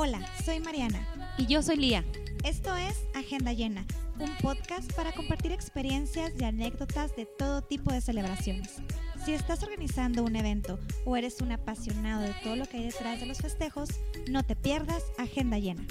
Hola, 0.00 0.20
soy 0.44 0.60
Mariana. 0.60 1.04
Y 1.38 1.46
yo 1.46 1.60
soy 1.60 1.74
Lía. 1.74 2.04
Esto 2.44 2.76
es 2.76 3.02
Agenda 3.16 3.52
Llena, 3.52 3.84
un 4.20 4.32
podcast 4.36 4.92
para 4.92 5.10
compartir 5.10 5.50
experiencias 5.50 6.30
y 6.38 6.44
anécdotas 6.44 7.16
de 7.16 7.26
todo 7.26 7.62
tipo 7.62 7.92
de 7.92 8.00
celebraciones. 8.00 8.76
Si 9.24 9.32
estás 9.32 9.64
organizando 9.64 10.22
un 10.22 10.36
evento 10.36 10.78
o 11.04 11.16
eres 11.16 11.40
un 11.40 11.50
apasionado 11.50 12.22
de 12.22 12.32
todo 12.44 12.54
lo 12.54 12.66
que 12.66 12.76
hay 12.76 12.84
detrás 12.84 13.18
de 13.18 13.26
los 13.26 13.38
festejos, 13.38 13.88
no 14.30 14.44
te 14.44 14.54
pierdas 14.54 15.02
Agenda 15.18 15.58
Llena. 15.58 15.82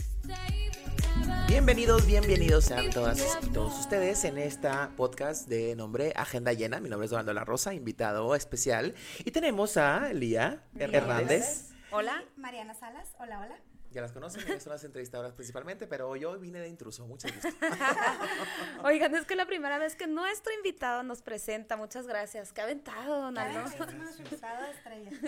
Bienvenidos, 1.49 2.07
bienvenidos 2.07 2.63
sean 2.63 2.89
todas 2.91 3.37
y 3.43 3.47
todos 3.49 3.77
ustedes 3.77 4.23
en 4.23 4.37
esta 4.37 4.89
podcast 4.95 5.49
de 5.49 5.75
nombre 5.75 6.13
Agenda 6.15 6.53
Llena. 6.53 6.79
Mi 6.79 6.87
nombre 6.87 7.07
es 7.07 7.11
Donaldo 7.11 7.33
La 7.33 7.43
Rosa, 7.43 7.73
invitado 7.73 8.35
especial. 8.35 8.95
Y 9.25 9.31
tenemos 9.31 9.75
a 9.75 10.13
Lía 10.13 10.63
Hernández. 10.75 11.73
Hola. 11.91 12.23
Mariana 12.37 12.73
Salas, 12.73 13.13
hola, 13.19 13.41
hola. 13.41 13.76
Ya 13.97 14.03
las 14.03 14.11
conocen, 14.11 14.43
ellas 14.47 14.61
son 14.61 14.73
las 14.73 14.83
entrevistadoras 14.83 15.33
principalmente, 15.33 15.87
pero 15.87 16.15
yo 16.15 16.37
vine 16.37 16.59
de 16.59 16.67
intruso, 16.67 17.07
muchas 17.07 17.31
gracias. 17.31 17.55
Oigan, 18.83 19.15
es 19.15 19.25
que 19.25 19.33
es 19.33 19.37
la 19.37 19.47
primera 19.47 19.79
vez 19.79 19.95
que 19.95 20.05
nuestro 20.05 20.53
invitado 20.53 21.01
nos 21.01 21.23
presenta, 21.23 21.77
muchas 21.77 22.05
gracias. 22.05 22.53
Qué 22.53 22.61
aventado, 22.61 23.19
Donaldo. 23.19 23.59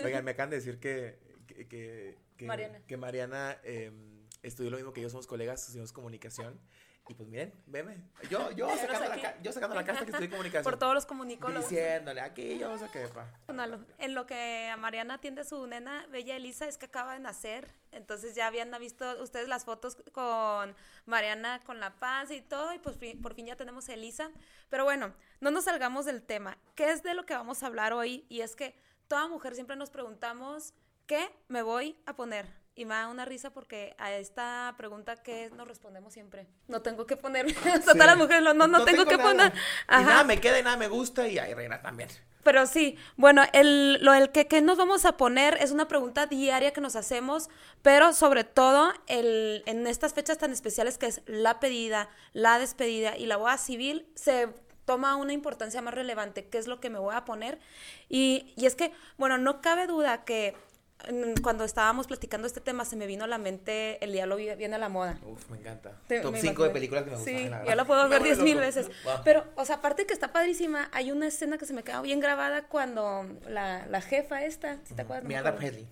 Oigan, 0.04 0.24
me 0.24 0.30
acaban 0.30 0.50
de 0.50 0.56
decir 0.58 0.78
que, 0.78 1.18
que, 1.48 1.66
que, 1.66 2.16
que 2.36 2.46
Mariana, 2.46 2.80
que 2.86 2.96
Mariana 2.96 3.58
eh, 3.64 3.90
estudió 4.44 4.70
lo 4.70 4.76
mismo 4.76 4.92
que 4.92 5.00
yo, 5.00 5.10
somos 5.10 5.26
colegas, 5.26 5.62
estudiamos 5.62 5.92
comunicación. 5.92 6.60
Y 7.10 7.14
pues 7.14 7.28
miren, 7.28 7.52
veme, 7.66 7.96
yo, 8.30 8.52
yo, 8.52 8.68
sacando, 8.76 9.08
la, 9.08 9.20
ca- 9.20 9.34
yo 9.42 9.50
sacando 9.50 9.74
la 9.74 9.84
casta 9.84 10.04
que 10.04 10.12
estudié 10.12 10.30
comunicación. 10.30 10.62
Por 10.62 10.78
todos 10.78 10.94
los 10.94 11.06
comunicólogos. 11.06 11.68
Diciéndole, 11.68 12.20
aquí 12.20 12.56
yo 12.56 12.78
sé 12.78 12.86
qué, 12.92 13.08
pa. 13.08 13.26
Donaldo, 13.48 13.84
En 13.98 14.14
lo 14.14 14.26
que 14.26 14.68
a 14.72 14.76
Mariana 14.76 15.14
atiende 15.14 15.42
su 15.42 15.66
nena, 15.66 16.06
Bella 16.12 16.36
Elisa, 16.36 16.66
es 16.68 16.78
que 16.78 16.86
acaba 16.86 17.14
de 17.14 17.18
nacer. 17.18 17.74
Entonces 17.90 18.36
ya 18.36 18.46
habían 18.46 18.70
visto 18.78 19.04
ustedes 19.20 19.48
las 19.48 19.64
fotos 19.64 19.96
con 20.12 20.76
Mariana 21.04 21.58
con 21.66 21.80
la 21.80 21.90
paz 21.98 22.30
y 22.30 22.42
todo. 22.42 22.72
Y 22.74 22.78
pues 22.78 22.96
por 23.20 23.34
fin 23.34 23.46
ya 23.46 23.56
tenemos 23.56 23.88
a 23.88 23.94
Elisa. 23.94 24.30
Pero 24.68 24.84
bueno, 24.84 25.12
no 25.40 25.50
nos 25.50 25.64
salgamos 25.64 26.04
del 26.04 26.22
tema. 26.22 26.58
¿Qué 26.76 26.92
es 26.92 27.02
de 27.02 27.14
lo 27.14 27.26
que 27.26 27.34
vamos 27.34 27.64
a 27.64 27.66
hablar 27.66 27.92
hoy? 27.92 28.24
Y 28.28 28.42
es 28.42 28.54
que 28.54 28.76
toda 29.08 29.26
mujer 29.26 29.56
siempre 29.56 29.74
nos 29.74 29.90
preguntamos, 29.90 30.74
¿qué 31.08 31.28
me 31.48 31.62
voy 31.62 31.98
a 32.06 32.14
poner? 32.14 32.59
Y 32.80 32.86
me 32.86 32.94
da 32.94 33.08
una 33.08 33.26
risa 33.26 33.50
porque 33.50 33.94
a 33.98 34.10
esta 34.12 34.72
pregunta 34.78 35.16
que 35.16 35.50
nos 35.50 35.68
respondemos 35.68 36.14
siempre. 36.14 36.46
No 36.66 36.80
tengo 36.80 37.06
que 37.06 37.14
ponerme. 37.14 37.52
O 37.60 37.62
sea, 37.62 37.92
todas 37.92 38.06
las 38.06 38.16
mujeres, 38.16 38.42
lo- 38.42 38.54
no, 38.54 38.66
no, 38.66 38.86
tengo, 38.86 39.04
que 39.04 39.18
nada. 39.18 39.28
poner. 39.30 39.52
Y 39.52 40.02
nada 40.02 40.24
me 40.24 40.40
queda 40.40 40.58
y 40.58 40.62
nada 40.62 40.78
me 40.78 40.88
gusta 40.88 41.28
y 41.28 41.38
ahí 41.38 41.52
reina 41.52 41.82
también. 41.82 42.08
Pero 42.42 42.66
sí, 42.66 42.96
bueno, 43.18 43.42
el, 43.52 44.02
lo 44.02 44.14
el 44.14 44.30
que, 44.32 44.46
que 44.46 44.62
nos 44.62 44.78
vamos 44.78 45.04
a 45.04 45.18
poner 45.18 45.58
es 45.60 45.72
una 45.72 45.88
pregunta 45.88 46.24
diaria 46.24 46.72
que 46.72 46.80
nos 46.80 46.96
hacemos, 46.96 47.50
pero 47.82 48.14
sobre 48.14 48.44
todo 48.44 48.94
el, 49.08 49.62
en 49.66 49.86
estas 49.86 50.14
fechas 50.14 50.38
tan 50.38 50.50
especiales 50.50 50.96
que 50.96 51.04
es 51.04 51.20
la 51.26 51.60
pedida, 51.60 52.08
la 52.32 52.58
despedida 52.58 53.14
y 53.14 53.26
la 53.26 53.36
boda 53.36 53.58
civil, 53.58 54.06
se 54.14 54.48
toma 54.86 55.16
una 55.16 55.34
importancia 55.34 55.82
más 55.82 55.92
relevante, 55.92 56.48
qué 56.48 56.56
es 56.56 56.66
lo 56.66 56.80
que 56.80 56.88
me 56.88 56.98
voy 56.98 57.14
a 57.14 57.26
poner. 57.26 57.58
Y, 58.08 58.54
y 58.56 58.64
es 58.64 58.74
que, 58.74 58.90
bueno, 59.18 59.36
no 59.36 59.60
cabe 59.60 59.86
duda 59.86 60.24
que 60.24 60.56
cuando 61.42 61.64
estábamos 61.64 62.06
platicando 62.06 62.46
este 62.46 62.60
tema 62.60 62.84
se 62.84 62.96
me 62.96 63.06
vino 63.06 63.24
a 63.24 63.26
la 63.26 63.38
mente 63.38 64.02
El 64.04 64.12
diablo 64.12 64.36
vi- 64.36 64.54
viene 64.56 64.76
a 64.76 64.78
la 64.78 64.88
moda. 64.88 65.18
Uf, 65.24 65.48
me 65.50 65.58
encanta. 65.58 65.92
Te- 66.06 66.20
Top 66.20 66.32
me 66.32 66.40
5 66.40 66.64
de 66.64 66.70
películas 66.70 67.04
que 67.04 67.10
me 67.10 67.16
gustan. 67.16 67.36
Sí, 67.36 67.44
la 67.44 67.50
ya 67.50 67.58
verdad. 67.60 67.76
la 67.76 67.84
puedo 67.84 68.08
ver 68.08 68.22
diez 68.22 68.38
mil 68.40 68.58
veces. 68.58 68.88
Wow. 69.04 69.14
Pero, 69.24 69.44
o 69.56 69.64
sea, 69.64 69.76
aparte 69.76 70.06
que 70.06 70.12
está 70.12 70.32
padrísima, 70.32 70.88
hay 70.92 71.10
una 71.12 71.26
escena 71.26 71.58
que 71.58 71.66
se 71.66 71.72
me 71.74 71.82
quedó 71.82 72.02
bien 72.02 72.20
grabada 72.20 72.62
cuando 72.68 73.26
la, 73.48 73.86
la 73.86 74.00
jefa 74.00 74.44
esta, 74.44 74.78
si 74.84 74.94
te 74.94 75.02
acuerdas? 75.02 75.24
Miranda. 75.24 75.56
Presley. 75.56 75.88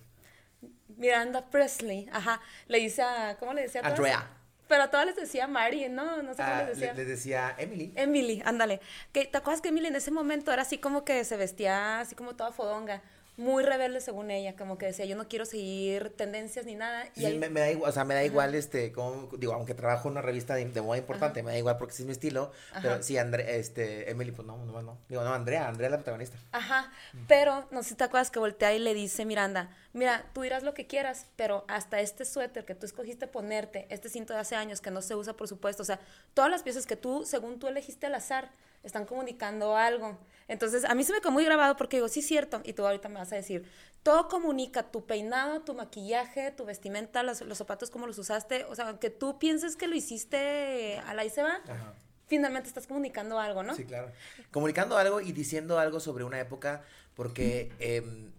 Miranda 0.97 1.45
Presley, 1.49 2.09
ajá, 2.11 2.41
le 2.67 2.79
dice 2.79 3.01
a, 3.01 3.37
¿cómo 3.39 3.53
le 3.53 3.61
decía 3.63 3.81
a? 3.83 3.87
Andrea. 3.87 4.27
Pero 4.67 4.83
a 4.83 4.91
todas 4.91 5.05
les 5.07 5.15
decía 5.15 5.47
Mary, 5.47 5.89
¿no? 5.89 6.21
No 6.21 6.33
sé 6.35 6.43
cómo 6.43 6.53
Ah, 6.55 6.63
les 6.63 6.77
decía. 6.77 6.93
le- 6.93 6.99
les 6.99 7.07
decía 7.07 7.55
Emily. 7.57 7.91
Emily, 7.95 8.41
ándale. 8.45 8.81
Que, 9.11 9.25
¿Te 9.25 9.37
acuerdas 9.39 9.61
que 9.61 9.69
Emily 9.69 9.87
en 9.87 9.95
ese 9.95 10.11
momento 10.11 10.51
era 10.51 10.61
así 10.61 10.77
como 10.77 11.03
que 11.05 11.23
se 11.25 11.37
vestía 11.37 12.01
así 12.01 12.13
como 12.15 12.35
toda 12.35 12.51
fodonga? 12.51 13.01
Muy 13.39 13.63
rebelde 13.63 14.01
según 14.01 14.31
ella, 14.31 14.57
como 14.57 14.77
que 14.77 14.87
decía, 14.87 15.05
yo 15.05 15.15
no 15.15 15.29
quiero 15.29 15.45
seguir 15.45 16.09
tendencias 16.09 16.65
ni 16.65 16.75
nada. 16.75 17.05
Sí, 17.15 17.21
y 17.21 17.25
ahí- 17.25 17.37
me, 17.39 17.49
me 17.49 17.61
da 17.61 17.71
igual, 17.71 17.89
o 17.89 17.93
sea, 17.93 18.03
me 18.03 18.13
da 18.13 18.25
igual, 18.25 18.53
este, 18.53 18.91
como, 18.91 19.29
digo, 19.37 19.53
aunque 19.53 19.73
trabajo 19.73 20.09
en 20.09 20.11
una 20.11 20.21
revista 20.21 20.55
de, 20.55 20.65
de 20.65 20.81
moda 20.81 20.97
importante, 20.97 21.41
me 21.41 21.51
da 21.51 21.57
igual 21.57 21.77
porque 21.77 21.93
sí 21.93 22.03
es 22.03 22.05
mi 22.07 22.11
estilo, 22.11 22.51
pero 22.81 23.01
sí, 23.01 23.17
Andre, 23.17 23.57
este, 23.57 24.11
Emily, 24.11 24.31
pues 24.33 24.45
no, 24.45 24.57
no, 24.65 24.81
no, 24.81 24.97
digo, 25.07 25.23
no, 25.23 25.33
Andrea, 25.33 25.69
Andrea 25.69 25.87
es 25.87 25.91
la 25.91 25.97
protagonista. 25.99 26.37
Ajá, 26.51 26.91
pero 27.29 27.65
no 27.71 27.81
sé 27.81 27.89
si 27.89 27.95
te 27.95 28.03
acuerdas 28.03 28.29
que 28.29 28.39
voltea 28.39 28.73
y 28.73 28.79
le 28.79 28.93
dice 28.93 29.23
Miranda, 29.23 29.69
mira, 29.93 30.25
tú 30.33 30.41
dirás 30.41 30.63
lo 30.63 30.73
que 30.73 30.85
quieras, 30.85 31.27
pero 31.37 31.63
hasta 31.69 32.01
este 32.01 32.25
suéter 32.25 32.65
que 32.65 32.75
tú 32.75 32.85
escogiste 32.85 33.27
ponerte, 33.27 33.87
este 33.89 34.09
cinto 34.09 34.33
de 34.33 34.39
hace 34.41 34.57
años 34.57 34.81
que 34.81 34.91
no 34.91 35.01
se 35.01 35.15
usa, 35.15 35.33
por 35.37 35.47
supuesto, 35.47 35.83
o 35.83 35.85
sea, 35.85 36.01
todas 36.33 36.51
las 36.51 36.61
piezas 36.63 36.85
que 36.85 36.97
tú, 36.97 37.23
según 37.25 37.57
tú 37.57 37.69
elegiste 37.69 38.05
al 38.07 38.15
azar, 38.15 38.51
están 38.83 39.05
comunicando 39.05 39.75
algo. 39.75 40.17
Entonces, 40.47 40.83
a 40.85 40.95
mí 40.95 41.03
se 41.03 41.13
me 41.13 41.19
quedó 41.21 41.31
muy 41.31 41.45
grabado 41.45 41.75
porque 41.77 41.97
digo, 41.97 42.07
sí 42.07 42.21
cierto, 42.21 42.61
y 42.63 42.73
tú 42.73 42.85
ahorita 42.85 43.07
me 43.09 43.15
vas 43.15 43.31
a 43.31 43.35
decir, 43.35 43.69
todo 44.03 44.27
comunica, 44.27 44.83
tu 44.91 45.05
peinado, 45.05 45.61
tu 45.61 45.73
maquillaje, 45.75 46.51
tu 46.51 46.65
vestimenta, 46.65 47.21
los, 47.21 47.41
los 47.41 47.57
zapatos, 47.57 47.89
cómo 47.91 48.07
los 48.07 48.17
usaste, 48.17 48.63
o 48.65 48.73
sea, 48.75 48.87
aunque 48.87 49.09
tú 49.09 49.37
pienses 49.37 49.75
que 49.75 49.87
lo 49.87 49.95
hiciste 49.95 50.97
a 51.05 51.13
la 51.13 51.25
y 51.25 51.29
se 51.29 51.43
va, 51.43 51.59
Ajá. 51.67 51.93
finalmente 52.27 52.67
estás 52.69 52.87
comunicando 52.87 53.39
algo, 53.39 53.61
¿no? 53.63 53.75
Sí, 53.75 53.83
claro. 53.85 54.11
Comunicando 54.51 54.97
algo 54.97 55.21
y 55.21 55.31
diciendo 55.33 55.77
algo 55.79 55.99
sobre 55.99 56.23
una 56.23 56.39
época, 56.39 56.83
porque 57.15 57.71
em, 57.79 58.31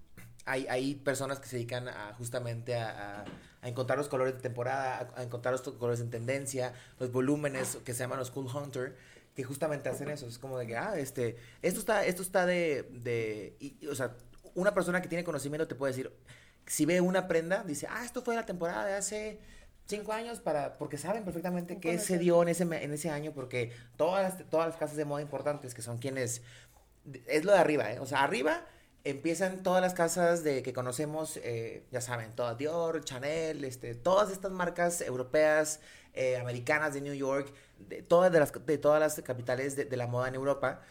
hay, 0.46 0.66
hay 0.68 0.94
personas 0.96 1.38
que 1.38 1.46
se 1.46 1.56
dedican 1.56 1.88
a 1.88 2.14
justamente 2.14 2.74
a, 2.76 3.20
a- 3.20 3.24
a 3.62 3.68
encontrar 3.68 3.98
los 3.98 4.08
colores 4.08 4.34
de 4.34 4.40
temporada, 4.40 5.10
a, 5.16 5.22
encontrar 5.22 5.52
los 5.52 5.60
colores 5.60 6.00
en 6.00 6.08
tendencia, 6.10 6.72
los 6.98 7.12
volúmenes 7.12 7.76
que 7.84 7.92
se 7.92 7.98
llaman 8.02 8.18
los 8.18 8.30
Cool 8.30 8.46
Hunter, 8.46 8.96
que 9.40 9.44
justamente 9.44 9.88
hacen 9.88 10.08
eso. 10.10 10.26
Es 10.26 10.38
como 10.38 10.58
de 10.58 10.66
que, 10.66 10.76
ah, 10.76 10.94
este, 10.98 11.36
esto 11.62 11.80
está, 11.80 12.04
esto 12.04 12.22
está 12.22 12.46
de, 12.46 12.82
de 12.92 13.56
y- 13.60 13.76
y, 13.80 13.86
o 13.86 13.94
sea, 13.94 14.14
una 14.54 14.74
persona 14.74 15.00
que 15.00 15.08
tiene 15.08 15.24
conocimiento 15.24 15.66
te 15.66 15.74
puede 15.74 15.92
decir, 15.92 16.12
si 16.66 16.84
ve 16.86 17.00
una 17.00 17.26
prenda, 17.26 17.62
dice, 17.64 17.86
ah, 17.90 18.04
esto 18.04 18.22
fue 18.22 18.34
la 18.34 18.44
temporada 18.46 18.84
de 18.86 18.94
hace 18.94 19.38
cinco 19.86 20.12
años 20.12 20.40
para, 20.40 20.76
porque 20.78 20.98
saben 20.98 21.24
perfectamente 21.24 21.78
qué 21.80 21.98
se 21.98 22.18
dio 22.18 22.42
en 22.42 22.48
ese, 22.48 22.62
en 22.64 22.92
ese 22.92 23.10
año, 23.10 23.32
porque 23.32 23.72
todas 23.96 24.22
las, 24.22 24.50
todas 24.50 24.68
las 24.68 24.76
casas 24.76 24.96
de 24.96 25.04
moda 25.04 25.22
importantes, 25.22 25.74
que 25.74 25.82
son 25.82 25.98
quienes, 25.98 26.42
es 27.26 27.44
lo 27.44 27.52
de 27.52 27.58
arriba, 27.58 27.90
¿eh? 27.92 27.98
O 27.98 28.06
sea, 28.06 28.22
arriba 28.22 28.64
empiezan 29.02 29.62
todas 29.62 29.80
las 29.80 29.94
casas 29.94 30.44
de 30.44 30.62
que 30.62 30.72
conocemos, 30.74 31.38
eh, 31.38 31.84
ya 31.90 32.00
saben, 32.02 32.32
todas 32.36 32.58
Dior, 32.58 33.02
Chanel, 33.02 33.64
este, 33.64 33.94
todas 33.94 34.30
estas 34.30 34.52
marcas 34.52 35.00
europeas, 35.00 35.80
eh, 36.12 36.36
americanas 36.36 36.92
de 36.94 37.00
New 37.00 37.14
York, 37.14 37.52
de 37.88 38.02
todas, 38.02 38.30
de 38.32 38.38
las, 38.40 38.52
de 38.52 38.78
todas 38.78 39.00
las 39.00 39.20
capitales 39.22 39.76
de, 39.76 39.84
de 39.84 39.96
la 39.96 40.06
moda 40.06 40.28
en 40.28 40.34
Europa. 40.34 40.82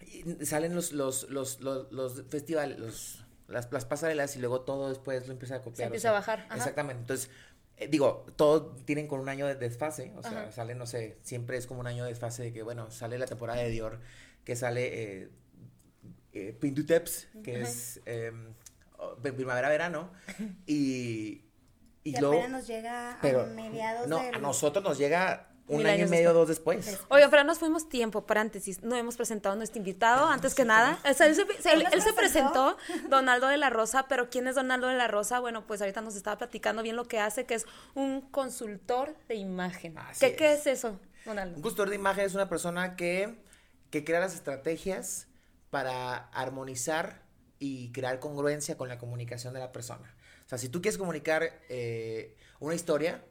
Y 0.00 0.44
salen 0.44 0.74
los, 0.74 0.92
los, 0.92 1.30
los, 1.30 1.60
los, 1.60 1.90
los 1.92 2.24
festivales, 2.28 2.78
los, 2.78 3.24
las, 3.48 3.72
las 3.72 3.84
pasarelas 3.84 4.36
y 4.36 4.40
luego 4.40 4.62
todo 4.62 4.88
después 4.88 5.26
lo 5.26 5.32
empieza 5.32 5.56
a 5.56 5.62
copiar. 5.62 5.76
Se 5.76 5.82
o 5.82 5.86
empieza 5.86 6.02
sea, 6.02 6.10
a 6.10 6.14
bajar, 6.14 6.40
ajá. 6.48 6.56
Exactamente. 6.56 7.00
Entonces, 7.00 7.30
eh, 7.76 7.88
digo, 7.88 8.26
todos 8.36 8.84
tienen 8.84 9.06
con 9.08 9.20
un 9.20 9.28
año 9.28 9.46
de 9.46 9.54
desfase. 9.54 10.12
O 10.16 10.22
sea, 10.22 10.52
sale, 10.52 10.74
no 10.74 10.86
sé, 10.86 11.18
siempre 11.22 11.56
es 11.56 11.66
como 11.66 11.80
un 11.80 11.86
año 11.86 12.04
de 12.04 12.10
desfase 12.10 12.42
de 12.42 12.52
que, 12.52 12.62
bueno, 12.62 12.90
sale 12.90 13.18
la 13.18 13.26
temporada 13.26 13.60
de 13.60 13.70
Dior, 13.70 14.00
que 14.44 14.56
sale 14.56 15.22
eh, 15.22 15.30
eh, 16.32 16.58
que 17.42 17.62
es 17.62 18.00
eh, 18.06 18.32
primavera-verano. 19.22 20.10
Y, 20.66 21.44
y 22.04 22.16
Y 22.16 22.20
luego. 22.20 22.48
nos 22.48 22.66
llega 22.66 23.18
Pero 23.22 23.42
a 23.42 23.46
mediados 23.46 24.08
no, 24.08 24.20
del... 24.20 24.34
a 24.34 24.38
nosotros 24.38 24.84
nos 24.84 24.98
llega 24.98 25.51
un 25.68 25.86
año 25.86 26.06
y 26.06 26.08
medio, 26.08 26.34
después. 26.44 26.84
dos 26.84 26.86
después. 26.86 27.06
Oiga, 27.08 27.28
pero 27.30 27.44
nos 27.44 27.58
fuimos 27.58 27.88
tiempo, 27.88 28.26
paréntesis, 28.26 28.82
no 28.82 28.96
hemos 28.96 29.16
presentado 29.16 29.54
a 29.54 29.56
nuestro 29.56 29.78
invitado, 29.78 30.26
antes 30.28 30.54
que 30.54 30.64
nada. 30.64 30.98
O 31.08 31.14
sea, 31.14 31.26
él, 31.26 31.34
se, 31.34 31.46
se- 31.62 31.72
él- 31.72 31.84
¿No 31.84 31.90
él 31.90 32.02
se 32.02 32.08
se 32.08 32.12
presentó? 32.14 32.76
Donaldo 33.08 33.46
de 33.48 33.56
la 33.56 33.70
Rosa, 33.70 34.06
pero 34.08 34.28
¿quién 34.28 34.46
es 34.48 34.54
Donaldo 34.56 34.88
de 34.88 34.94
la 34.96 35.08
Rosa? 35.08 35.40
Bueno, 35.40 35.66
pues 35.66 35.80
ahorita 35.80 36.00
nos 36.00 36.16
estaba 36.16 36.36
platicando 36.38 36.82
bien 36.82 36.96
lo 36.96 37.04
que 37.06 37.20
hace, 37.20 37.46
que 37.46 37.54
es 37.54 37.66
un 37.94 38.20
consultor 38.30 39.14
de 39.28 39.36
imagen. 39.36 39.96
Así 39.98 40.20
¿Qué, 40.26 40.36
¿Qué 40.36 40.52
es. 40.52 40.60
es 40.66 40.78
eso, 40.78 40.98
Donaldo? 41.24 41.56
Un 41.56 41.62
consultor 41.62 41.88
de 41.90 41.94
imagen 41.96 42.24
es 42.26 42.34
una 42.34 42.48
persona 42.48 42.96
que, 42.96 43.42
que 43.90 44.04
crea 44.04 44.20
las 44.20 44.34
estrategias 44.34 45.28
para 45.70 46.16
armonizar 46.30 47.22
y 47.58 47.92
crear 47.92 48.18
congruencia 48.18 48.76
con 48.76 48.88
la 48.88 48.98
comunicación 48.98 49.54
de 49.54 49.60
la 49.60 49.72
persona. 49.72 50.14
O 50.44 50.48
sea, 50.48 50.58
si 50.58 50.68
tú 50.68 50.82
quieres 50.82 50.98
comunicar 50.98 51.48
eh, 51.70 52.36
una 52.60 52.74
historia, 52.74 53.24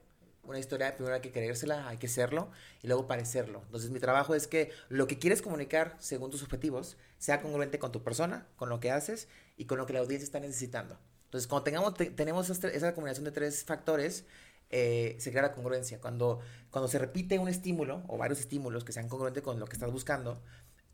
una 0.43 0.59
historia 0.59 0.95
primero 0.95 1.15
hay 1.15 1.21
que 1.21 1.31
creérsela, 1.31 1.87
hay 1.87 1.97
que 1.97 2.07
serlo 2.07 2.49
y 2.81 2.87
luego 2.87 3.07
parecerlo. 3.07 3.61
Entonces 3.65 3.91
mi 3.91 3.99
trabajo 3.99 4.35
es 4.35 4.47
que 4.47 4.71
lo 4.89 5.07
que 5.07 5.19
quieres 5.19 5.41
comunicar 5.41 5.95
según 5.99 6.31
tus 6.31 6.43
objetivos 6.43 6.97
sea 7.17 7.41
congruente 7.41 7.79
con 7.79 7.91
tu 7.91 8.03
persona, 8.03 8.47
con 8.55 8.69
lo 8.69 8.79
que 8.79 8.91
haces 8.91 9.27
y 9.57 9.65
con 9.65 9.77
lo 9.77 9.85
que 9.85 9.93
la 9.93 9.99
audiencia 9.99 10.25
está 10.25 10.39
necesitando. 10.39 10.97
Entonces 11.25 11.47
cuando 11.47 11.63
tengamos, 11.63 11.93
te- 11.95 12.09
tenemos 12.09 12.49
este- 12.49 12.75
esa 12.75 12.93
combinación 12.93 13.25
de 13.25 13.31
tres 13.31 13.63
factores, 13.63 14.25
eh, 14.69 15.15
se 15.19 15.31
crea 15.31 15.43
la 15.43 15.51
congruencia. 15.53 15.99
Cuando, 15.99 16.39
cuando 16.71 16.87
se 16.87 16.97
repite 16.97 17.37
un 17.39 17.47
estímulo 17.49 18.03
o 18.07 18.17
varios 18.17 18.39
estímulos 18.39 18.83
que 18.83 18.93
sean 18.93 19.09
congruentes 19.09 19.43
con 19.43 19.59
lo 19.59 19.65
que 19.67 19.73
estás 19.73 19.91
buscando, 19.91 20.41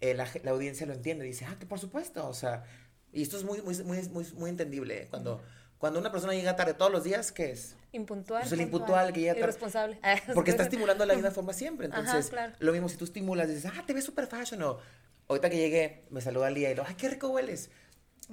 eh, 0.01 0.13
la, 0.13 0.27
audiencia 0.51 0.85
lo 0.85 0.93
entiende, 0.93 1.25
dice, 1.25 1.45
ah, 1.45 1.57
que 1.59 1.65
por 1.65 1.79
supuesto, 1.79 2.27
o 2.27 2.33
sea, 2.33 2.63
y 3.11 3.21
esto 3.23 3.37
es 3.37 3.43
muy, 3.43 3.61
muy, 3.61 3.75
muy, 3.83 4.01
muy, 4.09 4.25
muy 4.35 4.49
entendible, 4.49 5.03
¿eh? 5.03 5.07
cuando, 5.09 5.41
Cuando 5.77 5.99
una 5.99 6.11
persona 6.11 6.33
llega 6.33 6.55
tarde 6.55 6.73
todos 6.73 6.91
los 6.91 7.03
días, 7.03 7.31
¿qué 7.31 7.51
es? 7.51 7.75
Impuntual. 7.91 8.41
Pues 8.41 8.51
el 8.51 8.61
impuntual 8.61 9.13
que 9.13 9.19
llega 9.21 9.33
tarde. 9.33 9.43
Irresponsable. 9.43 9.99
Porque 10.33 10.51
está 10.51 10.63
estimulando 10.69 11.05
la 11.05 11.13
misma 11.13 11.31
forma 11.31 11.53
siempre. 11.53 11.87
Ajá, 11.87 11.99
Entonces, 11.99 12.29
claro. 12.29 12.53
lo 12.59 12.71
mismo 12.71 12.89
si 12.89 12.97
tú 12.97 13.05
estimulas, 13.05 13.47
dices, 13.47 13.65
ah, 13.75 13.83
te 13.85 13.93
ves 13.93 14.03
super 14.03 14.25
fashion. 14.27 14.61
O 14.63 14.79
ahorita 15.27 15.49
que 15.49 15.57
llegué, 15.57 16.05
me 16.09 16.21
saluda 16.21 16.49
Lía 16.49 16.71
y 16.71 16.75
lo, 16.75 16.83
ay, 16.85 16.95
qué 16.95 17.09
rico 17.09 17.29
hueles. 17.29 17.69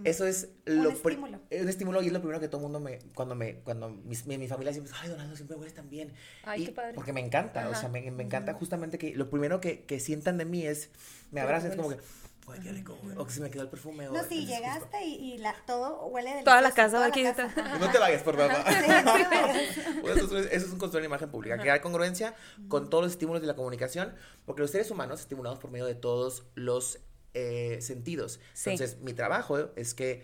Eso 0.03 0.27
es 0.27 0.49
Un 0.67 0.83
lo 0.83 0.91
pri- 0.91 1.13
estímulo. 1.13 1.41
es 1.51 1.63
un 1.63 1.69
estímulo 1.69 2.03
y 2.03 2.09
es 2.09 2.13
lo 2.13 2.19
primero 2.19 2.41
que 2.41 2.49
todo 2.49 2.57
el 2.59 2.63
mundo 2.65 2.81
me, 2.81 2.99
cuando 3.15 3.37
me, 3.37 3.61
cuando 3.61 3.91
mis- 3.91 4.27
mi, 4.27 4.39
mi 4.39 4.49
familia 4.49 4.73
siempre 4.73 4.91
dice, 4.91 5.01
ay, 5.05 5.11
Donaldo, 5.11 5.37
siempre 5.37 5.57
hueles 5.57 5.73
tan 5.75 5.89
bien. 5.89 6.13
Ay, 6.43 6.63
Y- 6.63 6.67
qué 6.67 6.73
padre. 6.73 6.95
Porque 6.95 7.13
me 7.13 7.21
encanta, 7.21 7.69
o 7.69 7.71
Ajá. 7.71 7.81
sea, 7.81 7.89
me, 7.91 8.11
me 8.11 8.25
encanta 8.25 8.55
justamente 8.55 8.99
que 8.99 9.15
lo 9.15 9.31
primero 9.31 9.61
que, 9.61 9.85
que 9.85 10.01
sientan 10.01 10.37
de 10.37 10.47
mí 10.47 10.67
es, 10.67 10.91
me 11.31 11.41
abrazan, 11.43 11.71
es 11.71 11.77
como 11.77 11.91
que, 11.91 11.99
ay, 12.53 12.61
qué 12.61 12.73
rico, 12.73 12.99
huele", 13.03 13.19
o 13.21 13.27
que 13.27 13.33
se 13.33 13.41
me 13.41 13.51
quedó 13.51 13.63
el 13.63 13.69
perfume. 13.69 14.09
o 14.09 14.13
No, 14.13 14.23
sí, 14.25 14.47
llegaste 14.47 15.05
y, 15.05 15.35
y 15.35 15.39
la, 15.39 15.55
todo 15.67 16.07
huele 16.07 16.31
delicioso. 16.31 16.45
Toda 16.51 16.61
la 16.61 16.73
casa, 16.73 16.97
toda 16.97 17.07
aquí 17.07 17.23
la 17.23 17.31
está. 17.31 17.49
casa. 17.53 17.79
No 17.79 17.91
te 17.91 17.99
vayas, 17.99 18.23
por 18.23 18.37
favor. 18.37 18.57
Pues 20.03 20.17
eso, 20.17 20.39
es, 20.39 20.65
un 20.65 20.79
construir 20.79 21.03
una 21.03 21.15
imagen 21.15 21.31
pública, 21.31 21.59
crear 21.59 21.81
congruencia 21.81 22.35
con 22.69 22.91
todos 22.91 23.05
los 23.05 23.13
estímulos 23.13 23.41
de 23.41 23.47
la 23.49 23.55
comunicación, 23.57 24.15
porque 24.45 24.63
los 24.63 24.71
seres 24.71 24.91
humanos 24.91 25.21
estimulamos 25.21 25.59
por 25.59 25.71
medio 25.71 25.87
de 25.87 25.95
todos 25.95 26.45
los 26.55 26.99
eh, 27.35 27.79
sentidos. 27.81 28.41
Sí. 28.53 28.71
Entonces, 28.71 28.99
mi 29.01 29.13
trabajo 29.13 29.71
es 29.77 29.95
que, 29.95 30.23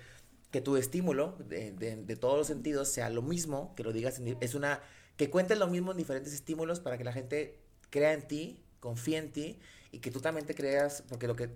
que 0.50 0.60
tu 0.60 0.76
estímulo 0.76 1.36
de, 1.38 1.72
de- 1.72 1.96
de 1.96 2.16
todos 2.16 2.36
los 2.38 2.46
sentidos 2.46 2.88
sea 2.88 3.10
lo 3.10 3.22
mismo, 3.22 3.74
que 3.76 3.82
lo 3.82 3.92
digas, 3.92 4.18
en 4.18 4.36
es 4.40 4.54
una, 4.54 4.80
que 5.16 5.30
cuentes 5.30 5.58
lo 5.58 5.66
mismo 5.68 5.90
en 5.92 5.96
diferentes 5.96 6.32
estímulos 6.32 6.80
para 6.80 6.98
que 6.98 7.04
la 7.04 7.12
gente 7.12 7.58
crea 7.90 8.12
en 8.12 8.26
ti, 8.28 8.62
confíe 8.78 9.16
en 9.18 9.32
ti 9.32 9.58
y 9.92 9.98
que 9.98 10.10
tú 10.10 10.20
también 10.20 10.46
te 10.46 10.54
creas, 10.54 11.02
porque 11.08 11.26
lo 11.26 11.34
que... 11.36 11.50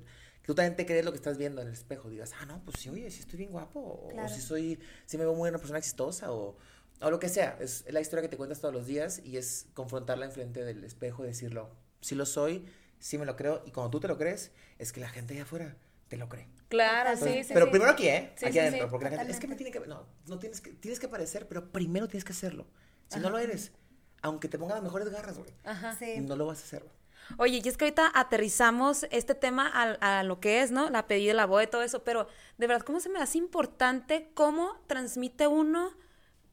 que 0.44 0.48
tú 0.48 0.54
también 0.54 0.76
te 0.76 0.84
crees 0.84 1.06
lo 1.06 1.10
que 1.10 1.16
estás 1.16 1.38
viendo 1.38 1.62
en 1.62 1.68
el 1.68 1.72
espejo, 1.72 2.10
digas, 2.10 2.32
ah, 2.38 2.44
no, 2.44 2.62
pues 2.66 2.76
sí, 2.78 2.90
oye, 2.90 3.10
sí 3.10 3.20
estoy 3.20 3.38
bien 3.38 3.50
guapo, 3.50 3.80
o, 3.80 4.08
Claro. 4.10 4.28
si 4.28 4.42
soy, 4.42 4.78
si 5.06 5.16
me 5.16 5.24
veo 5.24 5.32
muy 5.34 5.48
una 5.48 5.56
persona 5.56 5.78
exitosa, 5.78 6.32
o, 6.32 6.58
o 7.00 7.10
lo 7.10 7.18
que 7.18 7.30
sea. 7.30 7.56
Es 7.60 7.86
la 7.88 8.02
historia 8.02 8.20
que 8.20 8.28
te 8.28 8.36
cuentas 8.36 8.60
todos 8.60 8.74
los 8.74 8.86
días 8.86 9.22
y 9.24 9.38
es 9.38 9.68
confrontarla 9.72 10.26
enfrente 10.26 10.62
del 10.62 10.84
espejo 10.84 11.24
y 11.24 11.28
decirlo, 11.28 11.70
sí 12.02 12.14
lo 12.14 12.26
soy, 12.26 12.66
sí 12.98 13.16
me 13.16 13.24
lo 13.24 13.36
creo, 13.36 13.62
y 13.64 13.70
cuando 13.70 13.90
tú 13.90 14.00
te 14.00 14.08
lo 14.08 14.18
crees, 14.18 14.52
es 14.78 14.92
que 14.92 15.00
la 15.00 15.08
gente 15.08 15.32
allá 15.32 15.44
afuera 15.44 15.78
te 16.08 16.18
lo 16.18 16.28
cree. 16.28 16.46
Claro, 16.68 17.16
sí, 17.16 17.42
sí. 17.42 17.50
pero 17.54 17.64
sí. 17.64 17.70
primero 17.70 17.92
aquí, 17.92 18.08
¿eh? 18.08 18.34
Sí, 18.36 18.44
aquí 18.44 18.52
sí, 18.52 18.58
adentro, 18.58 18.84
sí, 18.84 18.90
porque 18.90 19.04
la 19.08 19.16
gente, 19.16 19.32
es 19.32 19.40
que 19.40 19.46
me 19.46 19.56
tiene 19.56 19.72
que, 19.72 19.80
no, 19.80 20.06
no 20.26 20.38
tienes 20.38 20.60
que, 20.60 20.72
tienes 20.72 21.00
que 21.00 21.08
parecer, 21.08 21.48
pero 21.48 21.72
primero 21.72 22.06
tienes 22.06 22.24
que 22.24 22.32
hacerlo. 22.32 22.66
Si 23.08 23.18
no 23.18 23.30
lo 23.30 23.38
eres, 23.38 23.72
aunque 24.20 24.48
te 24.48 24.58
pongan 24.58 24.76
las 24.76 24.84
mejores 24.84 25.08
garras, 25.08 25.38
güey, 25.38 25.50
Ajá. 25.64 25.96
Sí. 25.96 26.20
no 26.20 26.36
lo 26.36 26.44
vas 26.44 26.60
a 26.60 26.64
hacer, 26.64 26.82
güey. 26.82 26.94
Oye, 27.38 27.60
y 27.64 27.68
es 27.68 27.76
que 27.76 27.84
ahorita 27.84 28.10
aterrizamos 28.14 29.06
este 29.10 29.34
tema 29.34 29.70
a, 29.72 30.18
a 30.18 30.22
lo 30.22 30.40
que 30.40 30.62
es, 30.62 30.70
¿no? 30.70 30.90
La 30.90 31.06
pedida, 31.06 31.34
la 31.34 31.62
y 31.62 31.66
todo 31.66 31.82
eso, 31.82 32.04
pero 32.04 32.26
de 32.58 32.66
verdad, 32.66 32.84
¿cómo 32.84 33.00
se 33.00 33.08
me 33.08 33.18
hace 33.20 33.38
importante 33.38 34.30
cómo 34.34 34.72
transmite 34.86 35.46
uno 35.46 35.92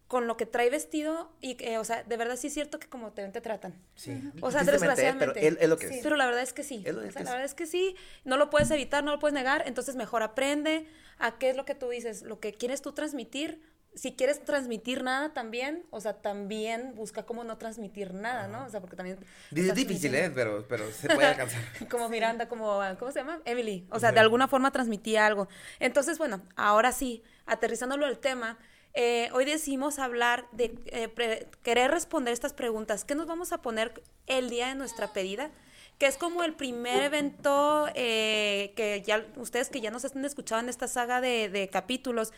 con 0.08 0.28
lo 0.28 0.36
que 0.38 0.46
trae 0.46 0.70
vestido? 0.70 1.32
Y, 1.42 1.56
que, 1.56 1.78
o 1.78 1.84
sea, 1.86 2.04
de 2.04 2.18
verdad 2.18 2.36
sí 2.36 2.48
es 2.48 2.54
cierto 2.54 2.80
que 2.80 2.88
como 2.90 3.12
te 3.14 3.22
ven, 3.22 3.32
te 3.32 3.42
tratan. 3.42 3.74
Sí. 3.96 4.12
O 4.42 4.52
sea, 4.52 4.62
Tristemente, 4.62 4.70
¿eh? 4.70 4.72
desgraciadamente. 4.72 5.40
Pero 5.42 5.56
es, 5.56 5.62
es 5.64 5.70
lo 5.70 5.78
que 5.78 5.88
Sí. 5.88 5.94
es. 5.96 6.04
Pero 6.04 6.16
la 6.16 6.26
verdad 6.26 6.42
es 6.44 6.54
que 6.54 6.64
sí. 6.64 6.84
Es 6.86 6.94
lo- 6.94 7.02
O 7.02 7.04
es 7.04 7.14
sea, 7.14 7.20
que 7.22 7.24
la 7.26 7.30
es. 7.30 7.34
verdad 7.36 7.46
es 7.46 7.54
que 7.54 7.66
sí. 7.66 7.96
No 8.26 8.38
lo 8.38 8.50
puedes 8.50 8.70
evitar, 8.72 9.04
no 9.04 9.12
lo 9.12 9.20
puedes 9.20 9.34
negar. 9.34 9.64
Entonces 9.68 9.96
mejor 9.96 10.24
aprende 10.24 10.88
a 11.18 11.38
qué 11.38 11.50
es 11.50 11.56
lo 11.56 11.66
que 11.66 11.76
tú 11.76 11.90
dices, 11.90 12.24
lo 12.24 12.40
que 12.40 12.54
quieres 12.54 12.82
tú 12.82 12.92
transmitir. 12.94 13.62
Si 13.94 14.14
quieres 14.16 14.44
transmitir 14.46 15.04
nada 15.04 15.34
también, 15.34 15.86
o 15.90 16.00
sea, 16.00 16.14
también 16.14 16.96
busca 16.96 17.24
cómo 17.24 17.44
no 17.44 17.58
transmitir 17.58 18.14
nada, 18.14 18.48
¿no? 18.48 18.66
O 18.66 18.70
sea, 18.70 18.80
porque 18.80 18.96
también... 18.96 19.20
Es 19.54 19.76
difícil, 19.76 20.16
¿eh? 20.16 20.32
Pero, 20.34 20.66
pero 20.68 20.90
se 20.92 21.10
puede 21.10 21.28
alcanzar. 21.28 21.62
como 21.90 22.08
Miranda, 22.08 22.48
como, 22.48 22.80
¿cómo 22.98 23.12
se 23.12 23.20
llama? 23.20 23.42
Emily. 23.46 23.86
O 23.92 24.00
sea, 24.00 24.12
de 24.12 24.20
alguna 24.20 24.48
forma 24.48 24.72
transmitía 24.72 25.26
algo. 25.26 25.48
Entonces, 25.80 26.18
bueno, 26.18 26.42
ahora 26.56 26.92
sí, 26.92 27.24
aterrizándolo 27.46 28.08
el 28.08 28.18
tema, 28.20 28.58
eh, 28.94 29.30
hoy 29.34 29.46
decidimos 29.46 30.00
hablar 30.00 30.48
de 30.52 30.78
eh, 30.88 31.48
querer 31.64 31.92
responder 31.92 32.34
estas 32.34 32.54
preguntas. 32.54 33.06
¿Qué 33.06 33.16
nos 33.16 33.28
vamos 33.28 33.52
a 33.52 33.62
poner 33.62 34.02
el 34.28 34.50
día 34.50 34.68
de 34.68 34.76
nuestra 34.76 35.14
pedida? 35.14 35.52
Que 36.02 36.08
es 36.08 36.18
como 36.18 36.42
el 36.42 36.56
primer 36.56 37.04
evento 37.04 37.88
eh, 37.94 38.74
que 38.76 39.04
ya 39.06 39.24
ustedes 39.36 39.70
que 39.70 39.82
ya 39.82 39.92
nos 39.92 40.04
están 40.04 40.26
escuchando 40.26 40.64
en 40.64 40.70
esta 40.70 40.88
saga 40.88 41.22
de, 41.22 41.48
de 41.48 41.70
capítulos, 41.70 42.34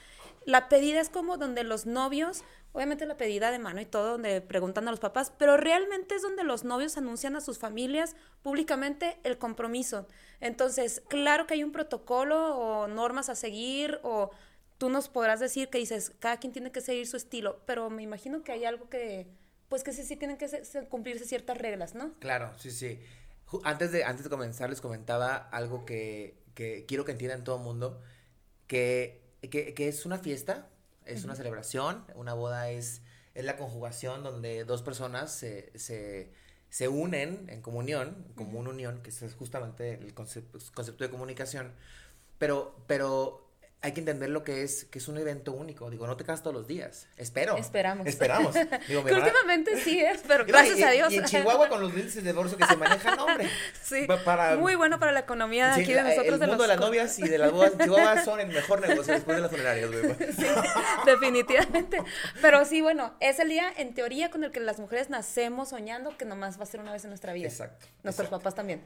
la 0.46 0.68
pedida 0.68 1.00
es 1.00 1.08
como 1.08 1.38
donde 1.38 1.64
los 1.64 1.86
novios, 1.86 2.44
obviamente 2.74 3.06
la 3.06 3.16
pedida 3.16 3.52
de 3.52 3.60
mano 3.60 3.80
y 3.80 3.86
todo, 3.86 4.12
donde 4.12 4.42
preguntan 4.42 4.86
a 4.90 4.92
los 4.92 5.00
papás, 5.00 5.32
pero 5.38 5.56
realmente 5.56 6.14
es 6.16 6.22
donde 6.22 6.44
los 6.44 6.66
novios 6.66 6.98
anuncian 6.98 7.38
a 7.38 7.40
sus 7.40 7.58
familias 7.58 8.18
públicamente 8.42 9.18
el 9.24 9.38
compromiso. 9.38 10.08
Entonces, 10.42 11.02
claro 11.08 11.48
que 11.48 11.54
hay 11.54 11.64
un 11.64 11.72
protocolo 11.72 12.58
o 12.58 12.88
normas 12.90 13.30
a 13.30 13.36
seguir 13.36 14.02
o 14.04 14.32
tú 14.78 14.90
nos 14.90 15.08
podrás 15.08 15.40
decir 15.40 15.70
que 15.70 15.78
dices, 15.78 16.12
cada 16.20 16.36
quien 16.36 16.52
tiene 16.52 16.74
que 16.74 16.82
seguir 16.82 17.08
su 17.08 17.16
estilo, 17.16 17.62
pero 17.66 17.90
me 17.90 18.04
imagino 18.04 18.44
que 18.44 18.52
hay 18.52 18.66
algo 18.66 18.90
que, 18.90 19.26
pues 19.70 19.86
que 19.86 19.94
sí, 19.94 20.04
sí 20.04 20.18
tienen 20.18 20.36
que 20.38 20.50
se- 20.50 20.66
se- 20.66 20.86
cumplirse 20.90 21.24
ciertas 21.24 21.58
reglas, 21.58 21.96
¿no? 21.96 22.12
Claro, 22.20 22.52
sí, 22.58 22.70
sí. 22.70 23.00
Antes 23.64 23.92
de, 23.92 24.04
antes 24.04 24.24
de 24.24 24.30
comenzar, 24.30 24.70
les 24.70 24.82
comentaba 24.82 25.36
algo 25.36 25.86
que, 25.86 26.38
que 26.56 26.86
quiero 26.88 27.06
que 27.06 27.12
entiendan 27.12 27.44
todo 27.44 27.58
el 27.58 27.64
mundo, 27.64 28.02
que, 28.68 29.22
que, 29.42 29.74
que 29.74 29.88
es 29.88 30.06
una 30.06 30.18
fiesta, 30.18 30.70
es 31.06 31.24
una 31.24 31.36
celebración, 31.36 32.06
una 32.16 32.34
boda 32.34 32.70
es, 32.70 33.02
es 33.36 33.46
la 33.46 33.58
conjugación 33.58 34.24
donde 34.24 34.64
dos 34.66 34.82
personas 34.82 35.32
se, 35.32 35.78
se, 35.78 36.32
se 36.70 36.88
unen 36.88 37.46
en 37.50 37.62
comunión, 37.62 38.26
como 38.36 38.60
una 38.60 38.72
unión, 38.72 39.02
que 39.02 39.10
es 39.10 39.36
justamente 39.38 39.96
el 39.96 40.14
concepto, 40.14 40.58
concepto 40.74 41.04
de 41.04 41.10
comunicación, 41.10 41.74
pero, 42.40 42.76
pero 42.88 43.43
hay 43.84 43.92
que 43.92 44.00
entender 44.00 44.30
lo 44.30 44.44
que 44.44 44.64
es, 44.64 44.86
que 44.86 44.98
es 44.98 45.08
un 45.08 45.18
evento 45.18 45.52
único. 45.52 45.90
Digo, 45.90 46.08
no 46.08 46.18
te 46.18 46.24
casas 46.24 46.42
todos 46.42 46.56
los 46.56 46.68
días. 46.68 47.06
Espero. 47.18 47.58
Esperamos. 47.58 48.08
Esperamos. 48.08 48.54
Digo, 48.56 49.02
mi 49.04 49.10
Que 49.10 49.16
hermana- 49.16 49.26
últimamente 49.26 49.78
sí 49.84 50.00
es, 50.00 50.22
pero 50.28 50.44
y- 50.46 50.48
gracias 50.48 50.80
y- 50.80 50.84
a 50.84 50.90
Dios. 50.92 51.12
Y 51.14 51.18
en 51.18 51.26
Chihuahua 51.26 51.68
con 51.70 51.82
los 51.82 51.92
índices 51.92 52.24
de 52.24 52.32
divorcio 52.32 52.58
que 52.58 52.66
se 52.66 52.78
manejan, 52.78 53.20
hombre. 53.20 53.50
Sí, 53.84 54.08
para- 54.26 54.56
muy 54.56 54.76
bueno 54.76 55.00
para 55.00 55.12
la 55.12 55.20
economía 55.20 55.68
de 55.68 55.76
Sí, 55.76 55.82
aquí 55.82 55.94
de 55.94 56.02
nosotros. 56.04 56.26
el 56.34 56.40
de 56.40 56.48
mundo 56.48 56.64
los 56.64 56.68
de 56.70 56.76
las 56.76 56.80
novias 56.80 57.20
y 57.20 57.28
de 57.28 57.38
las 57.38 57.52
bodas 57.52 57.74
en 57.74 57.80
Chihuahua 57.80 58.24
son 58.24 58.40
el 58.40 58.48
mejor 58.48 58.82
negocio 58.88 59.14
después 59.14 59.36
de 59.36 59.42
las 59.42 59.52
funerarias. 59.52 59.90
Sí, 60.34 60.46
definitivamente. 61.06 61.98
Pero 62.42 62.66
sí, 62.66 62.82
bueno, 62.82 63.14
es 63.20 63.40
el 63.40 63.50
día 63.50 63.72
en 63.78 63.94
teoría 63.94 64.30
con 64.32 64.44
el 64.44 64.52
que 64.52 64.60
las 64.60 64.80
mujeres 64.80 65.10
nacemos 65.10 65.70
soñando 65.70 66.18
que 66.18 66.26
nomás 66.26 66.58
va 66.60 66.64
a 66.64 66.68
ser 66.68 66.80
una 66.80 66.92
vez 66.92 67.04
en 67.04 67.10
nuestra 67.10 67.34
vida. 67.34 67.48
Exacto, 67.48 67.86
Nuestros 68.04 68.28
exacto. 68.28 68.40
papás 68.40 68.56
también. 68.56 68.84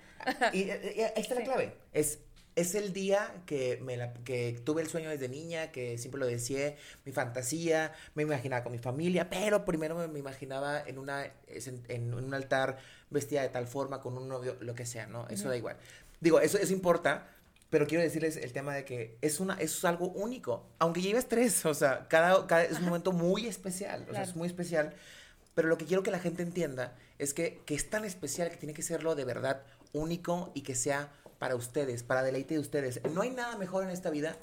Y, 0.54 0.64
eh, 0.70 0.80
eh, 0.98 1.14
ahí 1.16 1.22
está 1.22 1.36
la 1.36 1.42
clave. 1.44 1.74
Es, 1.94 2.20
es 2.58 2.76
el 2.76 2.92
día 2.92 3.34
que, 3.46 3.80
me 3.82 3.96
la- 3.96 4.14
que 4.14 4.60
tuve 4.66 4.82
el 4.82 4.90
sueño 4.90 5.10
desde 5.10 5.30
niña, 5.30 5.72
que 5.72 5.98
siempre 5.98 6.20
lo 6.20 6.26
deseé, 6.28 6.76
mi 7.06 7.12
fantasía, 7.14 7.94
me 8.16 8.24
imaginaba 8.24 8.64
con 8.64 8.74
mi 8.74 8.80
familia, 8.80 9.30
pero 9.30 9.64
primero 9.64 9.96
me, 9.96 10.08
me 10.10 10.20
imaginaba 10.20 10.82
en, 10.86 10.98
una, 10.98 11.24
en, 11.48 11.84
en 11.88 12.14
un 12.14 12.34
altar 12.34 12.78
vestida 13.10 13.42
de 13.44 13.50
tal 13.50 13.68
forma, 13.68 14.02
con 14.02 14.18
un 14.18 14.28
novio, 14.28 14.58
lo 14.60 14.76
que 14.76 14.86
sea, 14.86 15.08
¿no? 15.08 15.28
Eso 15.30 15.48
da 15.48 15.56
igual. 15.56 15.78
Digo, 16.20 16.40
eso, 16.42 16.58
eso 16.58 16.74
importa, 16.74 17.30
pero 17.70 17.86
quiero 17.88 18.04
decirles 18.04 18.36
el 18.38 18.52
tema 18.54 18.74
de 18.76 18.84
que 18.86 19.18
es, 19.22 19.40
una, 19.40 19.54
es 19.56 19.86
algo 19.86 20.08
único, 20.10 20.66
aunque 20.80 21.02
lleves 21.02 21.28
tres, 21.28 21.66
o 21.66 21.74
sea, 21.74 22.08
cada, 22.10 22.48
cada 22.48 22.64
es 22.64 22.80
un 22.80 22.86
momento 22.86 23.12
muy 23.14 23.46
especial, 23.48 24.06
o 24.10 24.14
sea, 24.14 24.24
es 24.24 24.36
muy 24.36 24.48
especial. 24.48 24.94
Pero 25.54 25.70
lo 25.70 25.78
que 25.78 25.86
quiero 25.86 26.04
que 26.04 26.12
la 26.12 26.20
gente 26.20 26.44
entienda 26.44 26.96
es 27.18 27.34
que, 27.34 27.62
que 27.66 27.74
es 27.76 27.90
tan 27.90 28.06
especial 28.06 28.50
que 28.52 28.58
tiene 28.58 28.74
que 28.74 28.84
serlo 28.84 29.16
de 29.16 29.26
verdad 29.26 29.64
único 29.92 30.52
y 30.54 30.62
que 30.62 30.76
sea 30.76 31.12
para 31.40 31.56
ustedes, 31.56 32.04
para 32.04 32.24
deleite 32.24 32.56
de 32.56 32.60
ustedes. 32.60 33.02
No 33.14 33.22
hay 33.22 33.30
nada 33.32 33.58
mejor 33.58 33.84
en 33.84 33.90
esta 33.90 34.10
vida 34.10 34.38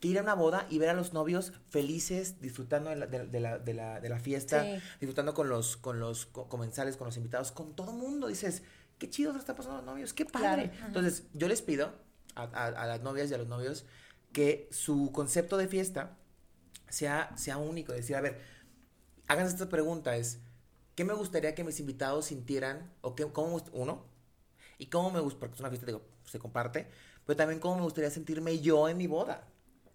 que 0.00 0.08
ir 0.08 0.18
a 0.18 0.22
una 0.22 0.34
boda 0.34 0.66
y 0.70 0.78
ver 0.78 0.90
a 0.90 0.94
los 0.94 1.12
novios 1.12 1.52
felices, 1.70 2.40
disfrutando 2.40 2.90
de 2.90 2.96
la, 2.96 3.06
de, 3.06 3.26
de 3.26 3.40
la, 3.40 3.58
de 3.58 3.74
la, 3.74 4.00
de 4.00 4.08
la 4.08 4.18
fiesta, 4.18 4.62
Sí. 4.62 4.78
disfrutando 5.00 5.32
con 5.34 5.48
los, 5.48 5.76
con 5.76 6.00
los 6.00 6.26
co- 6.26 6.48
comensales, 6.48 6.96
con 6.96 7.06
los 7.06 7.16
invitados, 7.16 7.50
con 7.52 7.74
todo 7.74 7.92
el 7.92 7.96
mundo. 7.96 8.26
Dices, 8.28 8.62
qué 8.98 9.08
chido 9.08 9.32
se 9.32 9.38
están 9.38 9.56
pasando 9.56 9.78
los 9.78 9.86
novios, 9.86 10.12
qué 10.12 10.26
padre. 10.26 10.70
Claro. 10.70 10.86
Entonces, 10.88 11.24
yo 11.32 11.48
les 11.48 11.62
pido 11.62 11.92
a, 12.34 12.42
a- 12.42 12.66
a 12.66 12.86
las 12.86 13.00
novias 13.00 13.30
y 13.30 13.34
a 13.34 13.38
los 13.38 13.48
novios 13.48 13.86
que 14.32 14.68
su 14.70 15.12
concepto 15.12 15.56
de 15.56 15.66
fiesta 15.66 16.18
sea, 16.90 17.32
sea 17.36 17.56
único. 17.56 17.92
Decir, 17.92 18.16
a 18.16 18.20
ver, 18.20 18.38
háganse 19.28 19.54
esta 19.54 19.68
pregunta, 19.70 20.16
es, 20.16 20.40
¿qué 20.94 21.04
me 21.04 21.14
gustaría 21.14 21.54
que 21.54 21.64
mis 21.64 21.80
invitados 21.80 22.26
sintieran? 22.26 22.92
O 23.00 23.14
qué, 23.14 23.26
cómo, 23.32 23.62
uno, 23.72 24.04
y 24.78 24.86
cómo 24.86 25.10
me 25.10 25.20
gusta, 25.20 25.40
porque 25.40 25.54
es 25.54 25.60
una 25.60 25.70
fiesta, 25.70 25.86
digo, 25.86 26.02
se 26.26 26.38
comparte, 26.38 26.86
pero 27.24 27.36
también 27.36 27.60
cómo 27.60 27.76
me 27.76 27.82
gustaría 27.82 28.10
sentirme 28.10 28.60
yo 28.60 28.88
en 28.88 28.96
mi 28.96 29.06
boda. 29.06 29.44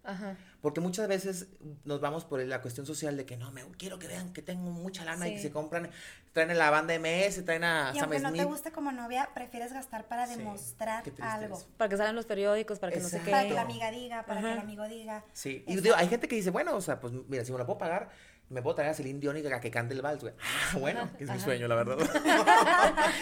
Ajá. 0.04 0.36
Porque 0.60 0.80
muchas 0.80 1.06
veces 1.08 1.46
nos 1.84 2.00
vamos 2.00 2.24
por 2.24 2.40
la 2.44 2.60
cuestión 2.60 2.86
social 2.86 3.16
de 3.16 3.24
que 3.24 3.36
no, 3.36 3.50
me 3.52 3.62
quiero 3.78 3.98
que 3.98 4.08
vean 4.08 4.32
que 4.32 4.42
tengo 4.42 4.70
mucha 4.70 5.04
lana 5.04 5.28
y 5.28 5.34
que 5.34 5.42
se 5.42 5.50
compran, 5.50 5.90
traen 6.32 6.50
a 6.50 6.54
la 6.54 6.70
banda 6.70 6.94
MS, 6.98 7.44
traen 7.44 7.64
a 7.64 7.90
Y 7.94 7.98
Sam 7.98 8.04
aunque 8.04 8.18
no 8.20 8.32
te 8.32 8.44
guste 8.44 8.72
como 8.72 8.90
novia, 8.92 9.28
prefieres 9.34 9.72
gastar 9.72 10.06
para 10.06 10.26
Sí, 10.26 10.36
demostrar 10.36 11.04
algo. 11.20 11.56
es. 11.56 11.64
Para 11.76 11.88
que 11.88 11.96
salgan 11.96 12.16
los 12.16 12.26
periódicos, 12.26 12.78
para 12.78 12.92
que 12.92 13.00
no 13.00 13.08
sé 13.08 13.18
Exacto. 13.18 13.26
qué. 13.26 13.30
Para 13.30 13.48
que 13.48 13.54
la 13.54 13.62
amiga 13.62 13.90
diga, 13.90 14.24
para 14.24 14.40
que 14.40 14.52
el 14.52 14.58
amigo 14.58 14.88
diga. 14.88 15.24
Sí, 15.32 15.64
y 15.66 15.76
digo, 15.76 15.94
hay 15.96 16.08
gente 16.08 16.26
que 16.28 16.36
dice, 16.36 16.50
bueno, 16.50 16.74
o 16.74 16.80
sea, 16.80 17.00
pues 17.00 17.12
mira, 17.28 17.44
si 17.44 17.52
me 17.52 17.58
la 17.58 17.66
puedo 17.66 17.78
pagar, 17.78 18.10
me 18.52 18.62
puedo 18.62 18.76
traer 18.76 18.90
a 18.90 18.94
Celine 18.94 19.18
Dion 19.18 19.36
y 19.36 19.46
a 19.46 19.60
que 19.60 19.70
cante 19.70 19.94
el 19.94 20.02
vals, 20.02 20.22
güey. 20.22 20.34
Ah, 20.40 20.78
bueno, 20.78 21.10
es 21.18 21.28
mi 21.28 21.40
sueño, 21.40 21.66
la 21.68 21.74
verdad. 21.74 21.96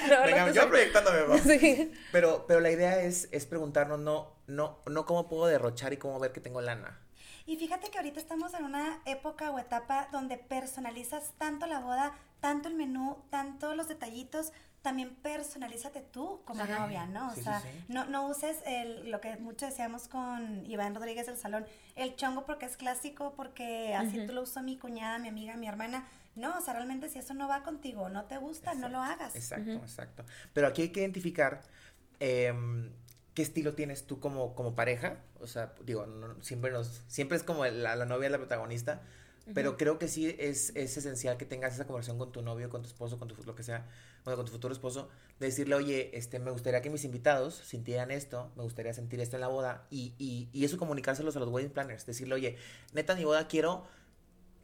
La 0.09 0.21
verdad 0.21 0.27
Venga, 0.27 0.47
que 0.47 0.53
yo 0.53 0.63
sí. 0.63 0.69
proyectándome, 0.69 1.19
¿no? 1.29 1.39
Sí. 1.39 1.93
Pero, 2.13 2.45
pero 2.47 2.61
la 2.61 2.71
idea 2.71 3.01
es, 3.01 3.29
es 3.31 3.47
preguntarnos, 3.47 3.99
no, 4.01 4.35
no, 4.47 4.81
no 4.87 5.07
cómo 5.07 5.29
puedo 5.29 5.47
derrochar 5.47 5.93
y 5.93 5.97
cómo 5.97 6.19
ver 6.19 6.33
que 6.33 6.41
tengo 6.41 6.61
lana. 6.61 6.99
Y 7.47 7.57
fíjate 7.57 7.91
que 7.91 7.99
ahorita 7.99 8.21
estamos 8.21 8.55
en 8.55 8.65
una 8.65 9.01
época 9.07 9.51
o 9.51 9.59
etapa 9.59 10.09
donde 10.13 10.37
personalizas 10.37 11.33
tanto 11.39 11.67
la 11.67 11.81
boda, 11.81 12.15
tanto 12.41 12.69
el 12.69 12.75
menú, 12.75 13.17
tanto 13.31 13.75
los 13.75 13.89
detallitos, 13.89 14.53
también 14.83 15.15
personalízate 15.17 16.01
tú 16.01 16.41
como 16.45 16.63
Ajá. 16.63 16.81
novia, 16.81 17.07
¿no? 17.07 17.29
O 17.29 17.35
Sí, 17.35 17.43
sea, 17.43 17.61
sí. 17.61 17.69
No, 17.89 18.07
no 18.07 18.27
uses 18.29 18.59
el, 18.67 19.11
lo 19.11 19.21
que 19.21 19.37
mucho 19.37 19.67
decíamos 19.67 20.09
con 20.09 20.65
Iván 20.67 20.95
Rodríguez 20.95 21.27
del 21.27 21.37
Salón, 21.37 21.67
el 21.97 22.17
chongo 22.17 22.47
porque 22.47 22.67
es 22.67 22.77
clásico, 22.77 23.35
porque 23.37 23.95
así 23.95 24.27
tú 24.27 24.33
lo 24.33 24.43
usó 24.43 24.63
mi 24.63 24.79
cuñada, 24.79 25.19
mi 25.19 25.29
amiga, 25.29 25.57
mi 25.57 25.69
hermana. 25.69 26.07
No, 26.37 26.57
o 26.57 26.61
sea, 26.61 26.75
realmente 26.75 27.09
si 27.09 27.19
eso 27.19 27.35
no 27.35 27.49
va 27.49 27.63
contigo, 27.63 28.09
no 28.09 28.25
te 28.25 28.39
gusta, 28.39 28.75
no 28.75 28.89
lo 28.89 29.01
hagas. 29.01 29.35
Exacto, 29.37 29.73
exacto. 29.73 30.25
Pero 30.55 30.69
aquí 30.69 30.83
hay 30.83 30.89
que 30.91 31.01
identificar 31.01 31.61
em, 32.21 32.91
qué 33.35 33.43
estilo 33.43 33.75
tienes 33.75 34.07
tú 34.07 34.21
como, 34.21 34.55
como 34.55 34.75
pareja. 34.75 35.19
O 35.41 35.47
sea, 35.47 35.75
digo, 35.85 36.07
no- 36.07 36.41
siempre, 36.43 36.71
nos, 36.71 37.03
siempre 37.09 37.37
es 37.37 37.43
como 37.43 37.65
la, 37.67 37.97
la 37.97 38.05
novia 38.07 38.31
la 38.31 38.39
protagonista. 38.39 39.03
Pero 39.53 39.77
creo 39.77 39.99
que 39.99 40.07
sí 40.07 40.37
es, 40.39 40.71
es 40.77 40.97
esencial 40.97 41.37
que 41.37 41.45
tengas 41.45 41.75
esa 41.75 41.85
conversación 41.85 42.19
con 42.19 42.31
tu 42.31 42.41
novio, 42.41 42.71
con 42.71 42.83
tu 42.83 42.89
esposo, 42.89 43.19
con 43.19 43.27
tu 43.27 43.35
lo 43.43 43.57
que 43.57 43.65
sea, 43.65 43.85
bueno, 44.25 44.37
con 44.37 44.47
tu 44.47 44.53
futuro 44.53 44.73
esposo, 44.73 45.09
de 45.39 45.47
decirle, 45.47 45.75
oye, 45.75 46.17
este, 46.17 46.39
me 46.39 46.51
gustaría 46.51 46.83
que 46.83 46.91
mis 46.91 47.05
invitados 47.05 47.55
sintieran 47.55 48.11
esto, 48.11 48.51
me 48.57 48.63
gustaría 48.63 48.93
sentir 48.93 49.21
esto 49.21 49.37
en 49.37 49.41
la 49.41 49.49
boda, 49.49 49.87
y, 49.91 50.15
y, 50.19 50.49
y 50.53 50.65
eso 50.65 50.77
comunicárselos 50.77 51.37
a 51.37 51.41
los 51.41 51.49
wedding 51.49 51.71
planners, 51.71 52.07
decirle, 52.07 52.35
oye, 52.35 52.57
neta, 52.93 53.15
mi 53.15 53.25
boda 53.25 53.49
quiero 53.49 53.85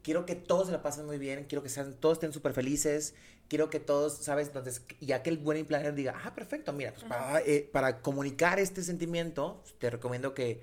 quiero 0.06 0.24
que 0.24 0.36
todos 0.36 0.66
se 0.66 0.72
la 0.72 0.84
pasen 0.84 1.04
muy 1.04 1.18
bien, 1.18 1.46
quiero 1.48 1.64
que 1.64 1.68
sean, 1.68 1.94
todos 1.94 2.18
estén 2.18 2.32
súper 2.32 2.52
felices, 2.52 3.16
quiero 3.48 3.70
que 3.70 3.80
todos, 3.80 4.12
¿sabes? 4.12 4.46
Entonces, 4.46 4.82
ya 5.00 5.24
que 5.24 5.30
el 5.30 5.38
buen 5.38 5.66
planner 5.66 5.96
diga, 5.96 6.14
ah, 6.24 6.32
perfecto, 6.32 6.72
mira, 6.72 6.92
pues 6.92 7.02
para, 7.06 7.40
eh, 7.40 7.68
para 7.72 8.02
comunicar 8.02 8.60
este 8.60 8.84
sentimiento, 8.84 9.64
te 9.80 9.90
recomiendo 9.90 10.32
que, 10.32 10.62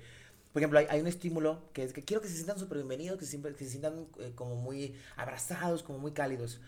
por 0.54 0.62
ejemplo, 0.62 0.78
hay, 0.78 0.86
hay 0.88 0.98
un 0.98 1.08
estímulo 1.08 1.68
que 1.74 1.82
es 1.82 1.92
que 1.92 2.02
quiero 2.02 2.22
que 2.22 2.28
se 2.28 2.36
sientan 2.36 2.58
súper 2.58 2.78
bienvenidos, 2.78 3.18
que, 3.18 3.26
siempre, 3.26 3.54
que 3.54 3.66
se 3.66 3.72
sientan 3.72 4.06
eh, 4.18 4.32
como 4.34 4.56
muy 4.56 4.94
abrazados, 5.14 5.82
como 5.82 5.98
muy 5.98 6.12
cálidos. 6.12 6.62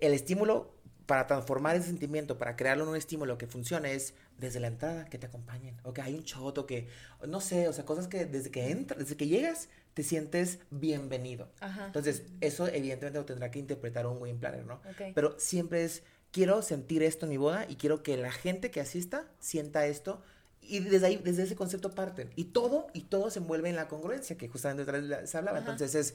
El 0.00 0.14
estímulo 0.14 0.74
para 1.06 1.26
transformar 1.26 1.76
ese 1.76 1.86
sentimiento, 1.86 2.38
para 2.38 2.56
crearlo 2.56 2.84
en 2.84 2.90
un 2.90 2.96
estímulo 2.96 3.36
que 3.38 3.46
funcione 3.46 3.94
es 3.94 4.14
desde 4.38 4.60
la 4.60 4.68
entrada 4.68 5.04
que 5.06 5.18
te 5.18 5.26
acompañen, 5.26 5.76
o 5.82 5.92
que 5.92 6.02
hay 6.02 6.14
un 6.14 6.24
choto 6.24 6.66
que, 6.66 6.88
no 7.26 7.40
sé, 7.40 7.68
o 7.68 7.72
sea, 7.72 7.84
cosas 7.84 8.08
que 8.08 8.26
desde 8.26 8.50
que 8.50 8.70
entras, 8.70 8.98
desde 8.98 9.16
que 9.16 9.26
llegas, 9.26 9.68
te 9.94 10.02
sientes 10.02 10.58
bienvenido. 10.70 11.48
Ajá. 11.60 11.86
Entonces, 11.86 12.24
eso 12.40 12.66
evidentemente 12.66 13.18
lo 13.18 13.24
tendrá 13.24 13.50
que 13.50 13.58
interpretar 13.58 14.06
un 14.06 14.20
wedding 14.20 14.40
planner, 14.40 14.66
¿no? 14.66 14.74
Ok. 14.74 15.12
Pero 15.14 15.38
siempre 15.38 15.84
es, 15.84 16.02
quiero 16.32 16.62
sentir 16.62 17.02
esto 17.02 17.26
en 17.26 17.30
mi 17.30 17.36
boda 17.36 17.66
y 17.68 17.76
quiero 17.76 18.02
que 18.02 18.16
la 18.16 18.32
gente 18.32 18.70
que 18.70 18.80
asista 18.80 19.26
sienta 19.38 19.86
esto. 19.86 20.22
Y 20.60 20.80
desde 20.80 21.06
ahí, 21.06 21.20
desde 21.22 21.44
ese 21.44 21.54
concepto 21.54 21.94
parten. 21.94 22.30
Y 22.34 22.44
todo, 22.46 22.88
y 22.92 23.02
todo 23.02 23.30
se 23.30 23.38
envuelve 23.38 23.68
en 23.68 23.76
la 23.76 23.86
congruencia, 23.86 24.36
que 24.36 24.48
justamente 24.48 24.84
se 25.26 25.38
hablaba. 25.38 25.58
Ajá. 25.58 25.70
Entonces 25.70 25.94
es, 25.94 26.14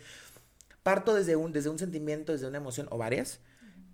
parto 0.83 1.13
desde 1.13 1.35
un, 1.35 1.53
desde 1.53 1.69
un 1.69 1.79
sentimiento, 1.79 2.33
desde 2.33 2.47
una 2.47 2.57
emoción 2.57 2.87
o 2.89 2.97
varias, 2.97 3.39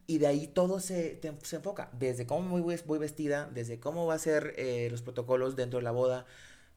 y 0.08 0.18
de 0.20 0.28
ahí 0.28 0.48
todo 0.48 0.80
se, 0.80 1.16
te- 1.16 1.34
se 1.44 1.56
enfoca. 1.58 1.90
Desde 1.94 2.26
cómo 2.28 2.60
voy, 2.62 2.80
voy 2.86 3.00
vestida, 3.00 3.50
desde 3.52 3.80
cómo 3.80 4.06
va 4.06 4.14
a 4.16 4.20
ser 4.20 4.54
eh, 4.58 4.88
los 4.92 5.02
protocolos 5.02 5.56
dentro 5.56 5.80
de 5.80 5.84
la 5.84 5.92
boda, 5.92 6.26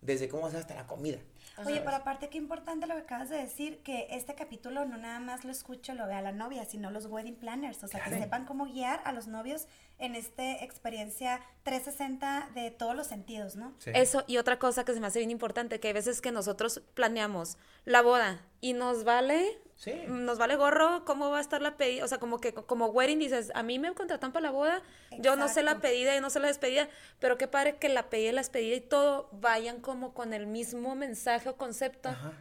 desde 0.00 0.28
cómo 0.28 0.42
va 0.42 0.48
a 0.48 0.52
ser 0.52 0.60
hasta 0.60 0.74
la 0.74 0.86
comida. 0.86 1.18
Oye, 1.66 1.80
pero 1.80 1.96
aparte 1.96 2.28
qué 2.28 2.38
importante 2.38 2.86
lo 2.86 2.94
que 2.94 3.00
acabas 3.00 3.30
de 3.30 3.36
decir, 3.36 3.78
que 3.82 4.06
este 4.12 4.36
capítulo 4.36 4.84
no 4.84 4.96
nada 4.96 5.18
más 5.18 5.44
lo 5.44 5.50
escucho, 5.50 5.92
lo 5.94 6.06
vea 6.06 6.22
la 6.22 6.30
novia, 6.30 6.64
sino 6.64 6.92
los 6.92 7.06
wedding 7.06 7.34
planners, 7.34 7.82
o 7.82 7.88
sea, 7.88 7.98
que 7.98 8.10
Claro. 8.10 8.22
sepan 8.22 8.44
cómo 8.46 8.66
guiar 8.66 9.00
a 9.04 9.10
los 9.10 9.26
novios 9.26 9.66
en 9.98 10.14
esta 10.14 10.52
experiencia 10.62 11.40
360 11.64 12.50
de 12.54 12.70
todos 12.70 12.94
los 12.94 13.08
sentidos, 13.08 13.56
¿no? 13.56 13.74
Sí. 13.80 13.90
Eso 13.92 14.22
y 14.28 14.36
otra 14.36 14.60
cosa 14.60 14.84
que 14.84 14.94
se 14.94 15.00
me 15.00 15.08
hace 15.08 15.18
bien 15.18 15.32
importante, 15.32 15.80
que 15.80 15.88
hay 15.88 15.94
veces 15.94 16.20
que 16.20 16.30
nosotros 16.30 16.80
planeamos 16.94 17.56
la 17.84 18.02
boda 18.02 18.40
y 18.60 18.72
nos 18.74 19.02
vale, 19.02 19.58
Sí. 19.78 19.94
nos 20.08 20.38
vale 20.38 20.56
gorro 20.56 21.04
cómo 21.04 21.30
va 21.30 21.38
a 21.38 21.40
estar 21.40 21.62
la 21.62 21.76
pedida, 21.76 22.04
o 22.04 22.08
sea, 22.08 22.18
como 22.18 22.40
que 22.40 22.52
como 22.52 22.86
wedding 22.88 23.20
dices, 23.20 23.52
a 23.54 23.62
mí 23.62 23.78
me 23.78 23.94
contratan 23.94 24.32
para 24.32 24.42
la 24.42 24.50
boda, 24.50 24.82
yo 25.20 25.36
no 25.36 25.46
sé 25.48 25.62
la 25.62 25.78
pedida 25.80 26.16
y 26.16 26.20
no 26.20 26.30
sé 26.30 26.40
la 26.40 26.48
despedida, 26.48 26.88
pero 27.20 27.38
qué 27.38 27.46
padre 27.46 27.76
que 27.76 27.88
la 27.88 28.10
pedida 28.10 28.30
y 28.30 28.32
la 28.32 28.40
despedida 28.40 28.74
y 28.74 28.80
todo 28.80 29.28
vayan 29.30 29.80
como 29.80 30.14
con 30.14 30.32
el 30.34 30.48
mismo 30.48 30.96
mensaje 30.96 31.48
o 31.48 31.56
concepto. 31.56 32.08
Ajá. 32.08 32.32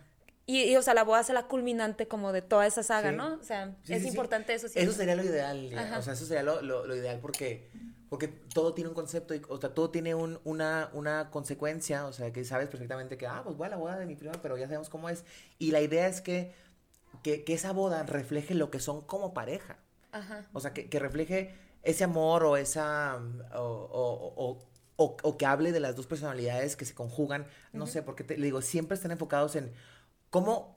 Y, 0.48 0.64
y, 0.64 0.78
o 0.78 0.82
sea, 0.82 0.94
la 0.96 1.04
boda 1.04 1.20
es 1.22 1.30
la 1.30 1.44
culminante 1.44 2.08
como 2.08 2.32
de 2.32 2.42
toda 2.42 2.66
esa 2.66 2.82
saga, 2.82 3.12
Sí. 3.12 3.16
¿no? 3.18 3.34
O 3.36 3.44
sea, 3.44 3.76
Sí, 3.84 3.94
es 3.94 4.00
sí, 4.00 4.04
sí. 4.06 4.10
importante 4.10 4.54
eso. 4.56 4.66
Eso 4.74 4.92
sería 4.94 5.16
lo 5.16 5.24
ideal, 5.24 5.70
ya. 5.70 5.98
O 6.00 6.02
sea, 6.02 6.14
eso 6.14 6.26
sería 6.26 6.42
lo, 6.42 6.62
lo- 6.64 6.88
lo 6.88 6.96
ideal 6.96 7.20
porque, 7.20 7.70
porque 8.10 8.30
todo 8.30 8.74
tiene 8.74 8.88
un 8.88 8.96
concepto, 8.96 9.36
y, 9.36 9.42
o 9.50 9.60
sea, 9.60 9.74
todo 9.76 9.90
tiene 9.92 10.16
un, 10.16 10.40
una, 10.46 10.90
una 10.94 11.30
consecuencia, 11.30 12.06
o 12.08 12.14
sea, 12.14 12.32
que 12.32 12.46
sabes 12.46 12.70
perfectamente 12.70 13.18
que, 13.18 13.28
ah, 13.28 13.42
pues 13.44 13.58
voy 13.58 13.68
a 13.68 13.70
la 13.72 13.76
boda 13.76 14.00
de 14.00 14.06
mi 14.06 14.16
prima, 14.16 14.36
pero 14.42 14.58
ya 14.58 14.66
sabemos 14.68 14.90
cómo 14.90 15.10
es. 15.10 15.26
Y 15.60 15.72
la 15.72 15.82
idea 15.82 16.08
es 16.08 16.22
que, 16.22 16.54
que, 17.24 17.44
que 17.44 17.54
esa 17.54 17.72
boda 17.74 18.04
refleje 18.04 18.54
lo 18.56 18.70
que 18.72 18.80
son 18.80 19.02
como 19.02 19.34
pareja. 19.34 19.78
Ajá. 20.12 20.46
O 20.54 20.60
sea, 20.60 20.74
que, 20.74 20.90
que 20.90 21.00
refleje 21.00 21.54
ese 21.84 22.04
amor 22.04 22.44
o 22.44 22.58
esa, 22.58 23.20
o, 23.56 23.60
o- 23.60 24.34
o- 24.36 24.68
o- 24.98 25.18
o 25.22 25.38
que 25.38 25.46
hable 25.46 25.72
de 25.72 25.80
las 25.80 25.96
dos 25.96 26.08
personalidades 26.08 26.76
que 26.76 26.86
se 26.86 26.94
conjugan, 26.96 27.46
no 27.74 27.86
sé, 27.88 28.02
porque 28.02 28.24
te 28.24 28.38
le 28.38 28.46
digo, 28.46 28.62
siempre 28.62 28.96
están 28.96 29.12
enfocados 29.12 29.56
en 29.56 29.72
cómo 30.32 30.76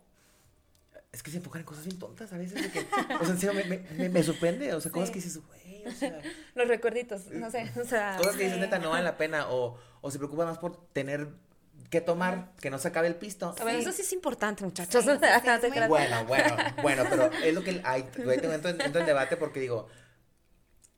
es 1.12 1.22
que 1.24 1.30
se 1.30 1.38
enfocan 1.38 1.60
en 1.60 1.66
cosas 1.66 1.84
bien 1.86 1.98
tontas 1.98 2.32
a 2.32 2.36
veces. 2.38 2.62
de 2.62 2.70
que, 2.70 2.80
o 3.20 3.24
sea, 3.24 3.30
en 3.34 3.38
serio, 3.40 3.54
me, 3.66 3.78
me- 3.96 4.08
me- 4.08 4.22
sorprende. 4.22 4.72
O 4.74 4.80
sea, 4.80 4.92
cosas 4.92 5.08
Sí. 5.08 5.12
que 5.14 5.18
dices, 5.20 5.40
güey, 5.44 5.86
o 5.86 5.90
sea, 5.90 6.20
Los 6.54 6.68
recuerditos, 6.68 7.26
no 7.32 7.50
sé, 7.50 7.68
o 7.80 7.84
sea. 7.84 8.16
cosas 8.18 8.36
que 8.36 8.44
dices, 8.44 8.58
neta, 8.60 8.78
no 8.78 8.90
valen 8.90 9.04
la 9.04 9.16
pena. 9.16 9.48
O, 9.50 9.76
o 10.02 10.10
se 10.10 10.18
preocupa 10.18 10.44
más 10.44 10.58
por 10.58 10.76
tener 10.92 11.28
que 11.90 12.00
tomar, 12.00 12.52
que 12.60 12.70
no 12.70 12.78
se 12.78 12.88
acabe 12.88 13.08
el 13.08 13.16
pisto. 13.16 13.54
Bueno, 13.62 13.78
Sí. 13.78 13.84
eso 13.84 13.92
sí 13.92 14.02
es 14.02 14.12
importante, 14.12 14.64
muchachos. 14.64 15.04
Sí, 15.04 15.10
sí. 15.10 15.18
Bueno, 15.88 16.24
bueno, 16.26 16.56
bueno, 16.82 17.04
pero 17.10 17.30
es 17.44 17.52
lo 17.54 17.62
que 17.64 17.70
hay. 17.84 18.02
Ahí 18.04 18.08
entro, 18.14 18.70
en- 18.70 18.80
entro 18.80 19.00
en 19.00 19.06
debate 19.06 19.36
porque 19.36 19.60
digo, 19.60 19.88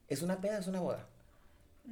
¿es 0.08 0.22
una 0.22 0.40
peda 0.40 0.58
o 0.58 0.60
es 0.60 0.66
una 0.66 0.80
boda? 0.80 1.06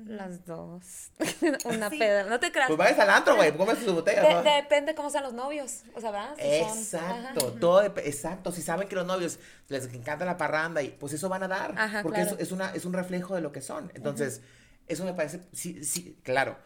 Las 0.07 0.47
dos. 0.47 1.11
Una 1.65 1.91
Sí. 1.91 1.99
peda. 1.99 2.23
No 2.25 2.39
te 2.39 2.53
creas. 2.53 2.69
Pues 2.69 2.79
vayas 2.79 2.99
al 3.01 3.11
antro, 3.11 3.35
güey, 3.35 3.51
cómese 3.57 3.85
su 3.85 3.93
botella. 3.93 4.23
De- 4.23 4.35
¿no? 4.35 4.43
depende 4.45 4.95
cómo 4.95 5.11
sean 5.11 5.25
los 5.25 5.33
novios. 5.33 5.83
O 5.97 6.01
sea, 6.01 6.13
¿verdad? 6.13 6.37
Si 6.37 6.43
son- 6.43 6.79
Exacto, 6.79 7.49
Ajá. 7.49 7.59
todo 7.61 7.83
dep- 7.83 8.03
exacto. 8.05 8.53
Si 8.53 8.63
saben 8.63 8.87
que 8.89 8.95
los 8.95 9.05
novios 9.05 9.41
les 9.69 9.93
encanta 9.93 10.25
la 10.25 10.37
parranda 10.37 10.81
y 10.81 10.91
pues 10.91 11.13
eso 11.13 11.29
van 11.29 11.43
a 11.43 11.49
dar, 11.49 11.75
Ajá, 11.77 12.03
porque 12.05 12.21
claro. 12.23 12.37
es, 12.37 12.43
es 12.43 12.53
una 12.53 12.71
es 12.73 12.85
un 12.85 12.93
reflejo 12.93 13.35
de 13.35 13.41
lo 13.41 13.51
que 13.51 13.63
son. 13.63 13.91
Entonces, 13.95 14.43
eso 14.87 15.05
me 15.05 15.13
parece 15.13 15.41
sí 15.53 15.83
sí, 15.85 16.21
claro. 16.23 16.57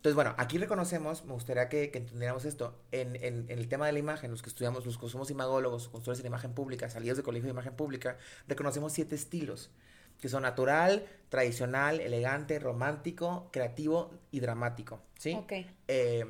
Entonces, 0.00 0.14
bueno, 0.14 0.34
aquí 0.38 0.56
reconocemos, 0.56 1.26
me 1.26 1.34
gustaría 1.34 1.68
que, 1.68 1.90
que 1.90 1.98
entendiéramos 1.98 2.46
esto, 2.46 2.74
en, 2.90 3.16
en- 3.16 3.50
en 3.50 3.58
el 3.58 3.68
tema 3.68 3.84
de 3.84 3.92
la 3.92 3.98
imagen, 3.98 4.30
los 4.30 4.40
que 4.40 4.48
estudiamos, 4.48 4.86
los 4.86 4.96
que 4.96 5.06
somos 5.10 5.30
imagólogos, 5.30 5.88
consultores 5.88 6.20
en 6.20 6.26
imagen 6.26 6.54
pública, 6.54 6.88
salidos 6.88 7.18
de 7.18 7.22
colegio 7.22 7.44
de 7.48 7.50
imagen 7.50 7.74
pública, 7.74 8.16
reconocemos 8.48 8.94
siete 8.94 9.14
estilos, 9.14 9.70
que 10.18 10.30
son 10.30 10.42
natural, 10.44 11.04
tradicional, 11.28 12.00
elegante, 12.00 12.58
romántico, 12.58 13.50
creativo 13.52 14.10
y 14.30 14.40
dramático, 14.40 15.02
¿sí? 15.18 15.34
Ok. 15.34 15.52
Eh, 15.88 16.24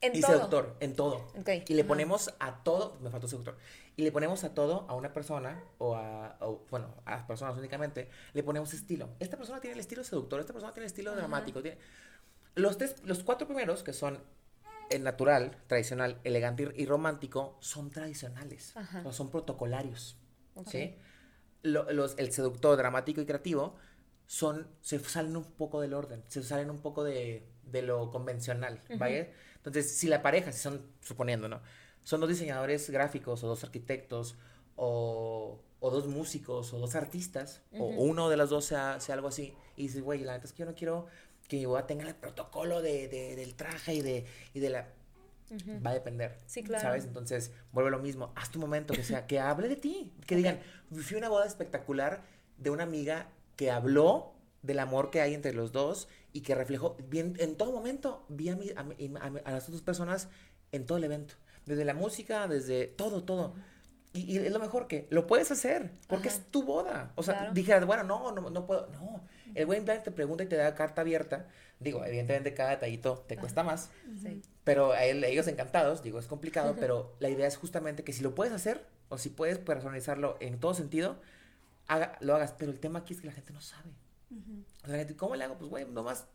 En 0.00 0.16
y 0.16 0.20
todo. 0.22 0.30
seductor, 0.32 0.76
en 0.80 0.96
todo. 0.96 1.16
Ok, 1.38 1.50
Y 1.68 1.74
le 1.74 1.84
ponemos 1.84 2.32
a 2.38 2.62
todo, 2.64 2.96
me 3.02 3.10
faltó 3.10 3.28
seductor, 3.28 3.58
y 3.96 4.02
le 4.02 4.12
ponemos 4.12 4.44
a 4.44 4.54
todo, 4.54 4.86
a 4.88 4.94
una 4.94 5.12
persona, 5.12 5.62
o 5.76 5.94
a, 5.94 6.38
o, 6.40 6.64
bueno, 6.70 6.94
a 7.04 7.26
personas 7.26 7.54
únicamente, 7.58 8.08
le 8.32 8.42
ponemos 8.42 8.72
estilo. 8.72 9.10
Esta 9.20 9.36
persona 9.36 9.60
tiene 9.60 9.74
el 9.74 9.80
estilo 9.80 10.04
seductor, 10.04 10.40
esta 10.40 10.54
persona 10.54 10.72
tiene 10.72 10.84
el 10.86 10.90
estilo 10.90 11.14
dramático. 11.14 11.60
Tiene... 11.60 11.76
Los, 12.54 12.78
tres, 12.78 12.96
los 13.04 13.22
cuatro 13.22 13.46
primeros, 13.46 13.82
que 13.82 13.92
son 13.92 14.18
el 14.90 15.04
natural, 15.04 15.56
tradicional, 15.68 16.20
elegante 16.24 16.72
y 16.74 16.84
romántico, 16.86 17.56
son 17.60 17.90
tradicionales, 17.90 18.76
Ajá. 18.76 19.10
son 19.12 19.30
protocolarios. 19.30 20.18
Ok. 20.54 20.68
¿sí? 20.68 20.96
Lo- 21.62 21.90
los, 21.92 22.18
el 22.18 22.32
seductor, 22.32 22.76
dramático 22.76 23.20
y 23.20 23.26
creativo 23.26 23.76
son, 24.26 24.68
se 24.80 24.98
salen 25.00 25.36
un 25.36 25.44
poco 25.44 25.80
del 25.80 25.94
orden, 25.94 26.24
se 26.28 26.42
salen 26.42 26.70
un 26.70 26.80
poco 26.80 27.04
de, 27.04 27.48
de 27.64 27.82
lo 27.82 28.10
convencional, 28.10 28.82
¿vaya? 28.98 29.28
Entonces, 29.56 29.96
si 29.96 30.08
la 30.08 30.22
pareja, 30.22 30.52
si 30.52 30.58
son, 30.60 30.86
suponiendo, 31.00 31.48
¿no? 31.48 31.60
Son 32.02 32.20
dos 32.20 32.28
diseñadores 32.30 32.88
gráficos 32.90 33.44
o 33.44 33.48
dos 33.48 33.62
arquitectos 33.62 34.36
o, 34.76 35.60
o 35.80 35.90
dos 35.90 36.06
músicos 36.06 36.72
o 36.72 36.78
dos 36.78 36.94
artistas, 36.94 37.62
o 37.78 37.84
uno 37.86 38.28
de 38.30 38.36
los 38.36 38.50
dos 38.50 38.64
sea, 38.64 38.98
sea 39.00 39.14
algo 39.16 39.28
así, 39.28 39.54
y 39.76 39.82
dices, 39.82 40.02
güey, 40.02 40.20
la 40.24 40.32
neta 40.32 40.46
es 40.46 40.52
que 40.52 40.60
yo 40.60 40.66
no 40.66 40.74
quiero 40.74 41.06
que 41.50 41.56
mi 41.58 41.66
boda 41.66 41.86
tenga 41.86 42.06
el 42.08 42.14
protocolo 42.14 42.80
de, 42.80 43.08
de- 43.08 43.34
del 43.36 43.54
traje 43.56 43.92
y 43.94 44.00
de, 44.02 44.24
y 44.54 44.60
de 44.60 44.70
la... 44.70 44.88
Va 45.84 45.90
a 45.90 45.94
depender. 45.94 46.38
Sí, 46.46 46.62
claro. 46.62 46.82
¿Sabes? 46.82 47.04
Entonces, 47.04 47.50
vuelve 47.72 47.90
lo 47.90 47.98
mismo. 47.98 48.32
Haz 48.36 48.50
tu 48.52 48.60
momento, 48.60 48.94
que 48.94 49.02
sea, 49.02 49.26
que 49.26 49.40
hable 49.40 49.68
de 49.68 49.74
ti. 49.74 50.12
Que 50.24 50.36
digan, 50.36 50.60
fui 50.92 51.16
a 51.16 51.18
una 51.18 51.28
boda 51.28 51.44
espectacular 51.44 52.22
de 52.56 52.70
una 52.70 52.84
amiga 52.84 53.26
que 53.56 53.72
habló 53.72 54.32
del 54.62 54.78
amor 54.78 55.10
que 55.10 55.20
hay 55.20 55.34
entre 55.34 55.52
los 55.52 55.72
dos 55.72 56.06
y 56.32 56.42
que 56.42 56.54
reflejó 56.54 56.96
bien 57.08 57.34
en 57.40 57.56
todo 57.56 57.72
momento. 57.72 58.24
Vi 58.28 58.48
a, 58.50 58.56
mi- 58.56 58.70
a, 58.70 58.80
a 59.20 59.26
a 59.44 59.50
las 59.50 59.68
dos 59.68 59.82
personas 59.82 60.28
en 60.70 60.86
todo 60.86 60.98
el 60.98 61.04
evento. 61.04 61.34
Desde 61.66 61.84
la 61.84 61.94
música, 61.94 62.46
desde 62.46 62.86
todo, 62.86 63.24
todo. 63.24 63.54
Y, 64.12 64.20
y 64.32 64.38
es 64.38 64.52
lo 64.52 64.60
mejor 64.60 64.86
que 64.86 65.08
lo 65.10 65.26
puedes 65.26 65.50
hacer, 65.50 65.90
porque 66.06 66.28
Ajá. 66.28 66.38
es 66.38 66.44
tu 66.52 66.62
boda. 66.62 67.12
O 67.16 67.22
sea, 67.24 67.34
Claro. 67.38 67.52
dijeras, 67.54 67.86
bueno, 67.86 68.04
no, 68.04 68.30
no, 68.30 68.50
no 68.50 68.66
puedo. 68.66 68.86
No, 68.92 69.20
El 69.54 69.66
wedding 69.66 69.84
planner 69.84 70.02
te 70.04 70.10
pregunta 70.10 70.44
y 70.44 70.46
te 70.46 70.56
da 70.56 70.74
carta 70.74 71.00
abierta. 71.02 71.46
Digo, 71.78 72.04
evidentemente 72.04 72.52
cada 72.54 72.70
detallito 72.70 73.24
te 73.26 73.36
cuesta 73.36 73.62
más. 73.62 73.90
Sí. 74.22 74.42
Pero 74.64 74.92
a 74.92 75.04
él- 75.04 75.24
ellos 75.24 75.46
encantados, 75.48 76.02
digo, 76.02 76.18
es 76.18 76.26
complicado, 76.26 76.76
pero 76.78 77.16
la 77.20 77.28
idea 77.30 77.46
es 77.46 77.56
justamente 77.56 78.04
que 78.04 78.12
si 78.12 78.22
lo 78.22 78.34
puedes 78.34 78.52
hacer 78.52 78.86
o 79.08 79.18
si 79.18 79.30
puedes 79.30 79.58
personalizarlo 79.58 80.36
en 80.40 80.60
todo 80.60 80.74
sentido, 80.74 81.16
haga, 81.86 82.16
lo 82.20 82.34
hagas. 82.36 82.52
Pero 82.58 82.70
el 82.70 82.78
tema 82.80 83.00
aquí 83.00 83.14
es 83.14 83.20
que 83.20 83.26
la 83.26 83.32
gente 83.32 83.52
no 83.52 83.60
sabe. 83.60 83.90
O 84.30 84.86
sea, 84.86 84.90
la 84.92 84.98
gente, 84.98 85.16
¿cómo 85.16 85.34
le 85.36 85.44
hago? 85.44 85.56
Pues, 85.58 85.70
güey, 85.70 85.84
nomás 85.86 86.26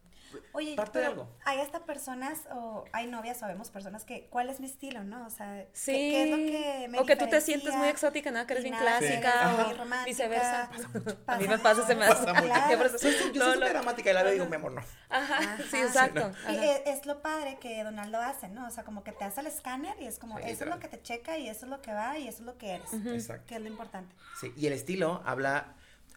Oye, 0.53 0.75
parte 0.75 0.99
de 0.99 1.05
pero 1.05 1.21
algo. 1.21 1.37
hay 1.45 1.59
hasta 1.59 1.85
personas, 1.85 2.39
o 2.51 2.85
hay 2.91 3.07
novias, 3.07 3.41
o 3.43 3.47
vemos 3.47 3.69
personas 3.69 4.03
que, 4.05 4.27
¿cuál 4.29 4.49
es 4.49 4.59
mi 4.59 4.65
estilo, 4.65 5.03
no? 5.03 5.25
O 5.25 5.29
sea, 5.29 5.63
¿qué- 5.65 5.69
Sí. 5.73 5.91
¿qué, 5.91 6.23
es 6.23 6.29
lo 6.31 6.37
que 6.37 6.87
me 6.89 6.99
o 6.99 7.05
que 7.05 7.15
tú 7.15 7.27
te 7.27 7.39
sientes 7.41 7.73
muy 7.75 7.87
exótica, 7.87 8.31
¿no? 8.31 8.45
Que 8.47 8.53
eres 8.53 8.63
bien 8.63 8.75
clásica 8.75 9.51
eres 9.51 9.59
o 9.59 9.67
muy 9.67 9.73
romántica. 9.77 10.05
viceversa. 10.05 10.69
Pasa 10.71 11.19
A 11.27 11.37
mí 11.37 11.47
me 11.47 11.57
pasa, 11.59 11.85
se 11.87 11.95
me 11.95 12.05
mucho, 12.07 12.17
hace. 12.19 12.43
claro. 12.43 12.83
Qué. 12.91 12.97
Soy- 12.99 13.11
yo 13.11 13.19
soy 13.21 13.33
No, 13.39 13.55
lo- 13.55 13.69
dramática 13.69 14.09
y 14.09 14.13
la 14.13 14.23
veo 14.23 14.31
y 14.31 14.35
digo, 14.35 14.45
mi 14.47 14.55
amor, 14.55 14.71
no. 14.73 14.81
Ajá, 15.09 15.57
sí, 15.69 15.77
Ajá. 15.77 15.85
exacto. 15.85 16.31
Y 16.51 16.55
ajá. 16.57 16.65
es, 16.65 16.81
es 16.99 17.05
lo 17.05 17.21
padre 17.21 17.57
que 17.59 17.83
Donaldo 17.83 18.19
hace, 18.21 18.47
¿no? 18.49 18.67
O 18.67 18.71
sea, 18.71 18.83
como 18.83 19.03
que 19.03 19.11
te 19.11 19.23
hace 19.23 19.41
el 19.41 19.47
escáner 19.47 19.95
y 20.01 20.05
es 20.05 20.19
como, 20.19 20.35
Sí, 20.37 20.43
eso 20.43 20.51
es 20.51 20.59
literal. 20.59 20.73
lo 20.75 20.79
que 20.79 20.87
te 20.89 21.01
checa 21.01 21.37
y 21.37 21.47
eso 21.49 21.65
es 21.65 21.69
lo 21.69 21.81
que 21.81 21.93
va 21.93 22.17
y 22.17 22.27
eso 22.27 22.39
es 22.39 22.45
lo 22.45 22.57
que 22.57 22.71
eres. 22.75 22.93
Exacto. 22.93 23.45
Que 23.47 23.55
es 23.55 23.61
lo 23.61 23.67
importante. 23.67 24.15
Sí, 24.41 24.51
y 24.57 24.67
el 24.67 24.73
estilo 24.73 25.21
habla, 25.25 25.75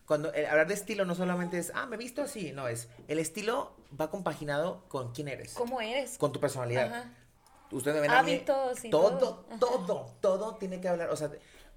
cuando 0.09 0.33
el 0.33 0.47
hablar 0.47 0.67
de 0.67 0.75
estilo 0.75 1.05
no 1.05 1.15
solamente 1.15 1.59
es, 1.59 1.71
ah, 1.75 1.87
me 1.87 1.95
he 1.95 1.99
visto 1.99 2.23
así, 2.23 2.51
no, 2.53 2.67
es, 2.67 2.89
el 3.07 3.19
estilo 3.21 3.77
va 3.99 4.11
compaginado 4.11 4.83
con 4.89 5.13
quién 5.13 5.29
eres, 5.29 5.53
¿Cómo 5.55 5.81
eres? 5.81 6.19
con 6.19 6.33
tu 6.33 6.41
personalidad. 6.41 6.87
Ajá. 6.93 7.15
Ustedes 7.71 7.95
me 7.97 8.01
ven 8.01 8.11
a 8.11 8.21
Hábitos 8.21 8.85
y 8.85 8.91
todo, 8.91 9.19
todo. 9.19 9.45
Todo, 9.61 10.07
todo 10.23 10.57
tiene 10.57 10.81
que 10.81 10.89
hablar, 10.89 11.11
o 11.11 11.17
sea, 11.17 11.31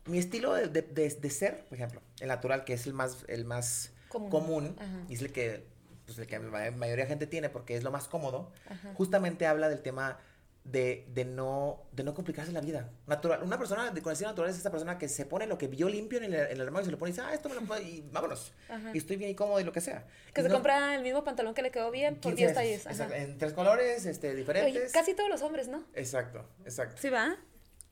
mi 0.06 0.18
estilo 0.18 0.54
de, 0.54 0.68
de- 0.70 0.82
de- 0.82 1.10
de 1.10 1.30
ser, 1.30 1.66
por 1.66 1.76
ejemplo, 1.78 2.02
el 2.22 2.30
natural, 2.30 2.64
que 2.64 2.74
es 2.74 2.88
el 2.88 2.94
más, 2.94 3.26
el 3.28 3.44
más 3.46 3.92
Común. 4.10 4.76
y 5.10 5.14
es 5.16 5.22
el 5.22 5.32
que, 5.34 5.68
pues, 6.06 6.18
el 6.18 6.28
que 6.28 6.40
la 6.40 6.46
ma- 6.50 6.72
mayoría 6.72 7.04
de 7.04 7.10
gente 7.10 7.28
tiene 7.28 7.50
porque 7.50 7.76
es 7.76 7.84
lo 7.84 7.92
más 7.92 8.08
cómodo, 8.08 8.52
Ajá. 8.70 8.94
justamente 8.96 9.46
habla 9.46 9.68
del 9.70 9.82
tema 9.82 10.18
de, 10.64 11.08
de 11.14 11.26
no, 11.26 11.82
de 11.92 12.04
no 12.04 12.14
complicarse 12.14 12.52
la 12.52 12.62
vida. 12.62 12.92
Natural, 13.08 13.42
una 13.44 13.58
persona 13.58 13.90
de 13.92 14.02
con 14.02 14.14
estilo 14.14 14.30
natural 14.30 14.52
es 14.52 14.58
esa 14.58 14.70
persona 14.70 14.98
que 15.00 15.10
se 15.10 15.26
pone 15.26 15.48
lo 15.48 15.58
que 15.58 15.68
vio 15.68 15.90
limpio 15.90 16.20
en 16.20 16.26
el, 16.26 16.34
en 16.36 16.52
el 16.52 16.62
armario 16.62 16.84
y 16.84 16.86
se 16.86 16.92
lo 16.92 17.00
pone 17.00 17.10
y 17.10 17.14
dice, 17.14 17.24
ah, 17.26 17.34
esto 17.34 17.50
me 17.50 17.56
lo 17.56 17.62
puedo, 17.62 17.82
y 17.82 18.02
vámonos. 18.12 18.54
Ajá. 18.70 18.92
Y 18.94 18.98
estoy 19.00 19.18
bien 19.18 19.32
y 19.32 19.36
cómodo 19.36 19.60
y 19.60 19.64
lo 19.64 19.72
que 19.72 19.82
sea. 19.82 20.06
Que 20.34 20.42
Y 20.42 20.44
se 20.44 20.50
no- 20.50 20.56
compra 20.56 20.94
el 20.96 21.02
mismo 21.02 21.24
pantalón 21.24 21.54
que 21.56 21.64
le 21.64 21.72
quedó 21.72 21.90
bien 21.90 22.16
por 22.16 22.36
15 22.36 22.54
10 22.54 22.56
veces. 22.56 22.84
talles. 22.84 22.86
Exacto, 23.00 23.16
En 23.16 23.38
tres 23.40 23.54
colores, 23.54 24.06
este, 24.06 24.28
Oye, 24.30 24.38
diferentes. 24.38 24.92
casi 24.92 25.14
todos 25.16 25.30
los 25.30 25.42
hombres, 25.42 25.68
¿no? 25.68 25.84
Exacto, 25.96 26.46
exacto. 26.64 27.02
Sí, 27.02 27.10
va. 27.10 27.38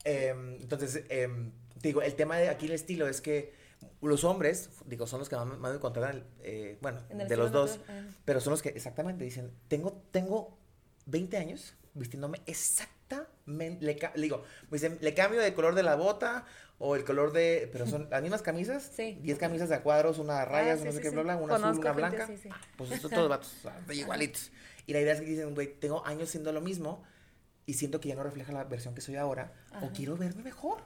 Em, 0.04 0.54
entonces, 0.60 1.02
em, 1.08 1.50
te 1.80 1.88
digo, 1.88 2.02
el 2.02 2.14
tema 2.14 2.38
de 2.38 2.48
aquí 2.50 2.66
el 2.66 2.72
estilo 2.72 3.08
es 3.08 3.20
que 3.20 3.52
los 4.00 4.24
hombres, 4.24 4.70
digo, 4.86 5.06
son 5.06 5.18
los 5.18 5.28
que 5.28 5.36
más, 5.36 5.58
más 5.58 5.72
me 5.74 5.80
contratan, 5.80 6.24
eh, 6.42 6.78
bueno, 6.82 7.00
de 7.10 7.36
los 7.36 7.50
dos, 7.50 7.78
natural, 7.78 8.14
pero 8.24 8.40
son 8.40 8.52
los 8.52 8.62
que 8.62 8.68
exactamente 8.70 9.24
dicen, 9.24 9.50
tengo, 9.68 10.02
tengo 10.12 10.56
20 11.06 11.36
años 11.36 11.74
vistiéndome 12.00 12.40
exactamente, 12.46 13.84
le, 13.84 13.94
le 14.14 14.22
digo, 14.22 14.42
me 14.70 14.76
dicen, 14.78 14.98
le 15.00 15.14
cambio 15.14 15.40
de 15.40 15.54
color 15.54 15.74
de 15.74 15.82
la 15.82 15.96
bota 15.96 16.44
o 16.78 16.96
el 16.96 17.04
color 17.04 17.32
de, 17.32 17.68
pero 17.72 17.86
son 17.86 18.08
las 18.10 18.22
mismas 18.22 18.42
camisas, 18.42 18.90
Sí. 18.94 19.18
10 19.22 19.38
camisas 19.38 19.68
de 19.68 19.74
a 19.76 19.82
cuadros, 19.82 20.18
una 20.18 20.40
a 20.42 20.44
rayas, 20.44 20.78
Ah, 20.78 20.82
sí, 20.82 20.84
no 20.86 20.92
sé 20.92 20.96
sí, 20.98 21.02
qué, 21.02 21.08
sí. 21.10 21.14
bla, 21.14 21.22
bla, 21.24 21.36
una 21.36 21.54
azul, 21.54 21.62
Conozco 21.66 21.80
una 21.82 21.90
gente 21.94 22.16
blanca, 22.16 22.24
así, 22.24 22.36
sí. 22.42 22.48
pues 22.76 22.90
estos 22.92 23.10
todos 23.10 23.28
vatos, 23.28 23.52
o 23.58 23.62
sea, 23.62 23.82
igualitos. 23.94 24.50
Y 24.86 24.92
la 24.92 25.00
idea 25.00 25.12
es 25.14 25.20
que 25.20 25.26
dicen, 25.26 25.54
güey, 25.54 25.74
tengo 25.78 26.04
años 26.06 26.30
siendo 26.30 26.52
lo 26.52 26.60
mismo 26.60 27.02
y 27.66 27.74
siento 27.74 28.00
que 28.00 28.08
ya 28.08 28.14
no 28.16 28.22
refleja 28.22 28.52
la 28.52 28.64
versión 28.64 28.94
que 28.94 29.00
soy 29.02 29.16
ahora 29.16 29.52
o 29.74 29.76
Ajá. 29.76 29.90
quiero 29.94 30.16
verme 30.16 30.42
mejor. 30.42 30.82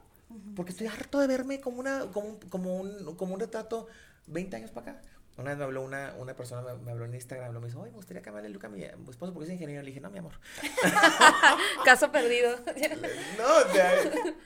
Porque 0.56 0.72
estoy 0.72 0.88
harto 0.88 1.20
de 1.20 1.28
verme 1.28 1.60
como 1.60 1.78
una 1.78 2.06
como 2.12 2.40
como 2.50 2.76
un, 2.76 3.14
como 3.14 3.34
un 3.34 3.40
retrato 3.40 3.86
20 4.26 4.56
años 4.56 4.70
para 4.72 4.92
acá. 4.92 5.02
Una 5.36 5.50
vez 5.50 5.58
me 5.58 5.64
habló 5.64 5.82
una, 5.82 6.14
una 6.18 6.34
persona, 6.36 6.62
me, 6.62 6.74
me 6.80 6.92
habló 6.92 7.04
en 7.06 7.14
Instagram, 7.14 7.52
me 7.60 7.66
dijo, 7.66 7.80
oye, 7.80 7.90
me 7.90 7.96
gustaría 7.96 8.22
cambiarle 8.22 8.46
el 8.46 8.52
look 8.52 8.66
a 8.66 8.68
mi, 8.68 8.84
a 8.84 8.94
mi 8.96 9.10
esposo 9.10 9.32
porque 9.34 9.46
es 9.48 9.52
ingeniero. 9.52 9.82
Le 9.82 9.88
dije, 9.88 10.00
no, 10.00 10.08
mi 10.10 10.18
amor. 10.18 10.32
Caso 11.84 12.10
perdido. 12.12 12.56
No, 13.38 13.56
o 13.68 13.72
sea, 13.72 13.92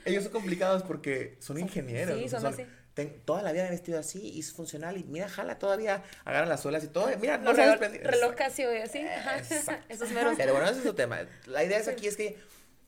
ellos 0.05 0.23
son 0.23 0.31
complicados 0.33 0.83
porque 0.83 1.37
son 1.39 1.59
ingenieros. 1.59 2.17
sí, 2.19 2.27
son 2.29 2.45
así. 2.45 2.65
ten- 2.93 3.21
toda 3.23 3.43
la 3.43 3.51
vida 3.51 3.63
me 3.63 3.67
he 3.69 3.71
vestido 3.71 3.99
así 3.99 4.19
y 4.19 4.39
es 4.39 4.51
funcional 4.51 4.97
y 4.97 5.03
mira, 5.03 5.29
jala 5.29 5.59
todavía, 5.59 6.03
agarran 6.25 6.49
las 6.49 6.61
suelas 6.61 6.83
y 6.83 6.87
todo. 6.87 7.07
Mira, 7.19 7.37
no 7.37 7.53
reloj, 7.53 7.79
desprende- 7.79 8.01
reloj 8.01 8.33
Casio 8.35 8.73
y 8.75 8.81
así. 8.81 8.99
Ajá. 8.99 9.37
Exacto. 9.37 9.85
Esos 9.89 10.09
meros. 10.11 10.33
Pero 10.37 10.53
bueno, 10.53 10.67
ese 10.69 10.79
es 10.79 10.85
su 10.85 10.93
tema. 10.93 11.19
La 11.45 11.63
idea 11.63 11.77
es 11.77 11.87
aquí 11.87 12.07
es 12.07 12.17
que, 12.17 12.37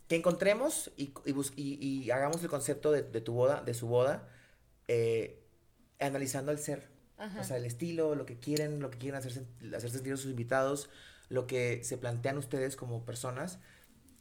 que 0.08 0.16
encontremos 0.16 0.92
y, 0.98 1.14
y, 1.26 1.34
y- 1.56 2.04
y 2.04 2.12
hagamos 2.12 2.42
el 2.42 2.50
concepto 2.50 2.92
de, 2.92 3.04
de 3.04 3.22
tu 3.22 3.34
boda, 3.34 3.62
de 3.62 3.74
su 3.76 3.88
boda, 3.88 4.28
eh, 4.88 5.40
analizando 6.00 6.52
el 6.52 6.58
ser. 6.60 6.90
Ajá. 7.22 7.40
O 7.42 7.44
sea, 7.44 7.58
el 7.58 7.66
estilo, 7.66 8.16
lo 8.16 8.26
que 8.26 8.38
quieren, 8.40 8.80
lo 8.80 8.90
que 8.90 8.98
quieren 8.98 9.18
hacer, 9.20 9.32
sen- 9.34 9.76
hacer 9.76 9.90
sentir 9.92 10.14
a 10.14 10.18
sus 10.18 10.32
invitados, 10.32 10.90
lo 11.30 11.48
que 11.48 11.84
se 11.84 11.98
plantean 11.98 12.38
ustedes 12.38 12.76
como 12.76 13.06
personas 13.06 13.60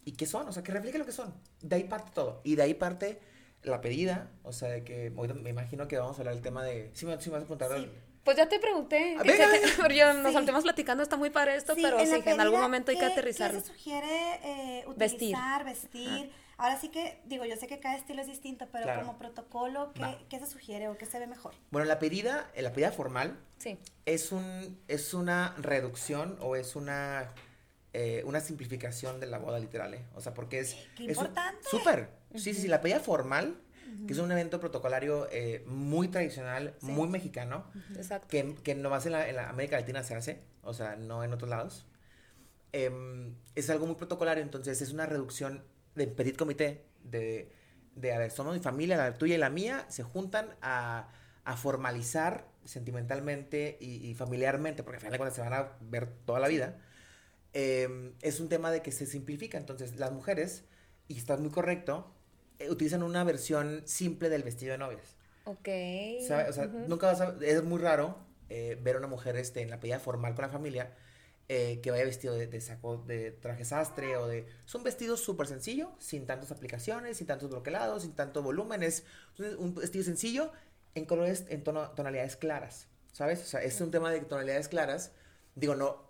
y 0.05 0.13
qué 0.13 0.25
son, 0.25 0.47
o 0.47 0.51
sea, 0.53 0.63
que 0.63 0.71
refleje 0.71 0.97
lo 0.97 1.05
que 1.05 1.11
son. 1.11 1.33
De 1.61 1.75
ahí 1.75 1.83
parte 1.85 2.11
todo. 2.13 2.41
Y 2.43 2.55
de 2.55 2.63
ahí 2.63 2.73
parte 2.73 3.19
la 3.63 3.81
pedida, 3.81 4.29
o 4.43 4.53
sea, 4.53 4.69
de 4.69 4.83
que 4.83 5.09
me 5.11 5.49
imagino 5.49 5.87
que 5.87 5.97
vamos 5.97 6.17
a 6.17 6.21
hablar 6.21 6.33
del 6.35 6.43
tema 6.43 6.63
de... 6.63 6.91
Sí, 6.93 7.05
me, 7.05 7.19
sí 7.21 7.29
me 7.29 7.39
vas 7.39 7.49
a. 7.61 7.77
Sí. 7.77 7.89
Pues 8.23 8.37
ya 8.37 8.47
te 8.47 8.59
pregunté. 8.59 9.17
A 9.19 9.23
que- 9.23 9.29
ver. 9.31 9.61
que- 9.61 9.67
pero 9.81 9.93
yo 9.93 10.13
nos 10.13 10.27
Sí. 10.27 10.33
saltemos 10.33 10.63
platicando, 10.63 11.01
está 11.03 11.17
muy 11.17 11.31
padre 11.31 11.55
esto, 11.55 11.73
Sí, 11.75 11.81
pero 11.81 11.99
en 11.99 12.07
sí, 12.07 12.21
en 12.25 12.39
algún 12.39 12.59
momento 12.61 12.91
hay 12.91 12.97
que 12.97 13.05
¿qué- 13.07 13.11
aterrizarlo. 13.11 13.59
¿Qué 13.59 13.65
se 13.67 13.73
sugiere 13.73 14.39
eh, 14.43 14.85
Vestir. 14.95 15.15
utilizar, 15.35 15.65
vestir? 15.65 16.31
Ahora 16.61 16.79
sí 16.79 16.89
que, 16.89 17.19
digo, 17.25 17.43
yo 17.43 17.55
sé 17.55 17.65
que 17.65 17.79
cada 17.79 17.95
estilo 17.95 18.21
es 18.21 18.27
distinto, 18.27 18.67
pero 18.71 18.83
Claro. 18.83 19.01
como 19.01 19.17
protocolo, 19.17 19.91
¿qué. 19.93 20.15
¿qué 20.29 20.37
se 20.37 20.45
sugiere 20.45 20.89
o 20.89 20.97
qué 20.97 21.07
se 21.07 21.17
ve 21.17 21.25
mejor? 21.25 21.55
Bueno, 21.71 21.87
la 21.87 21.97
pedida, 21.97 22.51
la 22.55 22.71
pedida 22.71 22.91
formal 22.91 23.39
Sí. 23.57 23.79
es 24.05 24.31
un 24.31 24.79
es 24.87 25.15
una 25.15 25.55
reducción 25.57 26.37
o 26.39 26.55
es 26.55 26.75
una 26.75 27.33
eh, 27.93 28.21
una 28.27 28.39
simplificación 28.41 29.19
de 29.19 29.25
la 29.25 29.39
boda 29.39 29.57
literal, 29.57 29.93
¿eh? 29.95 30.03
O 30.15 30.21
sea, 30.21 30.35
porque 30.35 30.59
es 30.59 30.75
¡Qué 30.95 31.05
es 31.05 31.17
importante! 31.17 31.67
súper. 31.67 32.09
Sí, 32.35 32.53
sí, 32.53 32.61
sí, 32.61 32.67
la 32.67 32.79
pedida 32.79 32.99
formal, 32.99 33.59
que 34.07 34.13
es 34.13 34.19
un 34.19 34.31
evento 34.31 34.59
protocolario 34.59 35.27
eh, 35.31 35.63
muy 35.67 36.07
tradicional, 36.09 36.75
Sí. 36.79 36.85
muy 36.85 37.09
mexicano, 37.09 37.65
Exacto. 37.97 38.27
que, 38.29 38.55
que 38.63 38.75
nomás 38.75 39.05
en 39.07 39.11
la, 39.13 39.27
en 39.27 39.35
la 39.35 39.49
América 39.49 39.77
Latina 39.77 40.03
se 40.03 40.13
hace, 40.15 40.41
o 40.61 40.73
sea, 40.75 40.95
no 40.95 41.23
en 41.25 41.33
otros 41.33 41.49
lados. 41.49 41.85
Em, 42.71 43.35
es 43.55 43.69
algo 43.69 43.87
muy 43.87 43.95
protocolario, 43.95 44.43
entonces 44.43 44.79
es 44.81 44.91
una 44.93 45.05
reducción 45.07 45.65
de 45.95 46.07
petit 46.07 46.35
comité, 46.35 46.85
de, 47.03 47.51
de, 47.95 48.13
a 48.13 48.19
ver, 48.19 48.31
somos 48.31 48.53
mi 48.53 48.61
familia, 48.61 48.97
la 48.97 49.13
tuya 49.13 49.35
y 49.35 49.37
la 49.37 49.49
mía, 49.49 49.85
se 49.89 50.03
juntan 50.03 50.55
a, 50.61 51.09
a 51.43 51.57
formalizar 51.57 52.47
sentimentalmente 52.65 53.77
y, 53.79 54.07
y 54.07 54.13
familiarmente, 54.15 54.83
porque 54.83 54.97
al 54.97 55.01
final 55.01 55.13
de 55.13 55.17
cuentas 55.17 55.35
se 55.35 55.41
van 55.41 55.53
a 55.53 55.77
ver 55.81 56.07
toda 56.25 56.39
la 56.39 56.47
vida. 56.47 56.77
Em, 57.53 58.13
es 58.21 58.39
un 58.39 58.49
tema 58.49 58.71
de 58.71 58.81
que 58.81 58.91
se 58.91 59.05
simplifica, 59.05 59.57
entonces 59.57 59.97
las 59.97 60.11
mujeres, 60.11 60.63
y 61.07 61.17
está 61.17 61.37
muy 61.37 61.49
correcto, 61.51 62.13
eh, 62.59 62.69
utilizan 62.69 63.03
una 63.03 63.23
versión 63.23 63.81
simple 63.85 64.29
del 64.29 64.43
vestido 64.43 64.71
de 64.73 64.77
novias. 64.77 65.17
Ok. 65.43 65.67
¿sabe? 66.27 66.49
O 66.49 66.53
sea, 66.53 66.65
Ujú. 66.65 66.77
nunca 66.87 67.07
vas 67.07 67.21
a, 67.21 67.35
es 67.41 67.63
muy 67.63 67.79
raro 67.79 68.17
eh, 68.49 68.77
ver 68.81 68.95
a 68.95 68.99
una 68.99 69.07
mujer 69.07 69.35
este, 69.37 69.61
en 69.61 69.69
la 69.69 69.79
pedida 69.79 69.99
formal 69.99 70.35
con 70.35 70.43
la 70.43 70.49
familia 70.49 70.93
eh, 71.53 71.79
que 71.81 71.91
vaya 71.91 72.05
vestido 72.05 72.33
de, 72.33 72.47
de 72.47 72.61
saco, 72.61 72.97
de 73.05 73.31
traje 73.31 73.65
sastre 73.65 74.15
o 74.17 74.27
de... 74.27 74.45
Es 74.65 74.73
un 74.73 74.83
vestido 74.83 75.17
súper 75.17 75.47
sencillo, 75.47 75.91
sin 75.99 76.25
tantas 76.25 76.51
aplicaciones, 76.51 77.17
sin 77.17 77.27
tantos 77.27 77.49
bloqueados, 77.49 78.03
sin 78.03 78.13
tanto 78.13 78.41
volumen. 78.41 78.83
Es 78.83 79.03
un- 79.57 79.75
vestido 79.75 80.05
sencillo 80.05 80.51
en 80.95 81.05
colores, 81.05 81.45
en 81.49 81.63
tono- 81.63 81.91
tonalidades 81.91 82.35
claras, 82.37 82.87
¿sabes? 83.11 83.41
O 83.41 83.45
sea, 83.45 83.61
es 83.61 83.81
un 83.81 83.91
tema 83.91 84.11
de 84.11 84.21
tonalidades 84.21 84.67
claras. 84.69 85.11
Digo, 85.55 85.75
no... 85.75 86.09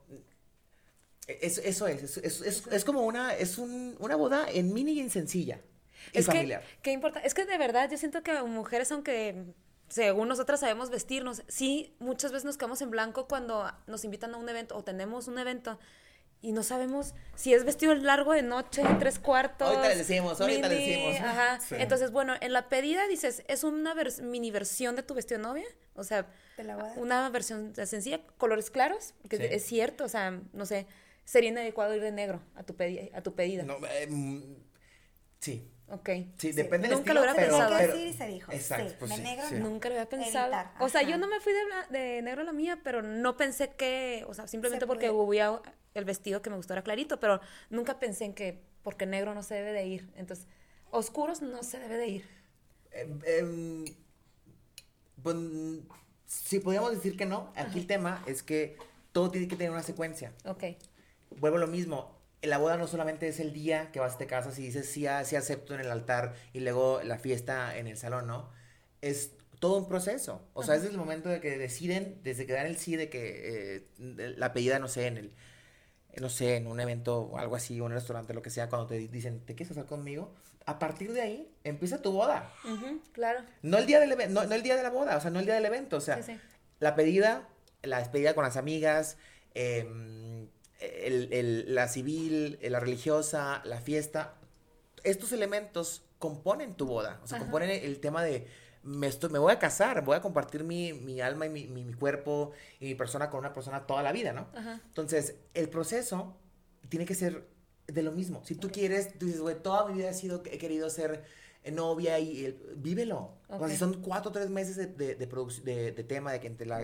Es, 1.28 1.58
eso 1.60 1.88
es, 1.88 2.04
es, 2.04 2.18
es, 2.18 2.42
es- 2.42 2.68
es 2.68 2.84
como 2.86 3.02
una, 3.02 3.34
es 3.36 3.58
un, 3.58 3.96
una 4.00 4.16
boda 4.16 4.46
en 4.52 4.74
mini 4.74 4.94
y 4.94 5.00
en 5.00 5.10
sencilla. 5.10 5.62
Y 6.14 6.18
Es 6.20 6.26
que, 6.26 6.32
familiar. 6.34 6.64
¿qué 6.82 6.92
importa? 6.92 7.20
Es 7.22 7.34
que 7.34 7.46
de 7.46 7.58
verdad 7.58 7.90
yo 7.90 7.98
siento 7.98 8.22
que 8.24 8.42
mujeres, 8.44 8.92
aunque 8.92 9.46
según 9.92 10.28
nosotras 10.30 10.62
sabemos 10.62 10.90
vestirnos, 10.90 11.44
sí, 11.48 11.96
muchas 12.00 12.32
veces 12.32 12.46
nos 12.46 12.58
quedamos 12.58 12.82
en 12.82 12.90
blanco 12.92 13.28
cuando 13.28 13.70
nos 13.88 14.04
invitan 14.06 14.34
a 14.34 14.38
un 14.38 14.48
evento 14.48 14.76
o 14.78 14.84
tenemos 14.84 15.28
un 15.28 15.38
evento 15.38 15.78
y 16.44 16.54
no 16.54 16.64
sabemos 16.64 17.14
si 17.36 17.54
es 17.54 17.66
vestido 17.66 17.94
largo 17.94 18.32
de 18.34 18.42
noche, 18.42 18.82
tres 19.00 19.20
cuartos. 19.20 19.68
Ahorita 19.68 19.90
les 19.90 19.98
decimos, 20.00 20.40
ahorita 20.42 20.68
les 20.70 20.80
decimos. 20.80 21.20
Ajá. 21.20 21.60
Sí. 21.60 21.76
Entonces, 21.78 22.10
bueno, 22.12 22.34
en 22.42 22.54
la 22.54 22.68
pedida 22.70 23.06
dices, 23.08 23.44
es 23.48 23.64
una 23.64 23.94
vers- 23.94 24.22
mini 24.24 24.50
versión 24.50 24.96
de 24.96 25.04
tu 25.04 25.14
vestido 25.14 25.38
de 25.40 25.44
novia, 25.44 25.66
o 25.94 26.04
sea, 26.04 26.26
De 26.58 26.64
la 26.64 26.78
boda. 26.78 26.94
una 26.96 27.30
versión 27.30 27.74
sencilla, 27.76 28.22
colores 28.40 28.72
claros, 28.72 29.14
que 29.30 29.38
Sí. 29.38 29.44
es 29.52 29.66
cierto, 29.66 30.06
o 30.06 30.10
sea, 30.10 30.42
no 30.54 30.66
sé, 30.66 30.88
sería 31.26 31.50
inadecuado 31.52 31.94
ir 31.96 32.02
de 32.02 32.12
negro 32.12 32.42
a 32.56 32.64
tu, 32.64 32.74
pedi- 32.76 33.12
a 33.14 33.22
tu 33.22 33.36
pedida. 33.36 33.62
No, 33.64 33.76
eh, 33.86 34.08
mm, 34.10 34.42
sí, 35.40 35.70
Ok. 35.92 36.10
Sí, 36.38 36.52
depende 36.54 36.88
del 36.88 36.98
Nunca 36.98 37.12
estilo, 37.12 37.14
lo 37.14 37.22
hubiera 37.22 37.34
pero- 37.36 37.48
pensado. 37.58 37.78
pero- 37.78 37.94
decir 37.94 38.08
y 38.08 38.14
se 38.14 38.28
dijo. 38.28 38.52
Exacto, 38.52 38.90
sí, 38.90 38.96
pues 39.00 39.12
de 39.12 39.18
sí, 39.18 39.22
negro 39.24 39.46
sí. 39.50 39.56
no. 39.56 39.70
Nunca 39.70 39.90
lo 39.90 39.96
había 39.96 40.10
pensado. 40.10 40.54
O 40.80 40.90
sea, 40.90 41.02
ajá. 41.02 41.10
yo 41.10 41.18
no 41.18 41.28
me 41.28 41.40
fui 41.40 41.54
de, 41.54 41.60
bla- 41.66 41.88
de 41.90 42.22
negro 42.22 42.42
a 42.42 42.46
la 42.46 42.54
mía, 42.54 42.80
pero 42.84 43.02
no 43.02 43.36
pensé 43.38 43.70
que, 43.76 44.24
o 44.28 44.34
sea, 44.34 44.48
simplemente 44.48 44.84
Se 44.84 44.88
porque 44.88 45.10
hubo 45.10 45.62
el 45.94 46.06
vestido 46.06 46.42
que 46.42 46.50
me 46.50 46.56
gustó 46.56 46.74
era 46.74 46.82
clarito, 46.84 47.20
pero 47.20 47.42
nunca 47.70 48.00
pensé 48.00 48.26
en 48.26 48.34
que 48.34 48.64
porque 48.84 49.06
negro 49.06 49.34
no 49.34 49.44
se 49.44 49.56
debe 49.56 49.74
de 49.74 49.86
ir. 49.86 50.10
Entonces, 50.16 50.48
oscuros 50.92 51.42
no 51.42 51.62
se 51.64 51.80
debe 51.80 51.98
de 51.98 52.08
ir. 52.08 52.26
Em, 52.92 53.20
em, 53.26 53.86
pues, 55.22 55.36
Sí, 56.26 56.60
podríamos 56.62 56.92
decir 56.94 57.18
que 57.18 57.26
no. 57.26 57.52
Aquí 57.58 57.80
el 57.80 57.88
tema 57.88 58.24
es 58.26 58.42
que 58.42 58.78
todo 59.12 59.30
tiene 59.32 59.50
que 59.50 59.58
tener 59.58 59.72
una 59.72 59.84
secuencia. 59.84 60.32
Ok. 60.46 60.64
Vuelvo 61.32 61.58
a 61.58 61.60
lo 61.60 61.68
mismo. 61.68 62.21
La 62.42 62.58
boda 62.58 62.78
no 62.78 62.88
solamente 62.88 63.28
es 63.28 63.40
el 63.40 63.54
día 63.54 63.92
que 63.92 64.00
vas 64.00 64.18
te 64.18 64.26
casas 64.28 64.58
y 64.58 64.64
dices 64.64 64.90
sí, 64.90 65.06
ah, 65.08 65.24
sí 65.24 65.36
acepto 65.36 65.76
en 65.76 65.82
el 65.82 65.92
altar 65.92 66.34
y 66.54 66.60
luego 66.62 67.02
la 67.04 67.20
fiesta 67.20 67.78
en 67.78 67.88
el 67.88 67.98
salón, 67.98 68.26
¿no? 68.28 68.50
Es 69.02 69.32
todo 69.60 69.78
un 69.78 69.88
proceso. 69.88 70.42
O 70.54 70.64
sea, 70.64 70.74
es 70.76 70.82
desde 70.82 70.94
el 70.94 71.00
momento 71.00 71.30
de 71.30 71.40
que 71.40 71.58
deciden, 71.58 72.20
desde 72.24 72.48
que 72.48 72.54
dan 72.54 72.66
el 72.66 72.78
sí 72.78 72.96
de 72.96 73.10
que 73.10 73.86
eh, 74.00 74.34
la 74.38 74.48
apellida, 74.48 74.80
no 74.80 74.88
sé, 74.88 75.06
en 75.06 75.18
el, 75.18 75.32
no 76.20 76.30
sé, 76.30 76.56
en 76.56 76.66
un 76.66 76.80
evento 76.80 77.20
o 77.22 77.38
algo 77.38 77.56
así, 77.56 77.80
un 77.80 77.92
restaurante, 77.92 78.34
lo 78.34 78.42
que 78.42 78.50
sea, 78.50 78.70
cuando 78.70 78.88
te 78.88 78.98
dicen, 78.98 79.40
¿te 79.42 79.54
quieres 79.54 79.70
casar 79.70 79.86
conmigo? 79.86 80.34
A 80.66 80.80
partir 80.80 81.14
de 81.14 81.22
ahí 81.22 81.52
empieza 81.64 82.02
tu 82.02 82.12
boda. 82.12 82.52
Claro. 83.12 83.42
No 83.62 83.78
el 83.78 83.86
día 83.86 84.00
del 84.00 84.34
no, 84.34 84.46
no 84.46 84.56
el 84.56 84.64
día 84.64 84.76
de 84.76 84.84
la 84.84 84.90
boda, 84.90 85.16
o 85.16 85.22
sea, 85.22 85.30
no 85.30 85.40
el 85.40 85.46
día 85.46 85.56
del 85.56 85.66
evento, 85.66 85.98
o 85.98 86.02
sea, 86.02 86.18
Sí, 86.24 86.34
sí. 86.34 86.40
la 86.80 86.96
pedida, 86.96 87.48
la 87.84 88.00
despedida 88.00 88.34
con 88.34 88.44
las 88.44 88.58
amigas, 88.58 89.18
em, 89.54 90.41
el- 90.82 91.32
el- 91.34 91.76
la 91.76 91.88
civil, 91.88 92.60
la 92.62 92.80
religiosa, 92.80 93.62
la 93.66 93.80
fiesta, 93.82 94.36
estos 95.04 95.32
elementos 95.32 96.04
componen 96.20 96.76
tu 96.76 96.86
boda, 96.86 97.20
o 97.24 97.28
sea, 97.28 97.38
Ajá. 97.38 97.46
componen 97.46 97.70
el 97.70 98.00
tema 98.00 98.24
de 98.24 98.48
me, 98.84 99.06
estoy, 99.08 99.30
me 99.30 99.38
voy 99.40 99.52
a 99.54 99.60
casar, 99.60 100.04
voy 100.04 100.16
a 100.18 100.22
compartir 100.22 100.64
mi, 100.64 100.92
mi 100.94 101.22
alma 101.22 101.46
y 101.46 101.50
mi, 101.50 101.68
mi- 101.68 101.84
mi 101.84 101.94
cuerpo 101.94 102.52
y 102.80 102.86
mi 102.86 102.96
persona 102.96 103.30
con 103.30 103.40
una 103.40 103.54
persona 103.54 103.86
toda 103.86 104.02
la 104.02 104.12
vida, 104.12 104.34
¿no? 104.34 104.48
Ajá. 104.56 104.82
Entonces, 104.88 105.36
el 105.54 105.70
proceso 105.70 106.36
tiene 106.90 107.06
que 107.06 107.14
ser 107.14 107.48
de 107.88 108.02
lo 108.02 108.12
mismo. 108.12 108.44
Si 108.44 108.56
tú 108.56 108.68
Ok. 108.68 108.74
quieres, 108.74 109.18
tú 109.20 109.28
dices, 109.28 109.42
güey, 109.42 109.56
toda 109.62 109.86
mi 109.88 109.94
vida 110.00 110.10
he, 110.10 110.14
sido, 110.16 110.42
he 110.46 110.58
querido 110.58 110.90
ser 110.90 111.24
novia 111.72 112.18
y 112.18 112.46
el- 112.46 112.60
vívelo. 112.78 113.36
O 113.50 113.60
sea, 113.60 113.68
si 113.70 113.78
son 113.78 114.02
cuatro 114.02 114.30
o 114.30 114.34
tres 114.34 114.50
meses 114.50 114.76
de, 114.78 114.88
de, 114.88 115.16
de- 115.16 115.92
de 115.92 116.04
tema, 116.04 116.32
de 116.32 116.40
que 116.40 116.48
entre 116.48 116.66
la... 116.66 116.82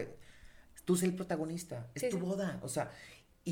Tú 0.86 0.94
eres 0.94 1.04
el 1.04 1.16
protagonista, 1.16 1.90
es 1.96 2.04
Sí, 2.04 2.10
tu 2.10 2.18
sí. 2.18 2.22
boda. 2.22 2.60
O 2.62 2.70
sea, 2.70 2.92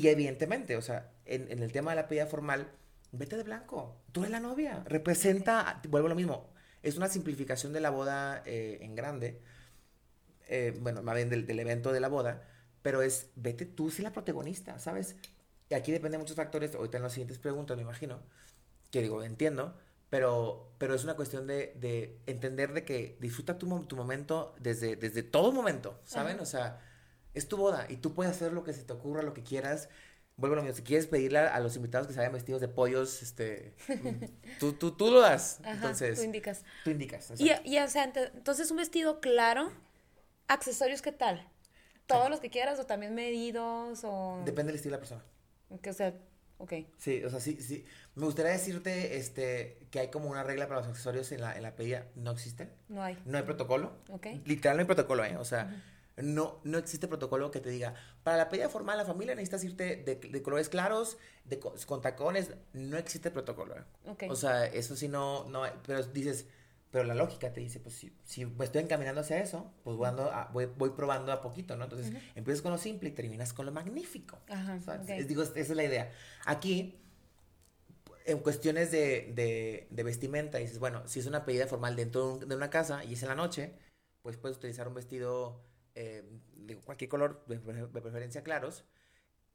y 0.00 0.08
evidentemente, 0.08 0.76
o 0.76 0.82
sea, 0.82 1.12
en, 1.24 1.50
en 1.50 1.60
el 1.62 1.72
tema 1.72 1.90
de 1.92 1.96
la 1.96 2.08
pedida 2.08 2.26
formal, 2.26 2.68
vete 3.12 3.36
de 3.36 3.44
blanco. 3.44 4.02
Tú 4.12 4.20
eres 4.20 4.30
la 4.32 4.40
novia. 4.40 4.84
Representa, 4.86 5.80
vuelvo 5.88 6.06
a 6.08 6.10
lo 6.10 6.16
mismo, 6.16 6.50
es 6.82 6.96
una 6.96 7.08
simplificación 7.08 7.72
de 7.72 7.80
la 7.80 7.90
boda 7.90 8.42
eh, 8.46 8.78
en 8.82 8.94
grande. 8.94 9.40
eh, 10.48 10.76
bueno, 10.80 11.02
más 11.02 11.14
bien 11.16 11.28
del, 11.30 11.46
del 11.46 11.60
evento 11.60 11.92
de 11.92 12.00
la 12.00 12.08
boda, 12.08 12.42
pero 12.82 13.02
es, 13.02 13.30
vete 13.36 13.66
tú, 13.66 13.90
sé 13.90 14.02
la 14.02 14.12
protagonista, 14.12 14.78
¿sabes? 14.78 15.16
Y 15.68 15.74
aquí 15.74 15.92
depende 15.92 16.16
de 16.16 16.20
muchos 16.22 16.36
factores, 16.36 16.74
ahorita 16.74 16.98
en 16.98 17.02
las 17.02 17.12
siguientes 17.12 17.38
preguntas 17.38 17.76
me 17.76 17.82
imagino, 17.82 18.20
que 18.90 19.02
digo, 19.02 19.22
entiendo, 19.24 19.76
pero, 20.10 20.72
pero 20.78 20.94
es 20.94 21.04
una 21.04 21.14
cuestión 21.16 21.46
de, 21.46 21.74
de 21.76 22.20
entender 22.26 22.72
de 22.72 22.84
que 22.84 23.18
disfruta 23.20 23.58
tu, 23.58 23.84
tu 23.86 23.96
momento 23.96 24.54
desde, 24.60 24.96
desde 24.96 25.22
todo 25.22 25.52
momento, 25.52 26.00
¿saben? 26.04 26.36
Ajá. 26.36 26.42
O 26.42 26.46
sea, 26.46 26.80
es 27.36 27.48
tu 27.48 27.56
boda 27.56 27.86
y 27.88 27.98
tú 27.98 28.14
puedes 28.14 28.34
hacer 28.34 28.52
lo 28.52 28.64
que 28.64 28.72
se 28.72 28.82
te 28.82 28.92
ocurra, 28.92 29.22
lo 29.22 29.34
que 29.34 29.42
quieras. 29.42 29.88
Vuelvo 30.36 30.54
a 30.54 30.56
lo 30.56 30.62
mismo, 30.62 30.76
si 30.76 30.82
quieres 30.82 31.06
pedirle 31.06 31.38
a, 31.38 31.54
a 31.54 31.60
los 31.60 31.76
invitados 31.76 32.06
que 32.06 32.12
se 32.12 32.18
vayan 32.18 32.32
vestidos 32.32 32.60
de 32.60 32.68
pollos, 32.68 33.22
este, 33.22 33.74
tú, 34.60 34.72
tú, 34.72 34.90
tú 34.90 35.10
lo 35.10 35.20
das. 35.20 35.60
Ajá. 35.60 35.72
Entonces, 35.72 36.18
tú 36.18 36.24
indicas. 36.24 36.64
tú 36.84 36.90
indicas. 36.90 37.32
Y, 37.38 37.50
y, 37.64 37.78
o 37.78 37.88
sea, 37.88 38.04
entonces 38.04 38.70
un 38.70 38.78
vestido 38.78 39.20
claro, 39.20 39.70
accesorios, 40.48 41.02
¿qué 41.02 41.12
tal? 41.12 41.46
Todos 42.06 42.30
los 42.30 42.40
que 42.40 42.50
quieras 42.50 42.78
o 42.78 42.86
también 42.86 43.14
medidos 43.14 44.00
o... 44.04 44.42
Depende 44.44 44.72
del 44.72 44.76
estilo 44.76 44.96
de 44.96 44.96
la 44.96 45.00
persona. 45.00 45.24
Que, 45.82 45.90
o 45.90 45.92
sea, 45.92 46.14
ok. 46.58 46.72
Sí, 46.98 47.24
o 47.24 47.30
sea, 47.30 47.40
sí, 47.40 47.60
sí. 47.60 47.84
Me 48.14 48.24
gustaría 48.24 48.52
decirte 48.52 49.16
este, 49.16 49.86
que 49.90 50.00
hay 50.00 50.10
como 50.10 50.30
una 50.30 50.44
regla 50.44 50.68
para 50.68 50.80
los 50.80 50.88
accesorios 50.88 51.32
en 51.32 51.40
la, 51.40 51.56
en 51.56 51.62
la 51.62 51.74
pedida. 51.74 52.06
No 52.14 52.30
existen. 52.30 52.70
No 52.88 53.02
hay. 53.02 53.18
No 53.24 53.38
hay 53.38 53.44
protocolo. 53.44 53.92
Ok. 54.10 54.26
Literal 54.44 54.76
no 54.76 54.82
hay 54.82 54.86
protocolo, 54.86 55.24
¿eh? 55.24 55.36
O 55.36 55.44
sea, 55.44 55.82
no, 56.16 56.60
no 56.64 56.78
existe 56.78 57.08
protocolo 57.08 57.50
que 57.50 57.60
te 57.60 57.68
diga, 57.70 57.94
para 58.22 58.36
la 58.38 58.48
pedida 58.48 58.68
formal, 58.68 58.96
la 58.96 59.04
familia 59.04 59.34
necesitas 59.34 59.64
irte 59.64 59.96
de, 59.96 60.16
de 60.16 60.42
colores 60.42 60.68
claros, 60.68 61.18
de, 61.44 61.58
co- 61.58 61.74
con 61.86 62.00
tacones. 62.00 62.52
No 62.72 62.96
existe 62.96 63.30
protocolo, 63.30 63.76
¿eh? 63.76 63.84
Ok. 64.06 64.24
O 64.30 64.36
sea, 64.36 64.66
eso 64.66 64.96
sí 64.96 65.08
no, 65.08 65.44
no 65.48 65.62
pero 65.86 66.02
dices, 66.04 66.46
pero 66.90 67.04
la 67.04 67.14
lógica 67.14 67.52
te 67.52 67.60
dice, 67.60 67.80
pues 67.80 67.94
si, 67.96 68.16
si 68.24 68.46
estoy 68.60 68.82
encaminando 68.82 69.20
hacia 69.20 69.38
eso, 69.40 69.70
pues 69.84 69.96
voy, 69.96 70.08
ando 70.08 70.30
a- 70.30 70.46
voy, 70.52 70.66
voy 70.66 70.90
probando 70.90 71.32
a 71.32 71.40
poquito, 71.42 71.76
¿no? 71.76 71.84
Entonces, 71.84 72.12
empiezas 72.34 72.62
con 72.62 72.72
lo 72.72 72.78
simple 72.78 73.10
y 73.10 73.12
terminas 73.12 73.52
con 73.52 73.66
lo 73.66 73.72
magnífico. 73.72 74.38
Ajá, 74.48 74.80
¿sabes? 74.80 75.02
ok. 75.02 75.10
Es- 75.10 75.28
digo, 75.28 75.42
esa 75.42 75.58
es 75.58 75.68
la 75.70 75.84
idea. 75.84 76.10
Aquí, 76.46 76.98
en 78.24 78.38
cuestiones 78.38 78.90
de, 78.90 79.32
de, 79.34 79.86
de 79.90 80.02
vestimenta, 80.02 80.58
dices, 80.58 80.78
bueno, 80.78 81.06
si 81.06 81.20
es 81.20 81.26
una 81.26 81.44
pedida 81.44 81.66
formal 81.66 81.94
dentro 81.96 82.26
de, 82.26 82.32
un- 82.44 82.48
de 82.48 82.56
una 82.56 82.70
casa 82.70 83.04
y 83.04 83.14
es 83.14 83.22
en 83.22 83.28
la 83.28 83.34
noche, 83.34 83.74
pues 84.22 84.36
puedes 84.36 84.56
utilizar 84.56 84.88
un 84.88 84.94
vestido 84.94 85.60
eh, 85.96 86.22
de 86.56 86.76
cualquier 86.78 87.10
color, 87.10 87.44
de, 87.48 87.58
de 87.58 88.00
preferencia 88.02 88.42
claros. 88.44 88.84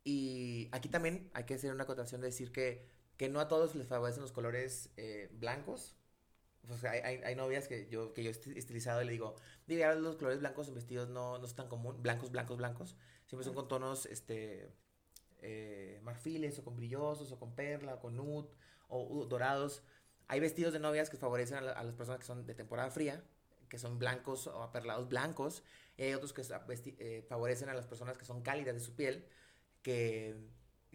Y 0.03 0.69
aquí 0.71 0.89
también 0.89 1.29
hay 1.33 1.45
que 1.45 1.55
hacer 1.55 1.71
una 1.73 1.83
acotación 1.83 2.21
de 2.21 2.27
decir 2.27 2.51
que, 2.51 2.87
que 3.17 3.29
no 3.29 3.39
a 3.39 3.47
todos 3.47 3.75
les 3.75 3.87
favorecen 3.87 4.21
los 4.23 4.31
colores 4.31 4.91
eh, 4.97 5.29
blancos. 5.33 5.97
Sea, 6.79 6.91
hay, 6.91 6.99
hay, 7.01 7.17
hay 7.23 7.35
novias 7.35 7.67
que 7.67 7.87
yo, 7.89 8.13
que 8.13 8.23
yo 8.23 8.29
he 8.31 8.33
esti- 8.33 8.55
estilizado 8.57 9.01
y 9.01 9.05
le 9.05 9.11
digo, 9.11 9.35
diría 9.67 9.93
los 9.95 10.15
colores 10.15 10.39
blancos 10.39 10.67
en 10.69 10.75
vestidos 10.75 11.09
no, 11.09 11.37
no 11.39 11.45
es 11.45 11.55
tan 11.55 11.67
común, 11.67 12.01
blancos, 12.01 12.31
blancos, 12.31 12.57
blancos. 12.57 12.95
Siempre 13.27 13.45
son 13.45 13.55
con 13.55 13.67
tonos, 13.67 14.05
este, 14.05 14.71
eh, 15.41 15.99
marfiles 16.03 16.59
o 16.59 16.63
con 16.63 16.75
brillosos 16.75 17.31
o 17.31 17.39
con 17.39 17.55
perla 17.55 17.95
o 17.95 17.99
con 17.99 18.15
nude 18.15 18.49
o 18.89 19.03
uh, 19.03 19.25
dorados. 19.25 19.83
Hay 20.27 20.39
vestidos 20.39 20.73
de 20.73 20.79
novias 20.79 21.09
que 21.09 21.17
favorecen 21.17 21.57
a, 21.57 21.61
la- 21.61 21.71
a 21.73 21.83
las 21.83 21.95
personas 21.95 22.19
que 22.19 22.25
son 22.25 22.45
de 22.45 22.53
temporada 22.55 22.89
fría, 22.91 23.23
que 23.69 23.77
son 23.77 23.99
blancos 23.99 24.47
o 24.47 24.63
aperlados 24.63 25.09
blancos. 25.09 25.63
Y 25.97 26.03
hay 26.03 26.13
otros 26.13 26.33
que 26.33 26.41
eh, 26.99 27.25
favorecen 27.27 27.69
a 27.69 27.73
las 27.73 27.85
personas 27.87 28.17
que 28.17 28.25
son 28.25 28.41
cálidas 28.41 28.73
de 28.73 28.79
su 28.79 28.95
piel, 28.95 29.27
que, 29.81 30.35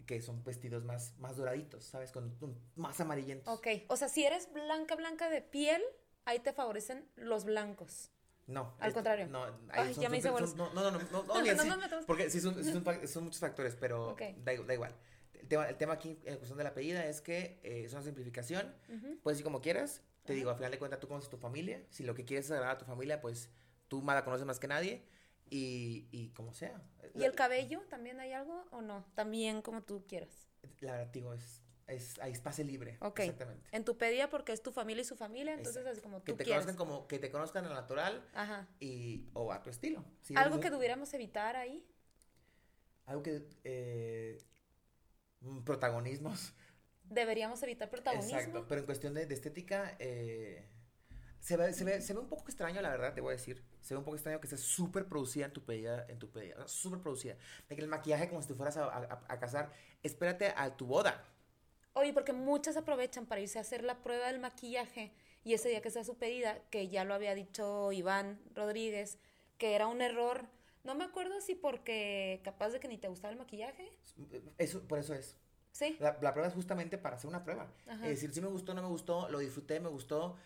que 0.05 0.21
son 0.21 0.43
vestidos 0.43 0.83
más, 0.83 1.17
más 1.19 1.37
doraditos, 1.37 1.85
¿sabes? 1.85 2.11
Con 2.11 2.35
un- 2.41 2.59
más 2.75 2.99
amarillentos. 2.99 3.53
Ok. 3.57 3.67
O 3.87 3.95
sea, 3.97 4.09
si 4.09 4.25
eres 4.25 4.51
blanca, 4.53 4.95
blanca 4.95 5.29
de 5.29 5.41
piel, 5.41 5.81
ahí 6.25 6.39
te 6.39 6.53
favorecen 6.53 7.09
los 7.15 7.45
blancos. 7.45 8.11
No. 8.47 8.75
Al 8.79 8.89
es- 8.89 8.93
contrario. 8.93 9.27
No, 9.27 9.45
Ay, 9.69 9.93
ya 9.95 10.09
me 10.09 10.17
hice 10.17 10.29
son- 10.29 10.35
bolas. 10.35 10.55
no, 10.55 10.73
no, 10.73 10.81
no, 10.83 10.91
no, 10.91 10.99
no, 10.99 11.23
no, 11.23 11.23
No, 11.35 11.41
bien, 11.43 11.57
no 11.57 11.63
sí, 11.63 11.69
porque 12.05 12.29
sí 12.29 12.39
son, 12.39 12.63
son, 12.63 13.07
son 13.07 13.23
muchos 13.25 13.39
factores, 13.41 13.75
pero 13.75 14.09
Ok. 14.11 14.21
da, 14.37 14.53
da 14.63 14.73
igual. 14.73 14.95
El 15.33 15.47
tema, 15.47 15.69
el 15.69 15.77
tema 15.77 15.93
aquí 15.93 16.19
en 16.25 16.35
cuestión 16.37 16.57
de 16.57 16.63
la 16.63 16.73
pedida 16.73 17.05
es 17.05 17.21
que 17.21 17.59
eh, 17.63 17.83
es 17.85 17.93
una 17.93 18.01
simplificación, 18.01 18.73
Ujú. 18.89 19.19
puedes 19.21 19.39
ir 19.39 19.43
como 19.43 19.61
quieras, 19.61 20.01
te 20.25 20.33
Ajá. 20.33 20.37
digo, 20.37 20.49
al 20.49 20.55
final 20.57 20.71
de 20.71 20.79
cuentas 20.79 20.99
tú 20.99 21.07
conoces 21.07 21.29
tu 21.29 21.37
familia, 21.37 21.85
si 21.89 22.03
lo 22.03 22.15
que 22.15 22.25
quieres 22.25 22.45
es 22.45 22.51
agradar 22.51 22.75
a 22.75 22.77
tu 22.79 22.85
familia, 22.85 23.21
pues 23.21 23.49
tú 23.87 24.01
más 24.01 24.15
la 24.15 24.23
conoces 24.23 24.45
más 24.45 24.59
que 24.59 24.67
nadie 24.67 25.03
y, 25.49 26.07
y 26.11 26.29
como 26.29 26.53
sea. 26.53 26.81
¿Y 27.13 27.23
el 27.23 27.33
cabello? 27.33 27.81
¿También 27.89 28.19
hay 28.19 28.33
algo 28.33 28.65
o 28.71 28.81
no? 28.81 29.05
También 29.15 29.61
como 29.61 29.83
tú 29.83 30.05
quieras. 30.07 30.47
La 30.81 30.93
verdad, 30.93 31.07
digo, 31.13 31.33
es, 31.33 31.61
es, 31.87 32.19
hay 32.19 32.31
espacio 32.33 32.63
libre. 32.65 32.97
Ok. 33.01 33.19
Exactamente. 33.21 33.69
En 33.71 33.85
tu 33.85 33.97
pedida 33.97 34.29
porque 34.29 34.51
es 34.51 34.61
tu 34.61 34.71
familia 34.71 35.01
y 35.01 35.05
su 35.05 35.15
familia, 35.15 35.53
entonces 35.53 35.77
Exacto. 35.77 35.91
así 35.91 36.01
como 36.01 36.23
Que 36.23 36.33
tú 36.33 36.37
te 36.37 36.43
quieras. 36.43 36.65
conozcan 36.65 36.87
como, 36.87 37.07
que 37.07 37.19
te 37.19 37.31
conozcan 37.31 37.65
al 37.65 37.73
natural 37.73 38.27
Ajá. 38.33 38.67
y, 38.79 39.29
o 39.33 39.51
a 39.51 39.63
tu 39.63 39.69
estilo. 39.69 40.03
Si 40.21 40.35
Algo 40.35 40.59
que 40.59 40.69
debiéramos 40.69 41.13
evitar 41.13 41.55
ahí. 41.55 41.85
Algo 43.05 43.23
que, 43.23 43.47
eh, 43.63 44.37
mm, 45.41 45.63
protagonismos. 45.63 46.53
Deberíamos 47.05 47.63
evitar 47.63 47.89
protagonismo. 47.89 48.37
Exacto, 48.37 48.65
pero 48.67 48.81
en 48.81 48.85
cuestión 48.85 49.13
de, 49.13 49.25
de 49.25 49.33
estética, 49.33 49.95
eh, 49.99 50.67
se, 51.39 51.57
ve, 51.57 51.73
se, 51.73 51.83
ve, 51.83 52.01
se 52.01 52.13
ve 52.13 52.19
un 52.19 52.27
poco 52.27 52.43
extraño, 52.47 52.81
la 52.81 52.89
verdad, 52.89 53.13
te 53.13 53.21
voy 53.21 53.31
a 53.33 53.37
decir. 53.37 53.63
Se 53.81 53.93
ve 53.93 53.99
un 53.99 54.03
poco 54.05 54.15
extraño 54.17 54.39
que 54.39 54.47
estés 54.47 54.61
súper 54.61 55.07
producida 55.07 55.45
en 55.45 55.53
tu 55.53 55.63
pedida, 55.63 56.05
en 56.09 56.19
tu 56.19 56.29
pedida, 56.29 56.67
súper 56.67 56.99
producida. 56.99 57.37
De 57.69 57.75
que 57.75 57.81
el 57.81 57.87
maquillaje 57.87 58.27
como 58.29 58.41
si 58.41 58.49
te 58.49 58.53
fueras 58.55 58.77
a, 58.77 58.85
a- 58.85 59.25
a 59.27 59.39
casar, 59.39 59.71
espérate 60.03 60.53
a 60.55 60.75
tu 60.75 60.85
boda. 60.87 61.23
Oye, 61.93 62.13
porque 62.13 62.33
muchas 62.33 62.77
aprovechan 62.77 63.25
para 63.25 63.41
irse 63.41 63.57
a 63.57 63.61
hacer 63.61 63.83
la 63.83 64.01
prueba 64.03 64.27
del 64.27 64.39
maquillaje 64.39 65.11
y 65.43 65.53
ese 65.53 65.69
día 65.69 65.81
que 65.81 65.89
sea 65.89 66.03
su 66.03 66.17
pedida, 66.17 66.59
que 66.69 66.89
ya 66.89 67.03
lo 67.03 67.13
había 67.13 67.33
dicho 67.33 67.91
Iván 67.91 68.39
Rodríguez, 68.53 69.17
que 69.57 69.73
era 69.75 69.87
un 69.87 70.01
error. 70.01 70.47
No 70.83 70.93
me 70.95 71.03
acuerdo 71.05 71.41
si 71.41 71.55
porque 71.55 72.41
capaz 72.43 72.69
de 72.69 72.79
que 72.79 72.87
ni 72.87 72.97
te 72.97 73.07
gustaba 73.07 73.31
el 73.31 73.39
maquillaje. 73.39 73.91
Eso, 74.57 74.81
por 74.87 74.99
eso 74.99 75.13
es. 75.13 75.37
Sí. 75.71 75.95
La, 75.99 76.17
la 76.21 76.33
prueba 76.33 76.47
es 76.47 76.53
justamente 76.53 76.97
para 76.97 77.15
hacer 77.15 77.29
una 77.29 77.43
prueba. 77.43 77.71
Ajá. 77.87 78.03
Es 78.05 78.09
decir, 78.21 78.33
si 78.33 78.41
me 78.41 78.47
gustó, 78.47 78.73
no 78.73 78.81
me 78.81 78.87
gustó, 78.87 79.27
lo 79.29 79.39
disfruté, 79.39 79.79
me 79.79 79.89
gustó. 79.89 80.37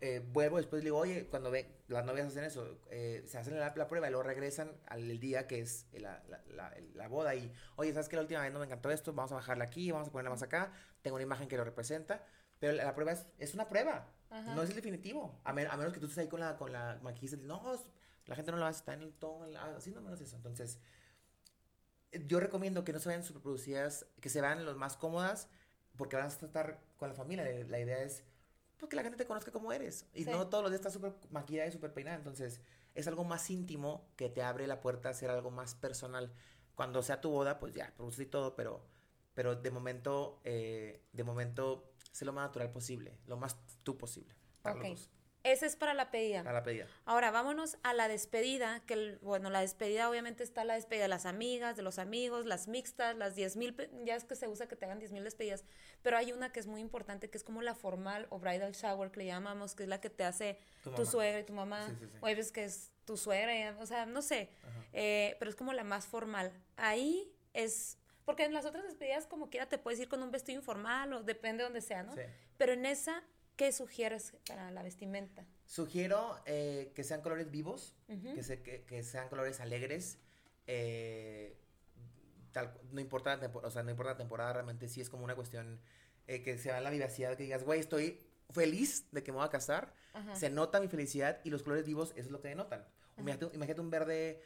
Eh, 0.00 0.24
vuelvo 0.32 0.56
después 0.56 0.82
y 0.82 0.84
digo, 0.86 0.98
oye, 0.98 1.26
cuando 1.26 1.50
ve, 1.50 1.82
las 1.88 2.04
novias 2.04 2.28
hacen 2.28 2.44
eso, 2.44 2.78
eh, 2.90 3.22
se 3.26 3.38
hacen 3.38 3.58
la, 3.58 3.72
la 3.76 3.88
prueba 3.88 4.06
y 4.06 4.10
luego 4.10 4.22
regresan 4.22 4.72
al 4.86 5.18
día 5.20 5.46
que 5.46 5.60
es 5.60 5.86
la, 5.92 6.22
la, 6.28 6.42
la- 6.54 6.74
la 6.94 7.08
boda 7.08 7.34
y, 7.34 7.52
oye, 7.76 7.92
¿sabes 7.92 8.08
qué? 8.08 8.16
La 8.16 8.22
última 8.22 8.40
vez 8.42 8.52
no 8.52 8.58
me 8.60 8.66
encantó 8.66 8.90
esto, 8.90 9.12
vamos 9.12 9.32
a 9.32 9.36
bajarla 9.36 9.64
aquí, 9.64 9.90
vamos 9.90 10.08
a 10.08 10.12
ponerla 10.12 10.30
más 10.30 10.42
acá, 10.42 10.72
tengo 11.02 11.16
una 11.16 11.24
imagen 11.24 11.48
que 11.48 11.56
lo 11.56 11.64
representa, 11.64 12.24
pero 12.58 12.72
la, 12.72 12.84
la 12.84 12.94
prueba 12.94 13.12
es, 13.12 13.26
es 13.38 13.54
una 13.54 13.68
prueba, 13.68 14.10
Ajá. 14.30 14.54
no 14.54 14.62
es 14.62 14.70
el 14.70 14.76
definitivo, 14.76 15.40
a, 15.44 15.52
men- 15.52 15.68
a 15.70 15.76
menos 15.76 15.92
que 15.92 16.00
tú 16.00 16.06
estés 16.06 16.18
ahí 16.18 16.28
con 16.28 16.40
la, 16.40 16.56
con 16.56 16.72
la 16.72 16.98
maquillista, 17.02 17.36
no, 17.42 17.72
la 18.26 18.34
gente 18.36 18.52
no 18.52 18.58
lo 18.58 18.66
hace, 18.66 18.78
está 18.80 18.94
en 18.94 19.02
el 19.02 19.12
tono, 19.14 19.46
la- 19.46 19.78
no 19.94 20.00
menos 20.02 20.20
eso, 20.20 20.36
entonces 20.36 20.78
yo 22.26 22.40
recomiendo 22.40 22.84
que 22.84 22.92
no 22.92 22.98
se 22.98 23.08
vayan 23.08 23.24
superproducidas, 23.24 24.06
que 24.20 24.28
se 24.28 24.40
vean 24.40 24.64
los 24.64 24.76
más 24.76 24.96
cómodas, 24.96 25.48
porque 25.96 26.16
van 26.16 26.26
a 26.26 26.28
estar 26.28 26.80
con 26.96 27.08
la 27.08 27.14
familia. 27.14 27.44
La 27.68 27.78
idea 27.78 28.02
es 28.02 28.24
pues 28.80 28.90
que 28.90 28.96
la 28.96 29.02
gente 29.02 29.16
te 29.18 29.26
conozca 29.26 29.52
como 29.52 29.72
eres. 29.72 30.06
Y 30.14 30.24
Sí. 30.24 30.30
no 30.30 30.48
todos 30.48 30.62
los 30.62 30.70
días 30.72 30.80
estás 30.80 30.92
súper 30.94 31.14
maquillada 31.30 31.68
y 31.68 31.72
súper 31.72 31.92
peinada. 31.92 32.16
Entonces, 32.16 32.60
es 32.94 33.06
algo 33.06 33.24
más 33.24 33.48
íntimo 33.50 34.08
que 34.16 34.28
te 34.28 34.42
abre 34.42 34.66
la 34.66 34.80
puerta 34.80 35.08
a 35.08 35.12
hacer 35.12 35.30
algo 35.30 35.50
más 35.50 35.74
personal. 35.74 36.32
Cuando 36.74 37.02
sea 37.02 37.20
tu 37.20 37.30
boda, 37.30 37.58
pues 37.60 37.74
ya, 37.74 37.92
produce 37.94 38.22
y 38.22 38.26
todo, 38.26 38.56
pero, 38.56 38.84
pero 39.34 39.54
de 39.54 39.70
momento, 39.70 40.40
eh, 40.44 41.04
de 41.12 41.24
momento, 41.24 41.92
sé 42.10 42.24
lo 42.24 42.32
más 42.32 42.48
natural 42.48 42.70
posible, 42.72 43.18
lo 43.26 43.36
más 43.36 43.56
tú 43.84 43.96
posible. 43.96 44.34
para 44.62 44.76
los 44.76 44.84
Ok. 44.86 44.90
dos, 44.90 45.10
Ese 45.42 45.64
es 45.64 45.74
para 45.76 45.94
la 45.94 46.10
pedida. 46.10 46.42
para 46.42 46.58
la 46.58 46.62
pedida. 46.62 46.86
Ahora 47.06 47.30
vámonos 47.30 47.78
a 47.82 47.94
la 47.94 48.08
despedida, 48.08 48.80
que 48.86 48.92
el- 48.94 49.18
bueno, 49.22 49.48
la 49.48 49.60
despedida 49.60 50.10
obviamente 50.10 50.42
está 50.42 50.64
la 50.64 50.74
despedida 50.74 51.04
de 51.04 51.08
las 51.08 51.24
amigas, 51.24 51.76
de 51.76 51.82
los 51.82 51.98
amigos, 51.98 52.44
las 52.44 52.68
mixtas, 52.68 53.16
las 53.16 53.34
10 53.36 53.56
mil, 53.56 53.74
ya 54.04 54.16
es 54.16 54.24
que 54.24 54.34
se 54.36 54.48
usa 54.48 54.68
que 54.68 54.76
te 54.76 54.84
hagan 54.84 54.98
10 54.98 55.12
mil 55.12 55.24
despedidas, 55.24 55.64
pero 56.02 56.18
hay 56.18 56.32
una 56.32 56.52
que 56.52 56.60
es 56.60 56.66
muy 56.66 56.82
importante, 56.82 57.30
que 57.30 57.38
es 57.38 57.44
como 57.44 57.62
la 57.62 57.74
formal 57.74 58.26
o 58.28 58.38
bridal 58.38 58.72
shower, 58.72 59.10
que 59.10 59.20
le 59.20 59.26
llamamos, 59.26 59.74
que 59.74 59.84
es 59.84 59.88
la 59.88 59.98
que 60.00 60.10
te 60.10 60.24
hace 60.24 60.58
Tu 60.84 60.90
tu, 60.92 61.06
suegra 61.06 61.40
y 61.40 61.44
tu 61.44 61.54
mamá, 61.54 61.86
Sí, 61.88 61.94
sí, 62.00 62.06
sí. 62.06 62.18
o 62.20 62.26
hay 62.26 62.34
veces 62.34 62.52
que 62.52 62.64
es 62.64 62.92
tu 63.06 63.16
suegra, 63.16 63.76
o 63.80 63.86
sea, 63.86 64.04
no 64.04 64.20
sé, 64.20 64.50
eh, 64.92 65.36
pero 65.38 65.50
es 65.50 65.56
como 65.56 65.72
la 65.72 65.84
más 65.84 66.06
formal. 66.06 66.52
Ahí 66.76 67.32
es, 67.54 67.96
porque 68.26 68.44
en 68.44 68.52
las 68.52 68.66
otras 68.66 68.84
despedidas 68.84 69.26
como 69.26 69.48
quiera 69.48 69.66
te 69.66 69.78
puedes 69.78 69.98
ir 70.00 70.08
con 70.08 70.22
un 70.22 70.30
vestido 70.30 70.58
informal 70.58 71.12
o 71.14 71.22
depende 71.22 71.62
de 71.62 71.64
donde 71.64 71.80
sea, 71.80 72.02
¿no? 72.02 72.14
Sí. 72.14 72.20
Pero 72.58 72.72
en 72.74 72.84
esa, 72.84 73.24
¿qué 73.60 73.72
sugieres 73.72 74.32
para 74.48 74.70
la 74.70 74.82
vestimenta? 74.82 75.44
Sugiero 75.66 76.38
eh, 76.46 76.92
que 76.94 77.04
sean 77.04 77.20
colores 77.20 77.50
vivos, 77.50 77.94
que, 78.34 78.42
se- 78.42 78.62
que, 78.62 78.84
que 78.86 79.02
sean 79.02 79.28
colores 79.28 79.60
alegres. 79.60 80.18
eh, 80.66 81.58
tal, 82.52 82.72
no 82.90 83.02
importa 83.02 83.34
la 83.36 83.40
temporada, 83.40 83.68
o 83.68 83.70
sea, 83.70 83.82
no 83.82 83.90
importa 83.90 84.12
la 84.12 84.16
temporada, 84.16 84.54
realmente 84.54 84.88
sí 84.88 85.02
es 85.02 85.10
como 85.10 85.24
una 85.24 85.34
cuestión 85.34 85.78
eh, 86.26 86.42
que 86.42 86.56
sea 86.56 86.80
la 86.80 86.88
vivacidad, 86.88 87.36
que 87.36 87.42
digas, 87.42 87.62
güey, 87.62 87.80
estoy 87.80 88.18
feliz 88.48 89.04
de 89.12 89.22
que 89.22 89.30
me 89.30 89.36
voy 89.36 89.46
a 89.46 89.50
casar, 89.50 89.92
Ajá. 90.14 90.34
se 90.34 90.48
nota 90.48 90.80
mi 90.80 90.88
felicidad 90.88 91.38
y 91.44 91.50
los 91.50 91.62
colores 91.62 91.84
vivos, 91.84 92.12
eso 92.12 92.20
es 92.28 92.30
lo 92.30 92.40
que 92.40 92.48
denotan. 92.48 92.86
Imagínate, 93.18 93.54
imagínate 93.54 93.80
un 93.82 93.90
verde, 93.90 94.42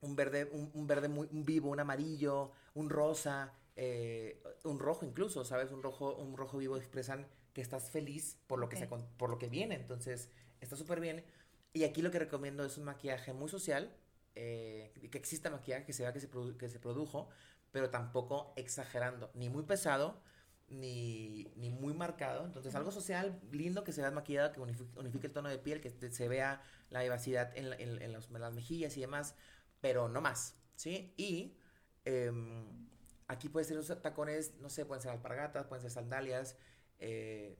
un 0.00 0.14
verde, 0.14 0.44
un, 0.52 0.70
un 0.74 0.86
verde 0.86 1.08
muy 1.08 1.28
un 1.32 1.44
vivo, 1.44 1.70
un 1.70 1.80
amarillo, 1.80 2.52
un 2.74 2.88
rosa, 2.88 3.52
eh, 3.74 4.40
un 4.62 4.78
rojo 4.78 5.04
incluso, 5.04 5.44
¿sabes? 5.44 5.72
Un 5.72 5.82
rojo, 5.82 6.14
un 6.14 6.36
rojo 6.36 6.58
vivo 6.58 6.76
expresan 6.76 7.26
que 7.52 7.60
estás 7.60 7.90
feliz 7.90 8.38
por 8.46 8.58
lo 8.58 8.68
que, 8.68 8.76
se, 8.76 8.86
por 8.86 9.30
lo 9.30 9.38
que 9.38 9.48
viene, 9.48 9.74
entonces 9.76 10.30
está 10.60 10.76
súper 10.76 11.00
bien. 11.00 11.24
Y 11.72 11.84
aquí 11.84 12.02
lo 12.02 12.10
que 12.10 12.18
recomiendo 12.18 12.64
es 12.64 12.76
un 12.78 12.84
maquillaje 12.84 13.32
muy 13.32 13.48
social, 13.48 13.94
eh, 14.34 14.92
que 15.10 15.18
exista 15.18 15.50
maquillaje, 15.50 15.84
que 15.84 15.92
se 15.92 16.02
vea 16.02 16.12
que 16.12 16.20
se, 16.20 16.28
que 16.58 16.68
se 16.68 16.78
produjo, 16.78 17.28
pero 17.70 17.90
tampoco 17.90 18.52
exagerando, 18.56 19.30
ni 19.34 19.48
muy 19.48 19.62
pesado, 19.64 20.20
ni, 20.68 21.52
ni 21.56 21.70
muy 21.70 21.92
marcado. 21.94 22.44
Entonces, 22.46 22.74
algo 22.74 22.90
social, 22.92 23.40
lindo, 23.50 23.84
que 23.84 23.92
se 23.92 24.00
vea 24.00 24.10
maquillado, 24.10 24.52
que 24.52 24.60
unifique, 24.60 24.98
unifique 24.98 25.26
el 25.26 25.32
tono 25.32 25.48
de 25.48 25.58
piel, 25.58 25.80
que 25.80 25.90
te- 25.90 26.10
se 26.10 26.28
vea 26.28 26.62
la 26.90 27.02
vivacidad 27.02 27.56
en, 27.56 27.70
la- 27.70 27.76
en- 27.76 28.00
en 28.02 28.12
los- 28.12 28.30
en 28.30 28.40
las 28.40 28.54
mejillas 28.54 28.96
y 28.96 29.00
demás, 29.00 29.34
pero 29.80 30.08
no 30.08 30.20
más, 30.20 30.56
¿sí? 30.76 31.12
Y 31.16 31.56
em, 32.04 32.88
aquí 33.28 33.48
puede 33.48 33.64
ser 33.64 33.76
unos 33.78 34.02
tacones, 34.02 34.54
no 34.60 34.68
sé, 34.70 34.84
pueden 34.86 35.02
ser 35.02 35.12
alpargatas, 35.12 35.66
pueden 35.66 35.82
ser 35.82 35.90
sandalias, 35.90 36.56
eh, 37.02 37.56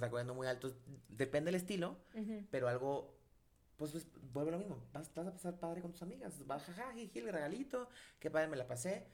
tacones 0.00 0.26
no 0.26 0.34
muy 0.34 0.46
altos, 0.46 0.74
depende 1.08 1.48
del 1.50 1.54
estilo, 1.54 1.96
Ujú. 2.14 2.44
pero 2.50 2.68
algo, 2.68 3.16
pues, 3.76 3.92
pues 3.92 4.06
vuelve 4.32 4.50
lo 4.50 4.58
mismo, 4.58 4.82
vas, 4.92 5.14
vas 5.14 5.26
a 5.26 5.32
pasar 5.32 5.58
padre 5.58 5.80
con 5.80 5.92
tus 5.92 6.02
amigas, 6.02 6.44
vas, 6.46 6.64
jaja, 6.64 6.92
jiji, 6.92 7.20
el 7.20 7.32
regalito, 7.32 7.88
qué 8.18 8.30
padre 8.30 8.48
me 8.48 8.56
la 8.56 8.66
pasé, 8.66 9.06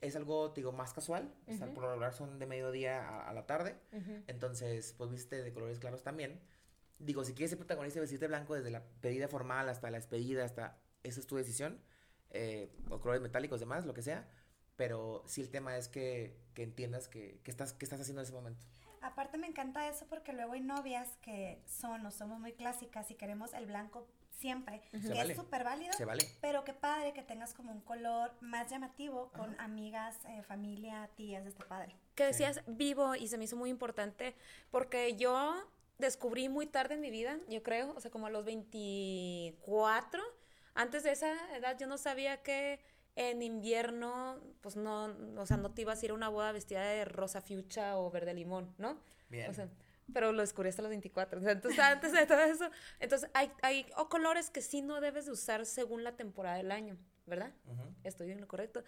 es 0.00 0.14
algo, 0.16 0.52
te 0.52 0.60
digo, 0.60 0.70
más 0.72 0.92
casual, 0.92 1.34
o 1.48 1.52
sea, 1.52 1.66
por 1.72 1.82
lo 1.82 1.88
regular 1.90 2.12
son 2.12 2.38
de 2.38 2.46
mediodía 2.46 3.08
a, 3.08 3.28
a 3.28 3.32
la 3.32 3.46
tarde, 3.46 3.76
Ujú. 3.92 4.22
entonces, 4.28 4.94
pues 4.96 5.10
viste 5.10 5.42
de 5.42 5.52
colores 5.52 5.78
claros 5.80 6.02
también. 6.02 6.40
Digo, 7.00 7.24
si 7.24 7.34
quieres 7.34 7.50
ser 7.50 7.58
protagonista 7.58 7.98
y 7.98 8.02
vestirte 8.02 8.28
blanco 8.28 8.54
desde 8.54 8.70
la 8.70 8.84
pedida 9.00 9.26
formal 9.26 9.68
hasta 9.68 9.90
la 9.90 9.98
despedida, 9.98 10.44
hasta 10.44 10.78
esa 11.02 11.18
es 11.18 11.26
tu 11.26 11.34
decisión, 11.36 11.80
eh, 12.30 12.70
o 12.88 13.00
colores 13.00 13.20
metálicos, 13.20 13.58
demás, 13.58 13.84
lo 13.84 13.94
que 13.94 14.02
sea, 14.02 14.28
pero 14.76 15.22
sí 15.26 15.40
el 15.40 15.50
tema 15.50 15.76
es 15.76 15.88
que, 15.88 16.36
que 16.54 16.62
entiendas 16.62 17.08
que, 17.08 17.40
que 17.42 17.50
estás, 17.50 17.72
que 17.72 17.84
estás 17.84 18.00
haciendo 18.00 18.20
en 18.22 18.24
ese 18.24 18.32
momento. 18.32 18.64
Aparte 19.04 19.36
me 19.38 19.46
encanta 19.46 19.86
eso 19.88 20.06
porque 20.08 20.32
luego 20.32 20.52
hay 20.54 20.60
novias 20.60 21.16
que 21.20 21.60
son 21.66 22.06
o 22.06 22.10
somos 22.10 22.40
muy 22.40 22.52
clásicas 22.54 23.10
y 23.10 23.14
queremos 23.14 23.52
el 23.52 23.66
blanco 23.66 24.06
siempre, 24.30 24.82
Se 24.92 25.00
que 25.00 25.08
vale. 25.18 25.32
es 25.32 25.38
súper 25.38 25.62
válido, 25.62 25.92
Se 25.92 26.04
vale. 26.04 26.24
pero 26.40 26.64
qué 26.64 26.72
padre 26.72 27.12
que 27.12 27.22
tengas 27.22 27.52
como 27.54 27.70
un 27.70 27.80
color 27.82 28.32
más 28.40 28.70
llamativo 28.70 29.30
con 29.32 29.58
amigas, 29.60 30.18
eh, 30.28 30.42
familia, 30.42 31.08
tías, 31.16 31.46
está 31.46 31.66
padre. 31.68 31.94
que 32.14 32.24
Sí. 32.32 32.44
decías 32.44 32.62
vivo 32.66 33.14
y 33.14 33.28
se 33.28 33.36
me 33.38 33.44
hizo 33.44 33.56
muy 33.56 33.70
importante 33.70 34.34
porque 34.70 35.16
yo 35.16 35.54
descubrí 35.98 36.48
muy 36.48 36.66
tarde 36.66 36.94
en 36.94 37.00
mi 37.00 37.10
vida, 37.10 37.38
yo 37.48 37.62
creo, 37.62 37.94
o 37.94 38.00
sea, 38.00 38.10
como 38.10 38.26
a 38.26 38.30
los 38.30 38.44
24, 38.44 40.22
antes 40.74 41.02
de 41.04 41.12
esa 41.12 41.32
edad 41.56 41.78
yo 41.78 41.86
no 41.86 41.98
sabía 41.98 42.42
que 42.42 42.80
en 43.16 43.42
invierno, 43.42 44.40
pues 44.60 44.76
no, 44.76 45.14
o 45.36 45.46
sea, 45.46 45.56
no 45.56 45.72
te 45.72 45.82
ibas 45.82 46.02
a 46.02 46.04
ir 46.04 46.10
a 46.10 46.14
una 46.14 46.28
boda 46.28 46.52
vestida 46.52 46.82
de 46.82 47.04
rosa 47.04 47.40
fucha 47.40 47.96
o 47.96 48.10
verde 48.10 48.34
limón, 48.34 48.74
¿no? 48.78 48.98
Bien. 49.28 49.50
O 49.50 49.54
sea, 49.54 49.68
pero 50.12 50.32
lo 50.32 50.40
descubrí 50.40 50.68
hasta 50.68 50.82
los 50.82 50.90
24. 50.90 51.38
O 51.38 51.42
sea, 51.42 51.52
entonces, 51.52 51.80
antes 51.80 52.12
de 52.12 52.26
todo 52.26 52.40
eso, 52.40 52.70
entonces 53.00 53.30
hay, 53.34 53.50
hay 53.62 53.86
o 53.96 54.08
colores 54.08 54.50
que 54.50 54.60
sí 54.60 54.82
no 54.82 55.00
debes 55.00 55.26
de 55.26 55.32
usar 55.32 55.64
según 55.64 56.04
la 56.04 56.16
temporada 56.16 56.56
del 56.56 56.72
año, 56.72 56.98
¿verdad? 57.26 57.52
Estoy 58.02 58.30
en 58.30 58.40
lo 58.40 58.48
correcto. 58.48 58.84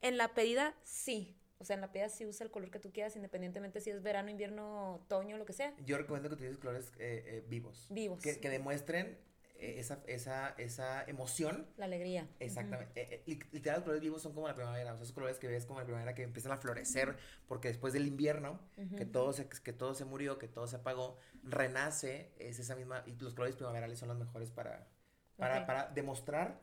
En 0.00 0.16
la 0.16 0.34
pedida, 0.34 0.74
sí. 0.82 1.36
O 1.58 1.64
sea, 1.64 1.74
en 1.74 1.82
la 1.82 1.92
pedida 1.92 2.08
sí 2.08 2.24
usa 2.24 2.44
el 2.44 2.50
color 2.50 2.70
que 2.70 2.78
tú 2.78 2.90
quieras, 2.90 3.16
independientemente 3.16 3.80
si 3.80 3.90
es 3.90 4.02
verano, 4.02 4.30
invierno, 4.30 4.94
otoño, 4.94 5.36
lo 5.36 5.44
que 5.44 5.52
sea. 5.52 5.74
Yo 5.84 5.98
recomiendo 5.98 6.28
que 6.30 6.34
utilices 6.34 6.58
colores 6.58 6.92
eh, 6.98 7.22
eh, 7.26 7.44
vivos. 7.48 7.86
Vivos. 7.90 8.22
Que, 8.22 8.40
que 8.40 8.48
demuestren 8.48 9.18
esa, 9.60 10.00
esa, 10.06 10.50
esa 10.58 11.04
emoción. 11.04 11.66
La 11.76 11.84
alegría. 11.86 12.26
Exactamente. 12.38 13.00
Eh, 13.00 13.08
eh, 13.10 13.22
li- 13.26 13.38
literal, 13.52 13.78
los 13.78 13.84
colores 13.84 14.02
vivos 14.02 14.22
son 14.22 14.32
como 14.34 14.48
la 14.48 14.54
primavera. 14.54 14.92
O 14.92 14.96
sea, 14.96 15.02
esos 15.02 15.14
colores 15.14 15.38
que 15.38 15.48
ves 15.48 15.66
como 15.66 15.78
la 15.80 15.84
primavera 15.84 16.14
que 16.14 16.22
empiezan 16.22 16.52
a 16.52 16.56
florecer. 16.56 17.16
Porque 17.48 17.68
después 17.68 17.92
del 17.92 18.06
invierno, 18.06 18.60
que, 18.96 19.06
todo 19.06 19.32
se, 19.32 19.48
que 19.48 19.72
todo 19.72 19.94
se 19.94 20.04
murió, 20.04 20.38
que 20.38 20.48
todo 20.48 20.66
se 20.66 20.76
apagó, 20.76 21.18
renace. 21.42 22.32
Es 22.38 22.58
esa 22.58 22.74
misma. 22.76 23.02
Y 23.06 23.12
los 23.16 23.34
colores 23.34 23.56
primaverales 23.56 23.98
son 23.98 24.08
los 24.08 24.18
mejores 24.18 24.50
para, 24.50 24.88
para, 25.38 25.66
para 25.66 25.88
demostrar 25.88 26.60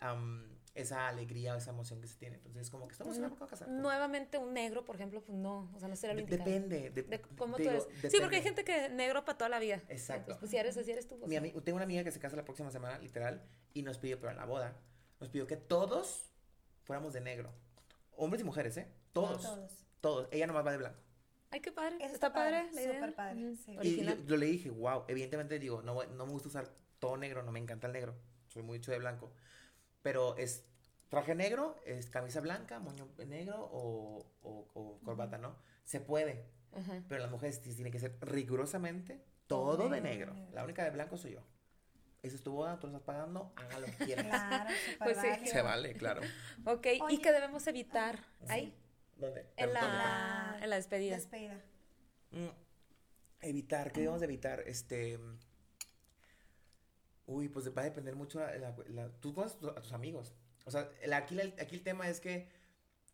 am, 0.00 0.55
esa 0.76 1.08
alegría 1.08 1.54
o 1.54 1.56
esa 1.56 1.70
emoción 1.70 2.00
que 2.00 2.06
se 2.06 2.16
tiene. 2.16 2.36
Entonces, 2.44 2.70
como 2.70 2.86
que 2.86 2.92
estamos 2.92 3.16
en 3.16 3.22
la 3.22 3.28
época 3.28 3.46
de 3.46 3.50
casar. 3.50 3.68
Nuevamente 3.68 4.38
un 4.38 4.52
negro, 4.52 4.84
por 4.84 4.94
ejemplo, 4.96 5.22
pues 5.24 5.36
no, 5.36 5.70
o 5.74 5.78
sea, 5.80 5.88
no 5.88 5.96
será 5.96 6.14
lo 6.14 6.20
indicado. 6.20 6.48
depende. 6.48 6.90
de- 6.90 7.02
De 7.02 7.20
cómo 7.20 7.56
te 7.56 7.64
tú 7.64 7.70
digo, 7.70 7.82
eres. 7.90 8.12
Sí, 8.12 8.18
porque 8.20 8.36
hay 8.36 8.42
depende. 8.42 8.42
gente 8.42 8.64
que 8.64 8.88
negro 8.90 9.24
para 9.24 9.38
toda 9.38 9.48
la 9.48 9.58
vida. 9.58 9.82
Exacto. 9.88 10.26
Pues, 10.26 10.38
pues, 10.38 10.50
si 10.50 10.56
eres 10.58 10.76
así, 10.76 10.90
eres 10.92 11.08
tú. 11.08 11.18
o 11.20 11.26
Mi 11.26 11.38
tengo 11.38 11.76
una 11.76 11.84
amiga 11.84 12.04
que 12.04 12.12
se 12.12 12.20
casa 12.20 12.36
la 12.36 12.44
próxima 12.44 12.70
semana, 12.70 12.98
literal, 12.98 13.42
y 13.74 13.82
nos 13.82 13.98
pidió, 13.98 14.18
pero 14.20 14.30
en 14.30 14.36
la 14.36 14.44
boda, 14.44 14.76
nos 15.18 15.28
pidió 15.30 15.46
que 15.46 15.56
todos 15.56 16.30
fuéramos 16.84 17.12
de 17.12 17.20
negro. 17.20 17.52
Hombres 18.16 18.40
y 18.42 18.44
mujeres, 18.44 18.76
¿eh? 18.76 18.86
Todos. 19.12 19.42
Todos. 19.42 19.86
Todos. 20.00 20.28
Ella 20.30 20.46
nomás 20.46 20.64
va 20.66 20.72
de 20.72 20.78
blanco. 20.78 20.98
Ay, 21.50 21.60
qué 21.60 21.72
padre. 21.72 21.96
Eso 22.00 22.14
está, 22.14 22.32
padre, 22.32 22.64
padre, 22.64 22.72
la 22.74 22.82
idea. 22.82 22.94
súper 22.94 23.14
padre, 23.14 23.56
sí. 23.56 23.78
Y 23.82 24.04
yo, 24.04 24.14
yo 24.26 24.36
le 24.36 24.46
dije, 24.46 24.68
wow, 24.70 25.04
evidentemente 25.08 25.58
digo, 25.58 25.80
no, 25.82 26.04
no 26.04 26.26
me 26.26 26.32
gusta 26.32 26.48
usar 26.48 26.68
todo 26.98 27.16
negro, 27.16 27.42
no 27.42 27.52
me 27.52 27.60
encanta 27.60 27.86
el 27.86 27.92
negro. 27.92 28.14
Soy 28.48 28.62
mucho 28.62 28.90
de 28.90 28.98
blanco. 28.98 29.32
Pero 30.06 30.36
es 30.36 30.64
traje 31.08 31.34
negro, 31.34 31.74
es 31.84 32.08
camisa 32.10 32.40
blanca, 32.40 32.78
moño 32.78 33.08
negro 33.26 33.56
o, 33.72 34.24
o- 34.44 34.68
o 34.72 35.00
corbata, 35.02 35.36
¿no? 35.36 35.56
Se 35.84 35.98
puede. 35.98 36.46
Pero 37.08 37.22
las 37.22 37.30
mujeres 37.32 37.60
sí 37.64 37.74
tiene 37.74 37.90
que 37.90 37.98
ser 37.98 38.16
rigurosamente 38.20 39.20
todo 39.48 39.88
de 39.88 40.00
negro. 40.00 40.32
negro. 40.34 40.52
La 40.52 40.62
única 40.62 40.84
de 40.84 40.90
blanco 40.90 41.16
soy 41.16 41.32
yo. 41.32 41.40
Esa 42.22 42.36
es 42.36 42.42
tu 42.44 42.52
boda, 42.52 42.78
tú 42.78 42.86
lo 42.86 42.92
estás 42.98 43.04
pagando, 43.04 43.52
haga 43.56 43.80
lo 43.80 43.86
que 43.86 43.96
quieras. 44.04 44.26
Claro, 44.26 44.70
Pues 45.02 45.18
sí. 45.18 45.46
Se 45.48 45.60
vale, 45.60 45.94
claro. 45.94 46.20
Ok, 46.66 46.86
¿y 47.10 47.18
qué 47.18 47.32
debemos 47.32 47.66
evitar 47.66 48.20
ahí? 48.46 48.72
¿Dónde? 49.16 49.40
En 49.56 49.66
¿Dónde? 49.66 49.72
la, 49.80 50.58
en 50.62 50.70
la 50.70 50.76
despedida. 50.76 51.16
Despedida. 51.16 51.60
Mm, 52.30 52.46
Evitar, 53.40 53.90
¿qué 53.90 54.00
debemos 54.02 54.20
de 54.20 54.26
evitar? 54.26 54.60
Este. 54.66 55.18
Uy, 57.26 57.48
pues 57.48 57.68
va 57.76 57.82
a 57.82 57.84
depender 57.84 58.14
mucho 58.16 58.40
la, 58.40 58.54
la- 58.56 58.76
la- 58.88 59.10
tú 59.20 59.34
conoces 59.34 59.58
a 59.64 59.74
tus- 59.82 59.92
amigos. 59.92 60.32
O 60.64 60.70
sea, 60.70 60.88
el- 61.02 61.12
aquí, 61.12 61.38
aquí 61.40 61.74
el 61.76 61.82
tema 61.82 62.08
es 62.08 62.20
que 62.20 62.48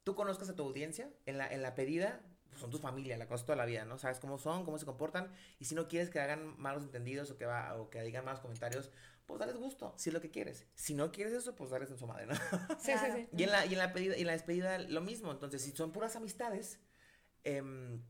tú 0.05 0.15
conozcas 0.15 0.49
a 0.49 0.55
tu 0.57 0.63
audiencia. 0.65 1.11
En 1.27 1.39
la, 1.39 1.47
en 1.53 1.63
la 1.63 1.75
pedida, 1.75 2.21
pues, 2.49 2.61
son 2.61 2.71
tu 2.71 2.79
familia, 2.79 3.17
la 3.17 3.27
conoces 3.27 3.47
toda 3.47 3.57
la 3.57 3.65
vida, 3.65 3.85
¿no? 3.85 3.99
Sabes 3.99 4.19
cómo 4.21 4.39
son, 4.39 4.65
cómo 4.65 4.79
se 4.79 4.85
comportan. 4.87 5.33
Y 5.59 5.65
si 5.65 5.75
no 5.75 5.89
quieres 5.89 6.11
que 6.11 6.21
hagan 6.21 6.59
malos 6.61 6.83
entendidos 6.83 7.31
o 7.31 7.37
que, 7.39 7.47
va, 7.47 7.75
o 7.81 7.89
que 7.91 8.03
digan 8.03 8.25
malos 8.25 8.41
comentarios, 8.41 8.91
pues 9.27 9.39
dales 9.39 9.57
gusto, 9.57 9.95
si 9.97 10.11
es 10.11 10.15
lo 10.15 10.21
que 10.21 10.31
quieres. 10.31 10.67
Si 10.75 10.95
no 10.95 11.11
quieres 11.13 11.33
eso, 11.33 11.55
pues 11.55 11.71
darles 11.71 11.91
en 11.91 11.97
su 11.97 12.07
madre, 12.07 12.27
¿no? 12.27 12.35
Sí, 12.79 12.93
sí, 12.93 13.07
sí. 13.15 13.29
Y 13.37 13.45
en 13.45 13.51
la, 13.51 13.65
y 13.65 13.73
en 13.73 13.79
la, 13.79 13.93
pedida, 13.93 14.17
y 14.17 14.23
en 14.23 14.27
la 14.27 14.33
despedida 14.33 14.79
lo 14.79 15.01
mismo. 15.01 15.31
Entonces, 15.31 15.63
si 15.63 15.71
son 15.71 15.93
puras 15.93 16.17
amistades, 16.17 16.81
em, 17.45 18.03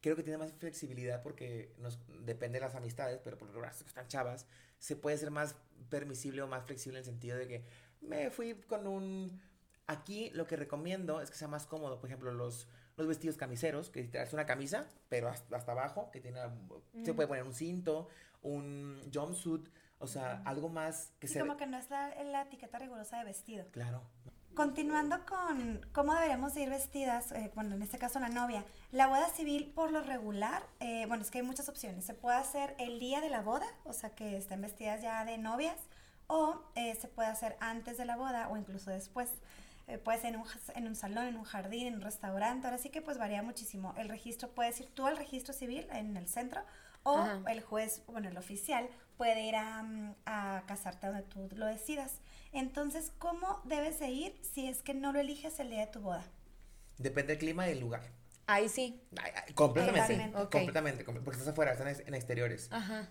creo 0.00 0.14
que 0.14 0.22
tiene 0.22 0.38
más 0.38 0.52
flexibilidad 0.52 1.22
porque 1.22 1.74
nos 1.78 1.98
depende 2.24 2.60
de 2.60 2.66
las 2.66 2.74
amistades, 2.74 3.20
pero 3.24 3.36
por 3.38 3.48
lo 3.48 3.60
que 3.60 3.66
están 3.68 4.06
chavas, 4.08 4.46
se 4.78 4.96
puede 4.96 5.16
ser 5.18 5.30
más 5.30 5.56
permisible 5.90 6.42
o 6.42 6.46
más 6.46 6.64
flexible 6.64 6.98
en 6.98 7.04
el 7.04 7.04
sentido 7.04 7.36
de 7.36 7.48
que 7.48 7.64
me 8.00 8.30
fui 8.30 8.54
con 8.54 8.86
un... 8.86 9.40
Aquí 9.86 10.30
lo 10.30 10.46
que 10.46 10.56
recomiendo 10.56 11.20
es 11.20 11.30
que 11.30 11.36
sea 11.36 11.48
más 11.48 11.66
cómodo. 11.66 11.98
Por 11.98 12.10
ejemplo, 12.10 12.32
los, 12.32 12.68
los 12.96 13.06
vestidos 13.06 13.36
camiseros, 13.36 13.88
que 13.88 14.10
es 14.12 14.32
una 14.34 14.44
camisa, 14.44 14.86
pero 15.08 15.28
hasta, 15.28 15.56
hasta 15.56 15.72
abajo, 15.72 16.10
que 16.10 16.20
tiene, 16.20 16.40
se 17.04 17.14
puede 17.14 17.26
poner 17.26 17.42
un 17.44 17.54
cinto, 17.54 18.08
un 18.42 19.00
jumpsuit, 19.12 19.68
o 19.98 20.06
sea, 20.06 20.42
algo 20.44 20.68
más 20.68 21.12
que 21.18 21.26
Sí, 21.26 21.34
se... 21.34 21.40
como 21.40 21.56
que 21.56 21.66
no 21.66 21.78
es 21.78 21.88
la, 21.88 22.22
la 22.22 22.42
etiqueta 22.42 22.78
rigurosa 22.78 23.18
de 23.18 23.24
vestido. 23.24 23.66
Claro. 23.70 24.02
Continuando 24.54 25.24
con 25.24 25.80
cómo 25.92 26.14
deberíamos 26.14 26.54
de 26.54 26.62
ir 26.62 26.70
vestidas, 26.70 27.30
eh, 27.32 27.52
bueno, 27.54 27.76
en 27.76 27.82
este 27.82 27.96
caso 27.96 28.18
la 28.18 28.28
novia, 28.28 28.64
la 28.90 29.06
boda 29.06 29.28
civil 29.28 29.70
por 29.72 29.92
lo 29.92 30.02
regular, 30.02 30.64
eh, 30.80 31.06
bueno, 31.06 31.22
es 31.22 31.30
que 31.30 31.38
hay 31.38 31.44
muchas 31.44 31.68
opciones. 31.68 32.04
Se 32.04 32.14
puede 32.14 32.36
hacer 32.36 32.74
el 32.78 32.98
día 32.98 33.20
de 33.20 33.30
la 33.30 33.40
boda, 33.40 33.66
o 33.84 33.92
sea, 33.92 34.10
que 34.10 34.36
estén 34.36 34.60
vestidas 34.60 35.00
ya 35.00 35.24
de 35.24 35.38
novias, 35.38 35.76
o 36.26 36.60
eh, 36.74 36.94
se 37.00 37.08
puede 37.08 37.28
hacer 37.28 37.56
antes 37.60 37.98
de 37.98 38.04
la 38.04 38.16
boda 38.16 38.48
o 38.48 38.56
incluso 38.56 38.90
después. 38.90 39.30
Eh, 39.88 39.96
puede 39.96 40.20
ser 40.20 40.34
en 40.34 40.40
un, 40.40 40.46
en 40.74 40.86
un 40.86 40.94
salón, 40.94 41.26
en 41.26 41.36
un 41.36 41.44
jardín, 41.44 41.86
en 41.86 41.94
un 41.94 42.00
restaurante, 42.02 42.66
ahora 42.66 42.78
sí 42.78 42.90
que 42.90 43.00
pues 43.00 43.16
varía 43.16 43.42
muchísimo. 43.42 43.94
El 43.96 44.08
registro, 44.08 44.50
puedes 44.50 44.78
ir 44.80 44.88
tú 44.94 45.06
al 45.06 45.16
registro 45.16 45.54
civil 45.54 45.86
en 45.90 46.16
el 46.16 46.28
centro 46.28 46.62
o 47.04 47.16
Ajá. 47.16 47.40
el 47.48 47.62
juez, 47.62 48.02
bueno, 48.06 48.28
el 48.28 48.36
oficial 48.36 48.88
puede 49.18 49.42
ir 49.46 49.56
a, 49.56 49.82
mm, 49.82 50.14
a 50.24 50.62
casarte 50.66 51.08
donde 51.08 51.22
tú 51.24 51.46
lo 51.56 51.66
decidas. 51.66 52.20
Entonces, 52.52 53.12
¿cómo 53.18 53.60
debes 53.64 54.00
de 54.00 54.08
ir 54.08 54.40
si 54.42 54.68
es 54.68 54.80
que 54.82 54.94
no 54.94 55.12
lo 55.12 55.20
eliges 55.20 55.58
el 55.60 55.68
día 55.68 55.80
de 55.80 55.92
tu 55.92 56.00
boda? 56.00 56.24
Depende 56.96 57.34
del 57.34 57.38
clima 57.38 57.66
y 57.66 57.70
del 57.70 57.80
lugar. 57.80 58.02
Ahí 58.46 58.70
sí. 58.70 59.02
Ay, 59.22 59.30
ay, 59.46 59.52
completamente. 59.52 60.14
Totalmente. 60.14 60.48
Completamente, 60.50 61.04
comple- 61.04 61.22
porque 61.22 61.36
estás 61.38 61.48
afuera, 61.52 61.72
estás 61.72 62.00
en, 62.00 62.08
en 62.08 62.14
exteriores. 62.14 62.68
Ajá. 62.72 63.10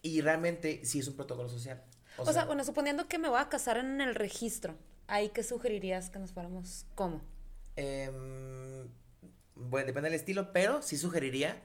Y 0.00 0.22
realmente 0.22 0.82
sí 0.86 1.00
es 1.00 1.08
un 1.08 1.16
protocolo 1.16 1.50
social. 1.50 1.82
O, 2.16 2.32
sea, 2.32 2.46
bueno, 2.46 2.64
suponiendo 2.64 3.06
que 3.06 3.18
me 3.18 3.28
voy 3.28 3.40
a 3.40 3.48
casar 3.50 3.76
en 3.76 4.00
el 4.00 4.14
registro, 4.14 4.74
¿ahí 5.06 5.28
qué 5.30 5.42
sugerirías 5.42 6.08
que 6.08 6.18
nos 6.18 6.32
fuéramos? 6.32 6.86
¿Cómo? 6.94 7.20
em, 7.76 8.88
bueno, 9.54 9.86
depende 9.86 10.08
del 10.10 10.18
estilo, 10.18 10.52
pero 10.52 10.82
sí 10.82 10.96
sugeriría, 10.96 11.62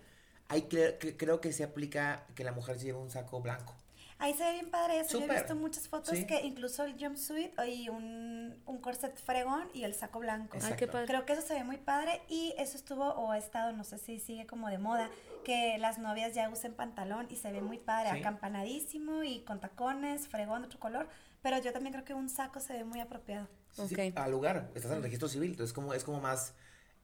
ahí 0.49 0.61
cre- 0.69 0.97
cre- 0.99 1.15
creo 1.17 1.41
que 1.41 1.51
se 1.53 1.63
aplica 1.63 2.25
que 2.35 2.43
la 2.43 2.51
mujer 2.51 2.77
se 2.79 2.85
lleve 2.85 2.99
un 2.99 3.09
saco 3.09 3.41
blanco. 3.41 3.73
Ahí 4.17 4.33
se 4.33 4.45
ve 4.45 4.53
bien 4.53 4.71
padre 4.71 5.01
eso. 5.01 5.19
Yo 5.19 5.25
he 5.25 5.29
visto 5.35 5.55
muchas 5.55 5.89
fotos 5.89 6.17
Sí. 6.17 6.25
que 6.25 6.39
incluso 6.45 6.85
el 6.85 6.95
jumpsuit 6.97 7.51
y 7.67 7.89
un, 7.89 8.55
un 8.65 8.77
corset 8.79 9.13
fregón 9.17 9.67
y 9.73 9.83
el 9.83 9.93
saco 9.93 10.19
blanco. 10.19 10.57
Ay, 10.61 10.73
qué 10.77 10.87
padre. 10.87 11.05
Creo 11.05 11.25
que 11.25 11.33
eso 11.33 11.41
se 11.41 11.53
ve 11.55 11.65
muy 11.65 11.75
padre 11.75 12.21
y 12.29 12.53
eso 12.57 12.77
estuvo 12.77 13.03
o 13.03 13.31
ha 13.31 13.37
estado, 13.37 13.73
no 13.73 13.83
sé 13.83 13.97
si 13.97 14.19
sigue 14.21 14.45
como 14.47 14.69
de 14.69 14.77
moda, 14.77 15.09
que 15.43 15.77
las 15.79 15.97
novias 15.97 16.33
ya 16.33 16.49
usen 16.49 16.73
pantalón 16.73 17.27
y 17.29 17.35
se 17.35 17.51
ve 17.51 17.59
muy 17.59 17.77
padre, 17.77 18.11
Sí. 18.13 18.19
acampanadísimo 18.19 19.23
y 19.23 19.41
con 19.41 19.59
tacones, 19.59 20.29
fregón 20.29 20.61
de 20.61 20.67
otro 20.67 20.79
color, 20.79 21.09
pero 21.41 21.59
yo 21.59 21.73
también 21.73 21.91
creo 21.91 22.05
que 22.05 22.13
un 22.13 22.29
saco 22.29 22.61
se 22.61 22.71
ve 22.71 22.83
muy 22.85 23.01
apropiado. 23.01 23.49
Sí, 23.71 23.85
sí, 23.89 23.95
Ok. 23.95 24.17
al 24.17 24.31
lugar, 24.31 24.71
estás 24.75 24.91
en 24.91 24.97
el 24.97 25.03
registro 25.03 25.27
civil, 25.27 25.51
entonces 25.51 25.73
como, 25.73 25.93
es 25.93 26.05
como 26.05 26.21
más, 26.21 26.53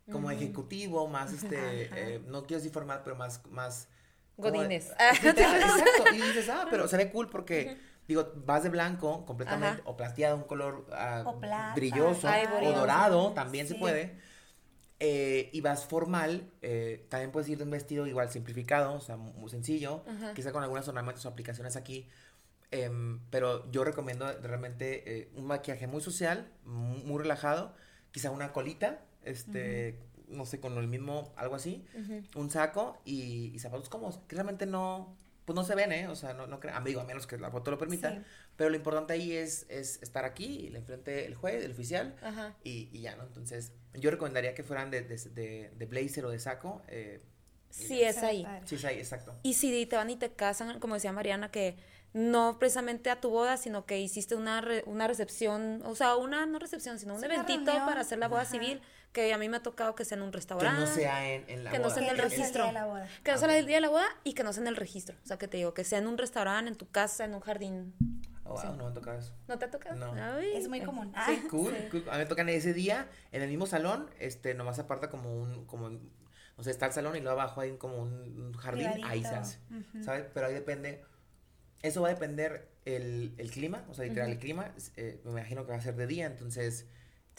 como 0.10 0.32
ejecutivo, 0.32 1.08
más 1.08 1.34
este, 1.34 1.90
eh, 2.16 2.20
no 2.28 2.44
quiero 2.46 2.60
decir 2.60 2.72
formal, 2.74 3.02
pero 3.04 3.16
más, 3.16 3.42
más... 3.50 3.88
Godines. 4.38 4.92
Literal, 5.22 5.62
exacto, 5.62 6.06
y 6.14 6.18
dices, 6.18 6.50
ah, 6.50 6.68
pero 6.70 6.88
se 6.88 6.98
ve 6.98 7.12
cool 7.12 7.30
porque, 7.30 7.78
digo, 8.08 8.32
vas 8.38 8.64
de 8.64 8.70
blanco 8.70 9.26
completamente, 9.26 9.82
Ajá. 9.82 9.90
o 9.90 9.96
plateado, 9.98 10.36
un 10.38 10.44
color 10.44 10.88
ah, 10.92 11.24
O 11.26 11.40
plata. 11.40 11.74
brilloso, 11.76 12.28
Ay, 12.28 12.46
o 12.64 12.72
dorado, 12.74 13.34
también 13.34 13.68
se 13.68 13.76
Sí. 13.76 13.80
puede, 13.80 14.18
eh, 15.00 15.50
y 15.52 15.62
vas 15.62 15.86
formal, 15.86 16.52
eh, 16.62 17.06
también 17.10 17.32
puedes 17.32 17.50
ir 17.50 17.58
de 17.58 17.64
un 17.64 17.72
vestido 17.72 18.06
igual 18.08 18.30
simplificado, 18.30 18.94
o 18.94 19.02
sea, 19.02 19.18
muy 19.18 19.50
sencillo, 19.50 20.04
Ajá. 20.08 20.34
quizá 20.34 20.52
con 20.52 20.64
algunas 20.64 20.88
ornamentos 20.88 21.26
o 21.26 21.30
aplicaciones 21.30 21.76
aquí, 21.76 22.08
em, 22.72 23.20
pero 23.32 23.70
yo 23.72 23.84
recomiendo 23.84 24.32
realmente 24.42 25.04
eh, 25.22 25.32
un 25.36 25.46
maquillaje 25.46 25.88
muy 25.88 26.02
social, 26.02 26.52
mu- 26.66 26.98
muy, 27.04 27.20
relajado, 27.22 27.74
quizá 28.12 28.32
una 28.32 28.54
colita, 28.54 29.02
este, 29.24 30.00
no 30.28 30.46
sé, 30.46 30.60
con 30.60 30.78
el 30.78 30.88
mismo, 30.88 31.34
algo 31.36 31.56
así, 31.56 31.86
un 32.36 32.50
saco 32.50 33.02
y, 33.06 33.52
y 33.54 33.60
zapatos 33.60 33.90
cómodos, 33.90 34.20
que 34.28 34.36
realmente 34.36 34.66
no, 34.66 35.18
pues 35.46 35.56
no 35.56 35.64
se 35.64 35.76
ven, 35.76 35.92
¿eh? 35.92 36.08
O 36.08 36.16
sea, 36.16 36.34
no, 36.34 36.48
no 36.48 36.60
creo, 36.60 36.76
amigo, 36.76 37.02
a 37.02 37.04
menos 37.04 37.28
que 37.28 37.38
la 37.38 37.52
foto 37.52 37.72
lo 37.72 37.78
permita, 37.78 38.12
Sí. 38.12 38.22
pero 38.56 38.70
lo 38.70 38.76
importante 38.76 39.14
ahí 39.14 39.34
es, 39.34 39.66
es 39.70 40.02
estar 40.02 40.24
aquí, 40.26 40.70
le 40.70 40.80
enfrente 40.80 41.26
el 41.26 41.36
juez, 41.36 41.64
el 41.64 41.72
oficial, 41.72 42.16
Ajá. 42.22 42.56
y, 42.64 42.90
y 42.94 43.02
ya, 43.02 43.16
¿no? 43.16 43.24
Entonces, 43.24 43.74
yo 43.94 44.10
recomendaría 44.12 44.54
que 44.56 44.64
fueran 44.64 44.90
de, 44.92 45.02
de, 45.02 45.18
de- 45.18 45.72
de 45.76 45.86
blazer 45.86 46.26
o 46.26 46.30
de 46.30 46.40
saco. 46.40 46.82
Eh, 46.88 47.22
Sí, 47.70 48.02
es 48.02 48.18
ahí. 48.18 48.46
sí, 48.66 48.76
es 48.76 48.84
ahí, 48.84 48.98
exacto. 48.98 49.34
Y 49.44 49.54
si 49.54 49.86
te 49.86 49.96
van 49.96 50.10
y 50.10 50.18
te 50.18 50.34
casan, 50.34 50.78
como 50.82 50.96
decía 50.96 51.14
Mariana, 51.14 51.52
que 51.52 51.78
no 52.14 52.60
precisamente 52.60 53.10
a 53.10 53.22
tu 53.22 53.30
boda, 53.30 53.56
sino 53.56 53.86
que 53.86 53.98
hiciste 54.02 54.36
una, 54.36 54.60
re- 54.60 54.84
una 54.88 55.08
recepción, 55.08 55.82
o 55.86 55.96
sea, 55.96 56.18
una 56.18 56.46
no 56.46 56.60
recepción, 56.60 57.00
sino 57.00 57.14
un 57.16 57.22
Sí, 57.22 57.28
eventito 57.28 57.72
para 57.72 58.02
hacer 58.02 58.20
la 58.20 58.28
boda 58.28 58.42
Ajá. 58.42 58.52
civil, 58.52 58.82
que 59.12 59.34
a 59.34 59.38
mí 59.38 59.50
me 59.50 59.58
ha 59.58 59.64
tocado 59.64 59.94
que 59.96 60.06
sea 60.06 60.18
en 60.18 60.24
un 60.24 60.32
Que 60.32 60.38
restaurante. 60.38 60.80
no 60.82 60.88
sea 60.88 61.34
en, 61.34 61.44
en 61.50 61.64
la 61.66 61.72
que 61.72 61.78
no 61.80 61.86
boda. 61.86 61.96
sea 61.96 62.04
en 62.04 62.10
el 62.10 62.16
Que 62.16 62.22
no 62.24 62.30
sea 62.30 62.38
registro. 62.38 62.64
día 62.64 62.68
de 62.74 62.80
la 62.80 62.86
boda. 62.86 63.08
Que 63.24 63.32
no 63.32 63.38
sea 63.38 63.58
el 63.58 63.66
día 63.66 63.76
de 63.78 63.82
la 63.82 63.90
boda 63.90 64.08
y 64.24 64.34
que 64.34 64.44
no 64.44 64.54
sea 64.54 64.62
en 64.62 64.68
el 64.68 64.76
registro. 64.78 65.16
O 65.24 65.28
sea, 65.28 65.38
que 65.38 65.48
te 65.48 65.58
digo, 65.58 65.74
que 65.74 65.84
sea 65.84 66.00
en 66.00 66.08
un 66.08 66.18
restaurante, 66.18 66.70
en 66.72 66.78
tu 66.78 66.90
casa, 66.90 67.26
en 67.26 67.34
un 67.36 67.42
jardín. 67.42 67.94
Oh, 68.44 68.54
wow, 68.54 68.76
no 68.76 68.86
me 68.86 68.92
ha 68.92 68.94
tocado 68.94 69.20
eso. 69.20 69.34
¿No 69.48 69.58
te 69.58 69.66
ha 69.66 69.72
tocado? 69.72 69.96
No. 69.96 70.14
Ay, 70.38 70.52
Es 70.56 70.68
muy 70.68 70.80
eh, 70.80 70.84
común. 70.84 71.08
Sí. 71.08 71.14
Ah, 71.16 71.48
Cool, 71.50 71.74
cool. 71.92 72.04
A 72.10 72.14
mí 72.14 72.18
me 72.20 72.26
tocan 72.26 72.50
ese 72.50 72.74
día, 72.74 73.08
en 73.32 73.42
el 73.42 73.50
mismo 73.50 73.66
salón, 73.66 74.10
este, 74.20 74.54
nomás 74.54 74.80
aparta 74.80 75.10
como 75.10 75.34
un, 75.34 75.66
como, 75.66 75.86
un- 75.88 76.12
o 76.58 76.64
sea, 76.64 76.72
está 76.72 76.86
el 76.88 76.94
salón 76.94 77.16
y 77.16 77.20
luego 77.22 77.40
abajo 77.40 77.62
hay 77.62 77.72
como 77.78 77.98
un, 77.98 78.54
jardín, 78.54 78.88
ahí 79.06 79.24
se. 79.24 79.58
¿sabes? 80.04 80.26
Pero 80.34 80.48
ahí 80.48 80.54
depende, 80.54 81.02
eso 81.82 82.02
va 82.02 82.10
a 82.10 82.14
depender 82.14 82.70
el, 82.86 83.34
el 83.38 83.52
clima, 83.52 83.86
o 83.90 83.94
sea, 83.94 84.06
literal, 84.06 84.30
el 84.32 84.38
clima, 84.38 84.74
eh, 84.98 85.22
me 85.24 85.32
imagino 85.32 85.66
que 85.66 85.72
va 85.72 85.78
a 85.78 85.82
ser 85.82 85.96
de 85.96 86.08
día, 86.08 86.26
entonces, 86.26 86.88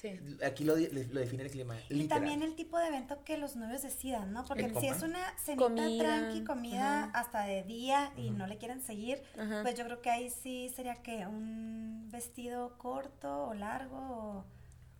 Sí. 0.02 0.18
aquí 0.44 0.64
lo, 0.64 0.74
define 0.74 1.44
el 1.44 1.50
clima, 1.52 1.76
Y 1.88 1.94
literal. 1.94 2.18
también 2.18 2.42
el 2.42 2.56
tipo 2.56 2.76
de 2.76 2.88
evento 2.88 3.22
que 3.24 3.38
los 3.38 3.54
novios 3.54 3.82
decidan, 3.82 4.32
¿no? 4.32 4.44
Porque 4.44 4.68
si 4.80 4.88
es 4.88 5.00
una 5.02 5.20
cenita 5.38 5.64
Comida, 5.64 6.02
tranqui, 6.18 6.42
comida 6.44 7.04
hasta 7.14 7.44
de 7.44 7.62
día 7.62 8.12
y 8.16 8.30
no 8.30 8.48
le 8.48 8.58
quieren 8.58 8.82
seguir, 8.82 9.22
pues 9.62 9.76
yo 9.76 9.84
creo 9.84 10.02
que 10.02 10.10
ahí 10.10 10.28
sí 10.28 10.72
sería 10.74 10.96
que 10.96 11.24
un 11.28 12.08
vestido 12.10 12.76
corto 12.78 13.44
o 13.46 13.54
largo 13.54 13.96
o, 13.96 14.44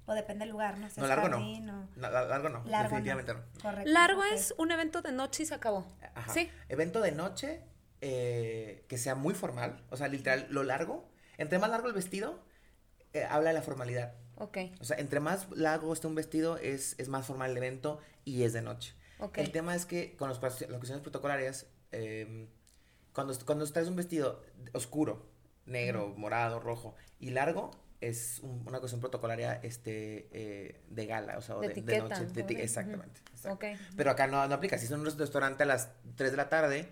o 0.06 0.14
depende 0.14 0.44
del 0.44 0.52
lugar, 0.52 0.78
no 0.78 0.88
sé. 0.88 1.00
No, 1.00 1.08
largo 1.08 1.28
no. 1.28 1.38
o- 1.38 2.00
largo 2.00 2.48
no, 2.48 2.62
Largo 2.64 2.90
definitivamente 2.96 3.34
no. 3.34 3.40
Correcto. 3.60 3.90
Largo 3.90 4.22
es 4.22 4.54
un 4.56 4.70
evento 4.70 5.02
de 5.02 5.10
noche 5.10 5.42
y 5.42 5.46
se 5.46 5.54
acabó. 5.54 5.84
Ajá. 6.14 6.32
Sí. 6.32 6.48
Evento 6.68 7.00
de 7.00 7.10
noche 7.10 7.60
eh, 8.00 8.84
que 8.88 8.98
sea 8.98 9.16
muy 9.16 9.34
formal, 9.34 9.82
o 9.90 9.96
sea, 9.96 10.06
literal, 10.06 10.46
lo 10.50 10.62
largo. 10.62 11.08
Entre 11.38 11.58
más 11.58 11.70
largo 11.70 11.88
el 11.88 11.92
vestido, 11.94 12.38
eh, 13.14 13.24
habla 13.28 13.48
de 13.50 13.54
la 13.54 13.62
formalidad. 13.62 14.14
Ok, 14.36 14.58
O 14.80 14.84
sea, 14.84 14.96
entre 14.98 15.20
más 15.20 15.46
largo 15.54 15.92
esté 15.92 16.06
un 16.06 16.14
vestido, 16.14 16.56
es, 16.58 16.94
es 16.98 17.08
más 17.08 17.26
formal 17.26 17.50
el 17.52 17.56
evento 17.58 18.00
y 18.24 18.42
es 18.44 18.52
de 18.52 18.62
noche. 18.62 18.94
ok. 19.18 19.38
El 19.38 19.52
tema 19.52 19.74
es 19.74 19.86
que 19.86 20.16
con 20.16 20.28
los, 20.28 20.40
las 20.42 20.56
cuestiones 20.56 21.00
protocolarias, 21.02 21.66
eh, 21.92 22.48
cuando, 23.12 23.34
cuando 23.44 23.66
traes 23.70 23.88
un 23.88 23.96
vestido 23.96 24.42
oscuro, 24.72 25.26
negro, 25.66 26.14
morado, 26.16 26.60
rojo 26.60 26.94
y 27.20 27.30
largo, 27.30 27.70
es 28.00 28.40
un- 28.42 28.64
una 28.66 28.80
cuestión 28.80 29.00
protocolaria 29.00 29.60
este, 29.62 30.28
eh, 30.32 30.80
de 30.88 31.06
gala, 31.06 31.38
o 31.38 31.42
sea, 31.42 31.54
De 31.56 31.68
de, 31.68 31.74
de 31.74 31.80
etiqueta, 31.80 32.02
noche. 32.18 32.26
de 32.42 32.62
exactamente. 32.64 33.20
Ok. 33.48 33.64
Pero 33.96 34.10
acá 34.10 34.26
no, 34.26 34.46
no 34.48 34.54
aplica. 34.54 34.76
Si 34.78 34.86
es 34.86 34.90
un 34.90 35.04
restaurante 35.04 35.62
a 35.62 35.66
las 35.66 35.90
3 36.16 36.32
de 36.32 36.36
la 36.36 36.48
tarde, 36.48 36.88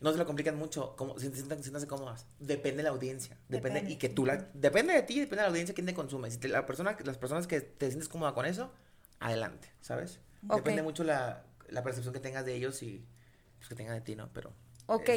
no 0.00 0.12
se 0.12 0.18
lo 0.18 0.26
complican 0.26 0.56
mucho. 0.56 0.94
Como, 0.96 1.18
si 1.18 1.30
sientan, 1.30 1.62
siéntanse 1.62 1.86
cómodas. 1.86 2.26
Depende 2.38 2.78
de 2.78 2.82
la 2.84 2.90
audiencia. 2.90 3.36
Depende, 3.48 3.80
Depende. 3.80 3.92
y 3.92 3.96
que 3.96 4.08
tú 4.08 4.26
la, 4.26 4.48
depende 4.54 4.92
de 4.94 5.02
ti, 5.02 5.14
depende 5.20 5.36
de 5.36 5.42
la 5.42 5.48
audiencia 5.48 5.74
quién 5.74 5.86
te 5.86 5.94
consume. 5.94 6.30
Si 6.30 6.38
te- 6.38 6.48
la 6.48 6.66
persona, 6.66 6.96
las 7.04 7.18
personas 7.18 7.46
que 7.46 7.60
te 7.60 7.88
sientes 7.88 8.08
cómoda 8.08 8.34
con 8.34 8.46
eso, 8.46 8.72
adelante, 9.20 9.72
¿sabes? 9.80 10.20
Depende 10.42 10.82
mucho 10.82 11.02
la, 11.04 11.44
la 11.68 11.82
percepción 11.82 12.12
que 12.14 12.20
tengas 12.20 12.44
de 12.44 12.54
ellos 12.54 12.82
y 12.82 13.04
pues, 13.58 13.68
que 13.68 13.74
tengan 13.74 13.94
de 13.94 14.00
ti, 14.02 14.14
¿no? 14.16 14.28
Pero. 14.32 14.52
Ok. 14.86 15.10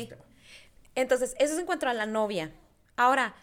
Entonces, 0.96 1.36
eso 1.40 1.54
es 1.54 1.60
en 1.60 1.66
cuanto 1.66 1.88
a 1.88 1.94
la 1.94 2.06
novia. 2.06 2.52
Ahora, 2.96 3.36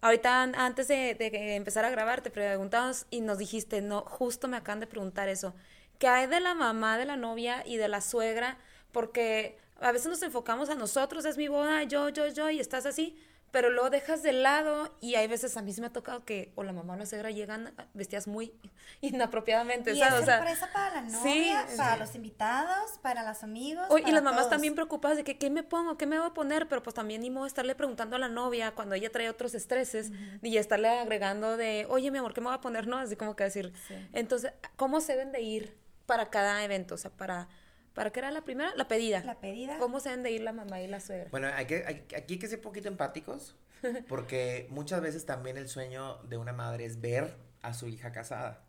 ahorita 0.00 0.42
an- 0.42 0.54
antes 0.54 0.88
de, 0.88 1.14
de 1.14 1.56
empezar 1.56 1.84
a 1.84 1.90
grabar, 1.90 2.22
te 2.22 2.30
preguntamos 2.30 3.06
y 3.10 3.20
nos 3.20 3.38
dijiste, 3.38 3.82
no, 3.82 4.02
justo 4.02 4.48
me 4.48 4.56
acaban 4.56 4.80
de 4.80 4.86
preguntar 4.86 5.28
eso. 5.28 5.54
¿Qué 5.98 6.06
hay 6.08 6.26
de 6.26 6.40
la 6.40 6.54
mamá 6.54 6.98
de 6.98 7.04
la 7.04 7.16
novia 7.16 7.62
y 7.66 7.76
de 7.76 7.88
la 7.88 8.00
suegra? 8.00 8.58
Porque 8.92 9.58
a 9.82 9.92
veces 9.92 10.08
nos 10.08 10.22
enfocamos 10.22 10.70
a 10.70 10.74
nosotros, 10.74 11.24
es 11.24 11.36
mi 11.36 11.48
boda, 11.48 11.82
yo, 11.84 12.08
yo, 12.08 12.28
yo, 12.28 12.50
y 12.50 12.60
estás 12.60 12.86
así, 12.86 13.16
pero 13.50 13.68
luego 13.68 13.90
dejas 13.90 14.22
de 14.22 14.32
lado 14.32 14.96
y 15.02 15.14
hay 15.16 15.26
veces 15.28 15.58
a 15.58 15.62
mí 15.62 15.74
se 15.74 15.82
me 15.82 15.88
ha 15.88 15.92
tocado 15.92 16.24
que 16.24 16.52
o 16.54 16.62
la 16.62 16.72
mamá 16.72 16.94
o 16.94 16.96
la 16.96 17.04
suegra 17.04 17.30
llegan 17.30 17.74
vestidas 17.92 18.26
muy 18.26 18.54
inapropiadamente, 19.02 19.92
Y 19.92 19.98
¿sabes? 19.98 20.14
es 20.14 20.22
O 20.22 20.24
sea, 20.24 20.38
para 20.72 21.02
la 21.02 21.10
sí, 21.10 21.14
novia, 21.14 21.66
para 21.76 21.94
sí. 21.94 22.00
los 22.00 22.14
invitados, 22.14 22.98
para 23.02 23.28
los 23.28 23.42
amigos. 23.42 23.84
Oye, 23.90 24.00
y 24.00 24.04
para 24.04 24.14
las 24.14 24.22
mamás 24.22 24.48
también 24.48 24.74
preocupadas 24.74 25.18
de 25.18 25.24
que 25.24 25.36
qué 25.36 25.50
me 25.50 25.62
pongo, 25.62 25.98
qué 25.98 26.06
me 26.06 26.18
voy 26.18 26.28
a 26.28 26.32
poner, 26.32 26.66
pero 26.66 26.82
pues 26.82 26.94
también 26.94 27.20
ni 27.20 27.28
modo 27.30 27.44
estarle 27.44 27.74
preguntando 27.74 28.16
a 28.16 28.18
la 28.18 28.28
novia 28.28 28.74
cuando 28.74 28.94
ella 28.94 29.12
trae 29.12 29.28
otros 29.28 29.54
estreses 29.54 30.12
y 30.42 30.56
estarle 30.56 30.88
agregando 30.88 31.58
de, 31.58 31.86
oye, 31.90 32.10
mi 32.10 32.18
amor, 32.18 32.32
¿qué 32.32 32.40
me 32.40 32.46
voy 32.46 32.56
a 32.56 32.60
poner? 32.62 32.86
No, 32.86 32.96
así 32.96 33.16
como 33.16 33.36
que 33.36 33.44
decir. 33.44 33.72
Sí. 33.86 33.94
Entonces, 34.14 34.52
¿cómo 34.76 35.02
se 35.02 35.12
deben 35.12 35.30
de 35.30 35.42
ir 35.42 35.76
para 36.06 36.30
cada 36.30 36.64
evento? 36.64 36.94
O 36.94 36.98
sea, 36.98 37.10
para, 37.10 37.48
¿para 37.94 38.10
qué 38.10 38.20
era 38.20 38.30
la 38.30 38.42
primera? 38.42 38.72
La 38.76 38.88
pedida. 38.88 39.22
La 39.24 39.40
pedida. 39.40 39.78
¿Cómo 39.78 40.00
se 40.00 40.10
deben 40.10 40.22
de 40.22 40.30
ir 40.32 40.42
la 40.42 40.52
mamá 40.52 40.80
y 40.80 40.86
la 40.86 41.00
suegra? 41.00 41.28
Bueno, 41.30 41.48
hay 41.54 41.66
que, 41.66 41.84
hay- 41.86 42.04
aquí 42.16 42.34
hay 42.34 42.38
que 42.38 42.48
ser 42.48 42.58
un 42.58 42.62
poquito 42.62 42.88
empáticos, 42.88 43.56
porque 44.08 44.66
muchas 44.70 45.00
veces 45.00 45.26
también 45.26 45.56
el 45.56 45.68
sueño 45.68 46.18
de 46.24 46.36
una 46.36 46.52
madre 46.52 46.84
es 46.84 47.00
ver 47.00 47.36
a 47.62 47.74
su 47.74 47.88
hija 47.88 48.12
casada. 48.12 48.64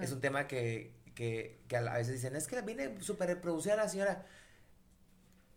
Es 0.00 0.12
un 0.12 0.20
tema 0.20 0.46
que, 0.46 0.92
que, 1.14 1.60
que 1.68 1.76
a 1.76 1.82
veces 1.94 2.14
dicen, 2.14 2.34
es 2.36 2.46
que 2.46 2.60
viene 2.62 3.00
súper 3.02 3.28
reproducida 3.28 3.76
la 3.76 3.88
señora. 3.88 4.24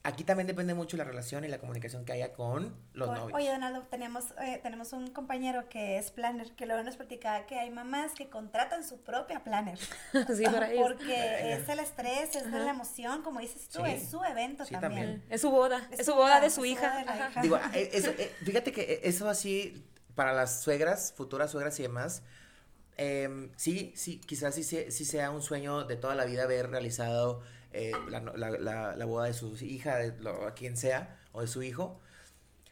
Aquí 0.06 0.26
también 0.26 0.48
depende 0.48 0.74
mucho 0.74 0.98
la 0.98 1.06
relación 1.06 1.46
y 1.46 1.48
la 1.48 1.60
comunicación 1.60 2.04
que 2.04 2.12
haya 2.12 2.34
con 2.34 2.76
los 2.92 3.08
Por- 3.08 3.18
novios. 3.20 3.38
Oye, 3.40 3.50
Donaldo, 3.50 3.84
tenemos, 3.90 4.26
eh, 4.42 4.60
tenemos 4.62 4.92
un 4.92 5.08
compañero 5.12 5.70
que 5.70 5.98
es 5.98 6.12
planner, 6.12 6.52
que 6.56 6.66
luego 6.66 6.84
nos 6.84 6.98
platicaba 6.98 7.46
que 7.46 7.58
hay 7.58 7.70
mamás 7.70 8.12
que 8.12 8.28
contratan 8.30 8.84
su 8.84 9.00
propia 9.02 9.46
planner. 9.46 9.80
Sí, 10.36 10.44
para 10.44 10.70
ellos. 10.72 10.84
Porque 10.86 11.54
es 11.54 11.70
el 11.70 11.80
estrés, 11.80 12.36
es 12.36 12.46
la 12.48 12.70
emoción, 12.72 13.22
como 13.22 13.40
dices 13.40 13.70
tú, 13.70 13.80
Sí. 13.86 13.92
es 13.92 14.10
su 14.10 14.22
evento 14.26 14.66
Sí, 14.66 14.74
también. 14.74 14.92
también. 14.92 15.24
Es 15.30 15.40
su 15.40 15.50
boda, 15.50 15.88
Es 15.90 16.02
es 16.02 16.06
su 16.06 16.12
su 16.12 16.18
boda 16.18 16.42
de 16.42 16.50
su 16.50 16.66
hija. 16.66 16.98
de. 17.36 17.42
Digo, 17.42 17.58
eh, 17.74 17.90
eso, 17.94 18.10
eh, 18.18 18.30
fíjate 18.44 18.74
que 18.74 19.00
eso 19.06 19.30
así, 19.30 19.86
para 20.16 20.34
las 20.34 20.62
suegras, 20.64 21.14
futuras 21.16 21.50
suegras 21.52 21.80
y 21.80 21.84
demás, 21.84 22.24
em, 22.98 23.52
sí, 23.56 23.94
sí, 23.96 24.20
quizás 24.20 24.54
sí, 24.54 24.64
sí 24.64 25.06
sea 25.06 25.32
un 25.32 25.42
sueño 25.42 25.86
de 25.86 25.96
toda 25.96 26.14
la 26.14 26.26
vida 26.26 26.44
haber 26.44 26.70
realizado 26.70 27.42
eh, 27.74 27.92
la, 28.10 28.20
la- 28.22 28.52
la- 28.52 28.96
la 28.96 29.06
boda 29.06 29.26
de 29.26 29.34
su 29.34 29.56
hija, 29.64 29.98
de 29.98 30.18
lo- 30.20 30.48
a 30.48 30.54
quien 30.54 30.78
sea, 30.78 31.20
o 31.32 31.42
de 31.42 31.48
su 31.48 31.64
hijo. 31.64 32.00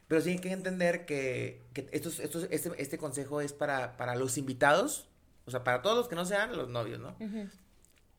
Pero 0.07 0.21
sí 0.21 0.31
hay 0.31 0.39
que 0.39 0.51
entender 0.51 1.05
que, 1.05 1.61
que 1.73 1.87
estos, 1.91 2.19
estos, 2.19 2.47
este, 2.51 2.71
este 2.81 2.97
consejo 2.97 3.41
es 3.41 3.53
para, 3.53 3.95
para 3.97 4.15
los 4.15 4.37
invitados, 4.37 5.07
o 5.45 5.51
sea, 5.51 5.63
para 5.63 5.81
todos 5.81 5.97
los 5.97 6.07
que 6.07 6.15
no 6.15 6.25
sean 6.25 6.55
los 6.55 6.69
novios, 6.69 6.99
¿no? 6.99 7.15
Ujú. 7.19 7.47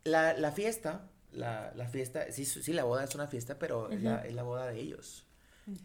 La, 0.04 0.32
la 0.34 0.52
fiesta, 0.52 1.08
la, 1.32 1.72
la 1.76 1.86
fiesta, 1.88 2.30
sí, 2.32 2.44
sí, 2.44 2.72
la 2.72 2.84
boda 2.84 3.04
es 3.04 3.14
una 3.14 3.26
fiesta, 3.28 3.58
pero 3.58 3.90
es, 3.90 4.02
la, 4.02 4.24
es 4.26 4.34
la 4.34 4.42
boda 4.42 4.66
de 4.66 4.80
ellos. 4.80 5.24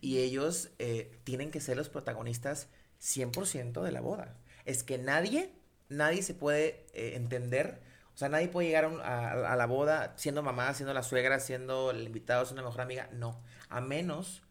Y 0.02 0.18
ellos 0.20 0.70
eh, 0.80 1.12
tienen 1.24 1.52
que 1.52 1.60
ser 1.62 1.78
los 1.78 1.90
protagonistas 1.90 2.68
100% 3.00 3.84
de 3.84 3.92
la 3.92 4.02
boda. 4.02 4.36
Es 4.66 4.84
que 4.84 4.98
nadie, 4.98 5.52
nadie 5.90 6.24
se 6.24 6.34
puede 6.34 6.86
eh, 6.94 7.14
entender, 7.16 7.80
o 8.18 8.20
sea, 8.20 8.30
nadie 8.30 8.50
puede 8.50 8.68
llegar 8.70 8.86
a, 8.86 8.90
un- 8.90 9.02
a- 9.02 9.54
a 9.54 9.58
la 9.58 9.68
boda 9.68 10.16
siendo 10.18 10.44
mamá, 10.44 10.74
siendo 10.76 10.94
la 10.96 11.04
suegra, 11.04 11.40
siendo 11.40 11.92
el 11.92 12.04
invitado, 12.04 12.46
siendo 12.46 12.64
la 12.64 12.70
mejor 12.70 12.82
amiga, 12.82 13.10
no. 13.14 13.42
A 13.70 13.82
menos 13.82 14.44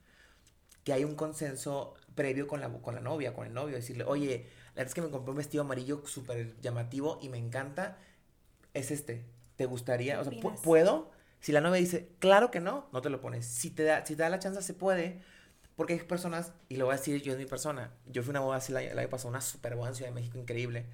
que 0.84 0.92
hay 0.92 1.04
un 1.04 1.16
consenso 1.16 1.94
previo 2.14 2.46
con 2.46 2.60
la, 2.60 2.70
con 2.70 2.94
la 2.94 3.00
novia, 3.00 3.34
con 3.34 3.46
el 3.46 3.54
novio, 3.54 3.76
decirle, 3.76 4.04
oye, 4.06 4.46
la 4.74 4.82
verdad 4.82 4.88
es 4.88 4.94
que 4.94 5.02
me 5.02 5.10
compré 5.10 5.30
un 5.32 5.38
vestido 5.38 5.62
amarillo 5.64 6.02
súper 6.06 6.56
llamativo 6.60 7.18
y 7.22 7.28
me 7.28 7.38
encanta, 7.38 7.98
es 8.74 8.90
este, 8.90 9.24
¿te 9.56 9.66
gustaría? 9.66 10.20
O 10.20 10.24
sea. 10.24 10.32
¿puedo? 10.62 11.10
Si 11.40 11.52
la 11.52 11.60
novia 11.60 11.80
dice, 11.80 12.10
claro 12.18 12.50
que 12.50 12.60
no, 12.60 12.88
no 12.92 13.02
te 13.02 13.10
lo 13.10 13.20
pones. 13.20 13.46
Si 13.46 13.70
te 13.70 13.84
da, 13.84 14.04
si 14.06 14.16
te 14.16 14.22
da 14.22 14.28
la 14.30 14.38
chance, 14.38 14.62
se 14.62 14.74
puede. 14.74 15.20
Porque 15.76 15.94
hay 15.94 16.00
personas, 16.00 16.52
y 16.68 16.76
lo 16.76 16.86
voy 16.86 16.94
a 16.94 16.98
decir 16.98 17.22
yo 17.22 17.32
es 17.32 17.38
mi 17.38 17.46
persona, 17.46 17.92
yo 18.06 18.22
fui 18.22 18.30
a 18.30 18.32
una 18.32 18.40
boda 18.40 18.56
así 18.58 18.72
el 18.74 18.98
año 18.98 19.08
pasado, 19.10 19.30
una 19.30 19.40
super 19.42 19.76
boda 19.76 19.90
en 19.90 19.94
Ciudad 19.96 20.10
de 20.10 20.14
México 20.14 20.38
increíble. 20.38 20.86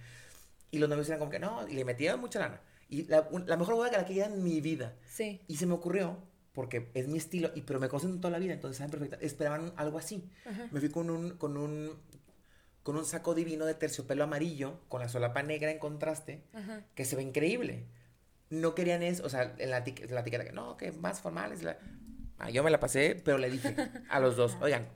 Y 0.73 0.79
los 0.79 0.89
novios 0.89 1.07
eran 1.09 1.21
como 1.21 1.31
que 1.31 1.39
no, 1.39 1.69
y 1.69 1.75
le 1.75 1.85
metían 1.85 2.19
mucha 2.19 2.41
lana. 2.41 2.61
Y 2.89 3.05
la, 3.05 3.29
la 3.47 3.57
mejor 3.57 3.75
boda 3.75 3.91
que 3.91 3.97
la 3.99 4.05
que 4.05 4.15
ido 4.15 4.25
en 4.25 4.43
mi 4.43 4.61
vida. 4.61 4.97
Sí. 5.07 5.41
Y 5.47 5.57
se 5.57 5.67
me 5.67 5.75
ocurrió, 5.75 6.19
porque 6.53 6.91
es 6.95 7.09
mi 7.09 7.19
estilo, 7.19 7.53
y 7.55 7.61
pero 7.61 7.79
me 7.79 7.89
conocen 7.89 8.21
toda 8.21 8.33
la 8.33 8.39
vida, 8.39 8.55
entonces 8.55 8.79
saben 8.79 8.91
perfecta. 8.91 9.17
Esperaban 9.21 9.73
algo 9.77 9.99
así. 9.99 10.29
Me 10.71 10.81
fui 10.81 10.91
con 10.91 11.11
un, 11.11 11.37
con 11.37 11.57
un, 11.57 11.93
con 12.83 12.97
un 12.97 13.05
saco 13.05 13.35
divino 13.35 13.67
de 13.67 13.75
terciopelo 13.75 14.25
amarillo, 14.25 14.81
con 14.89 15.01
la 15.01 15.09
solapa 15.09 15.43
negra 15.43 15.71
en 15.71 15.79
contraste, 15.79 16.43
Ajá. 16.53 16.83
que 16.95 17.05
se 17.05 17.17
ve 17.17 17.23
increíble. 17.23 17.87
No 18.51 18.75
querían 18.75 19.03
eso, 19.03 19.25
o 19.25 19.29
sea, 19.29 19.55
en 19.59 19.71
la 19.71 19.79
etiqueta 19.79 20.45
que 20.45 20.53
no, 20.53 20.77
que 20.77 20.91
más 20.93 21.21
formales. 21.21 21.63
La... 21.63 21.79
Ah, 22.39 22.51
yo 22.51 22.63
me 22.63 22.71
la 22.71 22.81
pasé, 22.81 23.21
pero 23.25 23.39
le 23.39 23.51
dije 23.51 23.77
a 24.09 24.21
los 24.21 24.37
dos, 24.37 24.57
oigan, 24.61 24.89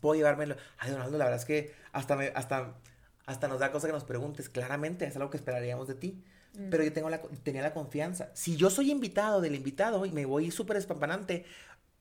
puedo 0.00 0.14
llevármelo. 0.14 0.56
Ay, 0.78 0.90
Donaldo, 0.90 1.18
la 1.18 1.24
verdad 1.24 1.40
es 1.40 1.46
que 1.46 1.72
hasta 1.92 2.14
me, 2.16 2.28
hasta, 2.28 2.76
hasta 3.28 3.46
nos 3.46 3.60
da 3.60 3.70
cosa 3.70 3.86
que 3.86 3.92
nos 3.92 4.04
preguntes. 4.04 4.48
Claramente 4.48 5.04
es 5.04 5.14
algo 5.14 5.28
que 5.28 5.36
esperaríamos 5.36 5.86
de 5.86 5.94
ti. 5.94 6.24
Pero 6.70 6.82
yo 6.82 6.92
tengo 6.92 7.10
la, 7.10 7.20
tenía 7.42 7.62
la 7.62 7.74
confianza. 7.74 8.30
Si 8.34 8.56
yo 8.56 8.70
soy 8.70 8.90
invitado 8.90 9.40
del 9.40 9.54
invitado 9.54 10.06
y 10.06 10.10
me 10.10 10.24
voy 10.24 10.50
súper 10.50 10.78
espampanante, 10.78 11.44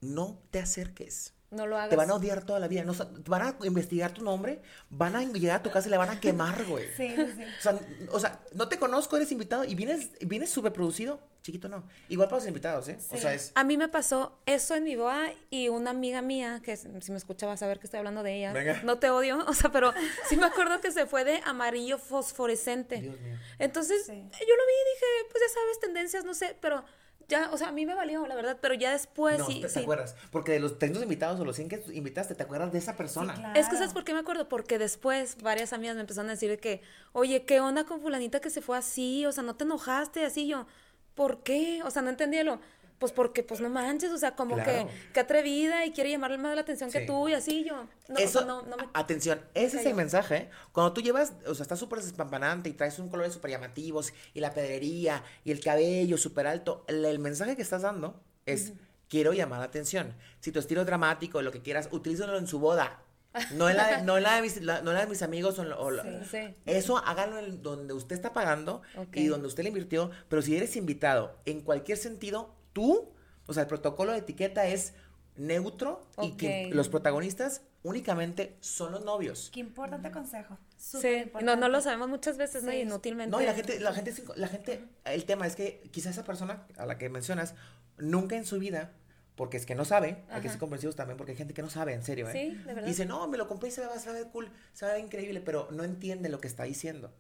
no 0.01 0.39
te 0.49 0.59
acerques. 0.59 1.33
No 1.49 1.65
lo 1.65 1.77
hagas. 1.77 1.89
Te 1.89 1.95
van 1.95 2.09
a 2.09 2.15
odiar 2.15 2.45
toda 2.45 2.59
la 2.59 2.67
vida. 2.67 2.83
No, 2.83 2.93
van 3.25 3.41
a 3.41 3.55
investigar 3.65 4.11
tu 4.11 4.21
nombre, 4.23 4.61
van 4.89 5.15
a 5.15 5.23
llegar 5.23 5.59
a 5.61 5.63
tu 5.63 5.71
casa 5.71 5.87
y 5.87 5.91
le 5.91 5.97
van 5.97 6.09
a 6.09 6.19
quemar, 6.19 6.65
güey. 6.65 6.85
Sí, 6.97 7.15
sí, 7.15 7.25
sí. 7.37 7.43
O 7.43 7.61
sea, 7.61 7.79
o 8.11 8.19
sea, 8.19 8.39
no 8.53 8.67
te 8.67 8.77
conozco, 8.77 9.15
eres 9.15 9.31
invitado 9.31 9.63
y 9.63 9.73
vienes, 9.75 10.09
vienes 10.21 10.49
súper 10.49 10.73
producido. 10.73 11.19
Chiquito 11.43 11.69
no. 11.69 11.87
Igual 12.09 12.27
para 12.27 12.39
los 12.41 12.47
invitados, 12.49 12.89
¿eh? 12.89 12.97
O 13.09 13.15
Sí. 13.15 13.21
sea, 13.21 13.33
es. 13.33 13.53
A 13.55 13.63
mí 13.63 13.77
me 13.77 13.87
pasó 13.87 14.37
eso 14.45 14.75
en 14.75 14.83
mi 14.83 14.97
boda 14.97 15.31
y 15.49 15.69
una 15.69 15.91
amiga 15.91 16.21
mía, 16.21 16.59
que 16.61 16.75
si 16.75 16.89
si 16.99 17.11
me 17.11 17.17
escuchaba 17.17 17.55
saber 17.55 17.79
que 17.79 17.87
estoy 17.87 17.99
hablando 17.99 18.21
de 18.23 18.35
ella, 18.35 18.51
Venga. 18.51 18.81
no 18.83 18.97
te 18.99 19.09
odio, 19.09 19.45
o 19.47 19.53
sea, 19.53 19.71
pero 19.71 19.93
sí 20.27 20.35
me 20.35 20.45
acuerdo 20.47 20.81
que 20.81 20.91
se 20.91 21.05
fue 21.05 21.23
de 21.23 21.39
amarillo 21.45 21.97
fosforescente. 21.99 22.99
Dios 23.01 23.17
mío. 23.21 23.37
Entonces, 23.59 24.05
Sí. 24.07 24.11
yo 24.11 24.17
lo 24.19 24.63
vi 24.65 24.73
y 24.73 24.93
dije, 24.93 25.05
pues 25.31 25.43
ya 25.47 25.53
sabes, 25.53 25.79
tendencias, 25.79 26.25
no 26.25 26.33
sé, 26.33 26.57
pero 26.59 26.83
ya, 27.27 27.49
o 27.51 27.57
sea, 27.57 27.69
a 27.69 27.71
mí 27.71 27.85
me 27.85 27.93
valió, 27.93 28.25
la 28.25 28.35
verdad, 28.35 28.57
pero 28.61 28.73
ya 28.73 28.91
después 28.91 29.37
no, 29.37 29.45
sí, 29.45 29.55
te, 29.55 29.67
te 29.67 29.69
sí. 29.69 29.79
acuerdas. 29.79 30.15
Porque 30.31 30.53
de 30.53 30.59
los 30.59 30.79
300 30.79 31.03
invitados 31.03 31.39
o 31.39 31.45
los 31.45 31.55
100 31.57 31.69
que 31.69 31.83
invitaste, 31.93 32.35
te 32.35 32.43
acuerdas 32.43 32.71
de 32.71 32.79
esa 32.79 32.95
persona. 32.95 33.33
claro. 33.33 33.59
Es 33.59 33.67
que 33.67 33.75
¿sabes 33.75 33.93
por 33.93 34.05
qué 34.05 34.13
me 34.13 34.19
acuerdo? 34.19 34.47
Porque 34.47 34.79
después 34.79 35.37
varias 35.41 35.73
amigas 35.73 35.95
me 35.95 36.01
empezaron 36.01 36.29
a 36.29 36.33
decir 36.33 36.49
de 36.49 36.57
que, 36.57 36.81
oye, 37.11 37.43
¿qué 37.43 37.59
onda 37.59 37.83
con 37.83 37.99
fulanita 38.01 38.39
que 38.39 38.49
se 38.49 38.61
fue 38.61 38.77
así? 38.77 39.25
O 39.25 39.31
sea, 39.31 39.43
¿no 39.43 39.55
te 39.55 39.65
enojaste? 39.65 40.23
Así 40.23 40.47
yo, 40.47 40.67
¿por 41.15 41.43
qué? 41.43 41.81
O 41.83 41.91
sea, 41.91 42.01
no 42.01 42.09
entendía 42.09 42.43
lo, 42.43 42.59
pues 42.99 43.11
porque, 43.11 43.43
pues 43.43 43.61
no 43.61 43.69
manches, 43.69 44.11
o 44.11 44.17
sea, 44.17 44.35
como 44.35 44.55
Claro. 44.55 44.87
que, 44.87 45.11
que 45.13 45.19
atrevida 45.19 45.85
y 45.85 45.91
quiere 45.91 46.09
llamarle 46.09 46.37
más 46.37 46.55
la 46.55 46.61
atención 46.61 46.91
que 46.91 47.01
tú 47.01 47.27
y 47.29 47.33
así 47.33 47.63
yo. 47.63 47.75
No, 48.07 48.13
o 48.13 48.17
sea, 48.17 48.25
Eso, 48.25 48.45
no, 48.45 48.63
no 48.63 48.75
me... 48.77 48.87
atención, 48.93 49.39
ese 49.53 49.79
es 49.79 49.85
el 49.85 49.93
mensaje. 49.93 50.35
¿eh? 50.35 50.49
Cuando 50.71 50.93
tú 50.93 51.01
llevas, 51.01 51.33
o 51.45 51.53
sea, 51.53 51.63
estás 51.63 51.77
súper 51.79 51.99
despampanante 52.01 52.69
y 52.69 52.73
traes 52.73 52.97
un 52.99 53.09
colores 53.09 53.33
súper 53.33 53.51
llamativos 53.51 54.13
y 54.33 54.39
la 54.39 54.53
pedrería 54.53 55.23
y 55.43 55.51
el 55.51 55.59
cabello 55.59 56.17
súper 56.17 56.47
alto, 56.47 56.83
el, 56.87 57.05
el 57.05 57.19
mensaje 57.19 57.55
que 57.55 57.61
estás 57.61 57.83
dando 57.83 58.21
es, 58.45 58.73
quiero 59.09 59.33
llamar 59.33 59.59
la 59.59 59.65
atención. 59.65 60.15
Si 60.39 60.51
tu 60.51 60.59
estilo 60.59 60.81
es 60.81 60.87
dramático, 60.87 61.41
lo 61.41 61.51
que 61.51 61.61
quieras, 61.61 61.89
utilízalo 61.91 62.37
en 62.37 62.47
su 62.47 62.59
boda. 62.59 63.03
No 63.51 63.69
en 63.69 63.77
la 63.77 63.97
de, 63.97 64.03
no 64.03 64.17
en 64.17 64.23
la 64.23 64.35
de, 64.37 64.41
mis, 64.41 64.59
la- 64.63 64.81
no 64.81 64.89
en 64.89 64.95
la 64.95 65.01
de 65.03 65.07
mis 65.11 65.21
amigos 65.21 65.59
o 65.59 65.61
o 65.79 65.91
la- 65.91 66.03
Sí, 66.23 66.29
sí. 66.31 66.55
Eso 66.65 66.97
háganlo 66.97 67.37
en 67.37 67.61
donde 67.61 67.93
usted 67.93 68.15
está 68.15 68.33
pagando 68.33 68.81
y 69.13 69.27
donde 69.27 69.47
usted 69.47 69.61
le 69.61 69.69
invirtió. 69.69 70.09
Pero 70.27 70.41
si 70.41 70.57
eres 70.57 70.75
invitado, 70.75 71.37
en 71.45 71.61
cualquier 71.61 71.99
sentido, 71.99 72.55
tú, 72.77 73.09
o 73.47 73.53
sea, 73.53 73.63
el 73.63 73.67
protocolo 73.67 74.11
de 74.11 74.19
etiqueta 74.19 74.67
es 74.67 74.93
neutro 75.35 76.07
y 76.21 76.33
que 76.33 76.69
los 76.71 76.89
protagonistas 76.89 77.63
únicamente 77.81 78.55
son 78.59 78.91
los 78.91 79.03
novios. 79.03 79.49
Qué 79.51 79.61
importante 79.61 80.11
consejo. 80.11 80.59
Sí, 80.75 80.97
súper 80.97 81.11
y 81.11 81.15
no, 81.15 81.21
importante. 81.23 81.59
no 81.59 81.69
lo 81.69 81.81
sabemos 81.81 82.07
muchas 82.07 82.37
veces, 82.37 82.61
¿no? 82.61 82.69
Sí. 82.69 82.77
Y 82.77 82.81
inútilmente. 82.81 83.31
No, 83.31 83.41
y 83.41 83.47
la 83.47 83.55
gente, 83.55 83.79
la 83.79 83.93
gente, 83.93 84.13
la 84.35 84.47
gente, 84.47 84.85
el 85.05 85.25
tema 85.25 85.47
es 85.47 85.55
que 85.55 85.89
quizás 85.91 86.11
esa 86.11 86.23
persona 86.23 86.67
a 86.77 86.85
la 86.85 86.99
que 86.99 87.09
mencionas 87.09 87.55
nunca 87.97 88.35
en 88.35 88.45
su 88.45 88.59
vida, 88.59 88.93
porque 89.35 89.57
es 89.57 89.65
que 89.65 89.73
no 89.73 89.85
sabe, 89.85 90.23
hay 90.29 90.43
que 90.43 90.49
ser 90.49 90.59
comprensivos 90.59 90.95
también, 90.95 91.17
porque 91.17 91.31
hay 91.31 91.37
gente 91.37 91.55
que 91.55 91.63
no 91.63 91.71
sabe, 91.71 91.93
en 91.93 92.03
serio, 92.03 92.29
¿eh? 92.29 92.31
Sí, 92.31 92.55
de 92.57 92.73
verdad. 92.75 92.87
Dice, 92.87 93.07
no, 93.07 93.27
me 93.27 93.39
lo 93.39 93.47
compré 93.47 93.69
y 93.69 93.71
se 93.71 93.81
va 93.81 93.91
a 93.91 94.11
ver 94.11 94.27
cool, 94.27 94.51
se 94.73 94.85
va 94.85 94.91
a 94.91 94.93
ver 94.93 95.03
increíble, 95.03 95.41
pero 95.41 95.67
no 95.71 95.83
entiende 95.83 96.29
lo 96.29 96.39
que 96.39 96.47
está 96.47 96.65
diciendo. 96.65 97.11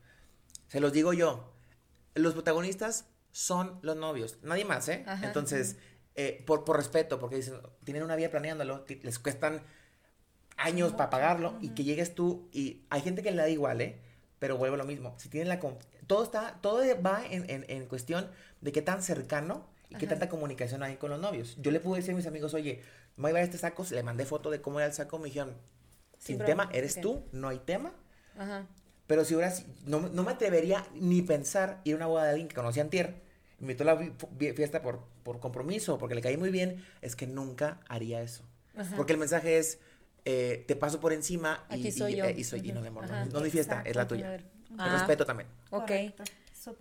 Se 0.67 0.79
los 0.79 0.93
digo 0.93 1.13
yo, 1.13 1.51
los 2.13 2.33
protagonistas 2.33 3.05
son 3.37 3.77
los 3.83 3.95
novios, 3.95 4.39
nadie 4.41 4.65
más, 4.65 4.89
¿eh? 4.89 5.03
Ajá. 5.05 5.27
Entonces, 5.27 5.77
eh, 6.15 6.43
por, 6.47 6.63
por 6.63 6.75
respeto, 6.75 7.19
porque 7.19 7.35
dicen, 7.35 7.61
tienen 7.83 8.01
una 8.01 8.15
vida 8.15 8.31
planeándolo, 8.31 8.83
les 9.03 9.19
cuestan 9.19 9.61
años 10.57 10.93
para 10.93 11.11
pagarlo 11.11 11.55
y 11.61 11.69
que 11.69 11.83
llegues 11.83 12.15
tú 12.15 12.49
y 12.51 12.81
hay 12.89 13.01
gente 13.01 13.21
que 13.21 13.29
le 13.29 13.37
da 13.37 13.47
igual, 13.47 13.79
¿eh? 13.81 14.01
Pero 14.39 14.57
vuelvo 14.57 14.73
a 14.73 14.77
lo 14.79 14.85
mismo, 14.85 15.13
si 15.19 15.29
tienen 15.29 15.49
la... 15.49 15.59
Todo 16.07 16.23
está, 16.23 16.57
todo 16.61 16.81
va 17.03 17.23
en, 17.29 17.47
en, 17.47 17.63
en 17.67 17.85
cuestión 17.85 18.27
de 18.61 18.71
qué 18.71 18.81
tan 18.81 19.03
cercano 19.03 19.67
y 19.89 19.95
qué 19.97 20.07
tanta 20.07 20.29
comunicación 20.29 20.81
hay 20.81 20.95
con 20.97 21.11
los 21.11 21.19
novios. 21.19 21.57
Yo 21.59 21.69
le 21.69 21.79
pude 21.79 21.97
decir 21.99 22.13
a 22.13 22.17
mis 22.17 22.25
amigos, 22.25 22.55
oye, 22.55 22.81
me 23.17 23.21
voy 23.21 23.29
a 23.29 23.33
llevar 23.33 23.43
este 23.43 23.59
saco, 23.59 23.85
le 23.91 24.01
mandé 24.01 24.25
foto 24.25 24.49
de 24.49 24.61
cómo 24.61 24.79
era 24.79 24.87
el 24.87 24.93
saco, 24.93 25.19
me 25.19 25.25
dijeron, 25.25 25.55
sin, 26.17 26.39
tema, 26.39 26.69
eres 26.73 26.99
tú, 26.99 27.23
no 27.33 27.49
hay 27.49 27.59
tema. 27.59 27.93
Ajá. 28.35 28.65
Pero 29.05 29.23
si 29.25 29.35
sí- 29.35 29.65
no, 29.85 29.99
no 30.09 30.23
me 30.23 30.31
atrevería 30.31 30.87
ni 30.95 31.21
pensar 31.21 31.81
ir 31.83 31.93
a 31.93 31.97
una 31.97 32.07
boda 32.07 32.23
de 32.23 32.29
alguien 32.31 32.47
que 32.47 32.55
conocí 32.55 32.79
antier, 32.79 33.26
invitó 33.59 33.83
a 33.83 33.85
la 33.87 33.97
fiesta 34.55 34.81
por, 34.81 35.01
por 35.23 35.39
compromiso, 35.39 35.97
porque 35.97 36.15
le 36.15 36.21
caí 36.21 36.37
muy 36.37 36.49
bien, 36.49 36.85
es 37.01 37.15
que 37.15 37.27
nunca 37.27 37.79
haría 37.87 38.21
eso. 38.21 38.43
Ajá. 38.77 38.95
Porque 38.95 39.13
el 39.13 39.19
mensaje 39.19 39.57
es, 39.57 39.79
eh, 40.25 40.63
te 40.67 40.75
paso 40.75 40.99
por 40.99 41.13
encima 41.13 41.65
y, 41.71 41.87
y- 41.87 41.91
soy 41.91 42.15
yo. 42.15 42.25
eh, 42.25 42.35
y 42.37 42.43
soy, 42.43 42.61
y 42.63 42.71
no, 42.71 42.81
mi 42.81 42.87
amor, 42.87 43.07
no, 43.07 43.13
Ajá. 43.15 43.25
no 43.25 43.37
es 43.39 43.43
mi 43.43 43.49
fiesta, 43.49 43.81
es 43.85 43.95
la 43.95 44.07
tuya. 44.07 44.39
Ah. 44.77 44.89
respeto 44.93 45.25
también. 45.25 45.49
Ok. 45.71 45.91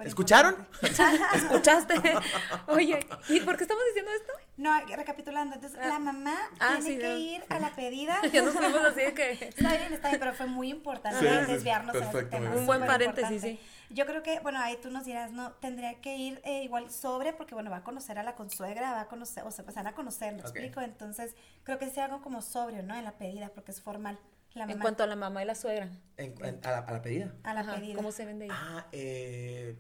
¿Escucharon? 0.05 0.67
¿Escuchaste? 1.35 1.95
Oye, 2.67 2.99
¿y 3.29 3.41
por 3.41 3.57
qué 3.57 3.63
estamos 3.65 3.85
diciendo 3.89 4.11
esto? 4.21 4.33
No, 4.57 4.73
recapitulando, 4.97 5.55
entonces 5.55 5.79
la 5.79 5.99
mamá 6.01 6.35
Ah, 6.59 6.79
tiene 6.81 6.95
sí, 6.95 6.99
que 6.99 7.09
no. 7.09 7.17
ir 7.19 7.45
a 7.49 7.59
la 7.61 7.75
pedida. 7.77 8.21
Ya 8.33 8.43
nos 8.43 8.55
fuimos 8.55 8.81
así 8.85 9.01
de 9.03 9.15
que... 9.15 9.31
Está 9.33 9.77
bien, 9.77 9.93
está 9.93 10.09
bien, 10.09 10.19
pero 10.21 10.35
fue 10.35 10.47
muy 10.47 10.71
importante 10.71 11.21
Sí, 11.21 11.27
sí, 11.27 11.45
sí, 11.47 11.53
desviarnos 11.53 11.97
perfecto, 11.97 12.37
tema. 12.37 12.51
Un 12.57 12.67
buen 12.67 12.85
paréntesis, 12.85 13.45
importante. 13.45 13.61
Yo 13.91 14.05
creo 14.07 14.23
que, 14.23 14.41
bueno, 14.41 14.59
ahí 14.61 14.77
tú 14.83 14.91
nos 14.91 15.05
dirás, 15.05 15.31
no, 15.33 15.53
tendría 15.53 16.01
que 16.01 16.17
ir 16.17 16.41
eh, 16.45 16.63
igual 16.65 16.91
sobre, 16.91 17.33
porque 17.33 17.55
bueno, 17.55 17.71
va 17.71 17.79
a 17.79 17.85
conocer 17.85 18.19
a 18.19 18.23
la 18.25 18.35
consuegra, 18.35 18.93
va 18.93 19.03
a 19.03 19.09
conocer, 19.09 19.45
o 19.45 19.51
sea, 19.51 19.65
pues 19.65 19.77
van 19.77 19.87
a 19.87 19.95
conocer, 19.95 20.35
¿me 20.35 20.41
explico? 20.41 20.81
Entonces, 20.81 21.35
creo 21.63 21.79
que 21.79 21.89
sea 21.91 22.07
algo 22.07 22.21
como 22.23 22.43
sobrio, 22.43 22.83
¿no? 22.83 22.97
En 22.97 23.05
la 23.05 23.13
pedida, 23.13 23.51
porque 23.55 23.71
es 23.71 23.81
formal. 23.81 24.19
La 24.55 24.65
En 24.65 24.71
mamá 24.71 24.83
cuanto 24.83 25.03
a 25.05 25.07
la 25.07 25.17
mamá 25.17 25.43
y 25.43 25.47
la 25.47 25.55
suegra. 25.55 25.89
En- 26.17 26.35
en- 26.45 26.61
a, 26.67 26.71
la, 26.71 26.79
a 26.79 26.93
la 26.93 27.03
pedida. 27.03 27.33
a 27.45 27.55
la 27.55 27.61
Ajá, 27.61 27.77
pedida. 27.77 27.95
¿Cómo 27.97 28.11
se 28.11 28.25
vende 28.25 28.47
ahí? 28.47 28.51
Ah, 28.53 28.87
eh, 28.93 29.77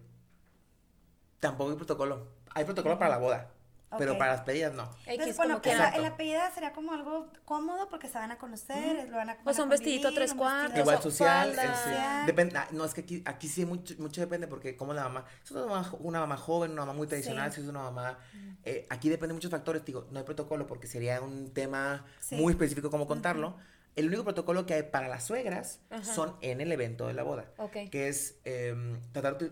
Tampoco 1.41 1.71
hay 1.71 1.77
protocolo. 1.77 2.27
Hay 2.55 2.65
protocolo 2.65 2.99
para 2.99 3.11
la 3.11 3.19
boda, 3.19 3.51
pero 3.99 4.12
Ok. 4.12 4.18
para 4.18 4.32
las 4.32 4.41
pedidas 4.43 4.74
no. 4.74 4.91
Entonces, 5.07 5.37
bueno, 5.37 5.62
que- 5.62 5.74
la, 5.74 5.91
el 5.91 6.05
apellido 6.05 6.41
sería 6.53 6.72
como 6.72 6.93
algo 6.93 7.28
cómodo 7.45 7.89
porque 7.89 8.09
se 8.09 8.18
van 8.18 8.30
a 8.32 8.39
conocer, 8.39 9.09
lo 9.09 9.16
van 9.16 9.30
a 9.30 9.37
Pues 9.45 9.57
van 9.57 9.61
a 9.61 9.64
un 9.64 9.70
vestidito 9.70 10.12
tres 10.12 10.34
cuartos. 10.34 10.78
Igual 10.78 10.97
so- 10.97 11.11
social, 11.11 11.49
falda. 11.49 11.62
el- 11.62 11.68
sí. 11.70 11.82
Social. 11.84 12.26
Depende, 12.26 12.59
ah, 12.59 12.68
no, 12.72 12.84
es 12.84 12.95
que 12.95 13.03
aquí, 13.03 13.22
aquí 13.24 13.49
sí 13.49 13.64
mucho, 13.64 13.95
mucho 13.99 14.20
depende 14.20 14.47
porque 14.49 14.76
como 14.76 14.93
la 14.93 15.05
mamá, 15.05 15.24
si 15.45 15.55
es 15.55 15.61
una 15.61 15.66
mamá, 15.66 15.93
una 16.01 16.20
mamá 16.20 16.37
joven, 16.37 16.72
una 16.72 16.82
mamá 16.82 16.93
muy 16.95 17.07
tradicional, 17.07 17.51
Sí. 17.51 17.57
si 17.57 17.62
es 17.62 17.68
una 17.68 17.82
mamá, 17.82 18.18
eh, 18.64 18.87
aquí 18.91 19.09
depende 19.09 19.28
de 19.28 19.34
muchos 19.34 19.51
factores, 19.51 19.84
digo, 19.84 20.07
no 20.11 20.18
hay 20.18 20.24
protocolo 20.24 20.66
porque 20.66 20.87
sería 20.89 21.20
un 21.20 21.53
tema 21.53 22.05
Sí. 22.20 22.34
muy 22.34 22.53
específico 22.53 22.91
cómo 22.91 23.07
contarlo. 23.07 23.57
El 23.95 24.09
único 24.09 24.24
protocolo 24.24 24.66
que 24.66 24.74
hay 24.74 24.82
para 24.82 25.09
las 25.09 25.24
suegras 25.24 25.80
Ajá. 25.89 26.05
son 26.05 26.37
en 26.43 26.61
el 26.61 26.70
evento 26.70 27.07
de 27.07 27.14
la 27.14 27.22
boda, 27.22 27.47
Ok. 27.57 27.89
que 27.91 28.09
es 28.09 28.37
em, 28.45 29.01
tratar 29.12 29.39
de 29.39 29.47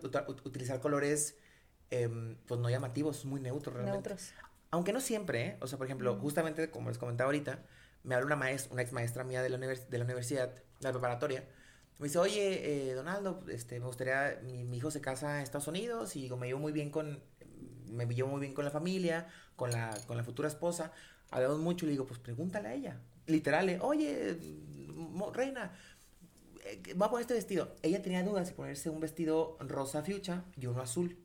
utilizar 0.45 0.81
colores 0.81 1.37
em, 2.03 2.37
pues 2.47 2.61
no 2.61 2.69
llamativos, 2.71 3.25
muy 3.25 3.41
neutros 3.41 3.75
realmente. 3.75 4.09
Neutros. 4.11 4.33
Aunque 4.71 4.93
no 4.93 5.01
siempre, 5.01 5.47
¿eh? 5.47 5.57
O 5.61 5.67
sea, 5.67 5.79
por 5.79 5.87
ejemplo, 5.87 6.17
justamente 6.19 6.71
como 6.71 6.89
les 6.89 6.99
comentaba 6.99 7.27
ahorita, 7.29 7.63
me 8.03 8.15
habla 8.15 8.27
una 8.27 8.37
maestra, 8.37 8.73
una 8.73 8.83
ex 8.83 8.93
maestra 8.93 9.25
mía 9.25 9.43
de 9.43 9.49
la, 9.49 9.59
univers- 9.59 9.89
de 9.89 9.99
la 9.99 10.05
universidad, 10.05 10.53
de 10.55 10.63
la 10.81 10.91
preparatoria. 10.93 11.45
Me 11.99 12.09
dice, 12.09 12.19
oye, 12.19 12.91
eh, 12.91 12.95
Donaldo, 12.95 13.45
este, 13.49 13.79
me 13.79 13.87
gustaría, 13.87 14.41
mi, 14.43 14.65
mi 14.65 14.79
hijo 14.79 14.91
se 14.91 15.01
casa 15.01 15.37
en 15.39 15.43
Estados 15.45 15.69
Unidos 15.69 16.17
y 16.17 16.23
digo, 16.23 16.37
me 16.37 16.49
llevo 16.49 16.59
muy 16.59 16.73
bien 16.73 16.91
con, 16.91 17.23
me 17.89 18.05
llevo 18.07 18.31
muy 18.31 18.41
bien 18.41 18.53
con 18.53 18.65
la 18.65 18.71
familia, 18.73 19.29
con 19.55 19.71
la, 19.71 19.97
con 20.09 20.17
la 20.17 20.25
futura 20.25 20.49
esposa. 20.49 20.91
Hablamos 21.31 21.61
mucho 21.61 21.85
y 21.85 21.89
le 21.89 21.93
digo, 21.93 22.07
pues 22.07 22.19
pregúntale 22.19 22.69
a 22.69 22.75
ella. 22.75 23.01
Literal, 23.27 23.69
eh, 23.71 23.79
oye, 23.81 24.37
reina, 25.33 25.73
eh, 26.65 26.95
va 27.01 27.07
a 27.07 27.11
poner 27.11 27.23
este 27.23 27.35
vestido. 27.35 27.77
Ella 27.83 28.03
tenía 28.03 28.23
dudas 28.25 28.49
de 28.49 28.55
ponerse 28.55 28.91
un 28.91 29.01
vestido 29.01 29.57
rosa 29.61 30.03
fuchsia 30.03 30.45
y 30.57 30.67
uno 30.67 30.83
azul. 30.83 31.17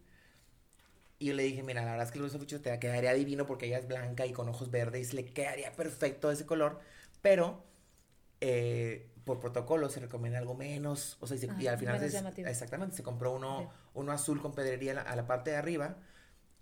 Y 1.19 1.27
yo 1.27 1.33
le 1.33 1.43
dije, 1.43 1.63
mira, 1.63 1.81
la 1.83 1.91
verdad 1.91 2.05
es 2.07 2.11
que 2.13 2.19
el 2.19 2.23
rosa 2.25 2.39
fuchsia 2.39 2.61
te 2.61 2.79
quedaría 2.79 3.13
divino 3.13 3.45
porque 3.45 3.65
ella 3.67 3.77
es 3.79 3.87
blanca 3.87 4.25
y 4.25 4.31
con 4.33 4.47
ojos 4.49 4.71
verdes 4.71 5.13
le 5.13 5.25
quedaría 5.25 5.73
perfecto 5.73 6.31
ese 6.31 6.45
color. 6.45 6.79
Pero 7.21 7.63
eh, 8.41 9.09
por 9.25 9.39
protocolo 9.39 9.89
se 9.89 9.99
recomienda 9.99 10.39
algo 10.39 10.55
menos. 10.55 11.17
O 11.19 11.27
sea, 11.27 11.37
y, 11.37 11.39
se- 11.41 11.47
y 11.59 11.67
Ah, 11.67 11.71
al 11.73 11.77
final 11.79 12.09
llamativo. 12.09 12.47
exactamente, 12.49 12.95
se 12.95 13.03
compró 13.03 13.33
uno, 13.33 13.69
uno 13.93 14.11
azul 14.11 14.41
con 14.41 14.53
pedrería 14.53 14.91
a 14.93 14.95
la, 14.95 15.01
a 15.03 15.15
la 15.15 15.27
parte 15.27 15.51
de 15.51 15.57
arriba. 15.57 15.97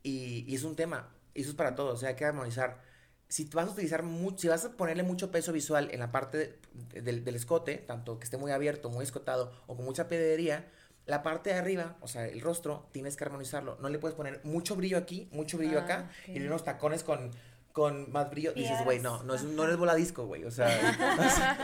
Y, 0.03 0.45
y 0.47 0.55
es 0.55 0.63
un 0.63 0.75
tema. 0.75 1.09
Y 1.33 1.41
eso 1.41 1.51
es 1.51 1.55
para 1.55 1.75
todos. 1.75 1.95
O 1.95 1.97
sea, 1.97 2.09
hay 2.09 2.15
que 2.15 2.25
armonizar. 2.25 2.81
Si 3.29 3.45
vas 3.45 3.67
a 3.67 3.71
utilizar 3.71 4.03
mucho, 4.03 4.37
si 4.39 4.47
vas 4.47 4.65
a 4.65 4.71
ponerle 4.77 5.03
mucho 5.03 5.31
peso 5.31 5.51
visual 5.51 5.89
en 5.91 5.99
la 5.99 6.11
parte 6.11 6.59
de- 6.93 7.01
del, 7.01 7.23
del 7.25 7.35
escote, 7.35 7.77
tanto 7.77 8.19
que 8.19 8.23
esté 8.25 8.37
muy 8.37 8.51
abierto, 8.51 8.89
muy 8.89 9.03
escotado 9.03 9.51
o 9.67 9.75
con 9.75 9.85
mucha 9.85 10.07
pedrería, 10.07 10.67
la 11.07 11.23
parte 11.23 11.49
de 11.51 11.55
arriba, 11.57 11.95
o 12.01 12.07
sea, 12.07 12.25
el 12.27 12.41
rostro, 12.41 12.87
tienes 12.91 13.15
que 13.17 13.23
armonizarlo. 13.23 13.77
No 13.81 13.89
le 13.89 13.97
puedes 13.99 14.15
poner 14.15 14.41
mucho 14.43 14.75
brillo 14.75 14.97
aquí, 14.97 15.27
mucho 15.31 15.57
brillo 15.57 15.79
Ah, 15.79 15.83
acá, 15.83 16.09
ok. 16.29 16.35
y 16.35 16.39
unos 16.41 16.63
tacones 16.63 17.03
con, 17.03 17.31
con 17.71 18.11
más 18.11 18.29
brillo. 18.29 18.53
Dices, 18.53 18.83
güey, 18.83 18.99
no, 18.99 19.23
no, 19.23 19.33
es, 19.35 19.43
no 19.43 19.63
eres 19.63 19.77
bola 19.77 19.95
disco, 19.95 20.25
güey. 20.25 20.43
O 20.43 20.51
sea, 20.51 20.67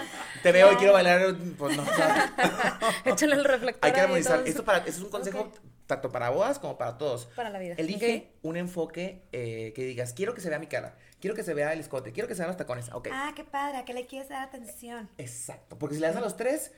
te 0.44 0.52
veo 0.52 0.72
y 0.72 0.76
quiero 0.78 0.94
bailar, 0.94 1.36
pues 1.58 1.78
no. 1.78 1.84
o 1.84 1.94
sea, 1.94 2.34
Échale 3.06 3.36
el 3.36 3.44
reflector. 3.44 3.86
hay 3.86 3.94
que 3.94 4.02
armonizar. 4.02 4.48
Esto, 4.48 4.64
para, 4.64 4.80
esto 4.80 4.90
es 4.92 5.00
un 5.02 5.10
consejo 5.10 5.52
tanto 5.88 6.12
para 6.12 6.30
bodas 6.30 6.60
como 6.60 6.78
para 6.78 6.98
todos. 6.98 7.26
Para 7.36 7.50
la 7.50 7.60
vida. 7.60 7.76
Elige 7.78 8.32
un 8.42 8.56
enfoque 8.58 9.28
eh, 9.34 9.74
que 9.76 9.84
digas, 9.84 10.14
quiero 10.14 10.34
que 10.34 10.40
se 10.42 10.50
vea 10.50 10.58
mi 10.60 10.68
cara, 10.68 10.96
quiero 11.20 11.36
que 11.36 11.44
se 11.44 11.54
vea 11.54 11.74
el 11.74 11.82
escote, 11.82 12.14
quiero 12.14 12.28
que 12.30 12.36
se 12.36 12.40
vean 12.40 12.48
los 12.50 12.58
tacones. 12.58 12.90
Ok. 12.94 13.10
Ah, 13.12 13.34
qué 13.36 13.44
padre, 13.44 13.78
¿a 13.80 13.86
qué 13.86 13.94
le 13.94 14.06
quieres 14.06 14.30
dar 14.30 14.42
atención? 14.48 15.10
Exacto. 15.18 15.78
Porque 15.78 15.96
si 15.96 16.02
le 16.02 16.08
das 16.08 16.16
a 16.16 16.22
los 16.22 16.38
tres, 16.38 16.72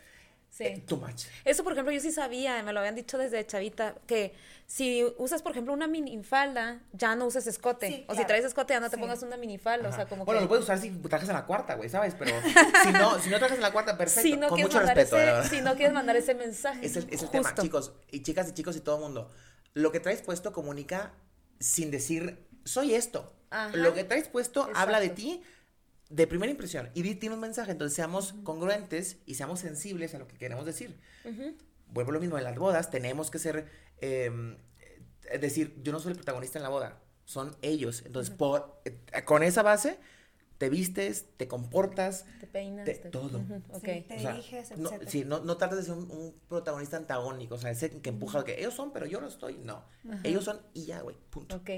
Sí. 0.55 0.63
eh, 0.63 0.83
too 0.87 0.95
much. 0.95 1.23
Eso, 1.43 1.65
por 1.65 1.73
ejemplo, 1.73 1.91
yo 1.91 1.99
sí 1.99 2.13
sabía, 2.13 2.63
me 2.63 2.71
lo 2.71 2.79
habían 2.79 2.95
dicho 2.95 3.17
desde 3.17 3.45
chavita, 3.45 3.95
que 4.07 4.33
si 4.67 5.03
usas, 5.17 5.41
por 5.41 5.51
ejemplo, 5.51 5.73
una 5.73 5.85
minifalda, 5.87 6.79
ya 6.93 7.13
no 7.15 7.25
uses 7.25 7.45
escote. 7.45 7.87
Sí, 7.87 8.05
O 8.07 8.15
si 8.15 8.23
traes 8.23 8.45
escote, 8.45 8.73
ya 8.73 8.79
no 8.79 8.89
te 8.89 8.95
Sí. 8.95 9.01
pongas 9.01 9.21
una 9.21 9.35
minifalda. 9.35 9.89
O 9.89 9.91
sea, 9.91 10.03
Ajá. 10.03 10.09
como 10.09 10.23
bueno, 10.23 10.39
que... 10.39 10.43
lo 10.45 10.47
puedes 10.47 10.63
usar 10.63 10.79
si 10.79 10.91
trajes 10.91 11.27
en 11.27 11.35
la 11.35 11.45
cuarta, 11.45 11.75
güey, 11.75 11.89
¿sabes? 11.89 12.15
Pero 12.17 12.31
si 12.83 12.91
no, 12.93 13.19
si 13.19 13.29
no 13.29 13.37
trajes 13.37 13.57
en 13.57 13.63
la 13.63 13.73
cuarta, 13.73 13.97
perfecto. 13.97 14.21
si 14.21 14.37
no 14.37 14.47
con 14.47 14.61
mucho 14.61 14.79
respeto, 14.79 15.17
ese, 15.19 15.49
si 15.49 15.61
no 15.61 15.75
quieres 15.75 15.93
mandar 15.93 16.15
ese 16.15 16.35
mensaje. 16.35 16.85
Es 16.85 16.95
el, 16.95 17.07
es 17.11 17.21
el 17.21 17.29
tema, 17.31 17.53
chicos, 17.53 17.91
y 18.09 18.23
chicas 18.23 18.47
y 18.47 18.53
chicos 18.53 18.77
y 18.77 18.79
todo 18.79 18.95
el 18.95 19.01
mundo. 19.01 19.29
Lo 19.73 19.91
que 19.91 19.99
traes 19.99 20.21
puesto 20.21 20.53
comunica 20.53 21.11
sin 21.59 21.91
decir, 21.91 22.47
soy 22.63 22.95
esto. 22.95 23.33
Ajá. 23.49 23.75
Lo 23.75 23.93
que 23.93 24.05
traes 24.05 24.29
puesto 24.29 24.69
habla 24.73 25.01
de 25.01 25.09
ti 25.09 25.43
de 26.09 26.27
primera 26.27 26.51
impresión 26.51 26.89
y 26.93 27.01
di- 27.01 27.15
tiene 27.15 27.35
un 27.35 27.41
mensaje. 27.41 27.71
Entonces 27.71 27.95
seamos 27.95 28.33
congruentes 28.43 29.17
y 29.25 29.35
seamos 29.35 29.59
sensibles 29.59 30.13
a 30.15 30.19
lo 30.19 30.27
que 30.27 30.37
queremos 30.37 30.65
decir. 30.65 30.99
Ujú. 31.23 31.55
Vuelvo 31.87 32.11
a 32.11 32.13
lo 32.15 32.19
mismo, 32.19 32.37
en 32.37 32.43
las 32.43 32.55
bodas 32.57 32.89
tenemos 32.89 33.31
que 33.31 33.39
ser, 33.39 33.69
eh, 34.01 34.57
eh, 35.31 35.37
decir, 35.39 35.79
yo 35.83 35.91
no 35.91 35.99
soy 35.99 36.11
el 36.11 36.17
protagonista 36.17 36.59
en 36.59 36.63
la 36.63 36.69
boda, 36.69 37.01
son 37.25 37.55
ellos. 37.61 38.03
Entonces, 38.05 38.33
por, 38.35 38.81
eh, 38.85 38.97
con 39.23 39.43
esa 39.43 39.63
base, 39.63 39.97
te 40.57 40.69
vistes, 40.69 41.25
te 41.37 41.47
comportas, 41.47 42.25
Te 42.39 42.47
peinas. 42.47 42.85
Te- 42.85 42.95
te- 42.95 43.09
todo. 43.09 43.39
Ujú, 43.39 43.55
Ok. 43.71 43.83
Sí, 43.85 44.05
te 44.07 44.15
o 44.15 44.19
sea, 44.19 44.31
diriges, 44.33 44.77
no, 44.77 44.89
sí, 45.07 45.25
no, 45.25 45.39
no 45.39 45.57
trates 45.57 45.77
de 45.79 45.83
ser 45.83 45.93
un, 45.95 46.09
un 46.11 46.33
protagonista 46.47 46.97
antagónico, 46.97 47.55
o 47.55 47.57
sea, 47.57 47.71
ese 47.71 47.89
que 48.01 48.09
empuja 48.09 48.43
que 48.45 48.59
ellos 48.59 48.73
son, 48.73 48.93
pero 48.93 49.05
yo 49.05 49.19
no 49.21 49.27
estoy. 49.27 49.57
No, 49.57 49.83
ellos 50.23 50.43
son 50.45 50.61
y 50.73 50.85
ya, 50.85 51.01
güey, 51.01 51.17
punto. 51.29 51.57
Ok. 51.57 51.69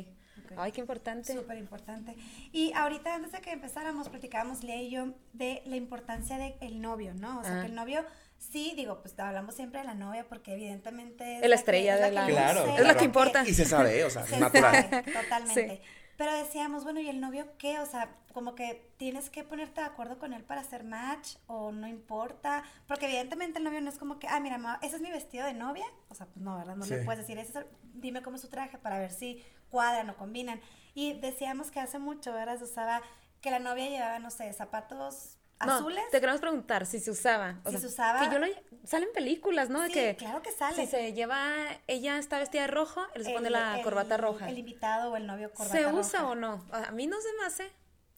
Ay, 0.58 0.72
qué 0.72 0.82
importante. 0.82 1.34
Súper 1.34 1.58
importante. 1.58 2.16
Y 2.52 2.72
ahorita, 2.74 3.16
antes 3.16 3.32
de 3.32 3.42
que 3.42 3.52
empezáramos, 3.52 4.10
platicábamos 4.10 4.64
Lea 4.64 4.82
y 4.82 4.90
yo 4.92 5.14
de 5.34 5.62
la 5.66 5.76
importancia 5.76 6.38
del 6.38 6.82
novio, 6.82 7.14
¿no? 7.14 7.40
O 7.40 7.44
sea, 7.44 7.58
Ah. 7.58 7.62
que 7.62 7.68
el 7.68 7.76
novio, 7.76 8.06
sí, 8.38 8.74
digo, 8.76 9.02
pues 9.02 9.18
hablamos 9.20 9.56
siempre 9.56 9.80
de 9.82 9.86
la 9.86 9.94
novia 9.96 10.26
porque 10.28 10.54
evidentemente... 10.54 11.40
Es 11.42 11.50
la 11.50 11.56
estrella 11.56 11.98
de 11.98 12.12
la- 12.12 12.26
Claro, 12.28 12.66
Es 12.78 12.82
la 12.86 12.94
que 12.94 13.00
que- 13.00 13.06
importa. 13.06 13.44
Y 13.48 13.54
se 13.54 13.66
sabe, 13.66 14.04
o 14.06 14.10
sea, 14.10 14.24
Se 14.28 14.40
natural. 14.40 14.88
sabe, 14.90 15.04
totalmente. 15.12 15.82
Pero 16.18 16.34
decíamos, 16.34 16.84
bueno, 16.84 17.00
¿y 17.00 17.10
el 17.10 17.20
novio 17.20 17.46
qué? 17.60 17.80
O 17.80 17.86
sea, 17.86 18.10
como 18.34 18.56
que 18.56 18.92
tienes 18.98 19.30
que 19.30 19.44
ponerte 19.44 19.82
de 19.82 19.88
acuerdo 19.88 20.18
con 20.18 20.34
él 20.34 20.44
para 20.44 20.62
hacer 20.62 20.84
match 20.84 21.36
o 21.46 21.72
no 21.72 21.88
importa. 21.88 22.64
Porque 22.88 23.06
evidentemente 23.06 23.60
el 23.60 23.64
novio 23.64 23.82
no 23.82 23.90
es 23.90 24.00
como 24.00 24.18
que, 24.18 24.28
ah, 24.28 24.40
mira, 24.40 24.58
ma, 24.58 24.80
ese 24.82 24.96
es 24.96 25.02
mi 25.04 25.12
vestido 25.12 25.46
de 25.46 25.54
novia. 25.54 25.86
O 26.10 26.16
sea, 26.16 26.26
pues 26.26 26.38
no, 26.44 26.58
¿verdad? 26.58 26.76
No 26.76 26.86
le 26.88 27.00
Sí. 27.00 27.06
puedes 27.06 27.20
decir, 27.22 27.38
ese 27.38 27.50
es 27.52 27.56
el- 27.58 27.68
dime 27.94 28.24
cómo 28.24 28.38
es 28.38 28.42
su 28.42 28.48
traje 28.50 28.80
para 28.80 28.98
ver 28.98 29.12
si 29.12 29.44
cuadran 29.70 30.10
o 30.10 30.16
combinan. 30.18 30.62
Y 30.94 31.14
decíamos 31.20 31.72
que 31.72 31.80
hace 31.80 32.00
mucho, 32.00 32.34
¿verdad? 32.34 32.58
Se 32.58 32.64
usaba 32.66 33.02
que 33.42 33.52
la 33.52 33.60
novia 33.60 33.88
llevaba, 33.90 34.20
no 34.20 34.32
sé, 34.32 34.52
zapatos 34.54 35.38
No, 35.66 35.74
azules. 35.74 36.04
te 36.12 36.20
queremos 36.20 36.42
preguntar 36.42 36.86
si 36.86 37.00
se 37.00 37.12
usaba. 37.12 37.60
o 37.64 37.70
Si 37.70 37.72
sea, 37.74 37.80
se 37.82 37.88
usaba- 37.88 38.20
Que 38.28 38.34
yo 38.34 38.40
lo, 38.40 38.48
salen 38.84 39.10
películas, 39.14 39.70
¿no? 39.70 39.80
De 39.82 39.88
Sí, 39.88 39.94
que 39.94 40.16
claro 40.16 40.42
que 40.42 40.52
sale. 40.52 40.76
si 40.76 40.88
se 40.88 41.14
lleva, 41.14 41.40
ella 41.88 42.18
está 42.18 42.40
vestida 42.40 42.62
de 42.64 42.68
rojo, 42.68 43.02
él 43.16 43.24
se 43.26 43.32
pone 43.34 43.48
El- 43.48 43.54
la 43.54 43.78
el- 43.78 43.84
corbata 43.84 44.18
roja. 44.18 44.50
El 44.50 44.58
invitado 44.58 45.12
o 45.12 45.16
el 45.18 45.28
novio 45.28 45.52
corbata 45.54 45.78
¿Se 45.78 45.86
usa 45.88 46.20
roja. 46.22 46.32
o 46.32 46.36
no? 46.36 46.66
A 46.72 46.92
mí 46.92 47.06
no 47.08 47.20
se 47.22 47.32
me 47.40 47.46
hace, 47.46 47.72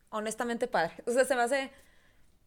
honestamente, 0.09 0.67
padre. 0.67 0.93
O 1.05 1.11
sea, 1.11 1.25
se 1.25 1.35
me 1.35 1.41
hace, 1.41 1.71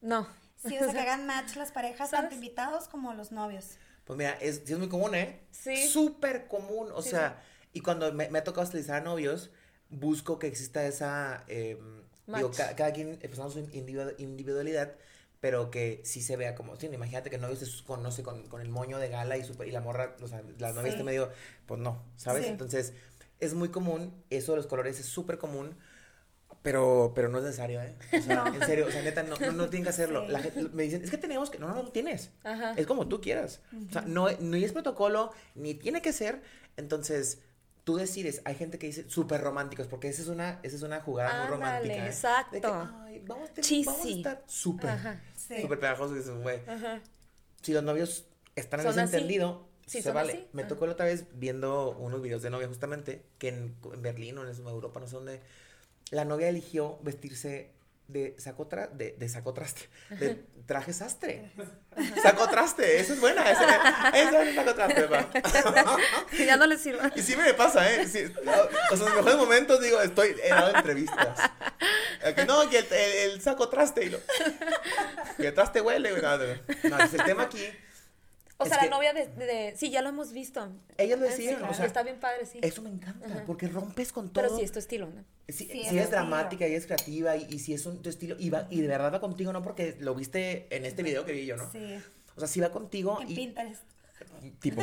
no. 0.00 0.26
Sí, 0.56 0.76
o 0.78 0.84
sea, 0.84 0.92
que 0.92 1.00
hagan 1.10 1.26
match 1.26 1.56
las 1.56 1.72
parejas, 1.72 2.10
¿Sabes? 2.10 2.22
tanto 2.30 2.34
invitados 2.36 2.88
como 2.88 3.12
los 3.14 3.32
novios. 3.32 3.76
Pues 4.04 4.16
mira, 4.16 4.32
es, 4.40 4.62
es 4.68 4.78
muy 4.78 4.88
común, 4.88 5.14
¿eh? 5.14 5.46
Sí. 5.50 5.88
Súper 5.88 6.48
común. 6.48 6.90
O 6.94 7.02
Sí, 7.02 7.10
sea, 7.10 7.40
y 7.72 7.80
cuando 7.80 8.12
me, 8.12 8.28
me 8.30 8.38
ha 8.38 8.44
tocado 8.44 8.64
estilizar 8.64 9.00
a 9.00 9.04
novios, 9.04 9.50
busco 9.90 10.38
que 10.38 10.46
exista 10.46 10.86
esa. 10.86 11.44
eh, 11.48 11.78
digo, 12.26 12.48
Match. 12.48 12.56
ca- 12.56 12.76
cada 12.76 12.92
quien 12.92 13.10
expresamos 13.14 13.54
su 13.54 13.60
individu- 13.60 14.14
individualidad, 14.18 14.94
pero 15.40 15.70
que 15.70 16.00
sí 16.04 16.22
se 16.22 16.36
vea 16.36 16.54
como. 16.54 16.76
Sí, 16.76 16.86
imagínate 16.86 17.28
que 17.30 17.36
el 17.36 17.42
novio 17.42 17.54
esté 17.54 17.66
con, 17.84 18.02
no 18.02 18.10
sé, 18.10 18.22
con, 18.22 18.46
con 18.48 18.60
el 18.60 18.68
moño 18.68 18.98
de 18.98 19.08
gala 19.08 19.36
y, 19.36 19.44
super- 19.44 19.66
y 19.66 19.72
la 19.72 19.80
morra, 19.80 20.16
o 20.22 20.28
sea, 20.28 20.42
la 20.58 20.68
novia 20.72 20.84
Sí. 20.84 20.88
esté 20.90 21.02
medio. 21.04 21.30
Pues 21.66 21.80
no, 21.80 22.02
¿sabes? 22.16 22.44
Sí. 22.44 22.50
Entonces, 22.50 22.92
es 23.40 23.54
muy 23.54 23.70
común. 23.70 24.14
Eso 24.30 24.52
de 24.52 24.56
los 24.58 24.66
colores 24.66 25.00
es 25.00 25.06
súper 25.06 25.38
común. 25.38 25.76
Pero, 26.62 27.10
pero 27.14 27.28
no 27.28 27.38
es 27.38 27.44
necesario, 27.44 27.82
¿eh? 27.82 27.96
O 28.16 28.22
sea, 28.22 28.44
en 28.54 28.64
serio, 28.64 28.86
o 28.86 28.90
sea, 28.90 29.02
neta, 29.02 29.24
no, 29.24 29.34
no, 29.36 29.50
no 29.52 29.68
tienen 29.68 29.82
que 29.82 29.90
hacerlo. 29.90 30.26
Sí. 30.26 30.32
La 30.32 30.38
gente, 30.38 30.62
me 30.72 30.84
dicen, 30.84 31.02
es 31.02 31.10
que 31.10 31.18
tenemos 31.18 31.50
que. 31.50 31.58
No, 31.58 31.66
no, 31.68 31.82
no 31.82 31.90
tienes. 31.90 32.30
Ajá. 32.44 32.74
Es 32.76 32.86
como 32.86 33.08
tú 33.08 33.20
quieras. 33.20 33.62
O 33.88 33.92
sea, 33.92 34.02
no, 34.02 34.28
ni 34.38 34.62
es 34.62 34.72
protocolo, 34.72 35.32
ni 35.56 35.74
tiene 35.74 36.02
que 36.02 36.12
ser. 36.12 36.40
Entonces, 36.76 37.40
tú 37.84 37.96
decides. 37.96 38.42
Hay 38.44 38.54
gente 38.54 38.78
que 38.78 38.86
dice 38.86 39.08
súper 39.08 39.40
románticos, 39.40 39.86
porque 39.88 40.08
esa 40.08 40.22
es 40.22 40.28
una, 40.28 40.60
esa 40.62 40.76
es 40.76 40.82
una 40.82 41.00
jugada 41.00 41.40
muy 41.42 41.50
romántica. 41.50 41.94
¿eh? 41.94 42.06
exacto. 42.06 42.54
De 42.54 42.60
que, 42.60 42.66
ay, 42.68 43.22
vamos, 43.26 43.50
a 43.50 43.54
tener- 43.54 43.84
vamos 43.86 44.04
a 44.04 44.08
estar 44.08 44.42
súper, 44.46 44.90
Ajá. 44.90 45.20
Sí. 45.36 45.60
súper 45.62 45.78
pegajosos. 45.80 46.16
y 46.16 46.18
dices, 46.20 46.34
güey. 46.42 46.60
Si 47.62 47.72
los 47.72 47.82
novios 47.82 48.24
están 48.56 48.80
en 48.80 48.84
Son 48.86 48.92
ese 48.92 49.00
así. 49.02 49.14
entendido, 49.16 49.68
Sí, 49.86 50.00
se 50.02 50.12
vale. 50.12 50.32
así. 50.32 50.46
Me 50.52 50.62
Ah. 50.62 50.68
tocó 50.68 50.86
la 50.86 50.92
otra 50.92 51.06
vez 51.06 51.26
viendo 51.34 51.90
unos 51.98 52.22
videos 52.22 52.42
de 52.42 52.50
novia, 52.50 52.68
justamente, 52.68 53.24
que 53.38 53.48
en, 53.48 53.74
en 53.92 54.02
Berlín 54.02 54.38
o 54.38 54.48
en 54.48 54.66
Europa, 54.66 55.00
no 55.00 55.06
sé 55.08 55.16
dónde, 55.16 55.40
la 56.10 56.24
novia 56.24 56.48
eligió 56.48 56.98
vestirse 57.02 57.70
de 58.12 58.34
saco, 58.38 58.68
tra- 58.68 58.90
de, 58.90 59.12
de 59.18 59.28
saco 59.28 59.52
traste, 59.54 59.88
de 60.10 60.44
traje 60.66 60.92
sastre. 60.92 61.50
Saco 62.22 62.48
traste, 62.48 63.00
eso 63.00 63.14
es 63.14 63.20
buena, 63.20 63.42
ese, 63.50 63.64
ese 64.14 64.48
es 64.50 64.54
saco 64.54 64.74
traste. 64.74 65.08
Que 66.30 66.46
ya 66.46 66.56
no 66.56 66.66
les 66.66 66.80
sirva. 66.80 67.10
Y 67.14 67.22
sí 67.22 67.36
me 67.36 67.52
pasa, 67.54 67.90
¿eh? 67.92 68.06
Sí, 68.06 68.24
no, 68.44 68.52
o 68.52 68.96
sea, 68.96 69.06
en 69.08 69.14
los 69.14 69.14
mejores 69.16 69.36
momentos 69.36 69.80
digo, 69.80 70.00
estoy 70.00 70.36
he 70.42 70.48
dado 70.50 70.74
entrevistas. 70.76 71.38
Que 72.36 72.44
no, 72.44 72.68
que 72.70 72.78
el, 72.78 72.86
el- 72.92 73.30
el 73.32 73.40
saco 73.42 73.68
traste 73.68 74.04
y 74.04 74.10
lo. 74.10 74.18
Que 75.36 75.52
traste 75.52 75.80
huele, 75.80 76.10
güey. 76.10 76.22
No, 76.22 76.36
no, 76.36 76.98
el 77.02 77.24
tema 77.24 77.42
aquí. 77.44 77.66
O 78.62 78.64
Es 78.64 78.70
sea, 78.70 78.78
que- 78.80 78.86
la 78.88 78.96
novia 78.96 79.12
de, 79.12 79.26
de- 79.28 79.74
Sí, 79.76 79.90
ya 79.90 80.02
lo 80.02 80.08
hemos 80.10 80.32
visto. 80.32 80.68
Ellas 80.96 81.18
lo 81.18 81.26
Ah, 81.26 81.30
decían, 81.30 81.58
sí, 81.58 81.64
o 81.68 81.74
sea, 81.74 81.86
está 81.86 82.02
bien 82.02 82.18
padre, 82.20 82.46
sí. 82.46 82.58
Eso 82.62 82.82
me 82.82 82.90
encanta, 82.90 83.26
Ajá. 83.26 83.44
porque 83.46 83.68
rompes 83.68 84.12
con 84.12 84.30
todo. 84.32 84.44
Pero 84.44 84.56
sí, 84.56 84.62
es 84.64 84.72
tu 84.72 84.78
estilo, 84.78 85.06
¿no? 85.08 85.24
Si, 85.48 85.66
Sí, 85.66 85.98
es 85.98 86.10
dramática 86.10 86.66
y 86.68 86.74
es 86.74 86.86
creativa 86.86 87.36
y, 87.36 87.46
y 87.50 87.58
si 87.58 87.74
es 87.74 87.84
un, 87.86 88.00
tu 88.02 88.08
estilo 88.08 88.36
y, 88.38 88.50
va, 88.50 88.66
y 88.70 88.80
de 88.80 88.88
verdad 88.88 89.12
va 89.12 89.20
contigo, 89.20 89.52
no 89.52 89.62
porque 89.62 89.96
lo 90.00 90.14
viste 90.14 90.66
en 90.74 90.86
este 90.86 91.02
video 91.02 91.24
que 91.24 91.32
vi 91.32 91.44
yo, 91.46 91.56
¿no? 91.56 91.70
Sí. 91.70 91.98
O 92.36 92.38
sea, 92.40 92.48
si 92.48 92.60
va 92.60 92.70
contigo 92.70 93.18
En 93.20 93.30
y 93.30 93.34
Pinterest. 93.34 93.82
tipo, 94.60 94.82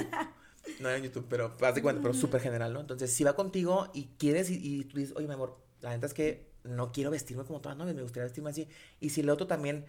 no 0.80 0.90
en 0.90 1.04
YouTube, 1.04 1.26
pero 1.30 1.56
haz 1.62 1.76
de 1.76 1.82
cuenta, 1.82 2.02
pero 2.02 2.14
súper 2.14 2.42
general, 2.42 2.74
¿no? 2.74 2.82
Entonces, 2.82 3.12
si 3.14 3.24
va 3.24 3.34
contigo 3.36 3.90
y 3.94 4.10
quieres 4.18 4.50
y, 4.50 4.56
y 4.62 4.84
tú 4.84 4.98
dices, 4.98 5.16
oye, 5.16 5.28
mi 5.28 5.34
amor, 5.34 5.58
la 5.82 5.92
neta 5.92 6.06
es 6.06 6.14
que 6.14 6.48
no 6.64 6.92
quiero 6.92 7.10
vestirme 7.10 7.44
como 7.46 7.62
todas 7.62 7.78
las 7.78 7.80
novias, 7.80 7.96
me 7.96 8.04
gustaría 8.04 8.26
vestirme 8.26 8.50
así. 8.50 8.68
Y 9.00 9.10
si 9.12 9.22
el 9.22 9.30
otro 9.30 9.48
también 9.48 9.86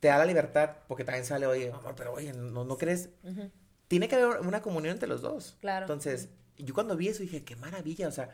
te 0.00 0.08
da 0.08 0.18
la 0.18 0.24
libertad, 0.26 0.76
porque 0.86 1.04
también 1.04 1.24
sale, 1.24 1.46
oye, 1.46 1.72
amor, 1.72 1.94
pero 1.96 2.12
oye, 2.12 2.32
¿no, 2.32 2.64
no 2.64 2.78
crees? 2.78 3.10
Ujú. 3.22 3.50
Tiene 3.88 4.08
que 4.08 4.16
haber 4.16 4.40
una 4.40 4.62
comunión 4.62 4.92
entre 4.94 5.08
los 5.08 5.22
dos. 5.22 5.56
Claro. 5.60 5.84
Entonces, 5.84 6.28
yo 6.56 6.74
cuando 6.74 6.96
vi 6.96 7.08
eso 7.08 7.22
dije, 7.22 7.44
qué 7.44 7.56
maravilla, 7.56 8.08
o 8.08 8.12
sea, 8.12 8.30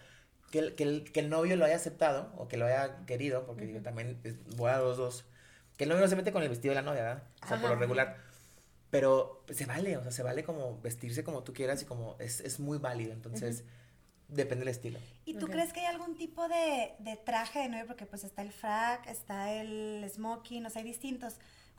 que 0.50 0.58
el, 0.58 0.74
que 0.74 0.82
el, 0.84 1.12
que 1.12 1.20
el 1.20 1.30
novio 1.30 1.56
lo 1.56 1.64
haya 1.64 1.76
aceptado 1.76 2.32
o 2.36 2.48
que 2.48 2.56
lo 2.56 2.66
haya 2.66 3.04
querido, 3.06 3.46
porque 3.46 3.66
digo, 3.66 3.80
también 3.82 4.20
voy 4.56 4.70
a 4.70 4.78
los 4.78 4.96
dos. 4.96 5.24
Que 5.76 5.84
el 5.84 5.90
novio 5.90 6.02
no 6.02 6.08
se 6.08 6.16
mete 6.16 6.32
con 6.32 6.42
el 6.42 6.48
vestido 6.48 6.72
de 6.72 6.76
la 6.76 6.82
novia, 6.82 7.02
¿verdad? 7.02 7.22
O 7.42 7.48
sea, 7.48 7.56
por 7.60 7.70
lo 7.70 7.74
Ajá. 7.74 7.80
regular. 7.80 8.16
Pero 8.90 9.44
se 9.52 9.66
vale, 9.66 9.96
o 9.96 10.02
sea, 10.02 10.12
se 10.12 10.22
vale 10.22 10.44
como 10.44 10.80
vestirse 10.80 11.24
como 11.24 11.42
tú 11.42 11.52
quieras 11.52 11.82
y 11.82 11.84
como 11.84 12.16
es, 12.20 12.40
es 12.40 12.60
muy 12.60 12.78
válido. 12.78 13.12
Entonces, 13.12 13.64
depende 14.28 14.64
del 14.64 14.74
estilo. 14.74 14.98
¿Y 15.24 15.34
tú 15.34 15.46
Ok. 15.46 15.52
crees 15.52 15.72
que 15.72 15.80
hay 15.80 15.86
algún 15.86 16.16
tipo 16.16 16.48
de, 16.48 16.94
de 16.98 17.16
traje 17.16 17.60
de 17.60 17.68
novia? 17.68 17.86
Porque 17.86 18.06
pues 18.06 18.24
está 18.24 18.42
el 18.42 18.52
frac, 18.52 19.06
está 19.06 19.52
el 19.52 20.04
smoking, 20.12 20.66
o 20.66 20.70
sea, 20.70 20.80
hay 20.82 20.88
distintos. 20.88 21.36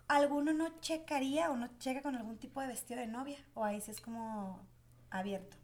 ¿Alguno 0.08 0.54
no 0.54 0.80
checaría 0.82 1.50
o 1.50 1.56
no 1.56 1.68
checa 1.80 2.02
con 2.02 2.16
algún 2.16 2.38
tipo 2.38 2.62
de 2.62 2.68
vestido 2.68 3.00
de 3.00 3.08
novia? 3.08 3.38
¿O 3.56 3.64
ahí 3.64 3.82
sí 3.82 3.92
es 3.92 4.02
como 4.02 4.60
abierto? 5.10 5.58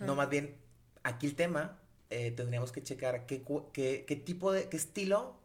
No, 0.00 0.14
más 0.14 0.28
bien, 0.28 0.56
aquí 1.02 1.26
el 1.26 1.34
tema, 1.34 1.78
eh, 2.10 2.30
tendríamos 2.30 2.70
que 2.72 2.82
checar 2.82 3.26
qué, 3.26 3.42
qué, 3.72 4.04
qué 4.06 4.16
tipo 4.16 4.52
de, 4.52 4.68
qué 4.68 4.76
estilo, 4.76 5.40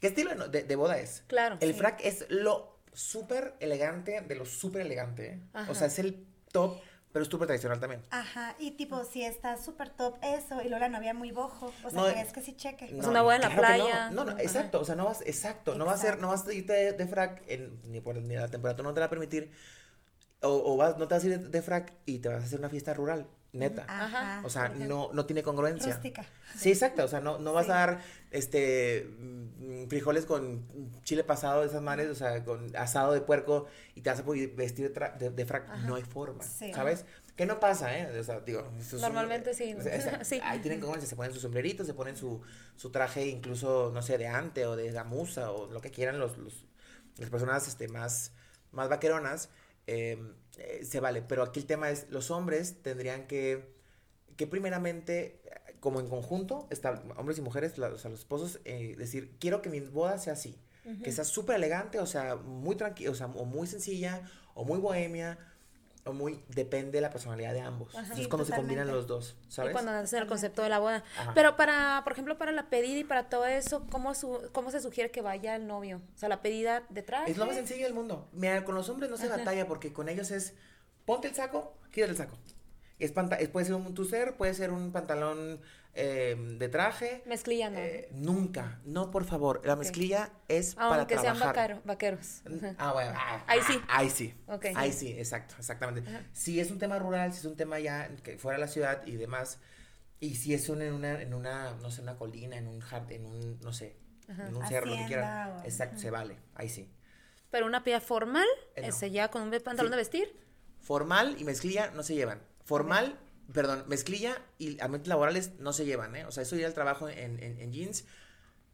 qué 0.00 0.08
estilo 0.08 0.34
de, 0.34 0.48
de- 0.48 0.64
de 0.64 0.76
boda 0.76 0.98
es. 0.98 1.22
Claro. 1.26 1.56
El 1.60 1.72
Sí. 1.72 1.78
frac 1.78 2.00
es 2.04 2.26
lo 2.28 2.76
súper 2.92 3.54
elegante 3.60 4.20
de 4.20 4.34
lo 4.34 4.44
súper 4.46 4.82
elegante. 4.82 5.40
Ajá. 5.52 5.70
O 5.70 5.74
sea, 5.74 5.86
es 5.86 5.98
el 5.98 6.26
top, 6.52 6.78
pero 7.16 7.22
es 7.24 7.30
súper 7.30 7.46
tradicional 7.46 7.80
también. 7.80 8.02
Ajá, 8.10 8.54
y 8.58 8.72
tipo, 8.72 9.02
si 9.04 9.22
está 9.22 9.56
súper 9.56 9.88
top 9.88 10.16
eso, 10.20 10.60
y 10.60 10.68
luego 10.68 10.80
la 10.80 10.90
novia 10.90 11.14
muy 11.14 11.30
bojo, 11.30 11.72
o 11.82 11.88
sea, 11.88 12.02
No, 12.02 12.12
¿crees 12.12 12.30
que 12.30 12.42
sí 12.42 12.54
cheque? 12.54 12.90
No. 12.92 13.08
una 13.08 13.22
boda 13.22 13.36
en 13.36 13.40
la 13.40 13.48
claro 13.48 13.84
playa. 13.86 14.10
No, 14.10 14.26
no, 14.26 14.32
no, 14.32 14.38
exacto. 14.38 14.80
O 14.80 14.84
sea, 14.84 14.96
no 14.96 15.06
vas, 15.06 15.22
exacto. 15.24 15.74
No 15.76 15.86
vas 15.86 15.98
a 16.00 16.02
ser, 16.02 16.18
no 16.18 16.28
vas 16.28 16.46
a 16.46 16.52
irte 16.52 16.74
de, 16.74 16.92
de 16.92 17.06
frac, 17.08 17.42
en- 17.48 17.80
ni 17.90 18.02
por 18.02 18.16
ni 18.16 18.34
la 18.34 18.48
temperatura 18.48 18.86
no 18.86 18.92
te 18.92 19.00
la 19.00 19.04
va 19.04 19.06
a 19.06 19.10
permitir. 19.16 19.50
O, 20.42 20.74
o 20.74 20.76
vas, 20.76 20.98
no 20.98 21.08
te 21.08 21.14
vas 21.14 21.24
a 21.24 21.26
ir 21.26 21.38
de, 21.40 21.48
de 21.48 21.62
frac 21.62 21.94
y 22.04 22.18
te 22.18 22.28
vas 22.28 22.42
a 22.42 22.46
hacer 22.46 22.58
una 22.58 22.68
fiesta 22.68 22.92
rural, 22.92 23.26
neta. 23.56 23.84
Ajá. 23.88 24.42
O 24.44 24.50
sea, 24.50 24.68
no, 24.68 25.10
no 25.12 25.26
tiene 25.26 25.42
congruencia. 25.42 25.92
Rústica. 25.92 26.24
Sí, 26.56 26.70
exacto. 26.70 27.04
O 27.04 27.08
sea, 27.08 27.20
no, 27.20 27.38
no 27.38 27.52
vas 27.52 27.66
Sí. 27.66 27.72
a 27.72 27.74
dar 27.74 28.00
este 28.30 29.08
mm, 29.18 29.88
frijoles 29.88 30.26
con 30.26 30.66
chile 31.02 31.24
pasado 31.24 31.62
de 31.62 31.68
esas 31.68 31.82
manes, 31.82 32.08
o 32.08 32.14
sea, 32.14 32.44
con 32.44 32.74
asado 32.76 33.12
de 33.12 33.20
puerco 33.20 33.66
y 33.94 34.02
te 34.02 34.10
vas 34.10 34.20
a 34.20 34.24
poder 34.24 34.48
vestir 34.50 34.88
de, 34.88 34.94
tra- 34.94 35.16
de, 35.16 35.30
de 35.30 35.46
frac. 35.46 35.68
No 35.86 35.94
hay 35.96 36.02
forma, 36.02 36.42
Sí. 36.44 36.72
¿sabes? 36.72 37.04
Que 37.36 37.44
no 37.44 37.60
pasa, 37.60 37.98
¿eh? 37.98 38.18
O 38.18 38.24
sea, 38.24 38.40
digo, 38.40 38.64
Normalmente 39.00 39.52
sí. 39.54 39.74
o 39.78 39.82
sea, 39.82 39.94
esa- 39.94 40.24
Sí. 40.24 40.40
Ahí 40.42 40.60
tienen 40.60 40.80
congruencia, 40.80 41.08
se 41.08 41.16
ponen 41.16 41.32
sus 41.32 41.42
sombreritos, 41.42 41.86
se 41.86 41.94
ponen 41.94 42.16
su, 42.16 42.40
su 42.76 42.90
traje 42.90 43.26
incluso, 43.26 43.90
no 43.92 44.00
sé, 44.02 44.16
de 44.18 44.26
ante 44.26 44.66
o 44.66 44.76
de 44.76 44.90
gamuza 44.92 45.50
o 45.50 45.70
lo 45.70 45.80
que 45.80 45.90
quieran 45.90 46.18
los, 46.18 46.38
los- 46.38 46.64
las 47.18 47.30
personas 47.30 47.66
este, 47.68 47.88
más, 47.88 48.32
más 48.72 48.88
vaqueronas, 48.88 49.48
eh, 49.86 50.18
eh, 50.58 50.84
se 50.84 51.00
vale. 51.00 51.22
Pero 51.22 51.42
aquí 51.42 51.60
el 51.60 51.66
tema 51.66 51.90
es, 51.90 52.06
los 52.10 52.30
hombres 52.30 52.82
tendrían 52.82 53.26
que, 53.26 53.74
que 54.36 54.46
primeramente, 54.46 55.40
como 55.80 56.00
en 56.00 56.08
conjunto, 56.08 56.66
estar, 56.70 57.02
hombres 57.16 57.38
y 57.38 57.42
mujeres, 57.42 57.78
la- 57.78 57.88
o 57.88 57.98
sea, 57.98 58.10
los 58.10 58.20
esposos, 58.20 58.60
eh, 58.64 58.94
decir, 58.96 59.36
quiero 59.38 59.62
que 59.62 59.70
mi 59.70 59.80
boda 59.80 60.18
sea 60.18 60.32
así, 60.34 60.58
que 61.02 61.10
sea 61.12 61.24
súper 61.24 61.56
elegante, 61.56 61.98
o 61.98 62.06
sea, 62.06 62.36
muy 62.36 62.76
tranquila, 62.76 63.10
o 63.10 63.14
sea, 63.14 63.26
o 63.26 63.44
muy 63.44 63.66
sencilla, 63.66 64.22
o 64.54 64.64
muy 64.64 64.78
bohemia, 64.78 65.38
o 66.06 66.12
muy, 66.12 66.42
depende 66.48 66.92
de 66.92 67.00
la 67.00 67.10
personalidad 67.10 67.52
de 67.52 67.60
ambos. 67.60 67.88
Ajá. 67.90 68.00
Entonces, 68.00 68.24
Sí, 68.24 68.28
cuando 68.30 68.44
se 68.44 68.54
combinan 68.54 68.86
los 68.88 69.06
dos, 69.06 69.36
Y 69.48 69.52
¿sabes? 69.52 69.72
cuando 69.72 69.92
hacen 69.92 70.22
el 70.22 70.28
concepto 70.28 70.62
de 70.62 70.68
la 70.68 70.78
boda. 70.78 71.04
Ajá. 71.18 71.32
Pero 71.34 71.56
para, 71.56 72.00
por 72.04 72.12
ejemplo, 72.12 72.38
para 72.38 72.52
la 72.52 72.70
pedida 72.70 72.98
y 72.98 73.04
para 73.04 73.28
todo 73.28 73.46
eso, 73.46 73.86
¿cómo, 73.90 74.14
su, 74.14 74.48
¿cómo 74.52 74.70
se 74.70 74.80
sugiere 74.80 75.10
que 75.10 75.20
vaya 75.20 75.56
el 75.56 75.66
novio? 75.66 76.00
O 76.14 76.18
sea, 76.18 76.28
la 76.28 76.40
pedida 76.42 76.84
de 76.88 77.02
traje. 77.02 77.30
Es 77.30 77.36
lo 77.36 77.46
más 77.46 77.56
sencillo 77.56 77.84
del 77.84 77.94
mundo. 77.94 78.28
Mira, 78.32 78.64
con 78.64 78.74
los 78.74 78.88
hombres 78.88 79.10
no 79.10 79.16
se 79.16 79.28
batalla 79.28 79.66
porque 79.66 79.92
con 79.92 80.08
ellos 80.08 80.30
es 80.30 80.54
ponte 81.04 81.28
el 81.28 81.34
saco, 81.34 81.74
quítate 81.92 82.12
el 82.12 82.16
saco. 82.16 82.36
Es 82.98 83.12
puede 83.12 83.64
ser 83.66 83.74
un 83.74 83.94
tucer, 83.94 84.36
puede 84.36 84.54
ser 84.54 84.70
un 84.70 84.90
pantalón 84.90 85.60
eh, 85.94 86.36
de 86.58 86.68
traje. 86.68 87.22
Mezclilla, 87.26 87.68
¿no? 87.70 87.78
Eh, 87.78 88.08
nunca, 88.12 88.80
no 88.84 89.10
por 89.10 89.24
favor. 89.24 89.60
La 89.64 89.76
mezclilla 89.76 90.30
es 90.48 90.74
para 90.74 90.96
Aunque 90.96 91.18
sean 91.18 91.38
vaquero- 91.38 91.80
vaqueros. 91.84 92.42
Ah, 92.78 92.92
bueno. 92.92 93.12
ah, 93.16 93.44
Ahí 93.48 93.60
ah, 93.62 93.66
sí. 93.66 93.80
Ahí 93.88 94.10
sí. 94.10 94.34
Ok. 94.46 94.66
Ahí 94.74 94.92
sí, 94.92 95.12
exacto, 95.12 95.54
exactamente. 95.58 96.08
Si 96.32 96.58
es 96.60 96.70
un 96.70 96.78
tema 96.78 96.98
rural, 96.98 97.32
si 97.32 97.38
es 97.40 97.44
un 97.44 97.56
tema 97.56 97.78
ya 97.80 98.08
que 98.22 98.38
fuera 98.38 98.58
de 98.58 98.64
la 98.64 98.68
ciudad 98.70 99.06
y 99.06 99.16
demás, 99.16 99.58
y 100.20 100.36
si 100.36 100.54
es 100.54 100.68
un- 100.70 100.80
en 100.82 100.92
una, 100.94 101.20
en 101.20 101.34
una, 101.34 101.72
no 101.82 101.90
sé, 101.90 102.00
una 102.02 102.16
colina, 102.16 102.56
en 102.56 102.66
un 102.68 102.80
jard, 102.80 103.10
en 103.12 103.26
un, 103.26 103.60
no 103.60 103.72
sé, 103.74 103.96
en 104.28 104.56
un 104.56 104.66
cerro, 104.66 104.86
lo 104.86 104.96
que 104.96 105.04
quieran. 105.06 105.50
O- 105.60 105.64
Exacto, 105.64 105.98
se 105.98 106.10
vale, 106.10 106.36
ahí 106.54 106.68
sí. 106.70 106.90
Pero 107.50 107.64
una 107.66 107.84
pedida 107.84 108.00
formal, 108.00 108.46
Eh, 108.74 108.82
no. 108.82 108.88
ese 108.88 109.10
ya 109.10 109.30
con 109.30 109.42
un 109.42 109.50
pantalón 109.50 109.86
Sí. 109.86 109.90
de 109.90 109.96
vestir. 109.96 110.40
Formal 110.80 111.36
y 111.38 111.44
mezclilla 111.44 111.90
no 111.92 112.02
se 112.02 112.14
llevan. 112.14 112.40
Formal, 112.66 113.18
perdón, 113.54 113.84
mezclilla 113.86 114.36
y 114.58 114.78
ambientes 114.80 115.08
laborales 115.08 115.52
no 115.60 115.72
se 115.72 115.84
llevan, 115.86 116.14
¿eh? 116.16 116.24
O 116.26 116.30
sea, 116.32 116.42
eso 116.42 116.56
ir 116.56 116.66
al 116.66 116.74
trabajo 116.74 117.08
en, 117.08 117.42
en, 117.42 117.60
en 117.60 117.72
jeans, 117.72 118.04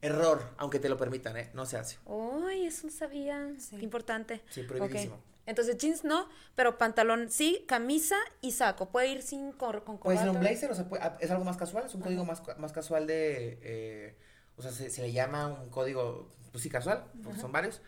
error, 0.00 0.42
aunque 0.56 0.78
te 0.80 0.88
lo 0.88 0.96
permitan, 0.96 1.36
¿eh? 1.36 1.50
No 1.54 1.66
se 1.66 1.76
hace. 1.76 1.98
Uy, 2.06 2.66
eso 2.66 2.86
no 2.86 2.92
sabía. 2.92 3.52
Sí. 3.58 3.76
Qué 3.76 3.84
importante. 3.84 4.42
Sí, 4.50 4.62
prohibidísimo. 4.62 5.20
Entonces, 5.44 5.76
jeans 5.76 6.04
no, 6.04 6.28
pero 6.54 6.78
pantalón 6.78 7.28
sí, 7.30 7.64
camisa 7.68 8.16
y 8.40 8.52
saco. 8.52 8.88
Puede 8.88 9.08
ir 9.08 9.22
sin 9.22 9.52
cor 9.52 9.84
con 9.84 9.98
Puede 9.98 10.16
ser 10.16 10.28
un 10.28 10.36
corbata? 10.36 10.50
blazer, 10.50 10.70
o 10.70 10.74
sea, 10.74 10.88
puede- 10.88 11.02
ah, 11.02 11.18
es 11.20 11.30
algo 11.30 11.44
más 11.44 11.56
casual, 11.56 11.84
es 11.84 11.94
un 11.94 12.00
código 12.00 12.24
más, 12.24 12.40
ca- 12.40 12.54
más 12.56 12.72
casual 12.72 13.06
de, 13.06 13.58
eh, 13.62 14.16
o 14.56 14.62
sea, 14.62 14.70
se, 14.72 14.88
se 14.88 15.02
le 15.02 15.12
llama 15.12 15.48
un 15.48 15.68
código, 15.68 16.28
pues 16.50 16.62
sí, 16.62 16.70
casual, 16.70 17.04
porque 17.22 17.38
son 17.40 17.52
varios. 17.52 17.82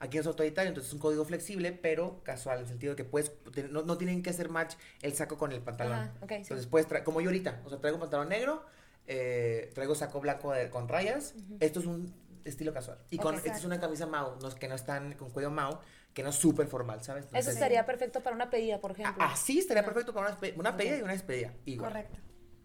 Aquí 0.00 0.16
es 0.18 0.26
autoritario, 0.26 0.70
entonces 0.70 0.88
es 0.88 0.94
un 0.94 0.98
código 1.00 1.24
flexible, 1.24 1.72
pero 1.72 2.22
casual, 2.24 2.56
en 2.58 2.62
el 2.62 2.68
sentido 2.68 2.92
de 2.94 2.96
que 2.96 3.04
puedes, 3.04 3.32
no, 3.70 3.82
no 3.82 3.98
tienen 3.98 4.22
que 4.22 4.30
hacer 4.30 4.48
match 4.48 4.74
el 5.02 5.12
saco 5.14 5.36
con 5.38 5.52
el 5.52 5.60
pantalón. 5.60 5.92
Ajá, 5.98 6.12
ok, 6.22 6.28
sí. 6.30 6.34
Entonces 6.36 6.66
puedes 6.66 6.88
traer, 6.88 7.04
como 7.04 7.20
yo 7.20 7.28
ahorita, 7.28 7.60
o 7.64 7.68
sea, 7.68 7.78
traigo 7.78 7.96
un 7.96 8.00
pantalón 8.00 8.30
negro, 8.30 8.64
eh, 9.06 9.70
traigo 9.74 9.94
saco 9.94 10.20
blanco 10.20 10.52
de- 10.52 10.70
con 10.70 10.88
rayas, 10.88 11.34
esto 11.60 11.80
es 11.80 11.86
un 11.86 12.14
estilo 12.44 12.72
casual. 12.72 12.98
Y 13.10 13.18
con, 13.18 13.34
esta 13.34 13.52
es 13.54 13.64
una 13.64 13.78
camisa 13.78 14.06
Mau, 14.06 14.36
no, 14.40 14.54
que 14.54 14.68
no 14.68 14.74
están 14.74 15.12
con 15.14 15.30
cuello 15.30 15.50
Mau, 15.50 15.78
que 16.14 16.22
no 16.22 16.30
es 16.30 16.36
súper 16.36 16.66
formal, 16.66 17.04
¿sabes? 17.04 17.26
Eso 17.34 17.52
sería 17.52 17.84
perfecto 17.84 18.20
para 18.22 18.34
una 18.34 18.48
pedida, 18.48 18.80
por 18.80 18.92
ejemplo. 18.92 19.22
a- 19.22 19.32
Así 19.32 19.58
estaría 19.58 19.84
perfecto 19.84 20.14
para 20.14 20.28
una, 20.30 20.38
una 20.56 20.76
pedida 20.78 20.96
y 20.96 21.02
una 21.02 21.12
despedida. 21.12 21.52
Igual. 21.66 21.92
Correcto. 21.92 22.18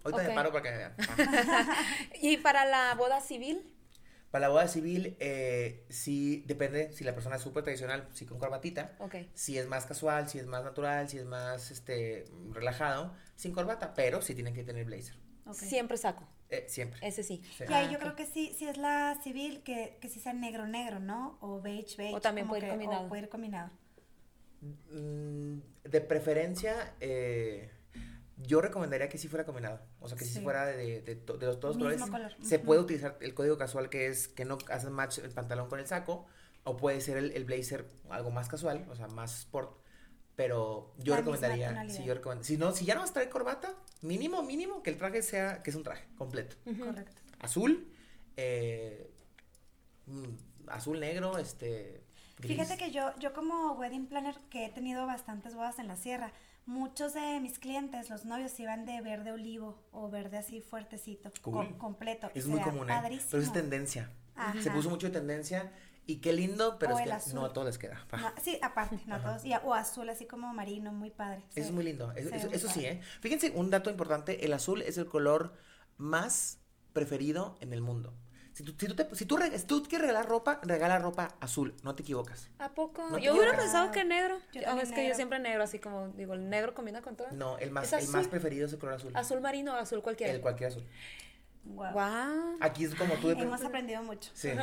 Ahorita 0.05 0.21
Ok. 0.21 0.27
me 0.29 0.35
paro 0.35 0.51
para 0.51 0.63
que 0.63 0.71
me 0.71 0.77
vean. 0.77 0.95
Y 2.21 2.37
para 2.37 2.63
la 2.65 2.95
boda 2.95 3.19
civil, 3.21 3.74
Para 4.35 4.47
la 4.47 4.49
boda 4.49 4.67
civil, 4.67 5.15
eh, 5.21 5.85
sí 5.87 6.43
depende 6.45 6.91
si 6.91 7.05
la 7.05 7.13
persona 7.13 7.37
es 7.37 7.41
súper 7.41 7.63
tradicional, 7.63 8.09
sí 8.11 8.25
con 8.25 8.37
corbatita. 8.37 8.97
ok. 8.99 9.15
Si 9.33 9.57
es 9.57 9.65
más 9.65 9.85
casual, 9.85 10.27
si 10.27 10.39
es 10.39 10.45
más 10.45 10.61
natural, 10.61 11.07
si 11.07 11.17
es 11.19 11.23
más 11.23 11.71
este 11.71 12.25
relajado, 12.51 13.13
sin 13.37 13.53
corbata, 13.53 13.93
pero 13.93 14.21
sí 14.21 14.35
tienen 14.35 14.53
que 14.53 14.65
tener 14.65 14.83
blazer. 14.83 15.15
Siempre 15.53 15.95
saco. 15.95 16.27
Eh, 16.49 16.65
siempre. 16.67 16.99
Ese 17.07 17.23
sí. 17.23 17.41
Sí. 17.57 17.63
Y 17.69 17.71
ahí 17.71 17.85
Ah, 17.87 17.91
yo 17.93 17.97
creo 17.97 18.17
que 18.17 18.25
sí, 18.25 18.53
si 18.57 18.67
es 18.67 18.75
la 18.75 19.17
civil, 19.23 19.63
que, 19.63 19.97
que 20.01 20.09
sí 20.09 20.19
sea 20.19 20.33
negro, 20.33 20.67
negro, 20.67 20.99
¿no? 20.99 21.37
O 21.39 21.61
beige, 21.61 21.95
beige. 21.95 22.15
O 22.15 22.19
también 22.19 22.49
puede 22.49 22.67
ir 22.67 22.77
que-. 22.77 22.87
O 22.89 23.07
puede 23.07 23.21
ir 23.21 23.29
combinado. 23.29 23.71
Mm, 24.59 25.59
de 25.85 26.01
preferencia, 26.01 26.93
eh, 26.99 27.69
yo 28.37 28.61
recomendaría 28.61 29.07
que 29.09 29.17
sí 29.17 29.27
fuera 29.27 29.45
combinado. 29.45 29.79
O 29.99 30.07
sea, 30.09 30.17
que 30.17 30.25
sí, 30.25 30.35
Sí. 30.35 30.41
fuera 30.41 30.65
de, 30.65 31.01
de, 31.01 31.15
to- 31.15 31.37
de 31.37 31.45
los 31.45 31.59
todos 31.59 31.75
Mismo 31.77 32.05
colores. 32.07 32.35
color. 32.35 32.47
Se 32.47 32.59
puede 32.59 32.81
utilizar 32.81 33.17
el 33.21 33.33
código 33.33 33.57
casual 33.57 33.89
que 33.89 34.07
es 34.07 34.27
que 34.27 34.43
no 34.45 34.57
hacen 34.69 34.91
match 34.91 35.19
el 35.19 35.31
pantalón 35.31 35.69
con 35.69 35.79
el 35.79 35.87
saco. 35.87 36.25
O 36.67 36.77
puede 36.77 36.99
ser 36.99 37.17
el, 37.17 37.31
el 37.33 37.45
blazer 37.45 37.85
algo 38.09 38.31
más 38.31 38.49
casual, 38.49 38.85
o 38.89 38.95
sea, 38.95 39.07
más 39.07 39.39
sport. 39.41 39.77
Pero 40.35 40.93
yo 40.97 41.13
La 41.13 41.19
recomendaría, 41.19 41.87
sí, 41.89 42.03
yo 42.03 42.13
recomendaría. 42.15 42.47
Si 42.47 42.57
no, 42.57 42.71
si 42.73 42.85
ya 42.85 42.95
no 42.95 43.01
vas 43.01 43.11
a 43.11 43.13
traer 43.13 43.29
corbata, 43.29 43.73
mínimo, 44.01 44.41
mínimo, 44.43 44.81
que 44.83 44.89
el 44.89 44.97
traje 44.97 45.21
sea, 45.21 45.61
que 45.63 45.69
es 45.69 45.75
un 45.75 45.83
traje 45.83 46.05
completo. 46.17 46.55
Correcto. 46.65 47.21
Azul, 47.39 47.87
eh, 48.35 49.11
mm, 50.07 50.67
azul 50.67 50.99
negro, 50.99 51.37
este, 51.37 52.03
gris. 52.39 52.57
Fíjate 52.57 52.77
que 52.77 52.91
yo, 52.91 53.11
yo 53.19 53.31
como 53.33 53.73
wedding 53.73 54.07
planner, 54.07 54.35
que 54.49 54.65
he 54.65 54.69
tenido 54.69 55.05
bastantes 55.05 55.53
bodas 55.55 55.79
en 55.79 55.87
la 55.87 55.95
sierra, 55.95 56.33
muchos 56.65 57.13
de 57.13 57.39
mis 57.39 57.59
clientes, 57.59 58.09
los 58.09 58.25
novios, 58.25 58.59
iban 58.59 58.85
de 58.85 58.99
verde 59.01 59.31
olivo 59.31 59.83
o 59.91 60.09
verde 60.09 60.37
así 60.37 60.61
fuertecito, 60.61 61.31
Cool. 61.41 61.77
completo. 61.77 62.29
Es 62.33 62.47
muy 62.47 62.59
común, 62.61 62.89
¿eh? 62.89 63.19
Pero 63.31 63.43
es 63.43 63.51
tendencia. 63.53 64.11
Ajá. 64.35 64.61
Se 64.61 64.71
puso 64.71 64.89
mucho 64.89 65.07
de 65.07 65.13
tendencia 65.13 65.71
Y 66.07 66.17
qué 66.17 66.33
lindo, 66.33 66.77
pero 66.77 66.93
O 66.95 66.99
es 66.99 67.05
que 67.07 67.11
azul. 67.13 67.33
no 67.33 67.45
a 67.45 67.51
todos 67.51 67.65
les 67.65 67.77
queda. 67.79 68.05
No, 68.11 68.31
sí, 68.39 68.59
aparte, 68.61 68.99
no 69.07 69.19
todos. 69.19 69.43
Y, 69.43 69.53
o 69.55 69.73
azul, 69.73 70.07
así 70.07 70.27
como 70.27 70.53
marino, 70.53 70.91
muy 70.93 71.09
padre. 71.09 71.41
Eso 71.55 71.61
es 71.67 71.71
muy 71.71 71.83
lindo. 71.83 72.11
Eso, 72.11 72.29
Sí, 72.29 72.47
eso- 72.51 72.69
sí. 72.69 72.85
¿eh? 72.85 73.01
Fíjense, 73.21 73.49
un 73.55 73.71
dato 73.71 73.89
importante, 73.89 74.45
el 74.45 74.53
azul 74.53 74.83
es 74.83 74.99
el 74.99 75.07
color 75.07 75.55
más 75.97 76.59
preferido 76.93 77.57
en 77.59 77.73
el 77.73 77.81
mundo. 77.81 78.13
Si 78.55 78.63
tú, 78.63 78.73
si 78.79 78.87
tú, 78.87 78.95
te- 78.95 79.15
si 79.15 79.25
tú, 79.25 79.37
si 79.53 79.65
tú 79.65 79.83
quieres 79.83 80.07
regalar 80.07 80.29
ropa, 80.29 80.61
regala 80.63 80.97
ropa 80.97 81.35
azul, 81.41 81.75
no 81.83 81.93
te 81.93 82.03
equivocas. 82.03 82.49
¿A 82.57 82.69
poco? 82.73 83.05
No 83.09 83.17
yo 83.17 83.33
hubiera 83.35 83.55
pensado 83.55 83.91
que 83.91 84.05
negro. 84.05 84.37
Yo 84.53 84.61
Ah, 84.65 84.79
es 84.81 84.91
que 84.93 85.05
yo 85.07 85.13
siempre 85.13 85.39
negro, 85.39 85.61
así 85.63 85.77
como 85.79 86.07
digo, 86.09 86.33
el 86.35 86.49
negro 86.49 86.73
combina 86.73 87.01
con 87.01 87.17
todo. 87.17 87.27
No, 87.33 87.57
el 87.57 87.71
más, 87.71 87.91
¿Es 87.91 88.05
el 88.05 88.09
más 88.13 88.29
preferido 88.29 88.65
es 88.65 88.71
el 88.71 88.79
color 88.79 88.95
azul. 88.95 89.11
Azul 89.13 89.41
marino 89.41 89.73
o 89.73 89.75
azul 89.75 90.01
cualquiera. 90.01 90.31
El 90.31 90.39
cualquier 90.39 90.69
azul. 90.69 90.85
Guau. 91.65 91.91
Guau. 91.93 92.57
Aquí 92.61 92.85
es 92.85 92.95
como 92.95 93.15
tú... 93.15 93.27
de- 93.29 93.41
Hemos 93.41 93.61
aprendido 93.63 94.01
mucho. 94.03 94.29
Sí, 94.33 94.47
es, 94.49 94.57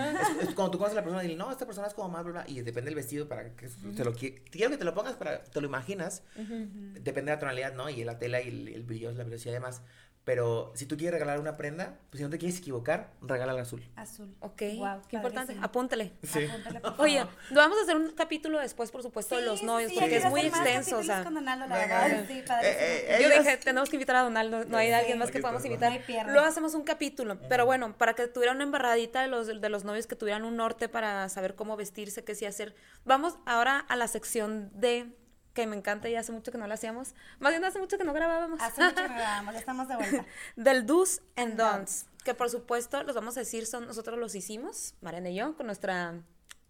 es 0.49 0.55
cuando 0.55 0.71
tú 0.71 0.79
conoces 0.79 0.93
a 0.97 1.01
la 1.01 1.03
persona 1.03 1.23
y 1.25 1.27
dices, 1.27 1.39
no, 1.39 1.51
esta 1.53 1.67
persona 1.67 1.89
es 1.89 1.93
como 1.95 2.09
más, 2.09 2.23
bla, 2.25 2.33
bla, 2.33 2.45
y 2.49 2.63
depende 2.63 2.87
del 2.91 2.95
vestido 2.95 3.29
para 3.29 3.55
que 3.57 3.69
te 3.69 4.05
lo 4.05 4.15
qui- 4.15 4.41
quiero 4.51 4.71
que 4.71 4.79
te 4.79 4.85
lo 4.85 4.95
pongas 4.95 5.15
para, 5.17 5.43
te 5.45 5.61
lo 5.61 5.67
imaginas, 5.67 6.23
depende 6.37 7.31
de 7.33 7.37
la 7.37 7.39
tonalidad, 7.41 7.75
¿no? 7.75 7.91
Y 7.91 8.05
la 8.05 8.19
tela 8.19 8.41
y 8.41 8.49
el, 8.49 8.69
el 8.69 8.85
brillo, 8.85 9.11
la 9.13 9.25
velocidad 9.25 9.51
y 9.51 9.55
demás, 9.55 9.83
pero 10.25 10.71
si 10.75 10.87
tú 10.87 10.97
quieres 10.97 11.13
regalar 11.15 11.41
una 11.41 11.57
prenda, 11.57 11.99
pues 12.11 12.19
si 12.19 12.23
no 12.25 12.31
te 12.31 12.39
quieres 12.39 12.59
equivocar, 12.59 13.11
regala 13.23 13.53
el 13.53 13.59
azul. 13.59 13.83
Azul. 13.97 14.33
Ok, 14.41 14.63
Guau, 14.77 15.03
qué 15.09 15.17
importante. 15.17 15.57
Apúntale. 15.61 16.13
Sí. 16.23 16.45
Apúntale, 16.45 16.81
por 16.81 17.01
Oye, 17.01 17.27
vamos 17.51 17.79
a 17.79 17.83
hacer 17.83 17.97
un 17.97 18.11
capítulo 18.13 18.61
después, 18.61 18.91
por 18.93 19.03
supuesto, 19.03 19.37
de 19.37 19.43
los 19.47 19.63
novios, 19.65 19.91
sí, 19.91 19.97
porque 19.99 20.17
es 20.19 20.25
muy 20.27 20.43
extenso, 20.43 20.99
o 20.99 21.03
sea. 21.03 21.25
con 21.25 21.35
Donaldo, 21.35 21.67
la 21.67 21.77
verdad, 21.77 22.25
sí. 22.29 22.35
Eh, 22.39 22.45
eh, 22.63 23.19
Yo 23.21 23.27
ellos- 23.29 23.45
dije, 23.45 23.57
tenemos 23.57 23.91
que 23.91 23.97
invitar 23.97 24.17
a 24.17 24.23
Donaldo, 24.23 24.65
no 24.67 24.77
hay 24.79 24.89
Sí, 24.89 24.93
alguien 24.95 25.19
más 25.19 25.31
que 25.31 25.41
podamos 25.41 25.65
invitar. 25.65 25.91
no 25.91 25.95
hay 25.99 26.03
pierde. 26.05 26.33
Luego 26.33 26.47
hacemos 26.47 26.75
un 26.75 26.85
capítulo, 26.85 27.39
pero 27.49 27.67
bueno, 27.67 27.97
para 27.99 28.15
que 28.15 28.29
tuviera 28.29 28.53
una 28.53 28.63
embarradita 28.63 29.23
de 29.23 29.29
los, 29.29 29.47
de 29.49 29.69
los 29.69 29.85
novios 29.85 30.07
que 30.07 30.15
tuvieran 30.15 30.45
un 30.45 30.57
norte 30.57 30.89
para 30.89 31.29
saber 31.31 31.57
cómo 31.57 31.77
vestirse, 31.77 32.23
qué 32.23 32.35
sí 32.37 32.47
hacer. 32.47 32.75
Vamos 33.05 33.39
ahora 33.45 33.79
a 33.89 33.97
la 33.97 34.07
sección 34.07 34.71
de 34.75 35.13
que 35.55 35.67
me 35.67 35.77
encanta 35.77 36.09
y 36.09 36.17
hace 36.17 36.33
mucho 36.33 36.51
que 36.53 36.59
no 36.59 36.67
la 36.67 36.75
hacíamos. 36.75 37.15
Más 37.39 37.53
bien 37.53 37.65
hace 37.65 37.79
mucho 37.79 37.99
que 37.99 38.05
no 38.05 38.13
grabábamos. 38.13 38.61
Hace 38.61 38.83
mucho 38.83 38.97
que 38.97 39.03
grabamos, 39.09 39.53
ya 39.55 39.61
estamos 39.61 39.89
de 39.89 39.97
vuelta. 39.97 40.27
Del 40.57 40.87
do's 40.87 41.23
and 41.37 41.57
don'ts, 41.57 42.07
que 42.25 42.35
por 42.35 42.49
supuesto 42.51 43.03
los 43.03 43.15
vamos 43.15 43.37
a 43.37 43.41
decir 43.41 43.67
son 43.67 43.87
nosotros 43.87 44.19
los 44.19 44.35
hicimos, 44.35 44.95
Mariana 45.01 45.31
y 45.31 45.35
yo, 45.37 45.57
con 45.57 45.67
nuestra 45.67 46.15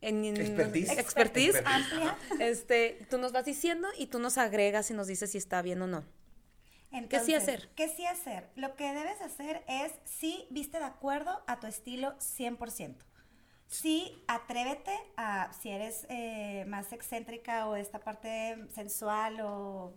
en- 0.00 0.24
en- 0.24 0.36
Expertise. 0.36 0.90
expertise. 0.98 1.56
Expertise. 1.58 1.62
Amplia. 1.64 2.16
Este, 2.40 3.06
tú 3.08 3.18
nos 3.18 3.30
vas 3.32 3.44
diciendo 3.44 3.88
y 3.96 4.06
tú 4.08 4.18
nos 4.18 4.36
agregas 4.38 4.90
y 4.90 4.94
nos 4.94 5.06
dices 5.06 5.30
si 5.30 5.38
está 5.38 5.62
bien 5.62 5.80
o 5.82 5.86
no. 5.86 6.04
Entonces, 6.90 7.24
sí 7.24 7.34
hacer? 7.34 7.70
¿Qué 7.74 7.88
sí 7.88 8.04
hacer? 8.04 8.50
Lo 8.54 8.76
que 8.76 8.92
debes 8.92 9.20
hacer 9.22 9.64
es 9.66 9.92
si 10.04 10.46
viste 10.50 10.78
de 10.78 10.84
acuerdo 10.84 11.42
a 11.46 11.58
tu 11.58 11.66
estilo 11.66 12.14
100%. 12.18 12.96
Sí, 13.72 14.22
atrévete 14.28 14.94
a, 15.16 15.50
si 15.54 15.70
eres 15.70 16.06
eh, 16.10 16.66
más 16.68 16.92
excéntrica 16.92 17.66
o 17.66 17.74
esta 17.74 18.00
parte 18.00 18.68
sensual 18.68 19.40
o 19.40 19.94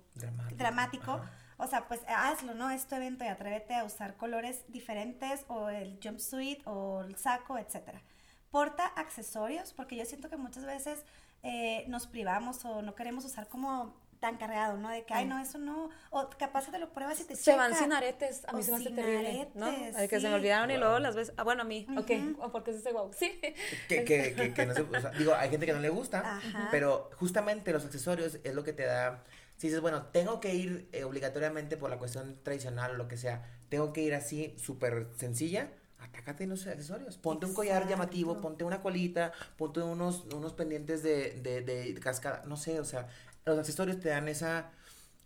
Dramático. 0.55 1.19
o 1.57 1.67
sea, 1.67 1.86
pues 1.86 1.99
hazlo, 2.07 2.53
¿no? 2.53 2.69
Es 2.69 2.88
tu 2.88 2.95
evento 2.95 3.26
y 3.26 3.28
atrévete 3.28 3.76
a 3.76 3.84
usar 3.84 4.15
colores 4.15 4.63
diferentes 4.69 5.43
o 5.49 5.67
el 5.67 5.99
jumpsuit 6.01 6.65
o 6.65 7.01
el 7.01 7.17
saco, 7.17 7.57
etcétera. 7.57 8.01
Porta 8.49 8.86
accesorios, 8.95 9.73
porque 9.73 9.97
yo 9.97 10.05
siento 10.05 10.30
que 10.30 10.38
muchas 10.38 10.65
veces 10.65 11.03
eh, 11.43 11.84
nos 11.89 12.07
privamos 12.07 12.63
o 12.63 12.82
no 12.82 12.95
queremos 12.95 13.26
usar 13.26 13.49
como 13.49 13.93
tan 14.26 14.38
cargado, 14.38 14.78
¿no? 14.78 14.89
De 14.89 15.03
que, 15.05 15.13
ay, 15.13 15.26
no, 15.26 15.38
eso 15.39 15.59
no, 15.59 15.89
o 16.09 16.30
capaz 16.39 16.65
te 16.71 16.80
lo 16.80 16.89
pruebas 16.91 17.19
y 17.19 17.26
te 17.26 17.36
Se 17.36 17.55
van 17.55 17.76
sin 17.76 17.93
aretes, 17.93 18.43
a 18.47 18.53
mí 18.53 18.59
O 18.59 18.63
se 18.63 18.71
me 18.71 18.78
hace 18.78 18.86
sin 18.88 18.95
terrible, 18.95 19.49
¿no? 19.53 19.67
aretes, 19.67 19.95
Ay, 19.95 20.07
que 20.07 20.19
se 20.19 20.28
me 20.30 20.34
olvidaron 20.36 20.71
y 20.71 20.73
Wow. 20.73 20.80
luego 20.82 20.99
las 20.99 21.15
ves, 21.15 21.32
ah, 21.38 21.43
bueno, 21.43 21.61
a 21.61 21.65
mí, 21.65 21.86
ok, 21.95 22.09
Ujú. 22.09 22.41
o 22.41 22.51
porque 22.51 22.71
es 22.71 22.78
ese 22.78 22.91
guau, 22.91 23.11
sí. 23.13 23.39
Que, 23.88 24.03
que, 24.03 24.34
que, 24.36 24.53
que 24.53 24.65
no 24.65 24.73
se, 24.73 24.82
o 24.82 24.99
sea, 25.01 25.11
digo, 25.11 25.36
hay 25.36 25.49
gente 25.49 25.65
que 25.67 25.73
no 25.73 25.80
le 25.80 25.89
gusta, 25.89 26.38
Ajá. 26.38 26.67
pero 26.71 27.09
justamente 27.19 27.71
los 27.71 27.86
accesorios 27.86 28.39
es 28.43 28.53
lo 28.55 28.63
que 28.63 28.73
te 28.73 28.84
da. 28.86 29.23
Si 29.57 29.67
dices, 29.67 29.80
bueno, 29.82 30.07
tengo 30.07 30.39
que 30.39 30.53
ir 30.55 30.89
eh, 30.91 31.03
obligatoriamente 31.03 31.78
por 31.78 31.89
la 31.89 31.97
cuestión 31.97 32.39
tradicional 32.43 32.91
o 32.91 32.95
lo 32.95 33.07
que 33.07 33.17
sea, 33.17 33.45
tengo 33.69 33.93
que 33.93 34.01
ir 34.01 34.13
así 34.13 34.55
súper 34.57 35.07
sencilla, 35.15 35.71
atácate 35.99 36.43
en 36.43 36.49
los 36.49 36.67
accesorios. 36.67 37.17
Ponte 37.17 37.45
un 37.45 37.53
collar 37.53 37.88
llamativo, 37.88 38.41
ponte 38.41 38.63
una 38.65 38.82
colita, 38.82 39.32
ponte 39.57 39.80
unos, 39.82 40.26
unos 40.34 40.53
pendientes 40.53 41.03
de, 41.03 41.39
de, 41.41 41.61
de 41.61 41.93
cascada, 42.01 42.43
no 42.45 42.57
sé, 42.57 42.80
o 42.80 42.86
sea, 42.86 43.07
los 43.46 43.60
accesorios 43.60 44.00
te 44.00 44.10
dan 44.10 44.28
esa 44.28 44.72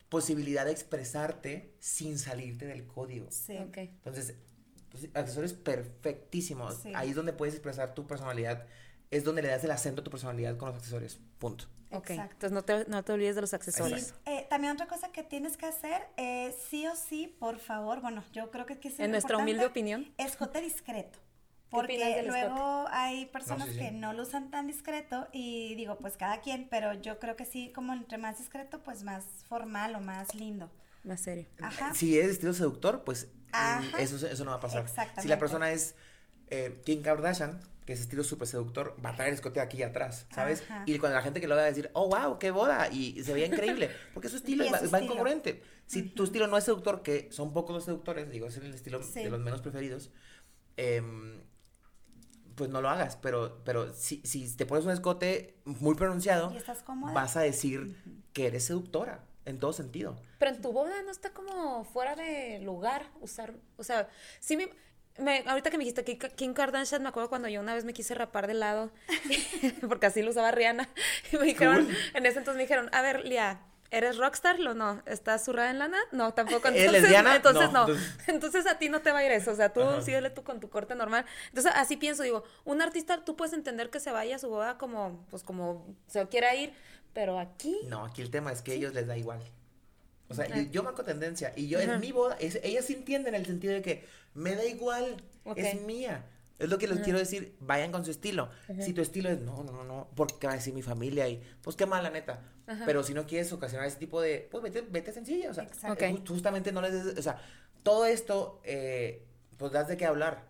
posibilidad 0.10 0.66
de 0.66 0.72
expresarte 0.72 1.74
sin 1.80 2.18
salirte 2.20 2.66
del 2.66 2.86
código. 2.86 3.28
Sí. 3.32 3.58
Ok. 3.58 3.78
Entonces, 3.78 4.36
pues, 4.90 5.08
accesorios 5.14 5.54
perfectísimos. 5.54 6.76
Sí. 6.84 6.92
Ahí 6.96 7.10
es 7.12 7.16
donde 7.16 7.34
puedes 7.34 7.54
expresar 7.56 7.94
tu 7.94 8.08
personalidad. 8.08 8.66
Es 9.12 9.24
donde 9.24 9.42
le 9.42 9.48
das 9.48 9.64
el 9.64 9.72
acento 9.72 10.02
a 10.02 10.04
tu 10.04 10.12
personalidad 10.12 10.58
con 10.58 10.70
los 10.70 10.78
accesorios. 10.78 11.20
Punto. 11.40 11.66
Ok, 11.92 12.12
Exacto. 12.12 12.34
entonces 12.48 12.52
no 12.52 12.64
te, 12.64 12.86
no 12.88 13.04
te 13.04 13.12
olvides 13.14 13.34
de 13.36 13.42
los 13.42 13.50
Sí, 13.50 13.56
accesorios. 13.56 14.14
eh, 14.28 14.46
también 14.48 14.74
otra 14.74 14.86
cosa 14.88 15.12
que 15.12 15.24
tienes 15.24 15.58
que 15.58 15.66
hacer, 15.66 16.04
eh, 16.18 16.56
sí 16.70 16.86
o 16.86 16.96
sí, 16.96 17.36
por 17.40 17.58
favor, 17.58 18.00
bueno, 18.02 18.24
yo 18.32 18.52
creo 18.52 18.68
que 18.68 18.74
aquí 18.74 18.90
es 18.90 19.00
En 19.00 19.10
nuestra 19.10 19.38
humilde 19.38 19.66
opinión. 19.66 20.14
Escote 20.20 20.62
discreto. 20.62 21.18
¿Qué 21.70 21.76
opinas 21.78 22.10
Porque 22.10 22.24
luego 22.28 22.86
hay 22.90 23.26
personas 23.28 23.68
sí, 23.68 23.74
sí. 23.74 23.80
que 23.80 23.92
no 23.92 24.14
lo 24.14 24.24
usan 24.24 24.50
tan 24.52 24.68
discreto 24.68 25.28
y 25.32 25.76
digo, 25.76 25.98
pues 26.00 26.18
cada 26.18 26.42
quien, 26.42 26.68
pero 26.70 26.94
yo 26.94 27.20
creo 27.20 27.36
que 27.36 27.46
sí, 27.46 27.72
como 27.74 27.94
entre 27.94 28.18
más 28.18 28.38
discreto, 28.40 28.82
pues 28.84 29.04
más 29.04 29.24
formal 29.48 29.96
o 29.96 30.00
más 30.00 30.34
lindo. 30.36 30.72
Más 31.04 31.22
serio. 31.22 31.46
Ajá. 31.62 31.94
Si 31.94 32.20
es 32.20 32.28
estilo 32.28 32.54
seductor, 32.54 33.04
pues 33.04 33.28
mm, 33.28 33.56
Ajá. 33.56 34.02
eso, 34.02 34.26
eso 34.28 34.44
no 34.46 34.52
va 34.52 34.58
a 34.58 34.62
pasar. 34.62 34.82
Exactamente. 34.82 35.22
Si 35.22 35.28
la 35.28 35.38
persona 35.40 35.72
es 35.72 35.96
eh, 36.50 36.82
Kim 36.86 37.02
Kardashian, 37.02 37.60
que 37.86 37.94
es 37.94 38.02
estilo 38.02 38.24
súper 38.24 38.48
seductor, 38.48 38.96
va 39.04 39.12
a 39.12 39.16
traer 39.16 39.30
el 39.30 39.36
escote 39.36 39.60
aquí 39.62 39.82
atrás, 39.82 40.28
¿sabes? 40.34 40.62
Ajá. 40.64 40.84
Y 40.86 40.98
cuando 41.00 41.16
la 41.18 41.24
gente 41.24 41.40
que 41.42 41.48
lo 41.48 41.56
va 41.56 41.62
a 41.62 41.66
decir, 41.66 41.90
oh, 41.94 42.08
wow, 42.10 42.38
qué 42.38 42.52
boda, 42.52 42.90
y 42.92 43.24
se 43.24 43.34
veía 43.34 43.46
increíble, 43.48 43.90
porque 44.14 44.30
su 44.30 44.36
estilo 44.38 44.64
es 44.64 44.74
va, 44.74 44.78
su 44.80 44.84
va 44.92 44.98
estilo. 44.98 45.14
incongruente. 45.14 45.64
Si 45.88 46.04
tu 46.04 46.24
estilo 46.26 46.46
no 46.48 46.58
es 46.58 46.64
seductor, 46.66 47.02
que 47.02 47.30
son 47.32 47.54
pocos 47.54 47.74
los 47.76 47.86
seductores, 47.86 48.30
digo, 48.30 48.48
es 48.48 48.58
el 48.58 48.74
estilo 48.74 49.02
Sí. 49.02 49.24
de 49.24 49.30
los 49.32 49.40
menos 49.40 49.62
preferidos, 49.62 50.12
em, 50.78 51.42
pues 52.60 52.70
no 52.70 52.82
lo 52.82 52.90
hagas, 52.90 53.16
pero, 53.16 53.62
pero 53.66 53.92
si, 53.94 54.22
si 54.24 54.56
te 54.56 54.66
pones 54.68 54.86
un 54.86 54.92
escote 54.92 55.56
muy 55.66 55.96
pronunciado, 55.96 56.52
¿Y 56.54 56.58
estás 56.58 56.84
cómoda? 56.84 57.14
vas 57.14 57.36
a 57.38 57.42
decir 57.42 57.96
que 58.34 58.46
eres 58.48 58.66
seductora, 58.66 59.24
en 59.46 59.58
todo 59.60 59.74
sentido. 59.74 60.16
Pero 60.38 60.52
en 60.52 60.62
tu 60.62 60.72
boda 60.72 61.02
no 61.04 61.10
está 61.12 61.32
como 61.32 61.84
fuera 61.86 62.16
de 62.16 62.60
lugar 62.60 63.08
usar, 63.22 63.56
o 63.78 63.84
sea, 63.84 64.10
sí 64.40 64.56
me, 64.58 64.70
me- 65.18 65.44
ahorita 65.48 65.72
que 65.72 65.78
me 65.78 65.84
dijiste 65.86 66.04
que 66.04 66.18
Kim 66.18 66.54
Kardashian, 66.54 67.02
me 67.02 67.10
acuerdo 67.10 67.30
cuando 67.30 67.48
yo 67.48 67.62
una 67.62 67.74
vez 67.74 67.86
me 67.86 67.94
quise 67.94 68.14
rapar 68.14 68.46
de 68.48 68.54
lado, 68.54 68.92
porque 69.88 70.06
así 70.06 70.22
lo 70.22 70.30
usaba 70.32 70.52
Rihanna, 70.52 70.90
y 71.32 71.38
me 71.38 71.46
dijeron, 71.46 71.86
Cool. 71.86 71.96
en 72.14 72.26
ese 72.26 72.40
entonces 72.40 72.58
me 72.58 72.64
dijeron, 72.64 72.90
a 72.94 73.02
ver, 73.02 73.26
Lia, 73.26 73.62
¿eres 73.92 74.18
rockstar? 74.18 74.60
Lo 74.60 74.74
no, 74.74 75.02
¿estás 75.06 75.46
zurrada 75.46 75.72
en 75.72 75.80
lana? 75.80 75.98
No, 76.12 76.34
tampoco. 76.34 76.68
¿Eres 76.70 76.82
Entonces, 76.82 77.02
lesbiana? 77.04 77.36
Entonces 77.36 77.72
No. 77.72 77.88
no. 77.88 77.96
Entonces 78.28 78.66
a 78.68 78.78
ti 78.80 78.90
no 78.90 79.02
te 79.02 79.12
va 79.12 79.20
a 79.20 79.26
ir 79.26 79.32
eso, 79.32 79.52
o 79.52 79.56
sea, 79.56 79.74
tú 79.74 79.82
Ajá. 79.82 80.02
síguele 80.02 80.30
tú 80.30 80.44
con 80.44 80.60
tu 80.60 80.70
corte 80.70 80.96
normal. 80.96 81.26
Entonces 81.50 81.72
así 81.76 81.98
pienso, 81.98 82.24
digo, 82.24 82.44
un 82.66 82.82
artista 82.82 83.24
tú 83.26 83.36
puedes 83.36 83.54
entender 83.54 83.90
que 83.90 84.00
se 84.00 84.12
vaya 84.12 84.36
a 84.36 84.40
su 84.40 84.50
boda 84.50 84.78
como, 84.78 85.26
pues 85.30 85.44
como 85.44 85.86
se 86.08 86.28
quiera 86.28 86.56
ir, 86.56 86.74
pero 87.14 87.40
aquí... 87.40 87.78
No, 87.88 88.06
aquí 88.06 88.22
el 88.22 88.30
tema 88.32 88.52
es 88.52 88.62
que 88.62 88.72
a 88.72 88.76
ellos 88.76 88.94
les 88.94 89.08
da 89.08 89.18
igual. 89.18 89.40
O 90.30 90.36
sea, 90.36 90.46
Ah. 90.54 90.62
yo, 90.72 90.84
marco 90.84 91.04
tendencia 91.04 91.54
y 91.56 91.68
yo 91.68 91.80
Ajá. 91.80 91.94
en 91.96 92.00
mi 92.00 92.12
boda, 92.12 92.38
es, 92.40 92.60
ellas 92.64 92.86
sí 92.86 92.94
entienden 92.94 93.34
el 93.34 93.46
sentido 93.48 93.74
de 93.74 93.82
que 93.82 94.06
me 94.36 94.56
da 94.56 94.64
igual, 94.66 95.24
es 95.56 95.82
mía. 95.82 96.24
Es 96.60 96.70
lo 96.70 96.78
que 96.78 96.88
les 96.88 97.00
quiero 97.00 97.18
decir, 97.18 97.56
vayan 97.62 97.92
con 97.92 98.04
su 98.06 98.12
estilo. 98.12 98.50
Si 98.82 98.94
tu 98.94 99.02
estilo 99.02 99.30
es, 99.30 99.40
no, 99.40 99.64
no, 99.64 99.72
no, 99.72 99.84
no, 99.86 100.10
porque 100.16 100.46
va 100.48 100.54
a 100.54 100.56
decir 100.58 100.74
mi 100.74 100.82
familia 100.82 101.28
y, 101.30 101.42
pues 101.62 101.76
qué 101.76 101.86
mala 101.86 102.10
neta. 102.10 102.42
Ajá. 102.68 102.84
Pero 102.86 103.02
si 103.04 103.14
no 103.14 103.26
quieres 103.26 103.52
ocasionar 103.54 103.88
ese 103.88 103.98
tipo 103.98 104.20
de, 104.22 104.48
pues 104.52 104.62
vete, 104.62 104.82
vete 104.82 105.12
sencilla, 105.14 105.50
o 105.50 105.54
sea, 105.54 105.68
justamente 106.28 106.72
no 106.72 106.82
les, 106.82 106.92
des- 107.06 107.18
o 107.18 107.22
sea, 107.22 107.42
todo 107.82 108.06
esto, 108.06 108.62
eh, 108.66 109.26
pues 109.58 109.72
das 109.72 109.88
de 109.88 109.98
qué 109.98 110.06
hablar. 110.06 110.48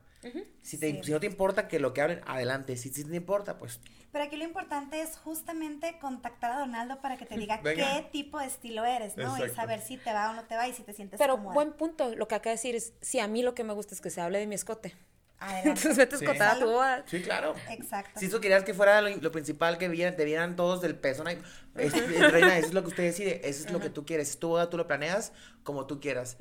si, 0.61 0.77
te, 0.77 0.91
Sí. 0.91 0.99
si 1.03 1.11
no 1.11 1.19
te 1.21 1.27
importa 1.27 1.69
que 1.69 1.79
lo 1.79 1.93
que 1.93 2.01
hablen, 2.01 2.21
adelante. 2.25 2.75
Si 2.75 2.89
sí 2.89 3.05
te 3.05 3.15
importa, 3.15 3.57
pues 3.57 3.79
Pero 4.11 4.25
aquí 4.25 4.35
lo 4.35 4.43
importante 4.43 5.01
es 5.01 5.15
justamente 5.17 5.97
contactar 6.01 6.51
a 6.51 6.59
Donaldo 6.59 6.99
para 7.01 7.15
que 7.15 7.25
te 7.25 7.37
diga 7.37 7.57
Venga. 7.63 7.85
qué 7.95 8.09
tipo 8.11 8.37
de 8.39 8.47
estilo 8.47 8.83
eres, 8.83 9.15
¿no? 9.15 9.37
Y 9.37 9.41
Exacto. 9.41 9.55
saber 9.55 9.79
si 9.81 9.95
te 9.97 10.11
va 10.11 10.31
o 10.31 10.33
no 10.33 10.43
te 10.43 10.55
va 10.57 10.67
y 10.67 10.73
si 10.73 10.81
te 10.83 10.91
sientes 10.91 11.17
Pero 11.19 11.35
cómoda. 11.37 11.53
buen 11.53 11.71
punto, 11.73 12.13
lo 12.15 12.27
que 12.27 12.35
acaba 12.35 12.51
de 12.51 12.55
decir 12.57 12.75
es, 12.75 12.93
si 12.99 13.19
a 13.19 13.27
mí 13.29 13.43
lo 13.43 13.53
que 13.55 13.63
me 13.63 13.71
gusta 13.71 13.93
es 13.95 14.01
que 14.01 14.09
se 14.09 14.19
hable 14.19 14.39
de 14.39 14.47
mi 14.47 14.55
escote. 14.55 14.93
Adelante. 15.39 15.69
Entonces 15.69 15.97
vete 15.97 16.17
Sí. 16.17 16.25
escotada 16.25 16.51
a 16.53 16.59
tu 16.59 16.65
boda. 16.65 17.03
sí, 17.07 17.21
claro. 17.21 17.55
Exacto. 17.69 18.19
Si 18.19 18.25
eso 18.25 18.41
querías 18.41 18.63
que 18.63 18.73
fuera 18.73 19.01
lo, 19.01 19.09
lo 19.17 19.31
principal, 19.31 19.77
que 19.77 19.87
vieran, 19.87 20.15
te 20.15 20.25
vieran 20.25 20.55
todos 20.55 20.81
del 20.81 20.95
peso, 20.95 21.23
no 21.23 21.29
hay- 21.29 21.41
es- 21.75 22.31
reina, 22.31 22.57
eso 22.57 22.67
es 22.67 22.73
lo 22.73 22.81
que 22.81 22.89
usted 22.89 23.03
decide, 23.03 23.47
eso 23.47 23.65
es 23.65 23.71
lo 23.71 23.79
que 23.79 23.89
tú 23.89 24.05
quieres, 24.05 24.29
es 24.31 24.37
tu 24.39 24.49
boda, 24.49 24.69
tú 24.69 24.75
lo 24.77 24.85
planeas 24.87 25.31
como 25.63 25.85
tú 25.87 25.99
quieras. 26.01 26.37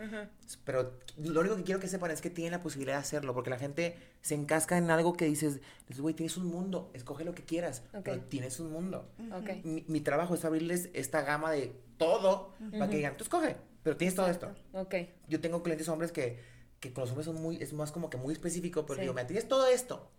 Pero 0.64 0.94
lo 1.18 1.40
único 1.40 1.56
que 1.56 1.62
quiero 1.64 1.80
que 1.80 1.86
sepan 1.88 2.10
es 2.10 2.20
que 2.20 2.30
tienen 2.30 2.52
la 2.52 2.62
posibilidad 2.62 2.94
de 2.96 3.00
hacerlo, 3.02 3.34
porque 3.34 3.50
la 3.50 3.58
gente 3.58 3.96
se 4.22 4.34
encasca 4.34 4.76
en 4.78 4.90
algo 4.90 5.12
que 5.14 5.26
dices, 5.26 5.60
dices, 5.86 6.00
güey, 6.00 6.14
tienes 6.14 6.36
un 6.36 6.46
mundo, 6.46 6.90
escoge 6.94 7.24
lo 7.24 7.34
que 7.34 7.44
quieras, 7.44 7.82
Ok. 7.94 8.02
pero 8.04 8.20
tienes 8.22 8.58
un 8.58 8.72
mundo. 8.72 9.08
Ok. 9.32 9.64
Mi, 9.64 9.84
mi 9.86 10.00
trabajo 10.00 10.34
es 10.34 10.44
abrirles 10.44 10.88
esta 10.94 11.22
gama 11.22 11.52
de 11.52 11.72
todo 11.98 12.54
para 12.72 12.88
que 12.88 12.96
digan, 12.96 13.16
tú 13.16 13.24
escoge, 13.24 13.56
pero 13.82 13.96
tienes 13.96 14.14
todo 14.14 14.28
esto. 14.28 14.50
Ok. 14.72 14.94
Yo 15.28 15.40
tengo 15.40 15.62
clientes 15.62 15.88
hombres 15.88 16.10
que, 16.10 16.38
que 16.80 16.92
con 16.92 17.02
los 17.02 17.10
hombres 17.10 17.26
son 17.26 17.40
muy, 17.42 17.56
es 17.62 17.72
más 17.72 17.90
como 17.92 18.08
que 18.10 18.16
muy 18.16 18.32
específico, 18.32 18.84
pero 18.86 18.96
Sí. 18.96 19.00
digo, 19.02 19.14
me 19.14 19.24
tienes 19.24 19.48
todo 19.48 19.66
esto, 19.66 20.10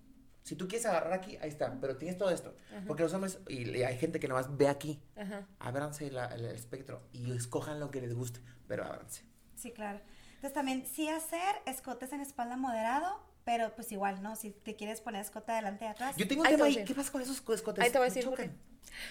Si 0.41 0.55
tú 0.55 0.68
quieres 0.68 0.86
agarrar 0.88 1.14
aquí, 1.14 1.38
ahí 1.41 1.49
está, 1.49 1.78
pero 1.80 1.97
tienes 1.97 2.18
todo 2.18 2.30
esto. 2.32 2.55
Porque 2.88 3.03
los 3.03 3.14
hombres, 3.14 3.39
y, 3.49 3.70
y 3.70 3.84
hay 3.84 3.97
gente 3.97 4.20
que 4.20 4.28
nomás 4.28 4.55
ve 4.57 4.68
aquí, 4.70 4.99
Ajá. 5.18 5.45
ábranse 5.60 6.10
la- 6.10 6.28
el 6.34 6.45
espectro 6.45 7.03
y 7.12 7.34
escojan 7.36 7.80
lo 7.80 7.91
que 7.91 7.99
les 8.01 8.16
guste, 8.16 8.39
pero 8.68 8.86
ábranse. 8.86 9.26
Sí, 9.55 9.72
claro. 9.72 9.99
Entonces 10.36 10.53
también 10.53 10.86
sí 10.88 11.07
hacer 11.10 11.55
escotes 11.68 12.14
en 12.14 12.22
espalda 12.22 12.55
moderado, 12.55 13.20
pero 13.43 13.76
pues 13.76 13.91
igual, 13.91 14.24
¿no? 14.24 14.36
Si 14.38 14.51
te 14.51 14.76
quieres 14.76 15.01
poner 15.01 15.22
escote 15.22 15.51
adelante 15.51 15.86
y 15.86 15.88
atrás. 15.89 16.16
Yo 16.18 16.28
tengo 16.28 16.41
un 16.41 16.47
Ahí 16.47 16.53
tema 16.53 16.66
ahí. 16.66 16.84
¿qué 16.86 16.95
pasa 16.95 17.12
con 17.12 17.22
esos 17.22 17.36
escotes? 17.36 17.84
Ahí 17.84 17.91
te 17.91 17.97
voy 17.99 18.07
a 18.07 18.10
decir. 18.12 18.30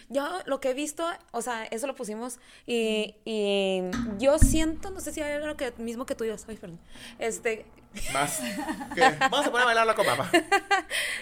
Yo 0.09 0.27
lo 0.47 0.61
que 0.61 0.71
he 0.71 0.75
visto, 0.75 1.07
o 1.33 1.43
sea, 1.43 1.65
eso 1.65 1.87
lo 1.87 1.95
pusimos 1.95 2.39
y, 2.67 3.15
y 3.25 3.83
yo 4.19 4.39
siento, 4.39 4.91
no 4.91 5.01
sé 5.01 5.13
si 5.13 5.21
era 5.21 5.47
lo 5.47 5.57
que, 5.57 5.73
mismo 5.79 6.07
que 6.07 6.15
tú 6.15 6.25
digas, 6.25 6.45
ay, 6.49 6.57
perdón, 6.57 6.79
este, 7.19 7.67
Más. 8.13 8.41
¿Qué? 8.95 9.17
Vamos 9.19 9.47
a 9.47 9.51
poner 9.51 9.63
a 9.63 9.67
bailar 9.67 9.87
la 9.87 9.95
copa, 9.97 10.31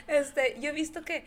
este, 0.07 0.57
yo 0.61 0.71
he 0.71 0.73
visto 0.73 1.03
que 1.03 1.25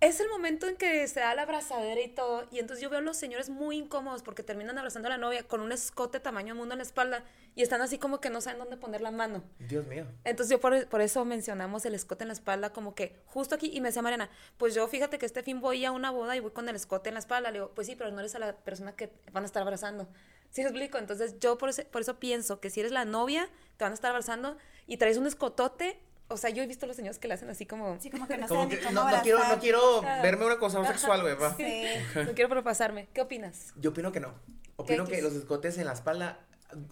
es 0.00 0.20
el 0.20 0.28
momento 0.28 0.66
en 0.66 0.76
que 0.76 1.06
se 1.08 1.20
da 1.20 1.34
la 1.34 1.42
abrazadera 1.42 2.00
y 2.00 2.08
todo, 2.08 2.46
y 2.50 2.58
entonces 2.58 2.82
yo 2.82 2.90
veo 2.90 2.98
a 2.98 3.02
los 3.02 3.16
señores 3.16 3.48
muy 3.48 3.76
incómodos 3.76 4.22
porque 4.22 4.42
terminan 4.42 4.76
abrazando 4.78 5.08
a 5.08 5.10
la 5.10 5.18
novia 5.18 5.42
con 5.44 5.60
un 5.60 5.72
escote 5.72 6.20
tamaño 6.20 6.54
mundo 6.54 6.74
en 6.74 6.78
la 6.78 6.84
espalda 6.84 7.24
y 7.56 7.62
están 7.62 7.80
así 7.80 7.98
como 7.98 8.20
que 8.20 8.30
no 8.30 8.40
saben 8.40 8.58
dónde 8.58 8.76
poner 8.76 9.00
la 9.00 9.10
mano. 9.10 9.44
Dios 9.60 9.86
mío. 9.86 10.06
Entonces 10.24 10.50
yo 10.50 10.60
por, 10.60 10.86
por 10.88 11.00
eso 11.00 11.24
mencionamos 11.24 11.86
el 11.86 11.94
escote 11.94 12.24
en 12.24 12.28
la 12.28 12.34
espalda 12.34 12.72
como 12.72 12.94
que 12.94 13.16
justo 13.26 13.54
aquí 13.54 13.70
y 13.72 13.80
me 13.80 13.88
decía 13.88 14.02
Mariana, 14.02 14.28
pues 14.58 14.74
yo 14.74 14.86
fíjate 14.88 15.18
que 15.18 15.26
este 15.26 15.42
fin 15.42 15.60
voy 15.60 15.84
a 15.84 15.92
una 15.92 16.10
boda 16.10 16.36
y 16.36 16.40
voy 16.40 16.50
con 16.50 16.68
el 16.68 16.76
escote 16.76 17.10
en 17.10 17.14
la 17.14 17.20
espalda. 17.20 17.50
Le 17.50 17.58
digo, 17.58 17.72
pues 17.74 17.86
sí, 17.86 17.94
pero 17.96 18.10
no 18.10 18.18
eres 18.18 18.34
a 18.34 18.40
la 18.40 18.56
persona 18.56 18.96
que 18.96 19.10
van 19.32 19.44
a 19.44 19.46
estar 19.46 19.62
abrazando. 19.62 20.08
¿Sí 20.50 20.62
me 20.62 20.68
explico? 20.68 20.98
Entonces 20.98 21.38
yo 21.40 21.56
por 21.58 21.68
eso, 21.68 21.82
por 21.90 22.00
eso 22.00 22.18
pienso 22.18 22.60
que 22.60 22.70
si 22.70 22.80
eres 22.80 22.92
la 22.92 23.04
novia, 23.04 23.48
te 23.76 23.84
van 23.84 23.92
a 23.92 23.94
estar 23.94 24.10
abrazando 24.10 24.56
y 24.86 24.96
traes 24.96 25.16
un 25.16 25.26
escotote. 25.26 25.98
O 26.34 26.36
sea, 26.36 26.50
yo 26.50 26.62
he 26.62 26.66
visto 26.66 26.84
a 26.84 26.88
los 26.88 26.96
señores 26.96 27.18
que 27.18 27.28
le 27.28 27.34
hacen 27.34 27.48
así 27.48 27.64
como... 27.64 27.98
Sí, 28.00 28.10
como 28.10 28.26
que 28.28 28.36
no 28.36 28.46
Como 28.48 28.62
saben 28.62 28.68
ni 28.68 28.76
que 28.76 28.82
cómo 28.86 29.00
no, 29.04 29.10
no 29.16 29.22
quiero, 29.22 29.38
no 29.48 29.58
quiero 29.60 30.02
verme 30.02 30.46
una 30.46 30.58
cosa 30.58 30.84
sexual, 30.84 31.22
güey, 31.22 31.34
va. 31.36 31.54
Sí. 31.56 31.84
No 32.26 32.32
quiero 32.34 32.50
propasarme. 32.50 33.08
¿Qué 33.14 33.20
opinas? 33.20 33.72
Yo 33.76 33.90
opino 33.90 34.12
que 34.12 34.20
no. 34.20 34.34
Opino 34.76 35.04
¿Qué 35.04 35.12
que 35.16 35.22
los 35.22 35.32
escotes 35.34 35.78
en 35.78 35.86
la 35.86 35.92
espalda, 35.92 36.40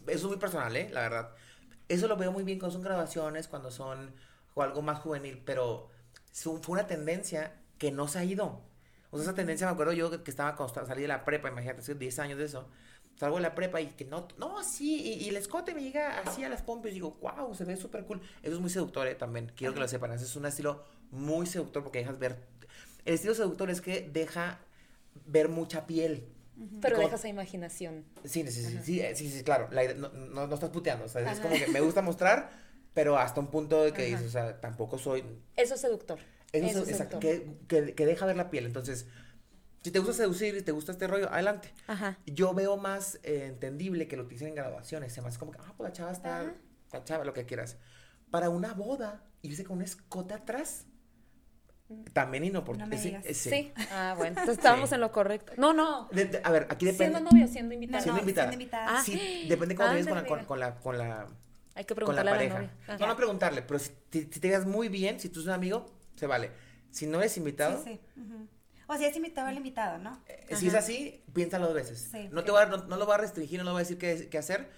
eso 0.07 0.19
es 0.19 0.25
muy 0.25 0.37
personal, 0.37 0.75
¿eh? 0.77 0.89
La 0.93 1.01
verdad. 1.01 1.31
Eso 1.89 2.07
lo 2.09 2.17
veo 2.17 2.31
muy 2.33 2.45
bien 2.45 2.59
cuando 2.59 2.73
son 2.75 2.83
graduaciones, 2.83 3.49
cuando 3.49 3.71
son 3.71 4.15
o 4.55 4.63
algo 4.63 4.83
más 4.83 5.01
juvenil, 5.01 5.43
pero 5.45 5.91
su- 6.31 6.59
fue 6.63 6.75
una 6.75 6.87
tendencia 6.87 7.55
que 7.79 7.91
no 7.91 8.07
se 8.07 8.21
ha 8.21 8.25
ido. 8.25 8.63
O 9.11 9.17
sea, 9.17 9.25
esa 9.25 9.35
tendencia 9.35 9.67
me 9.67 9.73
acuerdo 9.73 9.93
yo 9.93 10.23
que 10.23 10.31
estaba 10.31 10.55
cuando 10.57 10.87
salí 10.87 11.03
de 11.03 11.09
la 11.09 11.25
prepa, 11.25 11.49
imagínate, 11.49 11.81
hace 11.81 11.95
10 11.95 12.19
años 12.21 12.39
de 12.39 12.45
eso. 12.45 12.69
Salgo 13.23 13.37
de 13.37 13.43
la 13.43 13.55
prepa 13.55 13.81
y 13.81 13.87
que 13.87 14.05
no, 14.05 14.27
no, 14.37 14.65
sí, 14.65 15.01
y, 15.01 15.13
y 15.25 15.29
el 15.29 15.37
escote 15.37 15.75
me 15.77 15.81
llega 15.85 16.19
así 16.23 16.43
a 16.43 16.49
las 16.49 16.61
pompis 16.61 16.91
y 16.91 16.95
digo, 16.95 17.17
wow, 17.21 17.55
se 17.55 17.65
ve 17.65 17.77
súper 17.77 18.05
cool. 18.05 18.21
Eso 18.43 18.55
es 18.57 18.61
muy 18.61 18.69
seductor, 18.69 19.07
¿eh? 19.07 19.15
También, 19.15 19.53
quiero 19.55 19.73
que 19.75 19.79
lo 19.79 19.87
sepan. 19.87 20.11
Ese 20.11 20.25
es 20.25 20.35
un 20.35 20.45
estilo 20.45 20.83
muy 21.13 21.47
seductor 21.47 21.85
porque 21.85 22.01
dejas 22.01 22.19
ver. 22.19 22.41
El 23.05 23.15
estilo 23.15 23.37
seductor 23.37 23.71
es 23.71 23.81
que 23.81 24.11
deja 24.13 24.59
ver 25.25 25.49
mucha 25.49 25.87
piel. 25.87 26.27
Pero 26.81 26.97
como- 26.97 27.07
dejas 27.07 27.25
a 27.25 27.29
imaginación. 27.29 28.05
Sí, 28.25 28.43
sí, 28.49 28.65
sí, 28.65 28.81
sí, 28.83 29.01
eh, 29.01 29.15
sí, 29.15 29.31
sí, 29.31 29.45
claro. 29.45 29.69
La 29.71 29.95
no, 29.95 30.09
no, 30.09 30.49
no 30.49 30.55
estás 30.55 30.71
puteando. 30.71 31.05
O 31.05 31.09
sea, 31.09 31.31
es 31.31 31.39
como 31.39 31.55
que 31.55 31.69
me 31.69 31.81
gusta 31.81 32.03
mostrar, 32.03 32.51
pero 32.93 33.17
hasta 33.19 33.39
un 33.39 33.53
punto 33.53 33.85
de 33.85 33.93
que 33.93 34.03
Ajá. 34.03 34.11
dices, 34.17 34.27
o 34.27 34.31
sea, 34.31 34.61
tampoco 34.61 34.99
soy. 34.99 35.23
Eso 35.55 35.75
es 35.77 35.81
seductor. 35.81 36.19
Eso, 36.53 36.67
Eso 36.67 36.81
es 36.81 36.97
seductor. 36.97 37.21
que, 37.21 37.47
que, 37.69 37.95
que 37.95 38.05
deja 38.05 38.27
ver 38.27 38.37
la 38.37 38.51
piel. 38.51 38.67
Entonces, 38.67 39.07
si 39.83 39.91
te 39.91 39.99
gusta 39.99 40.15
seducir 40.15 40.57
y 40.57 40.63
te 40.63 40.73
gusta 40.73 40.93
este 40.93 41.07
rollo, 41.07 41.31
adelante. 41.33 41.73
Ajá. 41.87 42.19
Yo 42.27 42.55
veo 42.55 42.77
más 42.77 43.19
eh, 43.23 43.47
entendible 43.47 44.07
que 44.09 44.17
lo 44.17 44.23
utilicen 44.25 44.49
en 44.49 44.55
graduaciones. 44.55 45.13
Se 45.13 45.21
me 45.23 45.29
hace 45.29 45.39
como 45.39 45.53
que, 45.53 45.59
ah, 45.61 45.75
pues 45.77 45.89
la 45.91 45.93
chava 45.93 46.13
está. 46.13 46.55
La 46.93 47.05
chava, 47.05 47.25
lo 47.25 47.33
que 47.33 47.45
quieras. 47.47 47.77
Para 48.31 48.49
una 48.51 48.75
boda, 48.75 49.25
irse 49.43 49.65
con 49.65 49.79
un 49.79 49.83
escote 49.83 50.35
atrás. 50.35 50.87
También 52.15 52.45
inoportuno. 52.45 52.87
No 52.87 52.97
digas. 52.97 53.25
Sí. 53.37 53.71
Ah, 53.91 54.15
bueno. 54.17 54.29
Entonces 54.39 54.57
estábamos 54.57 54.89
Sí. 54.89 54.95
en 54.95 55.01
lo 55.03 55.13
correcto. 55.13 55.53
No, 55.59 55.75
no. 55.75 56.09
De- 56.11 56.25
de- 56.25 56.41
a 56.43 56.51
ver, 56.51 56.67
aquí 56.71 56.87
depende. 56.87 57.19
Siendo 57.19 57.31
novio, 57.31 57.47
siendo 57.49 57.75
invitado. 57.75 58.03
Siendo 58.03 58.17
no, 58.17 58.23
invitada. 58.23 58.49
siendo 58.49 58.63
invitada. 58.63 58.99
Ah. 58.99 59.03
Sí, 59.05 59.47
depende 59.49 59.75
cómo 59.75 59.89
te 59.91 59.95
ves 59.97 60.07
con 60.07 60.17
la, 60.17 60.25
con, 60.27 60.45
con 60.47 60.61
la, 60.61 60.75
con 60.81 60.97
la, 60.99 61.27
Hay 61.75 61.85
que 61.85 61.95
con 61.95 62.15
la 62.15 62.23
preguntarle 62.23 62.31
a 62.31 62.35
la 62.35 62.39
pareja. 62.39 62.55
novia. 62.87 62.99
No, 62.99 63.07
no 63.09 63.17
preguntarle, 63.17 63.63
pero 63.63 63.79
si, 63.79 63.91
te- 64.09 64.23
si 64.33 64.41
te 64.41 64.49
llegas 64.49 64.65
muy 64.65 64.89
bien, 64.89 65.21
si 65.21 65.29
tú 65.29 65.41
eres 65.41 65.49
un 65.49 65.53
amigo, 65.55 65.85
se 66.17 66.27
vale. 66.27 66.51
Si 66.91 67.07
no 67.07 67.19
eres 67.19 67.37
invitado, 67.37 67.83
Sí, 67.85 68.01
sí. 68.15 68.21
ujú. 68.21 68.49
O 68.89 68.97
si 68.97 69.05
es 69.05 69.17
invitado 69.17 69.49
el 69.49 69.57
invitado, 69.57 69.99
¿no? 69.99 70.23
eh, 70.27 70.57
si 70.57 70.69
es 70.69 70.75
así, 70.75 71.23
piénsalo 71.33 71.67
dos 71.67 71.75
veces. 71.75 72.09
Sí, 72.11 72.29
no, 72.31 72.41
sí. 72.41 72.47
te 72.47 72.51
voy 72.53 72.63
a, 72.63 72.67
no, 72.67 72.77
no 72.79 72.97
lo 72.97 73.07
voy 73.07 73.15
a 73.15 73.19
restringir, 73.19 73.59
no 73.59 73.65
lo 73.65 73.73
voy 73.73 73.81
a 73.81 73.85
decir 73.85 73.99
qué, 73.99 74.29
qué 74.29 74.39
hacer, 74.39 74.71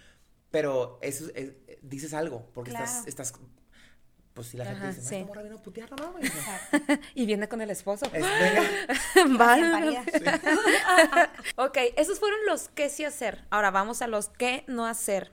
pero 0.51 0.99
eso 1.03 1.27
es- 1.35 1.53
es- 1.67 1.79
dices 1.83 2.15
algo, 2.15 2.49
porque 2.55 2.71
estás, 2.71 2.91
Claro. 2.91 3.09
estás, 3.09 3.33
pues 4.35 4.49
si 4.49 4.57
la 4.57 4.65
gente 4.65 4.81
Ajá, 4.81 4.89
dice, 4.89 5.01
sí. 5.09 5.15
esta 5.17 5.27
morra 5.29 5.43
vino 5.43 5.57
a 5.57 5.63
putear, 5.63 5.91
no 5.93 5.97
mames. 6.13 6.33
Y 7.15 7.25
viene 7.27 7.49
con 7.49 7.61
el 7.61 7.71
esposo. 7.71 8.07
Es-. 8.13 8.25
Vale. 9.39 9.69
María. 9.71 10.05
Ok, 11.57 11.79
esos 11.97 12.19
fueron 12.19 12.41
los 12.47 12.69
qué 12.69 12.89
sí 12.89 13.05
hacer. 13.05 13.45
Ahora 13.51 13.71
vamos 13.71 14.03
a 14.03 14.07
los 14.09 14.29
qué 14.29 14.65
no 14.67 14.87
hacer. 14.87 15.31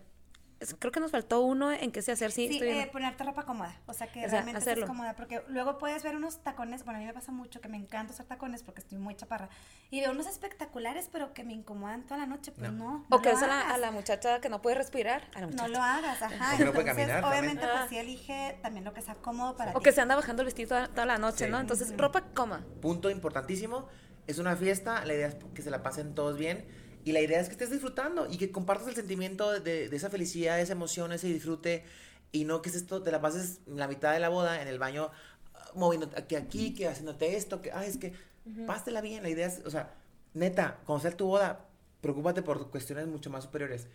Creo 0.80 0.92
que 0.92 1.00
nos 1.00 1.12
faltó 1.12 1.42
uno 1.42 1.72
en 1.72 1.92
qué 1.92 2.02
sí 2.02 2.12
hacer. 2.12 2.32
Sí, 2.32 2.48
Sí, 2.48 2.54
estoy 2.56 2.70
eh, 2.70 2.90
ponerte 2.92 3.24
ropa 3.24 3.44
cómoda. 3.44 3.76
O 3.88 3.94
sea, 3.94 4.08
que 4.12 4.20
O 4.20 4.24
sea, 4.24 4.30
realmente 4.32 4.60
hacerlo. 4.60 4.84
estés 4.86 4.96
cómoda. 4.96 5.16
Porque 5.16 5.42
luego 5.48 5.78
puedes 5.78 6.04
ver 6.04 6.16
unos 6.16 6.44
tacones. 6.44 6.84
Bueno, 6.86 6.98
a 6.98 7.00
mí 7.02 7.08
me 7.08 7.14
pasa 7.14 7.32
mucho 7.32 7.62
que 7.62 7.68
me 7.68 7.78
encanta 7.78 8.14
usar 8.14 8.28
tacones 8.28 8.62
porque 8.62 8.82
estoy 8.82 8.98
muy 9.00 9.16
chaparra. 9.16 9.50
Y 9.90 10.02
veo 10.02 10.12
unos 10.12 10.28
espectaculares, 10.28 11.10
pero 11.12 11.34
que 11.34 11.44
me 11.44 11.54
incomodan 11.54 12.04
toda 12.04 12.20
la 12.20 12.26
noche. 12.28 12.52
Pues 12.52 12.72
No. 12.72 12.78
no. 12.78 13.06
no 13.10 13.18
o 13.18 13.22
que 13.22 13.32
es 13.32 13.42
a 13.42 13.48
la, 13.48 13.62
hagas. 13.62 13.74
a 13.74 13.78
la 13.80 13.92
muchacha 13.92 14.40
que 14.42 14.50
no 14.50 14.62
puede 14.62 14.76
respirar. 14.76 15.24
A 15.36 15.42
la 15.42 15.48
No 15.48 15.68
lo 15.68 15.82
hagas, 15.82 16.22
ajá. 16.22 16.54
O 16.54 16.58
que 16.58 16.66
no 16.66 16.74
puede 16.74 16.90
Entonces, 16.92 17.08
caminar 17.08 17.24
obviamente, 17.26 17.62
también. 17.62 17.78
pues 17.80 17.90
sí 17.90 17.98
elige 17.98 18.60
también 18.62 18.86
lo 18.86 18.94
que 18.94 19.02
sea 19.02 19.16
cómodo 19.16 19.56
para 19.56 19.72
O 19.72 19.80
ti. 19.80 19.84
que 19.86 19.92
se 19.92 20.02
anda 20.02 20.16
bajando 20.16 20.44
el 20.44 20.46
vestido 20.46 20.70
toda, 20.70 20.88
toda 20.90 21.06
la 21.06 21.18
noche, 21.18 21.46
Sí. 21.46 21.52
¿no? 21.52 21.60
Entonces, 21.60 21.96
ropa 21.98 22.22
cómoda. 22.36 22.62
Punto 22.82 23.10
importantísimo, 23.10 23.88
es 24.28 24.38
una 24.38 24.56
fiesta, 24.56 25.04
la 25.06 25.14
idea 25.14 25.28
es 25.28 25.38
que 25.56 25.62
se 25.64 25.72
la 25.72 25.82
pasen 25.82 26.14
todos 26.14 26.38
bien 26.38 26.66
y 27.06 27.12
la 27.12 27.22
idea 27.22 27.40
es 27.40 27.48
que 27.48 27.54
estés 27.54 27.72
disfrutando 27.72 28.28
y 28.30 28.38
que 28.38 28.52
compartas 28.52 28.88
el 28.88 28.96
sentimiento 28.96 29.52
de, 29.60 29.90
de 29.90 29.96
esa 29.96 30.10
felicidad, 30.10 30.60
esa 30.60 30.74
emoción, 30.74 31.12
ese 31.12 31.28
disfrute 31.28 31.84
y 32.32 32.46
no 32.46 32.62
que 32.62 32.70
estés 32.70 32.86
todo, 32.86 33.02
te 33.04 33.12
la 33.12 33.22
pases 33.22 33.60
la 33.68 33.88
mitad 33.88 34.14
de 34.14 34.20
la 34.20 34.30
boda 34.30 34.62
en 34.62 34.68
el 34.68 34.80
baño 34.80 35.10
ah, 35.54 35.72
moviéndote 35.76 36.18
aquí, 36.20 36.36
aquí, 36.36 36.74
que 36.74 36.88
haciéndote 36.88 37.36
esto, 37.36 37.62
que, 37.62 37.72
ay, 37.72 37.90
es 37.90 37.98
que 37.98 38.14
pásatela 38.66 39.02
bien, 39.02 39.22
la 39.24 39.30
idea 39.30 39.48
es, 39.48 39.62
o 39.66 39.70
sea, 39.70 39.94
neta, 40.34 40.80
cuando 40.86 41.02
sea 41.02 41.16
tu 41.16 41.28
boda, 41.28 41.68
preocúpate 42.02 42.42
por 42.42 42.70
cuestiones 42.72 43.08
mucho 43.08 43.30
más 43.30 43.44
superiores. 43.44 43.88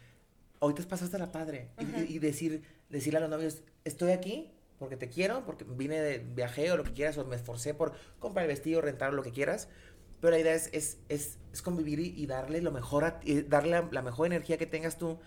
Hoy 0.58 0.74
te 0.74 0.82
pasaste 0.84 1.18
la 1.18 1.32
padre 1.32 1.70
y, 1.78 1.84
y- 2.00 2.16
y 2.16 2.18
decir, 2.18 2.62
decirle 2.88 3.18
a 3.18 3.20
los 3.20 3.30
novios, 3.30 3.62
estoy 3.84 4.12
aquí 4.12 4.50
porque 4.78 4.96
te 4.96 5.08
quiero, 5.08 5.44
porque 5.46 5.64
vine 5.64 6.00
de 6.00 6.18
viaje 6.18 6.70
o 6.70 6.76
lo 6.76 6.84
que 6.84 6.92
quieras, 6.92 7.16
o 7.18 7.24
me 7.24 7.36
esforcé 7.36 7.72
por 7.74 7.92
comprar 8.18 8.44
el 8.44 8.48
vestido, 8.48 8.80
rentar 8.82 9.12
lo 9.14 9.22
que 9.22 9.32
quieras. 9.32 9.68
Pero 10.20 10.30
la 10.32 10.38
idea 10.38 10.54
es, 10.54 10.68
es, 10.72 10.98
es, 11.08 11.38
es 11.56 11.62
convivir 11.62 11.98
y, 12.00 12.14
y 12.16 12.26
darle 12.26 12.60
lo 12.62 12.70
mejor, 12.72 13.04
a, 13.04 13.20
y 13.24 13.42
darle 13.42 13.70
la, 13.70 13.88
la 13.90 14.02
mejor 14.02 14.26
energía 14.26 14.56
que 14.58 14.66
tengas 14.66 14.96
tú 14.98 15.18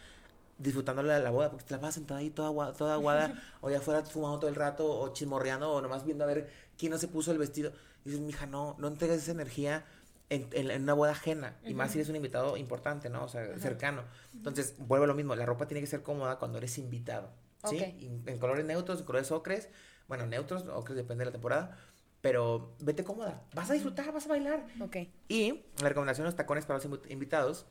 disfrutándole 0.58 1.14
de 1.14 1.22
la 1.22 1.30
boda, 1.30 1.50
porque 1.52 1.66
te 1.66 1.74
la 1.74 1.80
vas 1.80 1.94
sentada 1.94 2.20
ahí 2.20 2.30
toda 2.30 2.50
aguada, 2.50 2.74
toda 2.74 2.94
aguada 2.96 3.34
o 3.62 3.70
ya 3.70 3.78
afuera 3.78 4.04
fumando 4.04 4.40
todo 4.40 4.50
el 4.50 4.56
rato, 4.56 4.86
o 5.00 5.14
chismorreando, 5.14 5.72
o 5.72 5.82
nomás 5.82 6.04
viendo 6.06 6.24
a 6.24 6.28
ver 6.28 6.50
quién 6.78 6.92
no 6.92 6.98
se 6.98 7.08
puso 7.08 7.32
el 7.32 7.38
vestido. 7.38 7.72
Y 8.06 8.10
dices, 8.10 8.20
mija, 8.26 8.46
no, 8.46 8.76
no 8.80 8.88
entregues 8.90 9.20
esa 9.24 9.32
energía 9.32 9.86
en, 10.30 10.48
en- 10.52 10.70
en 10.72 10.84
una 10.84 10.94
boda 10.94 11.12
ajena, 11.12 11.58
y 11.64 11.74
más 11.74 11.92
si 11.92 11.98
eres 12.00 12.10
un 12.10 12.16
invitado 12.18 12.58
importante, 12.58 13.10
¿no? 13.10 13.24
O 13.24 13.30
sea, 13.30 13.58
cercano. 13.58 14.04
Entonces, 14.34 14.76
vuelvo 14.78 15.06
a 15.06 15.08
lo 15.08 15.16
mismo, 15.16 15.36
la 15.36 15.46
ropa 15.46 15.68
tiene 15.68 15.82
que 15.82 15.88
ser 15.88 16.04
cómoda 16.04 16.38
cuando 16.40 16.58
eres 16.58 16.78
invitado, 16.78 17.32
¿sí? 17.64 17.78
Ok. 17.78 17.94
Y 18.02 18.06
en 18.30 18.38
colores 18.38 18.66
neutros, 18.66 19.00
en 19.00 19.06
colores 19.06 19.32
ocres, 19.32 19.70
bueno, 20.10 20.26
neutros, 20.26 20.66
ocres 20.68 20.98
depende 20.98 21.22
de 21.22 21.26
la 21.28 21.32
temporada, 21.32 21.78
pero 22.22 22.76
vete 22.80 23.04
cómoda, 23.04 23.44
vas 23.54 23.70
a 23.70 23.74
disfrutar, 23.74 24.12
vas 24.12 24.26
a 24.26 24.30
bailar. 24.30 24.66
Ok. 24.82 24.98
Y 25.28 25.64
la 25.82 25.90
recomendación 25.90 26.24
de 26.26 26.30
los 26.30 26.36
tacones 26.36 26.66
para 26.66 26.80
los 26.80 26.88
invi- 26.90 27.10
invitados, 27.12 27.66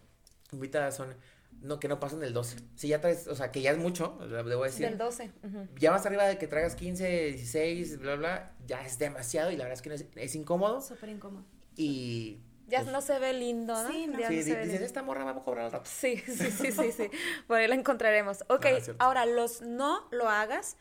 invitadas 0.52 0.96
son 0.96 1.14
no, 1.60 1.80
que 1.80 1.88
no 1.88 1.98
pasen 1.98 2.20
del 2.20 2.32
12. 2.32 2.56
Si 2.76 2.88
ya 2.88 3.00
traes, 3.00 3.26
o 3.26 3.34
sea, 3.34 3.50
que 3.50 3.60
ya 3.62 3.72
es 3.72 3.78
mucho, 3.78 4.16
debo 4.20 4.62
decir. 4.64 4.86
Del 4.86 4.96
12. 4.96 5.32
ujú. 5.42 5.66
Ya 5.76 5.90
más 5.90 6.06
arriba 6.06 6.24
de 6.24 6.38
que 6.38 6.46
traigas 6.46 6.76
15, 6.76 7.06
16, 7.32 7.98
bla, 7.98 8.14
bla, 8.14 8.52
ya 8.66 8.80
es 8.86 8.98
demasiado 8.98 9.50
y 9.50 9.56
la 9.56 9.64
verdad 9.64 9.74
es 9.74 9.82
que 9.82 9.88
no 9.88 9.94
es, 9.96 10.06
es 10.14 10.34
incómodo. 10.36 10.80
Súper 10.80 11.08
incómodo. 11.08 11.44
Y. 11.76 12.40
Ya 12.68 12.80
pues, 12.82 12.92
no 12.92 13.00
se 13.00 13.18
ve 13.18 13.32
lindo, 13.32 13.72
¿no? 13.74 13.90
Sí, 13.90 14.06
no. 14.06 14.18
Sí, 14.18 14.22
no 14.22 14.28
se 14.28 14.28
ve 14.28 14.36
dices, 14.36 14.68
lindo. 14.68 14.84
esta 14.84 15.02
morra 15.02 15.24
vamos 15.24 15.40
a 15.42 15.44
cobrar 15.44 15.64
al 15.66 15.72
rato. 15.72 15.90
Sí, 15.90 16.18
sí, 16.18 16.50
sí, 16.50 16.70
sí, 16.70 16.92
sí. 16.92 17.10
Por 17.48 17.56
ahí 17.58 17.66
la 17.66 17.74
encontraremos. 17.74 18.44
Ok, 18.48 18.66
Ah, 18.66 18.92
ahora 18.98 19.26
los 19.26 19.62
no 19.62 20.06
lo 20.10 20.28
hagas 20.28 20.76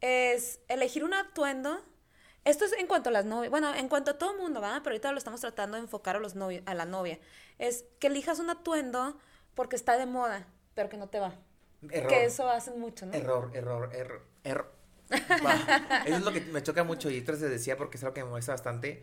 es 0.00 0.60
elegir 0.68 1.04
un 1.04 1.14
atuendo. 1.14 1.78
Esto 2.44 2.64
es 2.64 2.72
en 2.72 2.86
cuanto 2.86 3.10
a 3.10 3.12
las 3.12 3.24
novias, 3.24 3.50
bueno, 3.50 3.72
en 3.74 3.88
cuanto 3.88 4.12
a 4.12 4.18
todo 4.18 4.32
el 4.32 4.38
mundo, 4.38 4.60
¿verdad? 4.60 4.80
Pero 4.82 4.94
ahorita 4.94 5.12
lo 5.12 5.18
estamos 5.18 5.40
tratando 5.40 5.76
de 5.76 5.84
enfocar 5.84 6.16
a 6.16 6.18
los 6.18 6.34
novios, 6.34 6.62
a 6.66 6.74
la 6.74 6.86
novia. 6.86 7.20
Es 7.58 7.84
que 8.00 8.08
elijas 8.08 8.40
un 8.40 8.50
atuendo 8.50 9.18
porque 9.54 9.76
está 9.76 9.96
de 9.96 10.06
moda, 10.06 10.48
pero 10.74 10.88
que 10.88 10.96
no 10.96 11.08
te 11.08 11.20
va. 11.20 11.34
Error. 11.90 12.08
Que 12.08 12.24
eso 12.24 12.48
hacen 12.48 12.80
mucho, 12.80 13.06
¿no? 13.06 13.14
Error, 13.14 13.50
error, 13.54 13.90
error, 13.94 14.22
error. 14.44 14.72
Eso 16.06 16.16
es 16.16 16.22
lo 16.22 16.32
que 16.32 16.40
me 16.40 16.62
choca 16.62 16.84
mucho 16.84 17.10
y 17.10 17.18
esto 17.18 17.36
se 17.36 17.46
decía 17.48 17.76
porque 17.76 17.98
es 17.98 18.02
algo 18.02 18.14
que 18.14 18.24
me 18.24 18.30
molesta 18.30 18.52
bastante. 18.52 19.02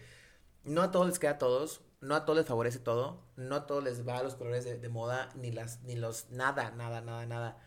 No 0.64 0.82
a 0.82 0.92
todos 0.92 1.06
les 1.06 1.20
queda 1.20 1.32
a 1.32 1.38
todos, 1.38 1.82
no 2.02 2.16
a 2.16 2.26
todos 2.26 2.38
les 2.38 2.48
favorece 2.48 2.80
todo, 2.80 3.22
no 3.36 3.56
a 3.56 3.68
todos 3.68 3.84
les 3.84 4.08
va 4.08 4.18
a 4.18 4.24
los 4.24 4.36
colores 4.36 4.66
de, 4.66 4.80
de 4.80 4.90
moda, 4.90 5.30
ni 5.36 5.52
las, 5.52 5.84
ni 5.84 5.96
los, 5.96 6.32
nada, 6.32 6.72
nada, 6.72 7.02
nada, 7.02 7.28
nada. 7.28 7.58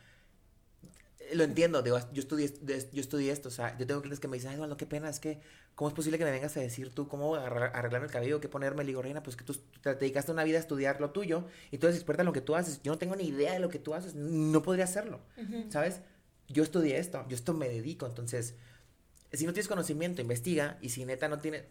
Lo 1.35 1.45
entiendo, 1.45 1.83
digo, 1.83 1.99
yo 2.12 2.20
estudié, 2.20 2.53
yo 2.93 3.01
estudié 3.01 3.33
esto, 3.33 3.49
o 3.49 3.53
sea, 3.53 3.76
yo 3.78 3.87
tengo 3.87 4.01
clientes 4.01 4.20
que 4.20 4.28
me 4.28 4.37
dicen, 4.37 4.51
ay, 4.51 4.57
Eduardo, 4.57 4.76
qué 4.76 4.87
pena, 4.87 5.09
es 5.09 5.20
que, 5.20 5.41
¿cómo 5.74 5.89
es 5.89 5.95
posible 5.95 6.18
que 6.18 6.24
me 6.24 6.30
vengas 6.30 6.57
a 6.57 6.61
decir 6.61 6.95
tú 6.95 7.09
cómo 7.09 7.35
arregla- 7.37 7.70
arreglarme 7.74 8.07
el 8.07 8.12
cabello, 8.12 8.41
qué 8.41 8.49
ponerme? 8.49 8.83
Le 8.85 8.89
digo, 8.89 9.03
Reina, 9.03 9.22
pues 9.22 9.37
que 9.37 9.45
tú 9.45 9.55
te 9.83 9.95
dedicaste 9.95 10.33
una 10.33 10.45
vida 10.45 10.59
a 10.59 10.61
estudiar 10.61 11.01
lo 11.01 11.11
tuyo 11.11 11.47
y 11.70 11.78
tú 11.78 11.87
eres 11.87 11.97
experta 11.97 12.22
en 12.22 12.26
lo 12.26 12.33
que 12.33 12.41
tú 12.41 12.55
haces. 12.57 12.80
Yo 12.83 12.93
no 12.93 12.99
tengo 12.99 13.16
ni 13.16 13.24
idea 13.24 13.53
de 13.53 13.61
lo 13.61 13.68
que 13.68 13.78
tú 13.78 13.95
haces, 13.95 14.14
no 14.14 14.62
podría 14.62 14.85
hacerlo, 14.85 15.20
¿sabes? 15.70 16.01
Yo 16.49 16.62
estudié 16.62 16.99
esto, 16.99 17.24
yo 17.28 17.35
esto 17.37 17.55
me 17.55 17.68
dedico, 17.68 18.07
entonces, 18.07 18.55
si 19.33 19.47
no 19.47 19.53
tienes 19.53 19.68
conocimiento, 19.68 20.20
investiga 20.20 20.76
y 20.83 20.91
si 20.91 21.05
neta 21.05 21.28
no 21.28 21.39
tiene, 21.39 21.64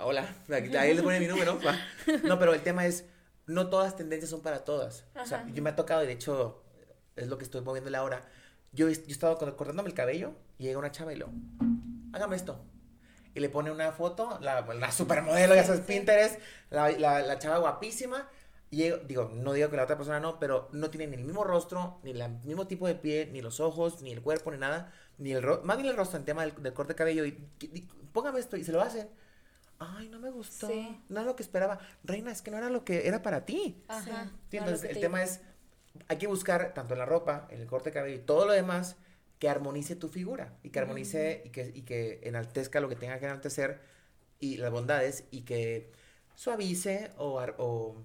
hola, 0.00 0.34
ahí 0.80 0.94
le 0.94 1.02
pone 1.02 1.18
mi 1.20 1.26
número, 1.26 1.58
va. 1.66 1.78
no, 2.24 2.38
pero 2.38 2.52
el 2.52 2.62
tema 2.62 2.84
es, 2.84 3.06
no 3.46 3.70
todas 3.70 3.96
tendencias 3.96 4.28
son 4.28 4.42
para 4.42 4.64
todas. 4.64 5.04
O 5.14 5.26
sea, 5.26 5.46
yo 5.54 5.62
me 5.62 5.70
ha 5.70 5.76
tocado, 5.76 6.04
y 6.04 6.06
de 6.06 6.12
hecho, 6.12 6.62
es 7.16 7.28
lo 7.28 7.38
que 7.38 7.44
estoy 7.44 7.62
moviéndole 7.62 7.96
ahora. 7.96 8.28
Yo, 8.72 8.88
yo 8.88 9.16
cort- 9.38 9.56
cortándome 9.56 9.88
el 9.88 9.94
cabello 9.94 10.34
y 10.58 10.64
llega 10.64 10.78
una 10.78 10.90
chava 10.92 11.12
y 11.12 11.16
lo, 11.16 11.28
hágame 12.12 12.36
esto. 12.36 12.64
Y 13.34 13.40
le 13.40 13.48
pone 13.48 13.70
una 13.70 13.92
foto, 13.92 14.38
la, 14.40 14.60
la 14.62 14.92
supermodelo, 14.92 15.54
ya 15.54 15.64
sabes, 15.64 15.82
Pinterest, 15.82 16.40
la, 16.70 16.90
la, 16.90 17.20
la 17.22 17.38
chava 17.38 17.58
guapísima. 17.58 18.28
Y 18.70 18.90
digo, 19.06 19.30
no 19.34 19.54
digo 19.54 19.70
que 19.70 19.76
la 19.76 19.84
otra 19.84 19.96
persona 19.96 20.20
no, 20.20 20.38
pero 20.38 20.68
no 20.72 20.90
tiene 20.90 21.06
ni 21.06 21.16
el 21.16 21.24
mismo 21.24 21.42
rostro, 21.44 22.00
ni 22.02 22.10
el 22.10 22.28
mismo 22.44 22.66
tipo 22.66 22.86
de 22.86 22.94
piel, 22.94 23.32
ni 23.32 23.40
los 23.40 23.60
ojos, 23.60 24.02
ni 24.02 24.12
el 24.12 24.20
cuerpo, 24.22 24.50
ni 24.50 24.58
nada. 24.58 24.92
Ni 25.16 25.32
el 25.32 25.42
ro- 25.42 25.62
más 25.64 25.78
bien 25.78 25.88
el 25.88 25.96
rostro 25.96 26.18
en 26.18 26.24
tema 26.24 26.42
del, 26.44 26.54
del 26.62 26.74
corte 26.74 26.92
de 26.92 26.96
cabello. 26.96 27.24
Y, 27.24 27.48
y- 27.60 27.88
póngame 28.12 28.40
esto, 28.40 28.56
y 28.56 28.64
se 28.64 28.72
lo 28.72 28.80
hacen. 28.82 29.08
Ay, 29.78 30.08
no 30.08 30.18
me 30.18 30.30
gustó. 30.30 30.66
Sí. 30.68 31.00
No 31.08 31.20
es 31.20 31.26
lo 31.26 31.36
que 31.36 31.42
esperaba. 31.42 31.78
Reina, 32.04 32.32
es 32.32 32.42
que 32.42 32.50
no 32.50 32.58
era 32.58 32.68
lo 32.68 32.84
que 32.84 33.06
era 33.06 33.22
para 33.22 33.46
ti. 33.46 33.82
Ajá. 33.88 34.30
Sí, 34.50 34.56
entonces, 34.56 34.84
el 34.90 34.96
te 34.96 35.00
tema 35.00 35.20
digo. 35.20 35.30
es, 35.30 35.40
hay 36.08 36.18
que 36.18 36.26
buscar, 36.26 36.74
tanto 36.74 36.94
en 36.94 37.00
la 37.00 37.06
ropa, 37.06 37.46
en 37.50 37.60
el 37.60 37.66
corte 37.66 37.90
de 37.90 37.94
cabello 37.94 38.16
y 38.16 38.20
todo 38.24 38.46
lo 38.46 38.52
demás, 38.52 38.96
que 39.38 39.48
armonice 39.48 39.94
tu 39.96 40.08
figura 40.08 40.54
y 40.62 40.70
que 40.70 40.78
armonice 40.80 41.42
y, 41.44 41.50
que, 41.50 41.70
y 41.74 41.82
que 41.82 42.20
enaltezca 42.24 42.80
lo 42.80 42.88
que 42.88 42.96
tenga 42.96 43.18
que 43.18 43.26
enaltecer 43.26 43.80
y 44.40 44.56
las 44.56 44.70
bondades 44.70 45.24
y 45.30 45.42
que 45.42 45.90
suavice 46.34 47.10
o, 47.18 47.38
ar- 47.40 47.54
o, 47.58 47.96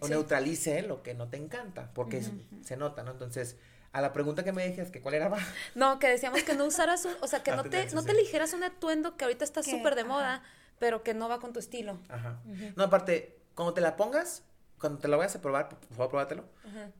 o 0.00 0.06
Sí. 0.06 0.10
neutralice 0.10 0.82
lo 0.82 1.02
que 1.02 1.14
no 1.14 1.28
te 1.28 1.36
encanta, 1.36 1.92
porque 1.94 2.18
es- 2.18 2.30
se 2.62 2.76
nota, 2.76 3.02
¿no? 3.02 3.10
Entonces, 3.12 3.56
a 3.92 4.00
la 4.00 4.12
pregunta 4.14 4.42
que 4.42 4.52
me 4.52 4.66
dijes, 4.66 4.90
que 4.90 5.02
cuál 5.02 5.14
era, 5.14 5.28
va, 5.28 5.38
No, 5.74 5.98
que 5.98 6.08
decíamos 6.08 6.42
que 6.44 6.54
no 6.54 6.64
usaras, 6.64 7.04
un- 7.04 7.14
o 7.20 7.26
sea, 7.26 7.42
que 7.42 7.50
La 7.50 7.58
no 7.58 7.64
te, 7.64 7.90
no 7.94 8.02
te 8.02 8.12
eligieras 8.12 8.54
un 8.54 8.64
atuendo 8.64 9.16
que 9.16 9.24
ahorita 9.24 9.44
está 9.44 9.62
súper 9.62 9.94
de 9.94 10.02
ajá. 10.02 10.08
moda, 10.08 10.42
pero 10.78 11.02
que 11.02 11.12
no 11.14 11.28
va 11.28 11.40
con 11.40 11.52
tu 11.52 11.58
estilo. 11.58 11.98
Ajá. 12.08 12.40
No, 12.76 12.84
aparte, 12.84 13.38
cuando 13.54 13.74
te 13.74 13.80
la 13.82 13.96
pongas, 13.96 14.42
cuando 14.78 14.98
te 14.98 15.08
la 15.08 15.16
vayas 15.18 15.36
a 15.36 15.42
probar, 15.42 15.68
por 15.68 15.78
favor, 15.90 16.08
pruébatelo, 16.08 16.44
Ajá. 16.66 16.90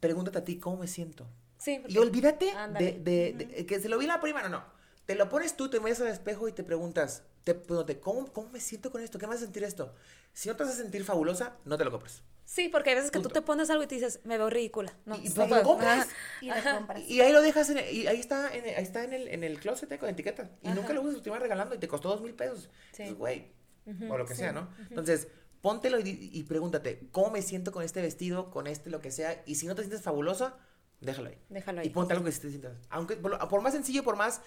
Pregúntate 0.00 0.38
a 0.38 0.44
ti 0.44 0.58
cómo 0.58 0.76
me 0.78 0.86
siento. 0.86 1.26
Sí, 1.58 1.78
porque- 1.80 1.94
Y 1.94 1.98
olvídate 1.98 2.50
Ándale. 2.52 2.92
de, 3.00 3.32
de- 3.32 3.44
de- 3.46 3.66
que 3.66 3.80
se 3.80 3.88
lo 3.88 3.98
vi 3.98 4.06
la 4.06 4.20
prima, 4.20 4.42
no, 4.42 4.48
no. 4.48 4.64
Te 5.06 5.14
lo 5.14 5.28
pones 5.28 5.56
tú, 5.56 5.68
te 5.70 5.80
miras 5.80 6.00
al 6.00 6.08
espejo 6.08 6.48
y 6.48 6.52
te 6.52 6.62
preguntas, 6.62 7.22
te 7.44 7.54
pregúntate, 7.54 7.98
¿cómo, 7.98 8.30
¿cómo 8.32 8.50
me 8.50 8.60
siento 8.60 8.92
con 8.92 9.02
esto? 9.02 9.18
¿Qué 9.18 9.26
me 9.26 9.34
hace 9.34 9.44
sentir 9.44 9.64
esto? 9.64 9.94
Si 10.34 10.48
no 10.48 10.56
te 10.56 10.64
hace 10.64 10.74
sentir 10.74 11.02
fabulosa, 11.04 11.56
no 11.64 11.78
te 11.78 11.84
lo 11.84 11.90
compres. 11.90 12.22
Sí, 12.44 12.68
porque 12.68 12.90
hay 12.90 12.96
veces 12.96 13.10
que 13.10 13.18
tú 13.18 13.24
Punto. 13.24 13.40
te 13.40 13.42
pones 13.46 13.68
algo 13.70 13.82
y 13.82 13.86
te 13.86 13.94
dices, 13.96 14.20
me 14.24 14.38
veo 14.38 14.48
ridícula. 14.48 14.94
No, 15.04 15.16
Y- 15.16 15.28
no 15.28 15.34
pues 15.34 15.50
lo 15.50 15.62
compras. 15.62 16.06
Ajá. 16.06 16.16
Y 16.42 16.46
lo 16.46 16.52
Ajá. 16.54 16.76
compras. 16.76 17.02
Y 17.08 17.20
ahí 17.20 17.32
lo 17.32 17.42
dejas, 17.42 17.68
en 17.70 17.78
el- 17.78 17.90
y 17.94 18.06
ahí 18.06 18.20
está, 18.20 18.54
en 18.54 18.64
el, 18.66 18.74
ahí 18.76 18.82
está 18.82 19.02
en 19.04 19.12
el, 19.12 19.28
en 19.28 19.44
el 19.44 19.58
closet 19.60 19.90
eh, 19.92 19.98
con 19.98 20.08
etiqueta. 20.08 20.50
Y 20.62 20.66
Ajá. 20.68 20.74
nunca 20.76 20.92
lo 20.92 21.02
usas, 21.02 21.22
te 21.22 21.28
iban 21.30 21.40
regalando 21.40 21.74
y 21.74 21.78
te 21.78 21.88
costó 21.88 22.08
dos 22.10 22.20
mil 22.22 22.34
pesos. 22.34 22.70
Sí. 22.92 23.02
Entonces, 23.02 23.18
güey, 23.18 23.52
Ujú, 23.86 24.12
o 24.12 24.18
lo 24.18 24.26
que 24.26 24.34
sí, 24.34 24.40
sea, 24.40 24.52
¿no? 24.52 24.68
Entonces, 24.90 25.28
póntelo 25.62 25.98
y, 26.00 26.30
y 26.32 26.42
pregúntate, 26.44 27.08
¿cómo 27.12 27.30
me 27.30 27.42
siento 27.42 27.72
con 27.72 27.82
este 27.82 28.00
vestido, 28.02 28.50
con 28.50 28.66
este, 28.66 28.90
lo 28.90 29.00
que 29.00 29.10
sea? 29.10 29.42
Y 29.46 29.56
si 29.56 29.66
no 29.66 29.74
te 29.74 29.82
sientes 29.82 30.02
fabulosa, 30.02 30.56
déjalo 31.00 31.28
ahí. 31.28 31.38
Déjalo 31.48 31.80
Y 31.82 31.84
ahí. 31.88 31.90
ponte 31.90 32.12
algo 32.14 32.24
que 32.24 32.32
sí 32.32 32.40
te 32.40 32.48
sientas. 32.50 32.76
Aunque 32.90 33.16
por, 33.16 33.60
más 33.62 33.72
sencillo, 33.72 34.02
por 34.04 34.16
más 34.16 34.40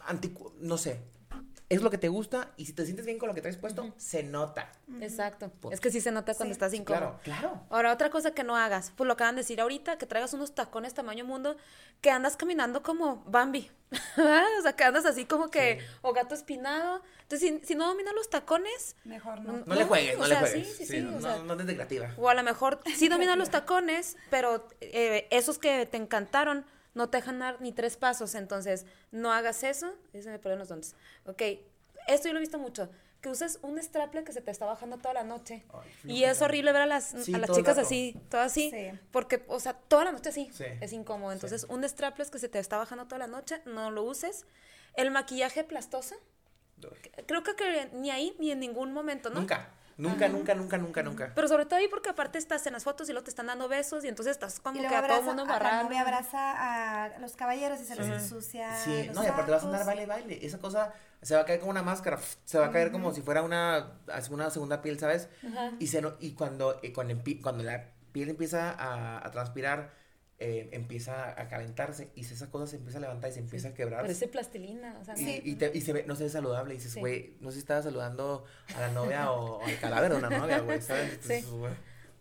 anticu 0.00 0.52
no 0.60 0.76
sé. 0.78 1.00
Es 1.70 1.80
lo 1.82 1.90
que 1.90 1.96
te 1.98 2.08
gusta 2.08 2.52
y 2.58 2.66
si 2.66 2.74
te 2.74 2.84
sientes 2.84 3.06
bien 3.06 3.18
con 3.18 3.26
lo 3.28 3.34
que 3.34 3.40
traes 3.40 3.56
puesto, 3.56 3.94
se 3.96 4.22
nota. 4.22 4.70
Exacto. 5.00 5.48
Punto. 5.48 5.72
Es 5.72 5.80
que 5.80 5.90
sí 5.90 6.00
se 6.02 6.12
nota 6.12 6.34
cuando 6.34 6.52
Sí. 6.52 6.56
estás 6.56 6.74
incómodo. 6.74 7.18
Claro, 7.24 7.40
claro. 7.50 7.66
Ahora, 7.70 7.92
otra 7.92 8.10
cosa 8.10 8.32
que 8.32 8.44
no 8.44 8.54
hagas, 8.54 8.92
pues 8.94 9.06
lo 9.06 9.14
acaban 9.14 9.34
de 9.34 9.40
decir 9.40 9.60
ahorita, 9.62 9.96
que 9.96 10.04
traigas 10.06 10.34
unos 10.34 10.54
tacones 10.54 10.92
tamaño 10.92 11.24
mundo, 11.24 11.56
que 12.02 12.10
andas 12.10 12.36
caminando 12.36 12.82
como 12.82 13.24
Bambi. 13.24 13.70
o 14.58 14.62
sea, 14.62 14.72
que 14.76 14.84
andas 14.84 15.06
así 15.06 15.24
como 15.24 15.50
que, 15.50 15.78
o 16.02 16.12
gato 16.12 16.34
espinado. 16.34 17.02
Entonces, 17.22 17.60
si, 17.60 17.66
si 17.66 17.74
no 17.74 17.86
dominas 17.86 18.14
los 18.14 18.28
tacones, 18.30 18.96
Mejor 19.04 19.40
No, 19.40 19.52
no. 19.52 19.64
No, 19.66 19.74
le 19.74 19.84
juegues, 19.84 20.14
o 20.16 20.18
no 20.18 20.24
le 20.26 20.30
sea, 20.30 20.40
juegues. 20.40 20.68
sí, 20.68 20.74
sí, 20.74 20.86
Sí, 20.86 20.92
sí, 20.98 21.02
no, 21.02 21.16
o 21.16 21.20
sea- 21.20 21.36
no, 21.38 21.44
no 21.44 21.52
andes 21.52 21.66
de 21.66 21.74
creativa. 21.74 22.10
o 22.16 22.28
a 22.28 22.34
lo 22.34 22.42
mejor 22.42 22.80
sí 22.96 23.08
dominas 23.08 23.36
los 23.36 23.50
tacones, 23.50 24.16
pero 24.30 24.68
eh, 24.80 25.26
esos 25.30 25.58
que 25.58 25.86
te 25.86 25.96
encantaron 25.96 26.64
no 26.94 27.10
te 27.10 27.18
dejan 27.18 27.38
dar 27.40 27.60
ni 27.60 27.72
tres 27.72 27.96
pasos. 27.96 28.34
Entonces, 28.34 28.86
no 29.10 29.32
hagas 29.32 29.64
eso. 29.64 29.94
Y 30.12 30.22
se 30.22 30.30
me 30.30 30.56
los 30.56 30.68
dones. 30.68 30.94
Ok, 31.26 31.42
esto 32.06 32.28
yo 32.28 32.32
lo 32.34 32.38
he 32.38 32.40
visto 32.40 32.58
mucho. 32.58 32.88
Que 33.24 33.30
uses 33.30 33.58
un 33.62 33.78
straple 33.78 34.22
que 34.22 34.34
se 34.34 34.42
te 34.42 34.50
está 34.50 34.66
bajando 34.66 34.98
toda 34.98 35.14
la 35.14 35.24
noche. 35.24 35.64
Ay, 35.72 36.12
y 36.12 36.24
es 36.24 36.42
horrible 36.42 36.72
ver 36.72 36.82
a 36.82 36.86
las, 36.86 37.06
Sí, 37.06 37.32
a 37.32 37.38
las 37.38 37.50
chicas 37.52 37.78
así, 37.78 38.14
todas 38.28 38.52
así. 38.52 38.70
Sí. 38.70 38.90
Porque, 39.12 39.42
o 39.48 39.58
sea, 39.60 39.72
toda 39.72 40.04
la 40.04 40.12
noche 40.12 40.28
así. 40.28 40.50
Sí. 40.52 40.66
Es 40.82 40.92
incómodo. 40.92 41.32
Entonces, 41.32 41.64
un 41.70 41.82
straple 41.84 42.26
que 42.30 42.38
se 42.38 42.50
te 42.50 42.58
está 42.58 42.76
bajando 42.76 43.06
toda 43.06 43.20
la 43.20 43.26
noche, 43.26 43.62
no 43.64 43.90
lo 43.90 44.02
uses. 44.02 44.44
El 44.92 45.10
maquillaje 45.10 45.64
plastoso, 45.64 46.16
creo 47.26 47.42
que, 47.42 47.56
que 47.56 47.88
ni 47.94 48.10
ahí 48.10 48.36
ni 48.38 48.50
en 48.50 48.60
ningún 48.60 48.92
momento, 48.92 49.30
¿no? 49.30 49.40
Nunca, 49.40 49.70
nunca, 49.96 50.28
nunca, 50.28 50.54
nunca, 50.54 50.78
nunca, 50.78 51.02
nunca. 51.02 51.32
Pero 51.34 51.48
sobre 51.48 51.66
todo 51.66 51.78
ahí 51.78 51.88
porque 51.88 52.08
aparte 52.10 52.38
estás 52.38 52.66
en 52.66 52.72
las 52.74 52.84
fotos 52.84 53.08
y 53.08 53.12
luego 53.12 53.24
te 53.24 53.30
están 53.30 53.46
dando 53.46 53.68
besos 53.68 54.04
y 54.04 54.08
entonces 54.08 54.32
estás 54.32 54.60
como 54.60 54.74
que 54.74 54.80
luego 54.80 54.96
a 54.96 54.98
todo 55.00 55.06
el 55.06 55.12
abraza, 55.12 55.26
mundo 55.26 55.42
embarrado. 55.42 55.82
novia 55.84 56.00
abraza 56.00 57.04
a 57.14 57.18
los 57.18 57.36
caballeros 57.36 57.80
y 57.80 57.84
se 57.84 57.96
les 57.96 58.08
ensucia 58.08 58.74
Sí, 58.76 59.04
los 59.06 59.16
no, 59.16 59.24
y 59.24 59.26
aparte 59.26 59.50
vas 59.52 59.62
a 59.62 59.66
andar 59.66 59.86
baile, 59.86 60.06
baile. 60.06 60.44
Esa 60.44 60.58
cosa 60.58 60.92
se 61.22 61.34
va 61.34 61.42
a 61.42 61.44
caer 61.44 61.60
como 61.60 61.70
una 61.70 61.82
máscara. 61.82 62.18
Se 62.44 62.58
va 62.58 62.66
a 62.66 62.70
caer 62.70 62.90
como 62.92 63.12
si 63.12 63.22
fuera 63.22 63.42
una, 63.42 63.92
una 64.30 64.50
segunda 64.50 64.82
piel, 64.82 64.98
¿sabes? 64.98 65.28
Y, 65.78 65.86
se, 65.86 66.02
no- 66.02 66.14
y 66.20 66.32
cuando, 66.34 66.78
y 66.82 66.92
cuando, 66.92 67.14
empi- 67.14 67.40
cuando 67.40 67.62
la 67.64 67.90
piel 68.12 68.28
empieza 68.28 68.70
a, 68.70 69.26
a 69.26 69.30
transpirar, 69.30 69.90
eh, 70.44 70.68
empieza 70.72 71.30
a 71.40 71.48
calentarse 71.48 72.10
y 72.14 72.20
esa 72.20 72.50
cosa 72.50 72.66
se 72.66 72.76
empieza 72.76 72.98
a 72.98 73.00
levantar 73.00 73.30
y 73.30 73.32
se 73.34 73.40
empieza 73.40 73.68
a 73.68 73.74
quebrar. 73.74 74.02
Parece 74.02 74.28
plastilina, 74.28 74.98
o 75.00 75.04
sea, 75.04 75.14
Y, 75.18 75.24
no. 75.24 75.30
y, 75.44 75.54
te- 75.56 75.70
y 75.74 75.80
se 75.80 75.92
ve, 75.92 76.04
no 76.06 76.14
se 76.16 76.24
ve 76.24 76.30
saludable. 76.30 76.74
Y 76.74 76.76
dices, 76.76 76.92
Sí. 76.92 77.00
güey, 77.00 77.36
no 77.40 77.50
sé 77.50 77.54
si 77.54 77.58
estaba 77.60 77.82
saludando 77.82 78.44
a 78.76 78.80
la 78.80 78.88
novia 78.88 79.30
o, 79.30 79.58
o 79.58 79.64
al 79.64 79.78
cadáver 79.80 80.12
de 80.12 80.18
una 80.18 80.30
novia, 80.30 80.60
güey, 80.60 80.80
¿sabes? 80.82 81.12
Entonces, 81.14 81.44
Sí. 81.44 81.50
güey. 81.50 81.72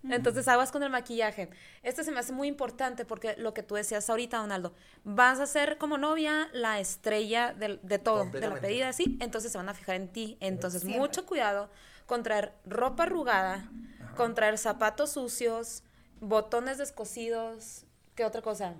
Entonces 0.09 0.47
aguas 0.49 0.71
con 0.71 0.83
el 0.83 0.89
maquillaje. 0.89 1.49
Esto 1.81 2.03
se 2.03 2.11
me 2.11 2.19
hace 2.19 2.33
muy 2.33 2.49
importante 2.49 3.05
porque 3.05 3.35
lo 3.37 3.53
que 3.53 3.63
tú 3.63 3.75
decías 3.75 4.09
ahorita, 4.09 4.37
Donaldo, 4.37 4.73
vas 5.05 5.39
a 5.39 5.45
ser 5.45 5.77
como 5.77 5.97
novia 5.97 6.49
la 6.51 6.79
estrella 6.81 7.53
de, 7.53 7.99
todo, 7.99 8.25
de 8.25 8.41
la 8.41 8.55
pedida, 8.55 8.91
¿sí? 8.91 9.17
Entonces 9.21 9.53
se 9.53 9.57
van 9.57 9.69
a 9.69 9.73
fijar 9.73 9.95
en 9.95 10.09
ti. 10.09 10.37
Entonces, 10.41 10.81
Siempre. 10.81 10.99
mucho 10.99 11.25
cuidado 11.25 11.69
con 12.05 12.21
traer 12.21 12.51
ropa 12.65 13.03
arrugada, 13.03 13.69
con 14.17 14.35
traer 14.35 14.57
zapatos 14.57 15.11
sucios, 15.11 15.83
botones 16.19 16.77
descosidos. 16.77 17.85
¿Qué 18.15 18.25
otra 18.25 18.41
cosa? 18.41 18.75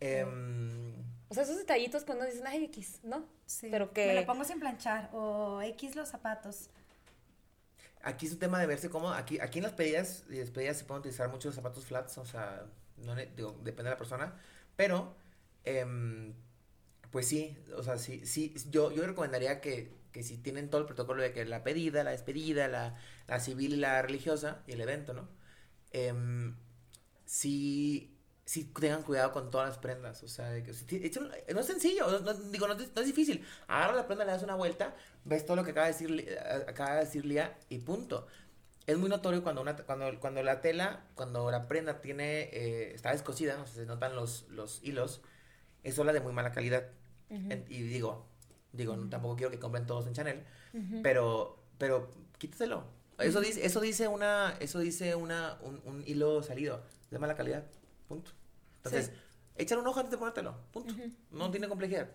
Em, 0.00 0.94
O 1.28 1.34
sea, 1.34 1.44
esos 1.44 1.56
detallitos 1.58 2.04
que 2.04 2.12
uno 2.12 2.24
dice, 2.24 2.42
ay, 2.46 2.64
X, 2.66 3.00
¿no? 3.02 3.26
Sí, 3.46 3.68
Pero 3.70 3.92
que... 3.92 4.06
Me 4.08 4.14
lo 4.14 4.26
pongo 4.26 4.44
sin 4.44 4.60
planchar 4.60 5.10
o 5.12 5.60
X 5.62 5.96
los 5.96 6.08
zapatos. 6.08 6.70
Aquí 8.02 8.26
es 8.26 8.32
un 8.32 8.38
tema 8.38 8.58
de 8.60 8.66
verse 8.66 8.90
cómodo. 8.90 9.14
Aquí, 9.14 9.38
aquí 9.40 9.58
en 9.58 9.64
las 9.64 9.72
pedidas 9.74 10.24
y 10.28 10.34
despedidas 10.36 10.78
se 10.78 10.84
pueden 10.84 11.00
utilizar 11.00 11.28
muchos 11.30 11.54
zapatos 11.54 11.84
flats, 11.86 12.18
o 12.18 12.24
sea, 12.24 12.66
no, 12.96 13.14
digo, 13.14 13.52
depende 13.62 13.84
de 13.84 13.90
la 13.90 13.96
persona. 13.98 14.34
Pero, 14.76 15.14
em, 15.64 16.34
pues 17.10 17.28
sí, 17.28 17.58
o 17.76 17.82
sea, 17.82 17.98
sí, 17.98 18.26
sí, 18.26 18.54
yo, 18.70 18.92
yo 18.92 19.06
recomendaría 19.06 19.60
que, 19.60 19.94
que 20.12 20.22
si 20.22 20.38
tienen 20.38 20.70
todo 20.70 20.80
el 20.82 20.86
protocolo 20.86 21.22
de 21.22 21.32
que 21.32 21.44
la 21.44 21.64
pedida, 21.64 22.04
la 22.04 22.10
despedida, 22.12 22.68
la, 22.68 22.96
la 23.28 23.40
civil 23.40 23.74
y 23.74 23.76
la 23.76 24.02
religiosa, 24.02 24.62
y 24.66 24.72
el 24.72 24.80
evento, 24.80 25.14
¿no? 25.14 25.28
Em, 25.92 26.56
sí, 27.36 28.14
sí 28.44 28.64
tengan 28.64 29.02
cuidado 29.02 29.32
con 29.32 29.50
todas 29.50 29.68
las 29.70 29.78
prendas, 29.78 30.22
o 30.22 30.28
sea, 30.28 30.50
de 30.50 30.62
que, 30.62 30.72
no 31.54 31.60
es 31.60 31.66
sencillo, 31.66 32.20
no, 32.20 32.34
digo, 32.34 32.68
no, 32.68 32.74
es- 32.74 32.94
no 32.94 33.00
es 33.00 33.06
difícil. 33.06 33.42
Agarra 33.68 33.94
la 33.94 34.06
prenda, 34.06 34.26
le 34.26 34.32
das 34.32 34.42
una 34.42 34.54
vuelta, 34.54 34.94
ves 35.24 35.46
todo 35.46 35.56
lo 35.56 35.64
que 35.64 35.70
acaba 35.70 35.86
de 35.86 35.92
decir, 35.94 36.38
a- 36.38 36.70
acaba 36.70 36.96
de 36.96 37.04
decir 37.06 37.24
Lía 37.24 37.56
y 37.70 37.78
punto. 37.78 38.26
Es 38.86 38.98
muy 38.98 39.08
notorio 39.08 39.42
cuando, 39.42 39.62
una, 39.62 39.76
cuando, 39.76 40.20
cuando 40.20 40.42
la 40.42 40.60
tela, 40.60 41.04
cuando 41.14 41.50
la 41.50 41.68
prenda 41.68 42.02
tiene, 42.02 42.50
eh, 42.52 42.92
está 42.94 43.12
descosida, 43.12 43.54
o 43.62 43.64
sea, 43.64 43.74
se 43.76 43.86
notan 43.86 44.14
los, 44.14 44.46
los 44.50 44.80
hilos, 44.82 45.22
es 45.84 45.94
sola 45.94 46.12
de 46.12 46.20
muy 46.20 46.32
mala 46.34 46.52
calidad. 46.52 46.84
En- 47.50 47.64
y 47.70 47.80
digo, 47.80 48.26
digo, 48.72 48.94
no, 48.94 49.08
tampoco 49.08 49.36
quiero 49.36 49.50
que 49.50 49.58
compren 49.58 49.86
todos 49.86 50.06
en 50.06 50.12
Chanel, 50.12 50.44
pero, 51.02 51.62
pero 51.78 52.10
quítaselo. 52.36 52.84
Eso 53.18 53.40
dice, 53.40 53.64
eso 53.64 53.80
dice 53.80 54.06
una, 54.08 54.54
eso 54.60 54.80
dice 54.80 55.14
una, 55.14 55.56
un, 55.62 55.80
un 55.86 56.02
hilo 56.06 56.42
salido, 56.42 56.82
de 57.12 57.18
mala 57.18 57.34
calidad, 57.36 57.64
punto. 58.08 58.30
Entonces, 58.78 59.06
Sí. 59.06 59.12
échale 59.56 59.80
un 59.80 59.86
ojo 59.86 60.00
antes 60.00 60.10
de 60.10 60.18
ponértelo, 60.18 60.56
punto. 60.72 60.94
No 61.30 61.50
tiene 61.50 61.68
complejidad. 61.68 62.08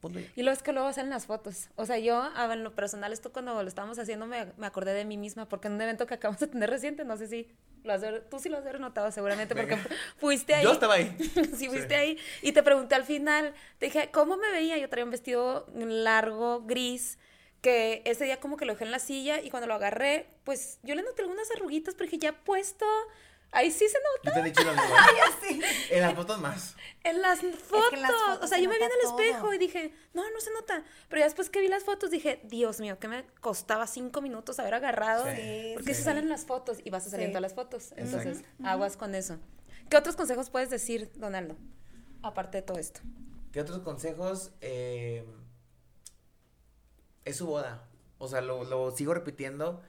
Punto. 0.00 0.18
y- 0.18 0.42
luego 0.42 0.56
es 0.56 0.62
que 0.62 0.72
luego 0.72 0.90
salen 0.94 1.10
las 1.10 1.26
fotos. 1.26 1.68
O 1.76 1.84
sea, 1.84 1.98
yo, 1.98 2.26
en 2.50 2.64
lo 2.64 2.74
personal, 2.74 3.12
esto 3.12 3.32
cuando 3.34 3.60
lo 3.62 3.68
estábamos 3.68 3.98
haciendo 3.98 4.24
me, 4.26 4.46
me 4.56 4.66
acordé 4.66 4.94
de 4.94 5.04
mí 5.04 5.18
misma, 5.18 5.46
porque 5.46 5.68
en 5.68 5.74
un 5.74 5.80
evento 5.82 6.06
que 6.06 6.14
acabamos 6.14 6.40
de 6.40 6.46
tener 6.46 6.70
reciente, 6.70 7.04
no 7.04 7.18
sé 7.18 7.26
si 7.28 7.50
Lo 7.84 7.92
has 7.92 8.00
de 8.00 8.20
tú 8.20 8.38
sí 8.38 8.48
lo 8.48 8.56
has 8.58 8.80
notado 8.80 9.10
seguramente 9.10 9.54
porque 9.54 9.76
fuiste 10.16 10.54
ahí. 10.54 10.64
Yo 10.64 10.72
estaba 10.72 10.94
ahí. 10.94 11.14
sí, 11.54 11.68
fuiste 11.68 11.94
ahí. 11.96 12.16
Y 12.40 12.52
te 12.52 12.62
pregunté 12.62 12.94
al 12.94 13.04
final, 13.04 13.52
te 13.78 13.86
dije, 13.86 14.10
¿cómo 14.10 14.38
me 14.38 14.50
veía? 14.50 14.78
Yo 14.78 14.88
traía 14.88 15.04
un 15.04 15.10
vestido 15.10 15.66
largo, 15.74 16.62
gris, 16.62 17.18
que 17.60 18.00
ese 18.06 18.24
día 18.24 18.40
como 18.40 18.56
que 18.56 18.64
lo 18.64 18.72
dejé 18.72 18.84
en 18.84 18.90
la 18.92 18.98
silla 19.00 19.42
y 19.42 19.50
cuando 19.50 19.66
lo 19.66 19.74
agarré, 19.74 20.28
pues 20.44 20.78
yo 20.82 20.94
le 20.94 21.02
noté 21.02 21.20
algunas 21.22 21.50
arruguitas, 21.50 21.94
pero 21.94 22.06
dije, 22.06 22.18
ya 22.18 22.32
puesto, 22.42 22.86
ahí 23.52 23.70
sí 23.70 23.88
se 23.88 23.98
nota. 23.98 24.30
Yo 24.30 24.32
te 24.32 24.40
he 24.40 24.44
dicho 24.44 24.62
lo 24.62 24.72
mismo. 24.72 24.96
Sí. 25.40 25.60
En 25.90 26.00
las 26.02 26.14
fotos 26.14 26.40
más. 26.40 26.76
En 27.02 27.22
las 27.22 27.40
fotos. 27.40 27.92
en 27.92 28.02
las 28.02 28.12
fotos 28.12 28.44
o 28.44 28.46
sea, 28.46 28.58
se 28.58 28.64
yo 28.64 28.68
me 28.68 28.78
vi 28.78 28.84
en 28.84 28.90
el 28.90 29.06
espejo 29.06 29.42
todo. 29.42 29.54
y 29.54 29.58
dije, 29.58 29.92
no, 30.12 30.22
no 30.30 30.40
se 30.40 30.52
nota. 30.52 30.84
Pero 31.08 31.20
ya 31.20 31.24
después 31.24 31.50
que 31.50 31.60
vi 31.60 31.68
las 31.68 31.84
fotos 31.84 32.10
dije, 32.10 32.40
Dios 32.44 32.80
mío, 32.80 32.98
que 32.98 33.08
me 33.08 33.26
costaba 33.40 33.86
cinco 33.86 34.20
minutos 34.20 34.58
haber 34.58 34.74
agarrado. 34.74 35.24
Sí, 35.24 35.72
porque 35.74 35.94
sí. 35.94 36.00
se 36.00 36.04
salen 36.04 36.28
las 36.28 36.44
fotos 36.44 36.78
y 36.84 36.90
vas 36.90 37.06
a 37.06 37.10
salir 37.10 37.28
todas 37.28 37.42
las 37.42 37.54
fotos. 37.54 37.92
Entonces, 37.96 38.42
aguas 38.62 38.96
con 38.96 39.14
eso. 39.14 39.38
¿Qué 39.88 39.96
otros 39.96 40.14
consejos 40.14 40.50
puedes 40.50 40.70
decir, 40.70 41.10
Donaldo? 41.16 41.56
Aparte 42.22 42.58
de 42.58 42.62
todo 42.62 42.78
esto. 42.78 43.00
¿Qué 43.52 43.60
otros 43.60 43.80
consejos? 43.80 44.52
Eh, 44.60 45.24
es 47.24 47.36
su 47.36 47.46
boda. 47.46 47.88
O 48.18 48.28
sea, 48.28 48.40
lo, 48.40 48.64
lo 48.64 48.90
sigo 48.92 49.14
repitiendo. 49.14 49.82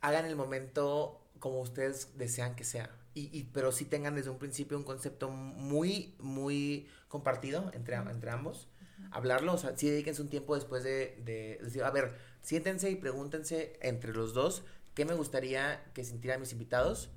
Hagan 0.00 0.24
el 0.24 0.36
momento 0.36 1.23
como 1.40 1.60
ustedes 1.60 2.16
desean 2.16 2.54
que 2.56 2.64
sea. 2.64 2.90
Y, 3.14 3.30
y- 3.38 3.44
pero 3.52 3.72
sí 3.72 3.84
tengan 3.84 4.14
desde 4.14 4.30
un 4.30 4.38
principio 4.38 4.76
un 4.76 4.84
concepto 4.84 5.30
muy, 5.30 6.14
muy 6.18 6.88
compartido 7.08 7.70
entre, 7.74 7.96
entre 7.96 8.30
ambos. 8.30 8.68
Hablarlo, 9.10 9.54
o 9.54 9.58
sea, 9.58 9.76
sí 9.76 9.88
dedíquense 9.88 10.22
un 10.22 10.28
tiempo 10.28 10.54
después 10.56 10.82
de, 10.82 11.20
de 11.24 11.58
decir, 11.62 11.84
a 11.84 11.90
ver, 11.90 12.16
siéntense 12.42 12.90
y 12.90 12.96
pregúntense 12.96 13.78
entre 13.80 14.12
los 14.12 14.34
dos 14.34 14.64
qué 14.94 15.04
me 15.04 15.14
gustaría 15.14 15.84
que 15.94 16.04
sintieran 16.04 16.40
mis 16.40 16.52
invitados 16.52 17.10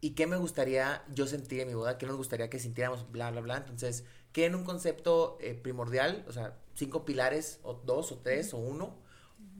y 0.00 0.10
qué 0.10 0.26
me 0.26 0.36
gustaría 0.36 1.02
yo 1.14 1.26
sentir 1.26 1.60
en 1.60 1.68
mi 1.68 1.74
boda, 1.74 1.96
qué 1.98 2.06
nos 2.06 2.16
gustaría 2.16 2.50
que 2.50 2.58
sintiéramos, 2.58 3.10
bla, 3.10 3.30
bla, 3.30 3.40
bla. 3.40 3.56
Entonces, 3.58 4.04
que 4.32 4.44
en 4.46 4.54
un 4.54 4.64
concepto 4.64 5.38
eh, 5.40 5.54
primordial, 5.54 6.24
o 6.28 6.32
sea, 6.32 6.58
cinco 6.74 7.04
pilares, 7.04 7.60
o 7.62 7.74
dos, 7.74 8.12
o 8.12 8.18
tres, 8.18 8.52
o 8.52 8.58
uno. 8.58 8.98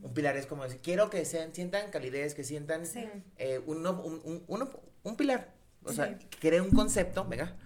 Un 0.04 0.12
pilar 0.14 0.36
es 0.36 0.46
como 0.46 0.64
decir, 0.64 0.80
quiero 0.82 1.08
que 1.10 1.24
sean, 1.24 1.54
sientan 1.54 1.90
calidez, 1.90 2.34
que 2.34 2.44
sientan 2.44 2.84
Sí. 2.86 3.04
eh, 3.38 3.60
uno, 3.66 4.00
un, 4.02 4.20
un- 4.24 4.44
uno- 4.46 4.70
un 5.02 5.16
pilar. 5.16 5.52
O 5.82 5.92
sea, 5.92 6.16
Sí. 6.18 6.26
que 6.30 6.38
cree 6.38 6.60
un 6.60 6.70
concepto, 6.70 7.24
venga, 7.24 7.56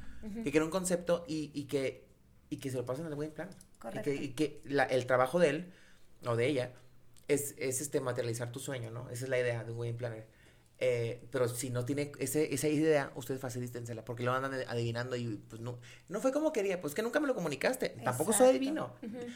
que 0.45 0.51
cree 0.51 0.62
un 0.62 0.70
concepto 0.70 1.24
y, 1.28 1.51
y 1.53 1.64
que, 1.64 2.05
y 2.51 2.57
que 2.59 2.70
se 2.70 2.76
lo 2.76 2.84
pasen 2.86 3.07
al 3.07 3.14
buen 3.16 3.30
plan. 3.32 3.51
Y 3.51 3.78
Correcto. 3.80 4.03
que, 4.05 4.14
y 4.14 4.28
que 4.30 4.61
la- 4.64 4.84
el 4.84 5.07
trabajo 5.07 5.39
de 5.39 5.49
él, 5.51 5.72
o 6.26 6.34
de 6.36 6.47
ella, 6.47 6.72
es, 7.28 7.55
es 7.59 7.80
este, 7.80 8.01
materializar 8.01 8.51
tu 8.53 8.59
sueño, 8.61 8.91
¿no? 8.91 9.11
Esa 9.11 9.24
es 9.24 9.30
la 9.30 9.39
idea 9.39 9.62
de 9.64 9.72
un 9.72 9.78
wedding 9.78 9.97
planner. 9.97 10.26
Eh, 10.80 11.24
pero 11.32 11.49
si 11.49 11.70
no 11.70 11.84
tiene 11.84 12.12
ese, 12.20 12.55
esa 12.55 12.68
idea, 12.68 13.11
ustedes 13.16 13.41
facilítensela, 13.41 14.05
porque 14.05 14.22
lo 14.22 14.32
andan 14.32 14.55
adivinando 14.68 15.16
y 15.16 15.36
pues 15.49 15.61
no, 15.61 15.78
no 16.09 16.20
fue 16.20 16.30
como 16.32 16.53
quería, 16.53 16.80
pues 16.80 16.95
que 16.95 17.03
nunca 17.03 17.18
me 17.18 17.26
lo 17.26 17.34
comunicaste, 17.34 17.89
tampoco 18.05 18.32
soy 18.32 18.51
adivino. 18.51 18.95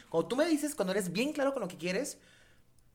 Cuando 0.09 0.27
tú 0.29 0.35
me 0.37 0.45
dices, 0.47 0.73
cuando 0.73 0.93
eres 0.93 1.11
bien 1.11 1.33
claro 1.33 1.51
con 1.53 1.61
lo 1.61 1.67
que 1.67 1.75
quieres, 1.77 2.17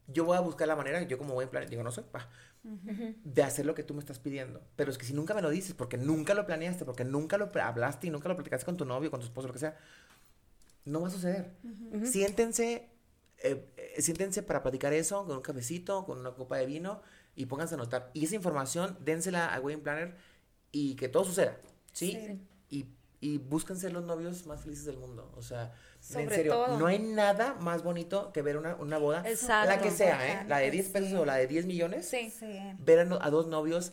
yo 0.09 0.25
voy 0.25 0.37
a 0.37 0.41
buscar 0.41 0.67
la 0.67 0.75
manera, 0.75 1.03
yo 1.03 1.19
como 1.19 1.35
buen 1.35 1.49
planner, 1.49 1.69
digo, 1.69 1.83
no 1.83 1.93
soy, 1.93 2.05
pa, 2.11 2.29
de 2.63 3.43
hacer 3.43 3.67
lo 3.67 3.75
que 3.75 3.83
tú 3.83 3.95
me 3.95 4.01
estás 4.01 4.19
pidiendo. 4.19 4.63
Pero 4.75 4.91
es 4.91 4.99
que 4.99 5.05
si 5.05 5.13
nunca 5.13 5.35
me 5.35 5.43
lo 5.43 5.51
dices, 5.51 5.75
porque 5.75 5.99
nunca 5.99 6.35
lo 6.35 6.47
planeaste, 6.47 6.85
porque 6.85 7.05
nunca 7.05 7.37
lo 7.37 7.51
hablaste 7.63 8.07
y 8.07 8.11
nunca 8.11 8.29
lo 8.29 8.35
platicaste 8.35 8.65
con 8.65 8.77
tu 8.77 8.85
novio, 8.85 9.11
con 9.11 9.21
tu 9.21 9.27
esposo, 9.27 9.49
lo 9.49 9.53
que 9.53 9.61
sea, 9.61 9.77
no 10.85 11.03
va 11.03 11.09
a 11.09 11.11
suceder. 11.11 11.53
Siéntense, 12.05 12.89
eh, 13.39 13.69
eh, 13.77 14.03
siéntense 14.03 14.43
para 14.43 14.63
platicar 14.63 14.93
eso 14.95 15.27
con 15.27 15.37
un 15.37 15.43
cafecito, 15.43 16.05
con 16.07 16.19
una 16.19 16.33
copa 16.33 16.57
de 16.57 16.67
vino 16.67 17.03
y 17.37 17.47
pónganse 17.47 17.75
a 17.75 17.77
anotar. 17.77 18.11
Y 18.15 18.25
esa 18.25 18.35
información, 18.35 18.97
dénsela 19.05 19.53
al 19.53 19.61
wedding 19.61 19.83
planner 19.83 20.17
y 20.73 20.97
que 20.97 21.09
todo 21.09 21.25
suceda, 21.25 21.59
¿sí? 21.93 22.13
Sí. 22.13 22.41
Y, 23.21 23.35
y 23.35 23.39
busquen 23.39 23.77
ser 23.77 23.93
los 23.93 24.05
novios 24.05 24.47
más 24.47 24.61
felices 24.63 24.85
del 24.85 24.97
mundo. 24.99 25.33
O 25.37 25.43
sea, 25.43 25.73
en 26.15 26.29
serio, 26.31 26.53
todo. 26.53 26.79
no 26.79 26.87
hay 26.87 26.99
nada 26.99 27.55
más 27.61 27.83
bonito 27.83 28.33
que 28.33 28.43
ver 28.43 28.57
una, 28.57 28.77
una 28.77 28.99
boda, 28.99 29.23
Exacto. 29.29 29.69
la 29.71 29.81
que 29.81 29.91
sea, 29.91 30.17
¿eh? 30.27 30.47
La 30.49 30.59
de 30.59 30.67
Importante, 30.67 30.71
10 30.71 30.89
pesos 30.91 31.09
sí. 31.11 31.15
o 31.17 31.25
la 31.25 31.35
de 31.37 31.47
10 31.47 31.67
millones 31.67 32.09
Sí. 32.09 32.31
Sí. 32.31 32.59
ver 32.79 33.01
a, 33.01 33.19
a 33.25 33.31
dos 33.31 33.47
novios 33.49 33.93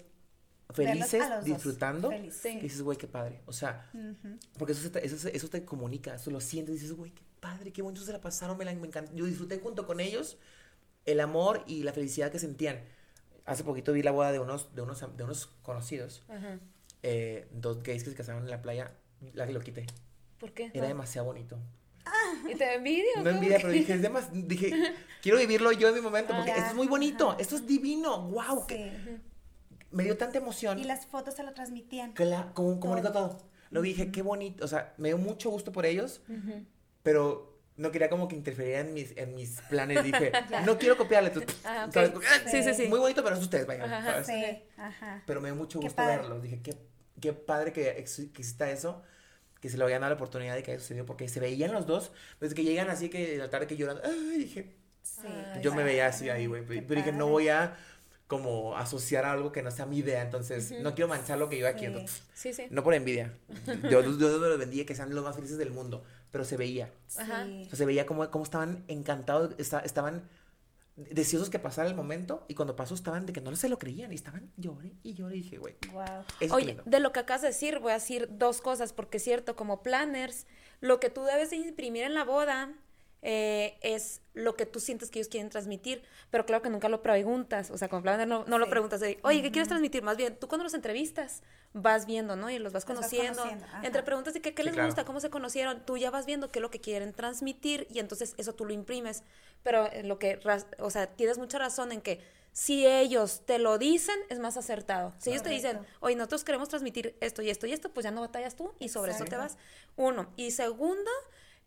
felices, 0.73 1.23
disfrutando. 1.43 2.11
Sí. 2.32 2.55
que 2.57 2.61
dices, 2.63 2.82
güey, 2.82 2.97
qué 2.97 3.07
padre. 3.07 3.41
O 3.45 3.53
sea, 3.53 3.89
porque 4.57 4.73
eso, 4.73 4.82
se 4.82 4.89
te, 4.89 5.05
eso, 5.05 5.17
se- 5.17 5.36
eso 5.36 5.47
te 5.49 5.63
comunica, 5.65 6.15
eso 6.15 6.32
lo 6.32 6.41
sientes, 6.41 6.76
dices, 6.76 6.93
güey, 6.93 7.11
qué 7.11 7.23
padre, 7.39 7.71
qué 7.71 7.82
bonito 7.82 8.03
se 8.03 8.11
la 8.11 8.21
pasaron, 8.21 8.57
me, 8.57 8.65
la, 8.65 8.73
me 8.73 8.88
encantó. 8.88 9.11
Yo 9.15 9.26
disfruté 9.26 9.59
junto 9.59 9.86
con 9.86 9.99
ellos 9.99 10.38
el 11.05 11.19
amor 11.19 11.63
y 11.67 11.84
la 11.84 11.93
felicidad 11.93 12.32
que 12.32 12.39
sentían. 12.39 12.84
Hace 13.45 13.63
poquito 13.63 13.93
vi 13.93 14.01
la 14.01 14.11
boda 14.11 14.32
de 14.32 14.39
unos, 14.39 14.73
de 14.76 14.82
unos, 14.82 15.03
de 15.15 15.23
unos 15.23 15.47
conocidos, 15.61 16.23
eh, 17.03 17.47
dos 17.51 17.84
gays 17.84 18.03
que 18.03 18.09
se 18.09 18.15
casaron 18.15 18.43
en 18.43 18.49
la 18.49 18.61
playa, 18.63 18.91
la 19.34 19.45
que 19.47 19.53
lo 19.53 19.59
quité. 19.61 19.86
¿Por 20.39 20.51
qué? 20.53 20.71
Era 20.73 20.88
demasiado 20.88 21.28
bonito. 21.28 21.57
¿Y 22.49 22.55
te 22.55 22.76
envidio? 22.76 23.05
No 23.17 23.23
¿Cómo 23.23 23.30
envidia, 23.36 23.57
que? 23.57 23.61
pero 23.63 23.73
dije, 23.73 23.93
es 23.93 24.01
demas, 24.01 24.30
dije, 24.32 24.93
quiero 25.23 25.38
vivirlo 25.39 25.71
yo 25.71 25.88
en 25.89 25.95
mi 25.95 26.01
momento, 26.01 26.36
porque 26.36 26.51
Ah, 26.51 26.57
esto 26.57 26.69
es 26.69 26.76
muy 26.76 26.88
bonito, 26.88 27.32
ajá. 27.32 27.39
esto 27.41 27.55
es 27.55 27.65
divino, 27.65 28.21
wow, 28.30 28.65
Sí. 28.69 28.91
me 29.91 30.03
dio 30.03 30.17
tanta 30.17 30.38
emoción. 30.38 30.78
Y 30.78 30.84
las 30.84 31.07
fotos 31.07 31.34
se 31.36 31.43
lo 31.43 31.53
transmitían. 31.53 32.13
Cla- 32.13 32.53
como 32.53 32.80
comunicó 32.80 33.11
Todo. 33.11 33.30
todo. 33.30 33.47
Lo 33.71 33.82
vi, 33.82 33.89
dije, 33.89 34.11
qué 34.11 34.21
bonito. 34.21 34.63
O 34.63 34.67
sea, 34.67 34.93
me 34.97 35.09
dio 35.09 35.17
mucho 35.17 35.49
gusto 35.49 35.71
por 35.71 35.86
ellos, 35.86 36.21
Ujú. 36.30 36.63
pero 37.01 37.57
no 37.78 37.91
quería 37.91 38.09
como 38.09 38.28
que 38.28 38.36
interferiera 38.36 38.82
en 38.82 38.93
mis, 38.93 39.17
en 39.17 39.36
mis 39.36 39.59
planes. 39.69 40.03
Dije, 40.03 40.32
no 40.65 40.78
quiero 40.78 40.97
copiarle. 40.97 41.30
entonces, 41.30 41.59
Ah, 41.65 41.86
ok. 41.88 41.93
¿sabes? 41.93 42.11
Sí, 42.51 42.63
sí, 42.63 42.73
sí. 42.73 42.88
Muy 42.88 42.99
bonito, 42.99 43.23
pero 43.23 43.36
es 43.36 43.41
ustedes, 43.41 43.65
vayan. 43.65 43.91
Ajá. 43.91 44.23
Sí, 44.23 44.63
ajá. 44.78 45.23
Pero 45.26 45.41
me 45.41 45.49
dio 45.49 45.55
mucho 45.55 45.80
Qué 45.80 45.88
gusto 45.88 45.95
padre. 45.97 46.17
verlos. 46.17 46.41
Dije, 46.43 46.61
qué, 46.61 46.78
qué 47.19 47.34
padre 47.34 47.73
que, 47.73 47.84
que 47.84 47.99
exista 47.99 48.69
eso. 48.69 49.01
Que 49.66 49.72
se 49.72 49.78
lo 49.78 49.86
habían 49.86 50.01
dado 50.01 50.11
la 50.11 50.16
oportunidad 50.16 50.53
de 50.55 50.61
que 50.63 50.72
haya 50.72 50.80
sucedido. 50.80 51.05
Porque 51.05 51.28
se 51.28 51.39
veían 51.39 51.72
los 51.74 51.88
dos. 51.88 52.11
Desde 52.39 52.53
que 52.55 52.63
llegan 52.63 52.89
así 52.89 53.09
que 53.09 53.38
la 53.38 53.49
tarde 53.49 53.66
que 53.68 53.76
lloran. 53.78 53.99
Ay, 54.03 54.38
dije, 54.38 54.76
Sí. 55.01 55.28
Yo 55.61 55.74
me 55.74 55.84
veía 55.84 56.07
así 56.07 56.30
ahí, 56.30 56.45
güey. 56.47 56.63
Pero 56.66 56.95
dije, 56.99 57.11
no 57.11 57.28
voy 57.28 57.47
a 57.49 57.76
como 58.28 58.76
asociar 58.76 59.24
algo 59.26 59.51
que 59.51 59.61
no 59.61 59.70
sea 59.72 59.86
mi 59.86 59.99
idea. 59.99 60.22
Entonces, 60.24 60.72
no 60.82 60.93
quiero 60.95 61.07
manchar 61.07 61.38
lo 61.38 61.47
que 61.49 61.57
yo 61.59 61.68
aquí. 61.68 61.82
Sí. 61.82 61.86
Entonces, 61.86 62.24
Sí, 62.34 62.53
sí. 62.53 62.63
no 62.70 62.84
por 62.84 62.93
envidia. 62.95 63.32
Yo, 63.84 64.01
yo, 64.01 64.18
yo 64.18 64.39
me 64.39 64.47
los 64.47 64.57
bendiga 64.59 64.86
que 64.86 64.95
sean 64.95 65.13
los 65.13 65.24
más 65.24 65.36
felices 65.36 65.57
del 65.57 65.72
mundo. 65.72 66.03
Pero 66.32 66.43
se 66.43 66.57
veía. 66.57 66.89
Ajá. 67.18 67.45
Sí. 67.45 67.61
O 67.66 67.70
sea, 67.70 67.78
se 67.78 67.86
veía 67.86 68.05
como, 68.05 68.30
como 68.32 68.43
estaban 68.43 68.84
encantados, 68.88 69.53
esta- 69.57 69.80
estaban 69.80 70.24
deseosos 70.96 71.50
que 71.50 71.60
pasara 71.60 71.88
el 71.88 71.96
momento. 71.96 72.46
Y 72.48 72.56
cuando 72.56 72.76
pasó 72.76 72.96
estaban 72.96 73.26
de 73.26 73.34
que 73.34 73.41
no 73.41 73.56
se 73.56 73.70
lo 73.70 73.78
creían. 73.78 74.12
Y 74.12 74.16
estaban 74.16 74.52
lloré 74.58 74.93
y 75.04 75.14
lloré. 75.14 75.38
Y 75.38 75.41
dije, 75.41 75.58
güey, 75.58 75.76
Wow. 75.91 76.52
Oye, 76.52 76.78
de 76.86 77.00
lo 77.00 77.12
que 77.12 77.20
acabas 77.20 77.41
de 77.41 77.50
decir, 77.50 77.80
voy 77.80 77.91
a 77.91 77.96
decir 77.96 78.28
dos 78.32 78.62
cosas, 78.62 78.93
porque 78.93 79.18
es 79.18 79.24
cierto, 79.24 79.56
como 79.56 79.84
planners, 79.84 80.48
lo 80.82 81.00
que 81.00 81.10
tú 81.10 81.24
debes 81.24 81.50
de 81.50 81.58
imprimir 81.58 82.04
en 82.04 82.14
la 82.14 82.24
boda 82.24 82.74
eh, 83.28 83.78
es 83.82 84.21
lo 84.36 84.55
que 84.55 84.67
tú 84.67 84.80
sientes 84.80 85.09
que 85.09 85.17
ellos 85.19 85.30
quieren 85.30 85.49
transmitir, 85.49 86.03
pero 86.30 86.45
claro 86.45 86.61
que 86.61 86.69
nunca 86.69 86.89
lo 86.89 87.01
preguntas, 87.01 87.71
o 87.71 87.78
sea, 87.78 87.88
como 87.89 88.03
planner 88.03 88.28
no, 88.28 88.45
no 88.45 88.59
lo 88.59 88.69
preguntas 88.69 88.99
de, 88.99 89.17
oye, 89.23 89.41
¿qué 89.41 89.51
quieres 89.51 89.67
transmitir? 89.67 90.03
Más 90.03 90.15
bien, 90.15 90.38
tú 90.38 90.47
cuando 90.47 90.63
los 90.63 90.76
entrevistas 90.76 91.41
vas 91.73 92.05
viendo, 92.05 92.36
¿no? 92.36 92.51
Y 92.51 92.59
los 92.59 92.71
vas 92.71 92.84
Los 92.88 92.99
vas 92.99 93.09
conociendo, 93.09 93.43
entre 93.82 94.03
preguntas 94.03 94.34
de 94.36 94.41
que, 94.41 94.53
qué 94.53 94.61
Sí, 94.61 94.67
les 94.67 94.73
claro. 94.76 94.88
gusta, 94.88 95.05
cómo 95.05 95.19
se 95.19 95.32
conocieron, 95.32 95.86
tú 95.86 95.97
ya 95.97 96.11
vas 96.11 96.26
viendo 96.28 96.49
qué 96.49 96.59
es 96.59 96.61
lo 96.61 96.69
que 96.69 96.80
quieren 96.82 97.13
transmitir 97.13 97.88
y 97.89 97.99
entonces 97.99 98.36
eso 98.38 98.53
tú 98.53 98.63
lo 98.65 98.73
imprimes, 98.73 99.23
pero 99.63 99.89
lo 100.03 100.19
que, 100.19 100.36
ras- 100.38 100.67
o 100.80 100.91
sea, 100.91 101.07
tienes 101.07 101.38
mucha 101.39 101.57
razón 101.57 101.91
en 101.91 102.01
que 102.01 102.21
si 102.51 102.86
ellos 102.86 103.41
te 103.45 103.57
lo 103.60 103.77
dicen, 103.77 104.15
es 104.30 104.39
más 104.39 104.56
acertado. 104.56 105.14
Si 105.18 105.31
ellos 105.31 105.43
te 105.43 105.49
dicen, 105.49 105.81
oye, 105.99 106.15
nosotros 106.15 106.43
queremos 106.43 106.69
transmitir 106.69 107.18
esto 107.19 107.41
y 107.41 107.49
esto 107.49 107.65
y 107.68 107.73
esto, 107.73 107.89
pues 107.91 108.03
ya 108.06 108.11
no 108.11 108.22
batallas 108.22 108.56
tú 108.56 108.73
y 108.80 108.89
sobre 108.89 109.11
eso 109.11 109.26
te 109.26 109.35
vas. 109.35 109.57
Uno. 109.97 110.31
Y 110.38 110.52
segundo, 110.52 111.11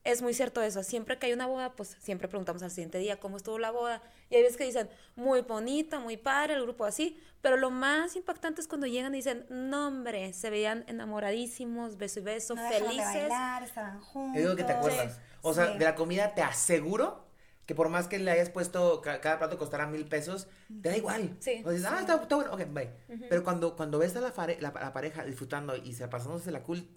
es 0.05 0.23
muy 0.23 0.33
cierto 0.35 0.63
eso. 0.63 0.83
Siempre 0.83 1.19
que 1.19 1.27
hay 1.27 1.33
una 1.33 1.47
boda, 1.47 1.73
pues 1.77 1.97
siempre 2.01 2.29
preguntamos 2.29 2.63
al 2.63 2.71
siguiente 2.71 2.99
día 2.99 3.19
cómo 3.21 3.37
estuvo 3.37 3.59
la 3.59 3.71
boda. 3.71 4.03
Y 4.31 4.37
hay 4.37 4.43
veces 4.43 4.57
que 4.57 4.65
dicen, 4.65 4.89
muy 5.17 5.41
bonita, 5.43 5.99
muy 5.99 6.17
padre, 6.17 6.55
el 6.55 6.63
grupo 6.63 6.85
así. 6.85 7.21
Pero 7.43 7.57
lo 7.57 7.71
más 7.71 8.17
impactante 8.17 8.61
es 8.61 8.69
cuando 8.69 8.87
llegan 8.87 9.15
y 9.15 9.19
dicen, 9.19 9.47
no, 9.51 9.89
hombre, 9.89 10.33
se 10.33 10.51
veían 10.51 10.85
enamoradísimos, 10.89 11.97
beso 11.99 12.21
y 12.21 12.23
beso, 12.23 12.55
No 12.55 12.63
dejaron 12.63 12.89
de 12.89 12.95
felices. 13.03 13.29
bailar, 13.29 13.63
estaban 13.63 14.01
juntos. 14.01 14.41
Es 14.41 14.49
lo 14.49 14.57
que 14.57 14.65
te 14.65 14.73
acuerdas. 14.73 15.21
O 15.43 15.55
sea, 15.55 15.73
Sí. 15.73 15.79
de 15.79 15.85
la 15.85 15.95
comida 15.95 16.35
te 16.35 16.43
aseguro 16.43 17.27
que 17.67 17.75
por 17.75 17.91
más 17.91 18.09
que 18.09 18.19
le 18.19 18.31
hayas 18.31 18.49
puesto, 18.49 19.03
ca- 19.03 19.21
cada 19.21 19.39
plato 19.39 19.59
costara 19.59 19.87
mil 19.87 20.07
pesos, 20.07 20.49
te 20.83 20.89
da 20.89 20.97
igual. 20.97 21.37
Sí. 21.41 21.63
O 21.67 21.71
dices, 21.71 21.87
ah, 21.87 21.99
está, 22.01 22.15
está 22.23 22.37
bueno, 22.37 22.53
ok, 22.55 22.63
bye. 22.73 22.91
Pero 23.29 23.45
cuando, 23.45 23.77
cuando 23.77 23.99
ves 23.99 24.17
a 24.17 24.21
la, 24.21 24.33
la 24.61 24.93
pareja 24.95 25.23
disfrutando 25.25 25.77
y 25.77 25.93
se 25.93 26.09
pasándose 26.09 26.51
la 26.51 26.63
cool, 26.63 26.89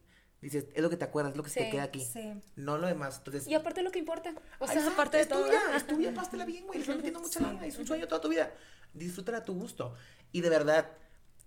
dices, 0.41 0.65
es 0.73 0.81
lo 0.81 0.89
que 0.89 0.97
te 0.97 1.05
acuerdas, 1.05 1.31
es 1.33 1.37
lo 1.37 1.43
que 1.43 1.49
se 1.49 1.59
te 1.59 1.65
Sí, 1.65 1.71
queda 1.71 1.83
aquí. 1.83 1.99
Sí. 2.03 2.33
No 2.55 2.77
lo 2.77 2.87
demás. 2.87 3.17
Entonces, 3.19 3.47
Y 3.47 3.53
aparte 3.53 3.81
lo 3.83 3.91
que 3.91 3.99
importa. 3.99 4.33
O 4.59 4.67
sea, 4.67 4.85
aparte 4.87 5.17
de 5.17 5.23
es 5.23 5.29
todo. 5.29 5.45
es 5.75 5.87
tuya, 5.87 6.13
pásatela 6.13 6.45
bien, 6.45 6.65
güey. 6.65 6.79
Le 6.79 6.81
estás 6.81 6.95
metiendo 6.97 7.19
mucha 7.19 7.39
Sí. 7.39 7.45
lana, 7.45 7.65
es 7.65 7.77
un 7.77 7.85
sueño 7.87 8.07
toda 8.07 8.21
tu 8.21 8.29
vida. 8.29 8.51
Disfrútala 8.93 9.39
a 9.39 9.43
tu 9.45 9.53
gusto. 9.53 9.93
Y 10.31 10.41
de 10.41 10.49
verdad, 10.49 10.89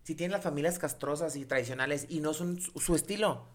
si 0.05 0.15
tienen 0.15 0.33
las 0.33 0.43
familias 0.43 0.79
castrosas 0.79 1.35
y 1.37 1.45
tradicionales 1.45 2.07
y 2.09 2.21
no 2.21 2.35
son 2.35 2.61
su, 2.61 2.79
su 2.81 2.95
estilo, 2.95 3.49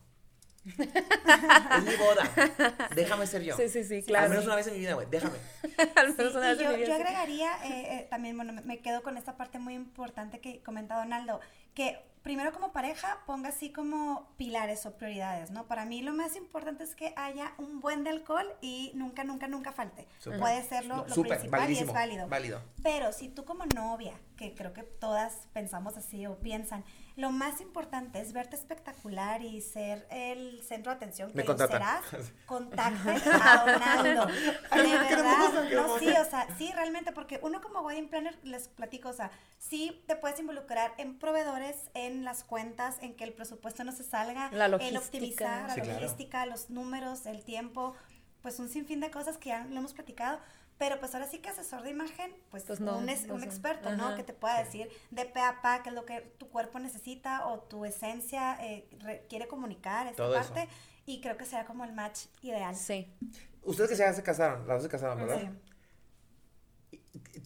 es 0.66 1.84
mi 1.84 1.96
boda. 1.96 2.90
Déjame 2.96 3.26
ser 3.28 3.44
yo. 3.44 3.56
Sí, 3.56 3.70
sí, 3.70 3.84
sí, 3.84 3.96
Al 3.96 4.04
claro. 4.04 4.30
menos 4.30 4.46
una 4.46 4.56
vez 4.56 4.68
en 4.68 4.74
mi 4.74 4.80
vida, 4.80 4.94
güey. 4.94 5.08
Déjame. 5.10 5.38
Al 5.96 6.16
menos 6.16 6.34
Sí, 6.34 6.38
una 6.38 6.50
vez 6.50 6.60
en 6.60 6.66
yo, 6.66 6.72
mi 6.72 6.78
vida, 6.78 6.88
yo 6.88 6.96
sí. 6.96 7.02
agregaría 7.02 7.66
eh, 7.66 7.96
eh, 8.00 8.08
también, 8.10 8.36
bueno, 8.36 8.54
me, 8.54 8.62
me 8.62 8.80
quedo 8.80 9.02
con 9.04 9.18
esta 9.18 9.38
parte 9.38 9.60
muy 9.60 9.74
importante 9.74 10.40
que 10.40 10.62
comenta 10.64 10.96
Donaldo, 10.98 11.40
que 11.74 12.00
primero 12.30 12.54
como 12.54 12.72
pareja 12.72 13.18
ponga 13.26 13.50
así 13.50 13.72
como 13.72 14.28
pilares 14.38 14.86
o 14.86 14.96
prioridades, 14.96 15.50
¿no? 15.50 15.66
Para 15.66 15.86
mí 15.86 16.04
lo 16.04 16.14
más 16.14 16.36
importante 16.36 16.84
es 16.84 16.94
que 16.94 17.12
haya 17.16 17.56
un 17.58 17.80
buen 17.80 18.04
de 18.04 18.12
alcohol 18.12 18.46
y 18.62 18.92
nunca, 18.94 19.24
nunca, 19.24 19.48
nunca 19.48 19.72
falte. 19.72 20.08
Puede 20.24 20.62
ser 20.62 20.86
lo, 20.86 21.06
principal 21.06 21.72
y 21.72 21.80
es 21.80 21.92
válido. 21.92 22.28
Válido. 22.28 22.62
Pero 22.84 23.14
si 23.14 23.30
tú 23.30 23.46
como 23.46 23.66
novia, 23.66 24.14
que 24.38 24.54
creo 24.54 24.74
que 24.74 24.84
todas 24.84 25.48
pensamos 25.54 25.98
así 25.98 26.28
o 26.28 26.38
piensan, 26.38 26.86
lo 27.20 27.32
más 27.32 27.60
importante 27.60 28.22
es 28.22 28.32
verte 28.32 28.56
espectacular 28.56 29.42
y 29.42 29.60
ser 29.60 30.08
el 30.10 30.62
centro 30.64 30.92
de 30.92 30.96
atención 30.96 31.32
que 31.34 31.44
serás, 31.44 32.02
contacte 32.46 33.10
a 33.34 33.66
Donaldo. 33.66 34.26
De 34.74 34.98
verdad, 34.98 35.70
no, 35.74 36.00
sí, 36.00 36.08
o 36.08 36.30
sea, 36.30 36.48
sí, 36.58 36.72
realmente, 36.74 37.12
porque 37.12 37.40
uno 37.44 37.60
como 37.62 37.82
wedding 37.82 38.08
planner, 38.08 38.40
les 38.44 38.70
platico, 38.70 39.10
o 39.10 39.14
sea, 39.14 39.32
sí 39.58 40.02
te 40.08 40.16
puedes 40.16 40.40
involucrar 40.40 40.94
en 40.98 41.20
proveedores, 41.20 41.76
en 41.94 42.24
las 42.24 42.46
cuentas, 42.46 42.96
en 43.02 43.14
que 43.16 43.26
el 43.26 43.34
presupuesto 43.34 43.84
no 43.84 43.92
se 43.92 44.06
salga, 44.06 44.50
La 44.52 44.68
en 44.68 44.96
optimizar 44.96 45.68
la 45.68 45.74
Sí, 45.74 45.82
claro. 45.82 46.00
logística, 46.00 46.46
los 46.46 46.70
números, 46.70 47.26
el 47.26 47.44
tiempo, 47.44 47.96
pues 48.42 48.60
un 48.60 48.70
sinfín 48.70 49.02
de 49.02 49.12
cosas 49.12 49.38
que 49.38 49.50
ya 49.50 49.66
lo 49.66 49.78
hemos 49.78 49.94
platicado. 49.94 50.40
Pero 50.80 51.00
pues 51.00 51.14
ahora 51.14 51.28
sí 51.28 51.40
que 51.40 51.50
asesor 51.50 51.84
de 51.84 51.92
imagen, 51.92 52.34
pues, 52.50 52.64
Pues 52.64 52.80
no, 52.80 52.98
un, 52.98 53.10
es- 53.10 53.28
no 53.28 53.36
un 53.36 53.42
sé. 53.42 53.46
experto, 53.46 53.96
¿no? 53.96 54.08
Ajá. 54.08 54.16
Que 54.16 54.24
te 54.24 54.34
pueda 54.34 54.64
decir 54.64 54.90
de 55.12 55.26
pe 55.26 55.42
a 55.42 55.62
pa 55.62 55.84
qué 55.84 55.90
es 55.90 55.96
lo 55.96 56.06
que 56.06 56.22
tu 56.40 56.48
cuerpo 56.50 56.80
necesita 56.80 57.46
o 57.48 57.60
tu 57.60 57.84
esencia 57.86 58.58
eh, 58.66 58.88
re- 59.02 59.26
quiere 59.30 59.48
comunicar, 59.48 60.08
esta 60.08 60.24
Todo 60.24 60.36
eso. 60.40 60.54
parte. 60.54 60.70
Y 61.06 61.22
creo 61.22 61.38
que 61.38 61.46
será 61.46 61.66
como 61.66 61.84
el 61.84 61.92
match 61.94 62.22
ideal. 62.42 62.76
Sí. 62.76 63.14
Ustedes 63.62 63.90
que 63.92 63.96
ya 63.98 64.14
se 64.14 64.24
casaron, 64.24 64.66
las 64.68 64.78
dos 64.78 64.84
se 64.84 64.90
casaron, 64.90 65.18
¿verdad? 65.20 65.42
Sí. 65.42 65.50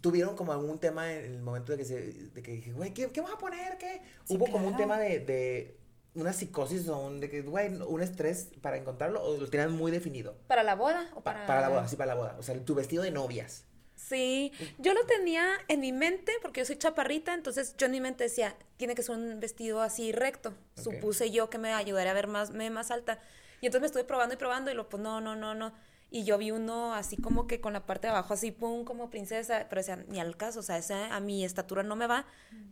¿Tuvieron 0.02 0.36
como 0.36 0.52
algún 0.52 0.80
tema 0.80 1.12
en 1.12 1.26
el 1.34 1.42
momento 1.42 1.72
de 1.72 1.78
que 1.80 1.86
se, 1.86 2.02
de 2.14 2.44
que 2.44 2.52
dije, 2.52 2.72
güey, 2.74 2.94
¿qué, 2.94 3.10
qué 3.12 3.22
vas 3.22 3.32
a 3.34 3.38
poner? 3.38 3.78
¿Qué? 3.78 4.02
Sí, 4.26 4.36
¿Hubo 4.36 4.46
como 4.48 4.68
un 4.68 4.78
tema 4.78 5.00
de, 5.00 5.20
de 5.20 5.78
una 6.16 6.34
psicosis 6.34 6.88
o 6.90 6.98
un, 7.00 7.20
de 7.20 7.30
que, 7.30 7.42
güey, 7.42 7.74
un 7.76 8.02
estrés 8.02 8.50
para 8.62 8.78
encontrarlo 8.78 9.22
o 9.24 9.38
lo 9.38 9.50
tenían 9.50 9.72
muy 9.72 9.92
definido? 9.92 10.36
¿Para 10.48 10.64
la 10.64 10.76
boda 10.76 11.10
o 11.16 11.22
Pa- 11.22 11.46
para...? 11.46 11.62
la 11.62 11.70
boda, 11.70 11.88
sí, 11.88 11.96
para 11.96 12.14
la 12.14 12.20
boda. 12.20 12.36
O 12.40 12.44
sea, 12.44 12.58
tu 12.64 12.76
vestido 12.76 13.04
de 13.04 13.12
novias. 13.12 13.66
Sí, 13.96 14.52
yo 14.80 14.94
lo 14.94 15.06
tenía 15.06 15.48
en 15.70 15.80
mi 15.80 15.92
mente 15.94 16.34
porque 16.42 16.60
yo 16.62 16.66
soy 16.66 16.76
chaparrita, 16.78 17.34
entonces 17.34 17.76
yo 17.78 17.86
en 17.86 17.94
mi 17.94 18.02
mente 18.02 18.26
decía, 18.26 18.56
tiene 18.78 18.96
que 18.96 19.04
ser 19.04 19.16
un 19.16 19.40
vestido 19.40 19.82
así 19.82 20.12
recto. 20.12 20.54
Supuse 20.76 21.32
yo 21.32 21.50
que 21.50 21.58
me 21.58 21.74
ayudaría 21.74 22.12
a 22.12 22.14
ver 22.16 22.28
más, 22.28 22.52
me 22.52 22.70
más 22.70 22.92
alta. 22.92 23.20
Y 23.62 23.68
entonces 23.68 23.82
me 23.82 23.88
estuve 23.88 24.04
probando 24.04 24.34
y 24.36 24.38
probando 24.38 24.72
y 24.72 24.74
lo 24.74 24.90
pues 24.90 25.02
no, 25.02 25.22
no, 25.22 25.36
no, 25.36 25.56
no. 25.56 25.74
Y 26.12 26.26
yo 26.26 26.38
vi 26.38 26.52
uno 26.52 26.94
así 26.94 27.18
como 27.18 27.48
que 27.48 27.60
con 27.62 27.74
la 27.74 27.86
parte 27.86 28.08
de 28.08 28.12
abajo 28.12 28.34
así, 28.36 28.52
pum, 28.52 28.84
como 28.84 29.10
princesa, 29.10 29.66
pero 29.70 29.80
decía, 29.80 29.96
ni 30.10 30.20
al 30.20 30.36
caso, 30.38 30.60
o 30.60 30.64
sea, 30.64 30.78
ese 30.78 30.94
a 30.94 31.20
mi 31.20 31.44
estatura 31.46 31.82
no 31.82 31.96
me 31.96 32.06
va, 32.06 32.28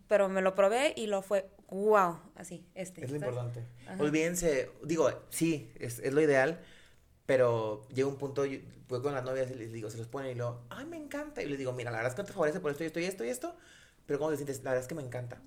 pero 0.07 0.27
me 0.29 0.41
lo 0.41 0.53
probé 0.53 0.93
y 0.95 1.07
lo 1.07 1.21
fue, 1.23 1.49
wow, 1.71 2.19
así, 2.35 2.65
este. 2.75 3.03
Es 3.03 3.11
lo 3.11 3.19
¿sabes? 3.19 3.33
importante. 3.33 3.67
Ajá. 3.87 4.03
Olvídense, 4.03 4.69
digo, 4.83 5.09
sí, 5.29 5.71
es, 5.79 5.99
es 5.99 6.13
lo 6.13 6.21
ideal, 6.21 6.59
pero 7.25 7.87
llega 7.89 8.07
un 8.07 8.17
punto, 8.17 8.45
yo 8.45 8.59
voy 8.87 9.01
con 9.01 9.13
las 9.13 9.23
novias 9.23 9.49
y 9.49 9.55
les 9.55 9.71
digo, 9.71 9.89
se 9.89 9.97
los 9.97 10.07
ponen 10.07 10.31
y 10.31 10.35
luego, 10.35 10.61
ay, 10.69 10.85
me 10.85 10.97
encanta. 10.97 11.41
Y 11.41 11.47
les 11.47 11.57
digo, 11.57 11.73
mira, 11.73 11.89
la 11.91 11.97
verdad 11.97 12.11
es 12.11 12.15
que 12.15 12.21
no 12.21 12.27
te 12.27 12.33
favorece 12.33 12.59
por 12.59 12.71
esto 12.71 12.83
y 12.83 12.87
esto 12.87 12.99
y 12.99 13.05
esto 13.05 13.25
y 13.25 13.29
esto, 13.29 13.55
pero 14.05 14.19
¿cómo 14.19 14.31
te 14.31 14.37
sientes? 14.37 14.57
La 14.63 14.71
verdad 14.71 14.83
es 14.83 14.87
que 14.87 14.95
me 14.95 15.03
encanta. 15.03 15.41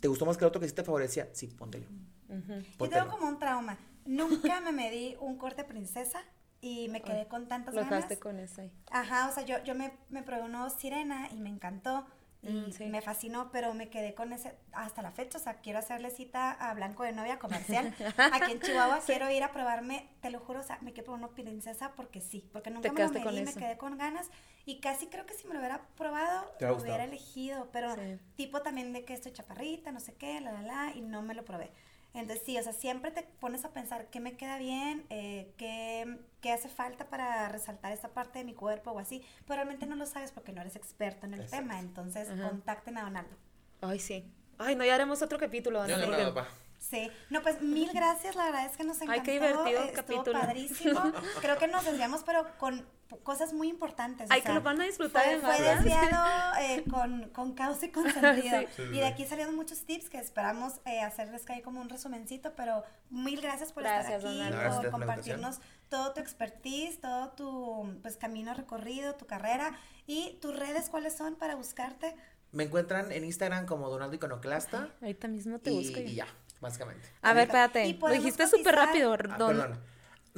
¿Te 0.00 0.08
gustó 0.08 0.24
más 0.24 0.36
que 0.36 0.44
el 0.44 0.48
otro 0.48 0.60
que 0.60 0.68
sí 0.68 0.74
te 0.74 0.84
favorecía? 0.84 1.28
Sí, 1.32 1.48
póntelo. 1.48 1.86
Ujú. 2.28 2.54
Yo 2.54 2.62
Póntelo. 2.78 3.02
tengo 3.04 3.16
como 3.16 3.28
un 3.28 3.38
trauma. 3.38 3.78
Nunca 4.04 4.60
me 4.60 4.72
medí 4.72 5.16
un 5.20 5.36
corte 5.36 5.64
princesa 5.64 6.20
y 6.60 6.88
me 6.88 7.02
quedé 7.02 7.26
con 7.26 7.48
tantas 7.48 7.74
Lo 7.74 7.82
ganas. 7.82 8.16
con 8.18 8.38
ese 8.38 8.62
ahí. 8.62 8.72
Ajá, 8.90 9.28
o 9.28 9.32
sea, 9.32 9.44
yo, 9.44 9.62
yo 9.64 9.74
me, 9.74 9.92
me 10.10 10.22
probé 10.22 10.42
uno 10.42 10.70
sirena 10.70 11.28
y 11.32 11.36
me 11.40 11.48
encantó 11.48 12.06
Mm, 12.50 12.70
sí. 12.72 12.84
me 12.86 13.00
fascinó, 13.02 13.50
pero 13.52 13.74
me 13.74 13.88
quedé 13.88 14.14
con 14.14 14.32
ese 14.32 14.54
hasta 14.72 15.02
la 15.02 15.10
fecha. 15.10 15.38
O 15.38 15.40
sea, 15.40 15.54
quiero 15.54 15.78
hacerle 15.78 16.10
cita 16.10 16.52
a 16.52 16.74
Blanco 16.74 17.02
de 17.02 17.12
Novia 17.12 17.38
comercial. 17.38 17.94
Aquí 18.32 18.52
en 18.52 18.60
Chihuahua 18.60 19.00
quiero 19.06 19.30
ir 19.30 19.42
a 19.42 19.52
probarme, 19.52 20.08
te 20.20 20.30
lo 20.30 20.40
juro, 20.40 20.60
o 20.60 20.62
sea, 20.62 20.78
me 20.80 20.92
quiero 20.92 21.06
probar 21.06 21.20
uno 21.24 21.30
princesa 21.34 21.92
porque 21.96 22.20
sí, 22.20 22.48
porque 22.52 22.70
nunca 22.70 22.92
me 22.92 23.00
lo 23.00 23.10
medí, 23.10 23.42
me 23.42 23.52
quedé 23.54 23.76
con 23.76 23.96
ganas 23.98 24.30
y 24.64 24.80
casi 24.80 25.06
creo 25.06 25.26
que 25.26 25.34
si 25.34 25.46
me 25.46 25.54
lo 25.54 25.60
hubiera 25.60 25.82
probado, 25.96 26.44
lo 26.60 26.76
hubiera 26.76 27.04
elegido, 27.04 27.68
pero 27.72 27.94
Sí. 27.94 28.18
tipo 28.36 28.62
también 28.62 28.92
de 28.92 29.04
que 29.04 29.14
estoy 29.14 29.32
chaparrita, 29.32 29.92
no 29.92 30.00
sé 30.00 30.14
qué, 30.14 30.40
la, 30.40 30.52
la, 30.52 30.62
la, 30.62 30.92
y 30.94 31.00
no 31.02 31.22
me 31.22 31.34
lo 31.34 31.44
probé. 31.44 31.70
Entonces 32.16 32.44
sí, 32.46 32.58
o 32.58 32.62
sea, 32.62 32.72
siempre 32.72 33.10
te 33.10 33.22
pones 33.22 33.64
a 33.66 33.70
pensar 33.72 34.06
qué 34.10 34.20
me 34.20 34.36
queda 34.36 34.58
bien, 34.58 35.04
eh, 35.10 35.52
qué, 35.58 36.18
qué 36.40 36.50
hace 36.50 36.68
falta 36.68 37.08
para 37.08 37.48
resaltar 37.50 37.92
esta 37.92 38.08
parte 38.08 38.38
de 38.38 38.44
mi 38.44 38.54
cuerpo 38.54 38.90
o 38.92 38.98
así, 38.98 39.22
pero 39.46 39.56
realmente 39.56 39.86
no 39.86 39.96
lo 39.96 40.06
sabes 40.06 40.32
porque 40.32 40.52
no 40.52 40.62
eres 40.62 40.76
experto 40.76 41.26
en 41.26 41.34
el 41.34 41.40
Exacto. 41.42 41.64
tema, 41.68 41.78
entonces 41.78 42.30
Ajá. 42.30 42.48
contacten 42.48 42.96
a 42.96 43.02
Donaldo. 43.02 43.36
Ay, 43.82 43.98
sí. 43.98 44.24
Ay, 44.58 44.74
no, 44.74 44.84
ya 44.84 44.94
haremos 44.94 45.20
otro 45.20 45.38
capítulo. 45.38 45.86
No, 45.86 45.98
no, 45.98 46.06
no. 46.06 46.46
Sí, 46.78 47.10
no, 47.30 47.42
pues 47.42 47.60
mil 47.62 47.90
gracias, 47.92 48.36
la 48.36 48.44
verdad 48.44 48.66
es 48.66 48.76
que 48.76 48.84
nos 48.84 48.96
encantó. 49.00 49.12
Ay, 49.12 49.20
qué 49.22 49.32
divertido 49.32 49.82
estuvo 49.84 49.92
capítulo. 49.92 50.40
padrísimo. 50.40 51.00
Creo 51.40 51.58
que 51.58 51.66
nos 51.68 51.84
desviamos, 51.84 52.22
pero 52.24 52.46
con 52.58 52.86
cosas 53.22 53.52
muy 53.52 53.68
importantes. 53.68 54.28
o 54.30 54.32
Ay, 54.32 54.42
que 54.42 54.52
lo 54.52 54.60
van 54.62 54.80
a 54.80 54.84
disfrutar 54.84 55.22
Fue, 55.24 55.32
además, 55.34 55.56
fue 55.56 55.74
desviado 55.74 56.56
eh, 56.60 56.84
con, 56.90 57.28
con 57.30 57.54
causa 57.54 57.86
y 57.86 57.90
con 57.90 58.10
sentido. 58.12 58.58
Sí. 58.76 58.82
Y 58.82 58.98
de 58.98 59.06
aquí 59.06 59.24
salieron 59.26 59.54
muchos 59.56 59.84
tips 59.84 60.08
que 60.10 60.18
esperamos 60.18 60.74
eh, 60.84 61.00
hacerles 61.00 61.44
caer 61.44 61.62
como 61.62 61.80
un 61.80 61.88
resumencito, 61.88 62.54
pero 62.56 62.84
mil 63.10 63.40
gracias 63.40 63.72
por 63.72 63.82
Gracias, 63.82 64.22
estar 64.24 64.30
aquí, 64.30 64.38
gracias 64.50 64.76
por 64.82 64.90
compartirnos 64.90 65.60
todo 65.88 66.12
tu 66.14 66.20
expertise, 66.20 67.00
todo 67.00 67.30
tu 67.30 67.98
pues 68.02 68.16
camino 68.16 68.54
recorrido, 68.54 69.14
tu 69.14 69.26
carrera 69.26 69.76
y 70.06 70.38
tus 70.40 70.56
redes, 70.56 70.88
¿cuáles 70.88 71.16
son 71.16 71.36
para 71.36 71.54
buscarte? 71.54 72.16
Me 72.52 72.64
encuentran 72.64 73.12
en 73.12 73.24
Instagram 73.24 73.66
como 73.66 73.88
Donaldo 73.90 74.14
Iconoclasta 74.16 74.88
Ahorita 75.00 75.28
mismo 75.28 75.58
te 75.58 75.70
y, 75.72 75.78
busco. 75.78 76.00
y 76.00 76.14
ya, 76.14 76.26
básicamente. 76.60 77.08
A 77.22 77.32
ver, 77.32 77.44
espérate. 77.44 77.96
Lo 78.00 78.08
dijiste 78.10 78.46
súper 78.46 78.74
rápido. 78.74 79.12
Ah, 79.14 79.36
don- 79.38 79.56
perdón. 79.56 79.80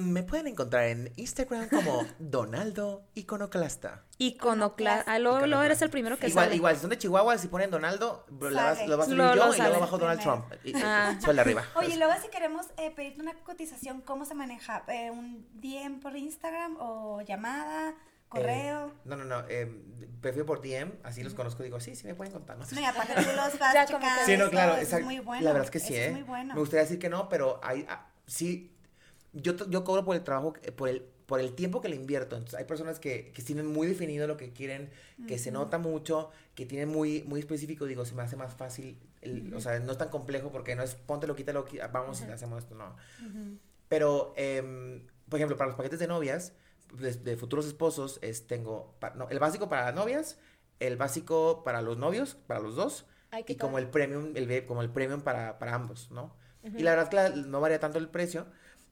Me 0.01 0.23
pueden 0.23 0.47
encontrar 0.47 0.85
en 0.85 1.13
Instagram 1.17 1.69
como 1.69 2.07
Donaldo 2.21 3.03
Iconoclasta. 3.15 4.05
Iconoclasta. 4.19 5.13
Ah, 5.13 5.19
luego, 5.19 5.45
luego 5.49 5.63
eres 5.65 5.83
el 5.83 5.91
primero 5.91 6.17
que 6.17 6.29
igual, 6.29 6.45
sale. 6.47 6.55
igual, 6.57 6.77
si 6.77 6.83
son 6.83 6.91
de 6.91 6.99
Chihuahua, 6.99 7.37
si 7.37 7.49
ponen 7.49 7.73
Donaldo, 7.73 8.25
lo 8.31 8.55
vas, 8.55 8.87
lo 8.87 8.97
va 8.97 9.05
a 9.05 9.09
Lo- 9.09 9.35
yo 9.35 9.47
lo 9.47 9.55
y 9.55 9.59
luego 9.59 9.75
abajo 9.77 9.99
Donald. 9.99 10.21
Trump. 10.21 10.45
Ah. 10.85 11.19
Suele 11.21 11.41
arriba. 11.41 11.65
Oye, 11.75 11.95
y 11.95 11.99
luego 11.99 12.13
si 12.23 12.29
queremos 12.29 12.67
eh, 12.77 12.93
pedirte 12.95 13.21
una 13.21 13.35
cotización, 13.43 14.01
¿cómo 14.01 14.25
se 14.25 14.35
maneja? 14.37 14.85
Eh, 14.87 15.11
¿Un 15.11 15.45
DM 15.55 15.99
por 15.99 16.17
Instagram 16.17 16.77
o 16.79 17.21
llamada, 17.23 17.95
correo? 18.29 18.89
Eh, 18.89 18.93
no, 19.05 19.17
no, 19.17 19.25
no. 19.25 19.45
eh, 19.49 19.71
prefiero 20.21 20.45
por 20.47 20.61
DM, 20.61 20.93
así 21.03 21.23
los 21.23 21.35
conozco. 21.35 21.63
Digo, 21.63 21.81
sí, 21.81 21.95
sí 21.97 22.07
me 22.07 22.15
pueden 22.15 22.33
contar. 22.33 22.59
No 22.59 22.65
sé. 22.67 22.75
No, 22.75 22.81
y 22.81 22.85
aparte 22.85 23.15
tú 23.17 23.21
los 23.37 23.59
vas 23.59 23.75
Ya 23.75 23.87
como 23.87 23.99
que- 23.99 24.05
checando, 24.07 24.27
Sí, 24.27 24.37
no, 24.37 24.51
claro. 24.51 24.73
eso 24.73 24.83
exacto. 24.83 24.99
es 25.01 25.05
muy 25.05 25.19
bueno. 25.21 25.45
La 25.45 25.53
verdad 25.53 25.65
es 25.67 25.71
que 25.71 25.81
sí, 25.81 25.95
eso 25.95 26.03
¿eh? 26.03 26.07
Es 26.07 26.13
muy 26.13 26.23
bueno. 26.23 26.55
Me 26.55 26.61
gustaría 26.61 26.83
decir 26.83 26.99
que 26.99 27.09
no, 27.09 27.29
pero 27.29 27.61
hay, 27.63 27.87
ah, 27.89 28.07
sí. 28.27 28.73
Yo, 29.35 29.55
yo 29.69 29.85
cobro 29.85 30.05
por 30.05 30.17
el 30.17 30.25
trabajo, 30.25 30.55
eh, 30.63 30.73
por 30.73 30.89
el, 30.89 31.03
por 31.27 31.39
el 31.41 31.55
tiempo 31.55 31.81
que 31.83 31.89
le 31.91 31.97
invierto. 31.97 32.35
Entonces, 32.37 32.59
hay 32.59 32.65
personas 32.65 32.99
que, 32.99 33.31
que 33.33 33.43
tienen 33.43 33.67
muy 33.67 33.87
definido 33.87 34.27
lo 34.27 34.37
que 34.39 34.53
quieren, 34.53 34.91
que 35.27 35.39
se 35.39 35.51
nota 35.51 35.77
mucho, 35.79 36.31
que 36.55 36.65
tienen 36.65 36.89
muy, 36.89 37.23
muy 37.25 37.39
específico. 37.41 37.85
Digo, 37.85 38.05
se 38.07 38.15
me 38.15 38.23
hace 38.23 38.37
más 38.37 38.55
fácil. 38.55 38.99
el- 39.21 39.53
O 39.55 39.61
sea, 39.61 39.79
no 39.81 39.93
es 39.93 39.99
tan 39.99 40.09
complejo 40.09 40.51
porque 40.51 40.75
no 40.75 40.83
es 40.83 40.95
póntelo, 40.95 41.37
quítalo, 41.37 41.67
vamos 41.93 42.23
y 42.27 42.31
hacemos 42.33 42.63
esto. 42.65 42.75
No. 42.75 42.97
Pero, 43.89 44.33
em, 44.37 45.03
por 45.29 45.39
ejemplo, 45.39 45.57
para 45.57 45.69
los 45.69 45.77
paquetes 45.77 45.99
de 45.99 46.07
novias, 46.09 46.53
de, 46.95 47.13
de 47.15 47.37
futuros 47.37 47.67
esposos, 47.67 48.19
es, 48.23 48.47
tengo 48.47 48.95
pa- 49.01 49.11
no, 49.15 49.29
el 49.31 49.39
básico 49.39 49.69
para 49.69 49.93
novias, 49.93 50.39
el 50.81 50.97
básico 50.97 51.63
para 51.65 51.83
los 51.83 51.99
novios, 51.99 52.37
para 52.47 52.61
los 52.61 52.77
dos, 52.77 53.07
Ay, 53.31 53.45
y 53.47 53.57
como 53.57 53.73
padre. 53.73 53.85
el 53.87 53.91
premium, 53.91 54.33
el, 54.37 54.67
como 54.67 54.83
el 54.83 54.91
premium 54.91 55.21
para, 55.23 55.59
para 55.59 55.75
ambos, 55.75 56.11
¿no? 56.11 56.37
Y 56.77 56.83
la 56.83 56.91
verdad 56.95 57.05
es 57.05 57.11
que 57.11 57.17
la- 57.17 57.47
no 57.47 57.61
varía 57.61 57.81
tanto 57.81 57.99
el 57.99 58.09
precio, 58.09 58.47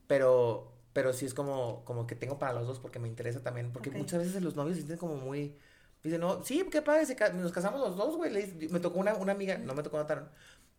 pero, 0.07 0.73
pero 0.93 1.13
sí 1.13 1.25
es 1.25 1.33
como, 1.33 1.83
como 1.85 2.07
que 2.07 2.15
tengo 2.15 2.39
para 2.39 2.53
los 2.53 2.67
dos 2.67 2.79
porque 2.79 2.99
me 2.99 3.07
interesa 3.07 3.41
también, 3.43 3.71
porque 3.71 3.89
Ok. 3.89 3.95
muchas 3.97 4.19
veces 4.19 4.41
los 4.41 4.55
novios 4.55 4.75
se 4.77 4.81
sienten 4.83 4.97
como 4.99 5.15
muy... 5.15 5.57
Dicen, 6.03 6.21
no, 6.21 6.43
sí, 6.43 6.63
qué 6.71 6.81
padre, 6.81 7.05
se 7.05 7.15
ca- 7.15 7.29
nos 7.33 7.51
casamos 7.51 7.79
los 7.81 7.95
dos, 7.97 8.15
güey. 8.15 8.31
Me 8.69 8.79
tocó 8.79 8.99
una, 8.99 9.15
una 9.15 9.31
amiga, 9.33 9.57
no 9.57 9.73
me 9.73 9.83
tocó 9.83 9.97
notar, 9.97 10.31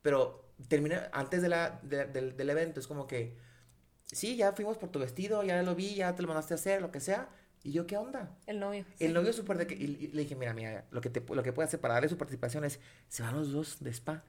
pero 0.03 0.45
termina 0.69 1.11
antes 1.13 1.43
de 1.43 1.49
la, 1.49 1.81
de- 1.83 2.07
del, 2.07 2.37
del 2.37 2.51
evento, 2.51 2.81
es 2.81 2.87
como 2.87 3.07
que, 3.07 3.37
sí, 4.13 4.37
ya 4.37 4.53
fuimos 4.53 4.79
por 4.79 4.91
tu 4.91 4.99
vestido, 4.99 5.43
ya 5.43 5.63
lo 5.63 5.75
vi, 5.75 5.95
ya 5.95 6.15
te 6.15 6.23
lo 6.23 6.29
mandaste 6.29 6.55
a 6.55 6.57
hacer, 6.57 6.81
lo 6.83 6.91
que 6.91 7.01
sea. 7.01 7.29
Y 7.65 7.73
yo, 7.73 7.87
¿qué 7.87 7.97
onda? 7.97 8.37
El 8.47 8.61
novio. 8.61 8.85
El 8.99 9.13
novio 9.13 9.33
súper 9.33 9.59
de 9.59 9.67
que, 9.67 9.75
y, 9.75 9.85
y 10.01 10.07
le 10.09 10.23
dije, 10.23 10.37
mira, 10.37 10.55
mira, 10.55 10.85
lo 10.91 11.01
que, 11.01 11.11
te, 11.11 11.23
lo 11.35 11.43
que 11.43 11.53
puede 11.53 11.67
hacer 11.67 11.81
para 11.81 11.95
darle 11.95 12.09
su 12.09 12.17
participación 12.17 12.65
es, 12.65 12.79
se 13.09 13.23
van 13.23 13.37
los 13.37 13.53
dos 13.53 13.79
de 13.81 13.91
spa. 13.91 14.23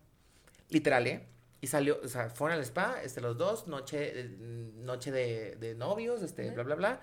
Literal, 0.69 1.07
¿eh? 1.07 1.27
Y 1.61 1.67
salió, 1.67 1.99
o 2.03 2.07
sea, 2.07 2.29
fueron 2.29 2.57
al 2.57 2.63
spa, 2.63 3.01
este, 3.03 3.21
los 3.21 3.37
dos, 3.37 3.67
noche, 3.67 4.19
eh, 4.19 4.29
noche 4.75 5.11
de, 5.11 5.55
de 5.57 5.75
novios, 5.75 6.21
este, 6.21 6.51
bla, 6.51 6.63
bla, 6.63 6.75
bla. 6.75 7.01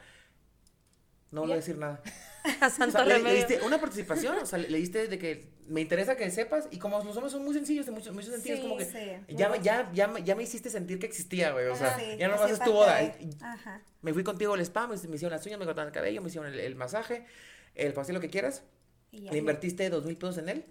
No 1.31 1.43
voy 1.43 1.53
a 1.53 1.57
decir 1.57 1.77
nada. 1.78 2.03
A 2.60 2.66
O 2.66 2.70
santo 2.70 2.93
sea, 2.93 3.02
le, 3.05 3.09
le 3.09 3.14
remedio. 3.18 3.36
diste 3.36 3.60
una 3.66 3.78
participación, 3.81 4.39
o 4.39 4.47
sea, 4.47 4.59
le, 4.59 4.68
le 4.70 4.78
diste 4.78 5.09
de 5.09 5.18
que 5.18 5.51
me 5.68 5.81
interesa 5.81 6.16
que 6.16 6.31
sepas 6.31 6.68
y 6.70 6.78
como 6.78 7.02
los 7.02 7.16
hombres 7.16 7.32
son 7.32 7.44
muy 7.44 7.55
sencillos 7.55 7.86
en 7.89 7.94
muchos, 7.94 8.14
muchos 8.14 8.31
sentidos, 8.32 8.59
Sí, 8.59 8.62
como 8.62 8.77
que 8.78 8.85
sí. 8.85 9.35
ya, 9.35 9.48
me- 9.48 9.60
ya, 9.60 9.90
ya, 9.93 10.12
ya 10.24 10.35
me 10.36 10.43
hiciste 10.44 10.70
sentir 10.70 10.98
que 10.98 11.06
existía, 11.06 11.52
güey, 11.52 11.66
o 11.66 11.77
sea, 11.77 11.98
Sí, 11.98 12.16
ya 12.18 12.28
nomás 12.28 12.51
es 12.51 12.60
tu 12.60 12.73
boda. 12.73 12.98
Ajá. 13.43 13.82
Me 14.02 14.12
fui 14.12 14.23
contigo 14.24 14.55
al 14.55 14.60
spa, 14.60 14.86
me, 14.86 14.97
me 14.97 15.16
hicieron 15.16 15.31
las 15.36 15.44
uñas, 15.47 15.59
me 15.59 15.64
cortaron 15.64 15.89
el 15.89 15.94
cabello, 15.94 16.23
me 16.23 16.28
hicieron 16.28 16.52
el, 16.52 16.60
el 16.60 16.74
masaje, 16.77 17.24
el 17.74 17.93
pastel, 17.93 18.14
lo 18.14 18.20
que 18.20 18.31
quieras, 18.31 18.62
Y 19.10 19.20
le 19.31 19.39
invertiste 19.39 19.89
dos 19.90 20.05
mil 20.05 20.16
pesos 20.16 20.39
en 20.39 20.48
él. 20.48 20.64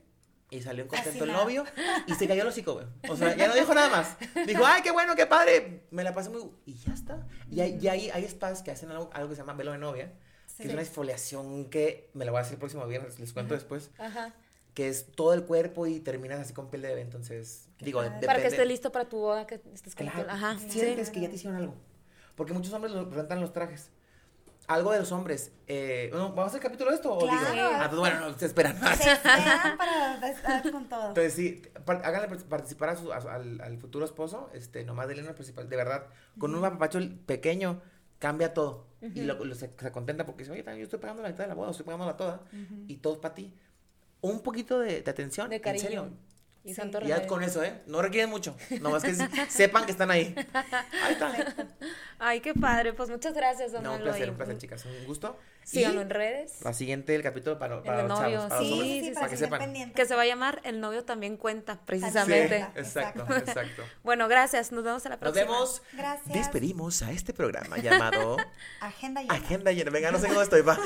Y 0.52 0.62
salió 0.62 0.84
un 0.84 0.90
contento 0.90 1.24
el 1.24 1.32
nada. 1.32 1.44
novio 1.44 1.66
y 2.06 2.14
se 2.14 2.28
cayó 2.28 2.44
el 2.44 2.48
hocico, 2.48 2.76
güey. 2.76 2.86
O 3.10 3.18
sea, 3.18 3.36
ya 3.36 3.48
no 3.48 3.56
dijo 3.56 3.74
nada 3.74 3.90
más. 3.90 4.16
Dijo, 4.48 4.64
ay, 4.64 4.84
qué 4.84 4.92
bueno, 4.92 5.16
qué 5.16 5.26
padre. 5.26 5.82
Me 5.90 6.04
la 6.04 6.14
pasé 6.14 6.30
muy... 6.30 6.52
Y 6.68 6.76
ya 6.76 6.94
está. 6.94 7.28
Y 7.50 7.62
hay, 7.62 7.80
y 7.82 7.88
hay, 7.88 8.10
hay 8.12 8.24
spas 8.30 8.62
que 8.62 8.70
hacen 8.70 8.92
algo, 8.92 9.10
algo 9.12 9.30
que 9.30 9.36
se 9.36 9.42
llama 9.42 9.54
velo 9.54 9.72
de 9.72 9.80
novia. 9.80 10.14
Que 10.58 10.64
Sí. 10.64 10.68
es 10.70 10.74
una 10.74 10.82
exfoliación 10.84 11.66
que 11.70 12.10
me 12.14 12.24
la 12.26 12.32
voy 12.32 12.40
a 12.40 12.42
hacer 12.42 12.54
el 12.54 12.60
próximo 12.60 12.86
viernes, 12.88 13.20
les 13.20 13.34
cuento 13.34 13.54
después. 13.54 13.92
Ajá. 13.98 14.34
Que 14.74 14.88
es 14.90 15.12
todo 15.14 15.34
el 15.34 15.44
cuerpo 15.44 15.88
y 15.88 16.00
terminas 16.00 16.40
así 16.40 16.54
con 16.54 16.70
piel 16.70 16.82
de 16.82 16.90
bebé. 16.90 17.02
Entonces, 17.02 17.68
digo, 17.80 18.00
padre. 18.00 18.10
depende. 18.10 18.28
Para 18.28 18.40
que 18.42 18.48
esté 18.48 18.66
listo 18.66 18.92
para 18.92 19.08
tu 19.10 19.18
boda, 19.18 19.46
que 19.48 19.62
estés 19.74 19.96
con 19.96 20.08
Claro, 20.08 20.30
Ajá. 20.30 20.58
sientes 20.60 21.08
Sí. 21.08 21.14
que 21.14 21.22
ya 21.22 21.30
te 21.30 21.36
hicieron 21.36 21.58
algo. 21.58 21.76
Porque 22.36 22.54
muchos 22.54 22.74
hombres 22.74 22.94
lo 22.94 23.10
rentan 23.10 23.40
los 23.42 23.54
trajes. 23.54 23.90
Algo 24.68 24.92
de 24.92 25.00
los 25.00 25.12
hombres. 25.12 25.52
Eh, 25.68 26.08
bueno, 26.12 26.30
¿Vamos 26.30 26.46
a 26.46 26.48
hacer 26.48 26.62
capítulo 26.62 26.90
de 26.90 26.96
esto? 26.96 27.14
o 27.14 27.20
Claro. 27.20 27.52
digo? 27.54 27.68
Ah, 27.72 27.86
pues 27.88 28.00
bueno, 28.00 28.20
no, 28.32 28.38
se 28.38 28.48
esperan 28.48 28.80
más. 28.82 28.98
Se 28.98 29.12
esperan 29.12 29.78
para 29.78 30.28
estar 30.30 30.72
con 30.72 30.90
todo. 30.90 31.10
Entonces 31.10 31.34
sí, 31.34 31.62
par- 31.86 32.02
háganle 32.04 32.28
par- 32.30 32.44
participar 32.46 32.90
a 32.90 32.96
su- 32.96 33.14
a 33.14 33.18
al, 33.18 33.62
al 33.62 33.78
futuro 33.78 34.04
esposo, 34.06 34.50
este, 34.54 34.84
nomás 34.84 35.08
denle 35.08 35.22
una 35.24 35.34
participación, 35.34 35.70
de 35.70 35.76
verdad, 35.78 36.08
con 36.40 36.54
un 36.56 36.62
mapapacho 36.62 37.00
pequeño 37.28 37.82
cambia 38.18 38.54
todo. 38.56 38.88
Y 39.14 39.22
lo, 39.26 39.44
lo- 39.46 39.56
se, 39.56 39.70
se 39.78 39.92
contenta 39.92 40.26
porque 40.26 40.44
dice, 40.44 40.52
oye, 40.54 40.64
también 40.64 40.80
yo 40.82 40.86
estoy 40.86 41.00
pagando 41.00 41.22
la 41.24 41.30
mitad 41.30 41.44
de 41.44 41.50
la 41.50 41.54
boda, 41.56 41.72
estoy 41.72 41.86
pagándola 41.86 42.18
toda, 42.18 42.42
y 42.88 42.96
todo 42.98 43.14
es 43.14 43.20
para 43.20 43.36
ti. 43.36 43.54
Un 44.22 44.40
poquito 44.42 44.80
de, 44.80 45.02
de 45.02 45.12
atención, 45.12 45.50
De 45.50 45.58
en 45.58 45.62
serio. 45.80 46.10
Y 46.66 46.70
Sí. 46.70 46.74
santo 46.74 46.98
Y 47.00 47.02
ya 47.08 47.16
remedio. 47.16 47.28
con 47.30 47.44
eso, 47.44 47.64
¿eh? 47.64 47.80
No 47.86 48.02
requieren 48.02 48.30
mucho, 48.30 48.58
nomás 48.82 49.04
que 49.04 49.14
se- 49.14 49.30
sepan 49.50 49.86
que 49.86 49.92
están 49.92 50.10
ahí. 50.12 50.36
Ahí 51.04 51.14
está. 51.14 51.32
Ay, 52.18 52.40
qué 52.42 52.54
padre. 52.56 52.94
Pues 52.94 53.10
muchas 53.10 53.34
gracias, 53.36 53.72
don 53.72 53.84
No, 53.84 53.94
un 53.94 54.02
placer, 54.02 54.30
un 54.32 54.36
placer, 54.36 54.58
chicas, 54.58 54.84
un 54.86 55.06
gusto. 55.06 55.38
Síganlo 55.64 56.02
en 56.02 56.10
redes. 56.12 56.62
La 56.64 56.74
siguiente, 56.74 57.16
el 57.16 57.24
capítulo 57.24 57.58
para, 57.58 57.82
para 57.82 58.04
de 58.04 58.08
los 58.08 58.20
novios, 58.20 58.34
chavos, 58.44 58.50
para 58.50 58.62
los 58.62 58.68
sí, 58.68 58.74
hombres, 58.74 58.90
sí, 58.92 59.00
sí, 59.00 59.06
para 59.12 59.20
para 59.22 59.30
que 59.32 59.38
sepan. 59.38 59.94
Que 59.94 60.06
se 60.06 60.16
va 60.16 60.22
a 60.22 60.26
llamar 60.26 60.62
El 60.64 60.80
novio 60.80 61.04
también 61.06 61.38
cuenta, 61.38 61.74
Sí, 61.74 61.80
precisamente. 61.86 62.58
exacto, 62.76 63.22
Exacto. 63.24 63.36
exacto. 63.36 63.84
Bueno, 64.04 64.28
gracias. 64.28 64.72
Nos 64.72 64.84
vemos 64.84 65.06
a 65.06 65.10
la 65.10 65.16
Nos 65.16 65.22
próxima. 65.22 65.46
vemos. 65.52 65.82
Gracias. 65.94 66.34
Despedimos 66.34 67.02
a 67.02 67.12
este 67.12 67.34
programa 67.34 67.78
llamado 67.78 68.38
Agenda 68.82 69.22
llena. 69.22 69.34
Agenda 69.36 69.72
Llena. 69.72 69.92
Venga, 69.92 70.12
no 70.12 70.20
sé 70.20 70.28
cómo 70.28 70.42
estoy, 70.42 70.62
va. 70.62 70.78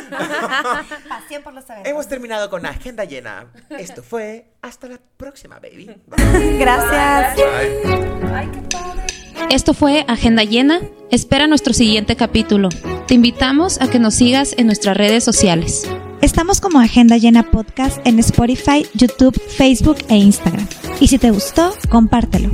Pasión 1.10 1.44
por 1.44 1.54
los 1.54 1.70
eventos. 1.70 1.90
Hemos 1.92 2.08
terminado 2.08 2.50
con 2.50 2.66
Agenda 2.66 3.04
Llena. 3.06 3.48
Esto 3.70 4.02
fue. 4.04 4.48
Hasta 4.61 4.88
la 4.88 4.99
próxima, 5.18 5.60
baby. 5.60 5.90
Bye. 6.07 6.57
Gracias. 6.60 7.36
Bye. 7.38 8.34
Ay, 8.34 8.49
qué 8.52 8.61
padre. 8.69 9.03
Esto 9.49 9.73
fue 9.73 10.03
Agenda 10.07 10.44
Llena. 10.44 10.81
Espera 11.11 11.48
nuestro 11.48 11.73
siguiente 11.73 12.15
capítulo. 12.15 12.69
Te 13.07 13.14
invitamos 13.14 13.80
a 13.81 13.90
que 13.90 13.99
nos 13.99 14.15
sigas 14.15 14.53
en 14.57 14.68
nuestras 14.68 14.98
redes 14.98 15.23
sociales. 15.23 15.88
Estamos 16.22 16.60
como 16.60 16.80
Agenda 16.80 17.18
Llena 17.18 17.49
Podcast 17.49 18.06
en 18.06 18.19
Spotify, 18.19 18.86
YouTube, 18.94 19.40
Facebook 19.40 19.98
e 20.10 20.18
Instagram. 20.18 20.68
Y 20.99 21.07
si 21.07 21.18
te 21.18 21.31
gustó, 21.31 21.73
compártelo. 21.90 22.49